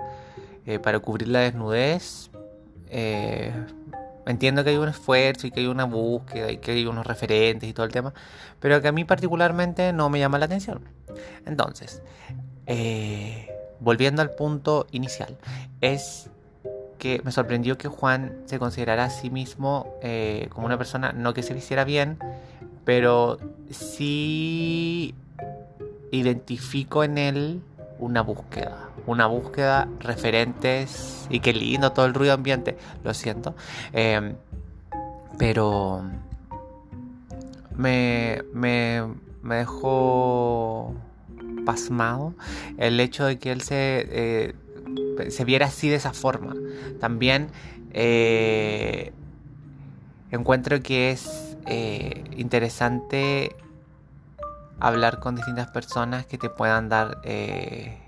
eh, 0.67 0.79
para 0.79 0.99
cubrir 1.01 1.29
la 1.29 1.41
desnudez. 1.41 2.31
eh, 2.93 3.53
entiendo 4.27 4.65
que 4.65 4.71
hay 4.71 4.77
un 4.77 4.89
esfuerzo 4.89 5.47
y 5.47 5.51
que 5.51 5.61
hay 5.61 5.67
una 5.67 5.85
búsqueda 5.85 6.51
y 6.51 6.59
que 6.59 6.73
hay 6.73 6.87
unos 6.87 7.07
referentes 7.07 7.69
y 7.69 7.73
todo 7.73 7.87
el 7.87 7.93
tema, 7.93 8.13
pero 8.59 8.81
que 8.81 8.89
a 8.89 8.93
mí 8.93 9.05
particularmente 9.05 9.93
no 9.93 10.11
me 10.11 10.19
llama 10.19 10.39
la 10.39 10.47
atención. 10.47 10.83
Entonces, 11.47 12.03
eh, 12.67 13.51
volviendo 13.81 14.23
al 14.23 14.31
punto 14.31 14.87
inicial, 14.93 15.37
es 15.81 16.31
que 16.99 17.21
me 17.25 17.33
sorprendió 17.33 17.79
que 17.79 17.89
Juan 17.89 18.43
se 18.45 18.59
considerara 18.59 19.05
a 19.05 19.11
sí 19.11 19.31
mismo 19.31 19.95
eh, 20.03 20.49
como 20.51 20.67
una 20.67 20.77
persona, 20.77 21.13
no 21.13 21.33
que 21.35 21.43
se 21.43 21.55
vistiera 21.55 21.85
bien, 21.85 22.19
pero 22.85 23.39
sí 23.71 25.15
identifico 26.13 27.03
en 27.05 27.19
él 27.19 27.63
una 28.01 28.23
búsqueda, 28.23 28.89
una 29.07 29.27
búsqueda 29.27 29.89
referentes 30.01 31.27
y 31.31 31.41
qué 31.41 31.53
lindo 31.53 31.93
todo 31.93 32.07
el 32.07 32.15
ruido 32.15 32.35
ambiente, 32.35 32.77
lo 33.05 33.15
siento, 33.15 33.55
eh, 33.93 34.35
pero 35.39 36.03
me, 37.77 38.43
me, 38.53 39.05
me 39.43 39.57
dejó 39.57 40.95
pasmado 41.65 42.35
el 42.79 42.99
hecho 43.01 43.27
de 43.27 43.39
que 43.39 43.53
él 43.53 43.61
se, 43.61 44.07
eh, 44.11 44.55
se 45.29 45.45
viera 45.45 45.67
así 45.67 45.89
de 45.89 45.97
esa 45.97 46.13
forma. 46.13 46.55
También 47.01 47.49
eh, 47.93 49.13
encuentro 50.31 50.83
que 50.83 51.11
es 51.11 51.57
eh, 51.67 52.25
interesante 52.37 53.55
hablar 54.81 55.21
con 55.21 55.37
distintas 55.37 55.71
personas 55.71 56.27
que 56.27 56.39
te 56.39 56.51
puedan 56.51 56.89
dar 56.89 57.19
eh, 57.23 57.99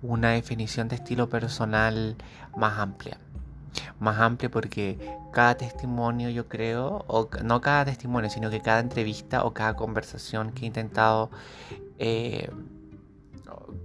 una 0.00 0.30
definición 0.30 0.88
de 0.88 0.96
estilo 0.96 1.28
personal 1.28 2.16
más 2.56 2.78
amplia. 2.78 3.18
Más 3.98 4.18
amplia 4.18 4.50
porque 4.50 4.98
cada 5.32 5.56
testimonio 5.56 6.28
yo 6.28 6.48
creo, 6.48 7.04
o 7.08 7.28
no 7.42 7.60
cada 7.60 7.84
testimonio, 7.86 8.30
sino 8.30 8.50
que 8.50 8.60
cada 8.60 8.80
entrevista 8.80 9.44
o 9.44 9.52
cada 9.52 9.74
conversación 9.74 10.52
que 10.52 10.64
he 10.64 10.66
intentado, 10.66 11.30
eh, 11.98 12.50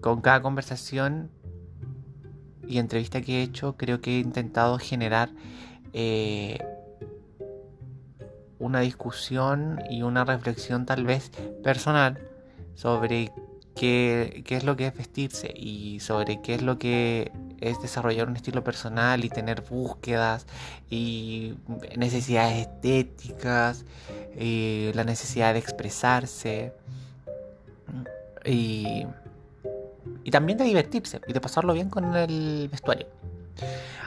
con 0.01 0.21
cada 0.21 0.41
conversación 0.41 1.31
y 2.67 2.79
entrevista 2.79 3.21
que 3.21 3.39
he 3.39 3.41
hecho, 3.43 3.77
creo 3.77 4.01
que 4.01 4.17
he 4.17 4.19
intentado 4.19 4.77
generar 4.77 5.29
eh, 5.93 6.59
una 8.59 8.79
discusión 8.81 9.81
y 9.89 10.01
una 10.01 10.25
reflexión 10.25 10.85
tal 10.85 11.05
vez 11.05 11.31
personal 11.63 12.19
sobre 12.75 13.31
qué, 13.75 14.43
qué 14.45 14.55
es 14.55 14.63
lo 14.63 14.75
que 14.75 14.87
es 14.87 14.97
vestirse 14.97 15.53
y 15.55 15.99
sobre 15.99 16.41
qué 16.41 16.55
es 16.55 16.61
lo 16.61 16.77
que 16.77 17.31
es 17.59 17.81
desarrollar 17.81 18.27
un 18.27 18.35
estilo 18.35 18.63
personal 18.63 19.23
y 19.25 19.29
tener 19.29 19.61
búsquedas 19.61 20.45
y 20.89 21.55
necesidades 21.95 22.67
estéticas 22.67 23.85
y 24.37 24.91
la 24.93 25.03
necesidad 25.03 25.53
de 25.53 25.59
expresarse 25.59 26.73
y, 28.45 29.05
y 30.23 30.31
también 30.31 30.57
de 30.57 30.65
divertirse 30.65 31.21
y 31.27 31.33
de 31.33 31.41
pasarlo 31.41 31.73
bien 31.73 31.89
con 31.89 32.15
el 32.15 32.69
vestuario. 32.71 33.07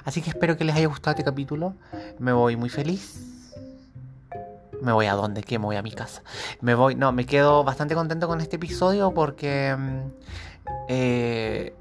Así 0.04 0.22
que 0.22 0.30
espero 0.30 0.56
que 0.56 0.64
les 0.64 0.74
haya 0.76 0.86
gustado 0.86 1.12
este 1.12 1.24
capítulo. 1.24 1.74
Me 2.18 2.32
voy 2.32 2.56
muy 2.56 2.68
feliz. 2.68 3.29
Me 4.82 4.92
voy 4.92 5.06
a 5.06 5.14
dónde, 5.14 5.42
¿qué? 5.42 5.58
Me 5.58 5.66
voy 5.66 5.76
a 5.76 5.82
mi 5.82 5.92
casa. 5.92 6.22
Me 6.60 6.74
voy, 6.74 6.94
no, 6.94 7.12
me 7.12 7.26
quedo 7.26 7.64
bastante 7.64 7.94
contento 7.94 8.28
con 8.28 8.40
este 8.40 8.56
episodio 8.56 9.12
porque 9.12 9.76
mm, 9.76 10.00
eh, 10.88 11.74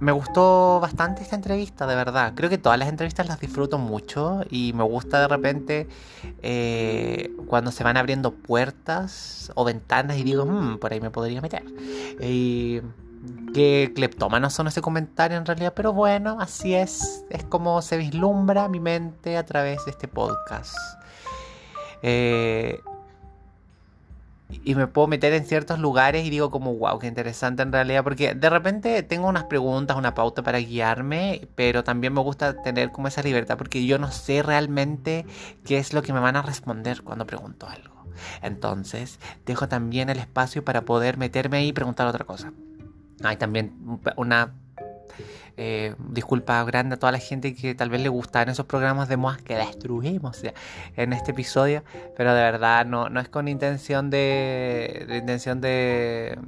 me 0.00 0.10
gustó 0.10 0.80
bastante 0.80 1.22
esta 1.22 1.36
entrevista, 1.36 1.86
de 1.86 1.94
verdad. 1.94 2.32
Creo 2.34 2.50
que 2.50 2.58
todas 2.58 2.76
las 2.76 2.88
entrevistas 2.88 3.28
las 3.28 3.38
disfruto 3.38 3.78
mucho 3.78 4.40
y 4.50 4.72
me 4.72 4.82
gusta 4.82 5.20
de 5.20 5.28
repente 5.28 5.86
eh, 6.42 7.30
cuando 7.46 7.70
se 7.70 7.84
van 7.84 7.96
abriendo 7.96 8.32
puertas 8.32 9.52
o 9.54 9.64
ventanas 9.64 10.16
y 10.16 10.24
digo, 10.24 10.44
"Mm, 10.44 10.78
por 10.78 10.92
ahí 10.92 11.00
me 11.00 11.10
podría 11.10 11.40
meter. 11.40 11.62
Y 12.20 12.80
que 13.54 13.92
cleptómanos 13.94 14.52
son 14.52 14.66
ese 14.66 14.80
comentario 14.80 15.38
en 15.38 15.46
realidad, 15.46 15.72
pero 15.76 15.92
bueno, 15.92 16.38
así 16.40 16.74
es. 16.74 17.24
Es 17.30 17.44
como 17.44 17.80
se 17.82 17.96
vislumbra 17.96 18.68
mi 18.68 18.80
mente 18.80 19.36
a 19.36 19.44
través 19.46 19.84
de 19.84 19.92
este 19.92 20.08
podcast. 20.08 20.74
Eh, 22.02 22.80
y 24.64 24.74
me 24.74 24.86
puedo 24.86 25.08
meter 25.08 25.32
en 25.32 25.44
ciertos 25.44 25.78
lugares 25.78 26.26
y 26.26 26.30
digo 26.30 26.50
como, 26.50 26.74
wow, 26.74 26.98
qué 26.98 27.06
interesante 27.06 27.62
en 27.62 27.72
realidad, 27.72 28.04
porque 28.04 28.34
de 28.34 28.50
repente 28.50 29.02
tengo 29.02 29.28
unas 29.28 29.44
preguntas, 29.44 29.96
una 29.96 30.14
pauta 30.14 30.42
para 30.42 30.58
guiarme, 30.58 31.48
pero 31.54 31.84
también 31.84 32.12
me 32.12 32.20
gusta 32.20 32.62
tener 32.62 32.92
como 32.92 33.08
esa 33.08 33.22
libertad, 33.22 33.56
porque 33.56 33.86
yo 33.86 33.98
no 33.98 34.10
sé 34.10 34.42
realmente 34.42 35.24
qué 35.64 35.78
es 35.78 35.92
lo 35.92 36.02
que 36.02 36.12
me 36.12 36.20
van 36.20 36.36
a 36.36 36.42
responder 36.42 37.02
cuando 37.02 37.26
pregunto 37.26 37.66
algo. 37.66 38.06
Entonces, 38.42 39.18
dejo 39.46 39.68
también 39.68 40.10
el 40.10 40.18
espacio 40.18 40.64
para 40.64 40.82
poder 40.82 41.16
meterme 41.16 41.58
ahí 41.58 41.68
y 41.68 41.72
preguntar 41.72 42.06
otra 42.06 42.24
cosa. 42.24 42.52
Hay 43.24 43.36
también 43.36 44.00
una 44.16 44.52
Eh, 45.56 45.94
disculpa 45.98 46.64
grande 46.64 46.94
a 46.94 46.98
toda 46.98 47.12
la 47.12 47.18
gente 47.18 47.54
que 47.54 47.74
tal 47.74 47.90
vez 47.90 48.00
le 48.00 48.08
gustaban 48.08 48.48
esos 48.48 48.64
programas 48.64 49.08
de 49.08 49.18
modas 49.18 49.42
que 49.42 49.54
destruimos 49.54 50.42
en 50.96 51.12
este 51.12 51.32
episodio, 51.32 51.84
pero 52.16 52.34
de 52.34 52.42
verdad 52.42 52.86
no, 52.86 53.10
no 53.10 53.20
es 53.20 53.28
con 53.28 53.48
intención 53.48 54.08
de, 54.08 55.04
de 55.06 55.18
intención 55.18 55.60
de, 55.60 56.38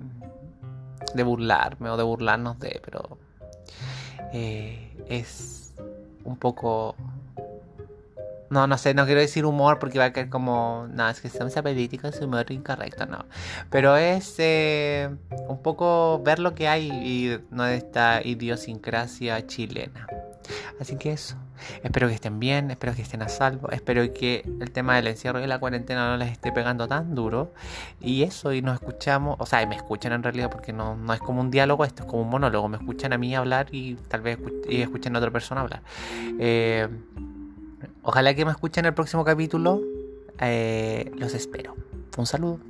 de 1.14 1.22
burlarme 1.22 1.90
o 1.90 1.96
de 1.96 2.02
burlarnos 2.02 2.58
de, 2.58 2.80
pero 2.82 3.18
eh, 4.32 4.90
es 5.08 5.74
un 6.24 6.36
poco 6.36 6.96
no, 8.54 8.68
no 8.68 8.78
sé, 8.78 8.94
no 8.94 9.04
quiero 9.04 9.20
decir 9.20 9.44
humor 9.44 9.80
porque 9.80 9.98
va 9.98 10.06
a 10.06 10.12
caer 10.12 10.28
como. 10.30 10.86
No, 10.92 11.08
es 11.08 11.20
que 11.20 11.26
estamos 11.26 11.52
política 11.54 12.08
es 12.08 12.20
humor 12.20 12.46
incorrecto, 12.50 13.04
no. 13.04 13.24
Pero 13.68 13.96
es 13.96 14.36
eh, 14.38 15.10
un 15.48 15.60
poco 15.60 16.22
ver 16.24 16.38
lo 16.38 16.54
que 16.54 16.68
hay 16.68 16.88
y 16.88 17.40
no 17.50 17.64
de 17.64 17.76
esta 17.76 18.22
idiosincrasia 18.24 19.44
chilena. 19.48 20.06
Así 20.80 20.96
que 20.96 21.12
eso. 21.12 21.36
Espero 21.82 22.08
que 22.08 22.14
estén 22.14 22.38
bien, 22.38 22.70
espero 22.70 22.94
que 22.94 23.02
estén 23.02 23.22
a 23.22 23.28
salvo, 23.28 23.70
espero 23.70 24.12
que 24.12 24.44
el 24.60 24.70
tema 24.70 24.96
del 24.96 25.06
encierro 25.06 25.42
y 25.42 25.46
la 25.46 25.58
cuarentena 25.58 26.10
no 26.10 26.16
les 26.16 26.30
esté 26.30 26.52
pegando 26.52 26.86
tan 26.86 27.14
duro. 27.14 27.54
Y 28.00 28.22
eso, 28.22 28.52
y 28.52 28.62
nos 28.62 28.74
escuchamos, 28.74 29.36
o 29.40 29.46
sea, 29.46 29.62
y 29.62 29.66
me 29.66 29.74
escuchan 29.74 30.12
en 30.12 30.22
realidad 30.22 30.50
porque 30.50 30.72
no, 30.72 30.94
no 30.96 31.12
es 31.12 31.20
como 31.20 31.40
un 31.40 31.50
diálogo, 31.50 31.84
esto 31.84 32.04
es 32.04 32.08
como 32.08 32.22
un 32.22 32.30
monólogo. 32.30 32.68
Me 32.68 32.76
escuchan 32.76 33.12
a 33.12 33.18
mí 33.18 33.34
hablar 33.34 33.66
y 33.72 33.94
tal 33.94 34.20
vez 34.20 34.38
y 34.68 34.82
escuchen 34.82 35.16
a 35.16 35.18
otra 35.18 35.30
persona 35.30 35.62
hablar. 35.62 35.82
Eh, 36.38 36.88
Ojalá 38.04 38.34
que 38.34 38.44
me 38.44 38.50
escuchen 38.50 38.84
en 38.84 38.88
el 38.88 38.94
próximo 38.94 39.24
capítulo. 39.24 39.80
Eh, 40.40 41.10
los 41.16 41.34
espero. 41.34 41.74
Un 42.16 42.26
saludo. 42.26 42.60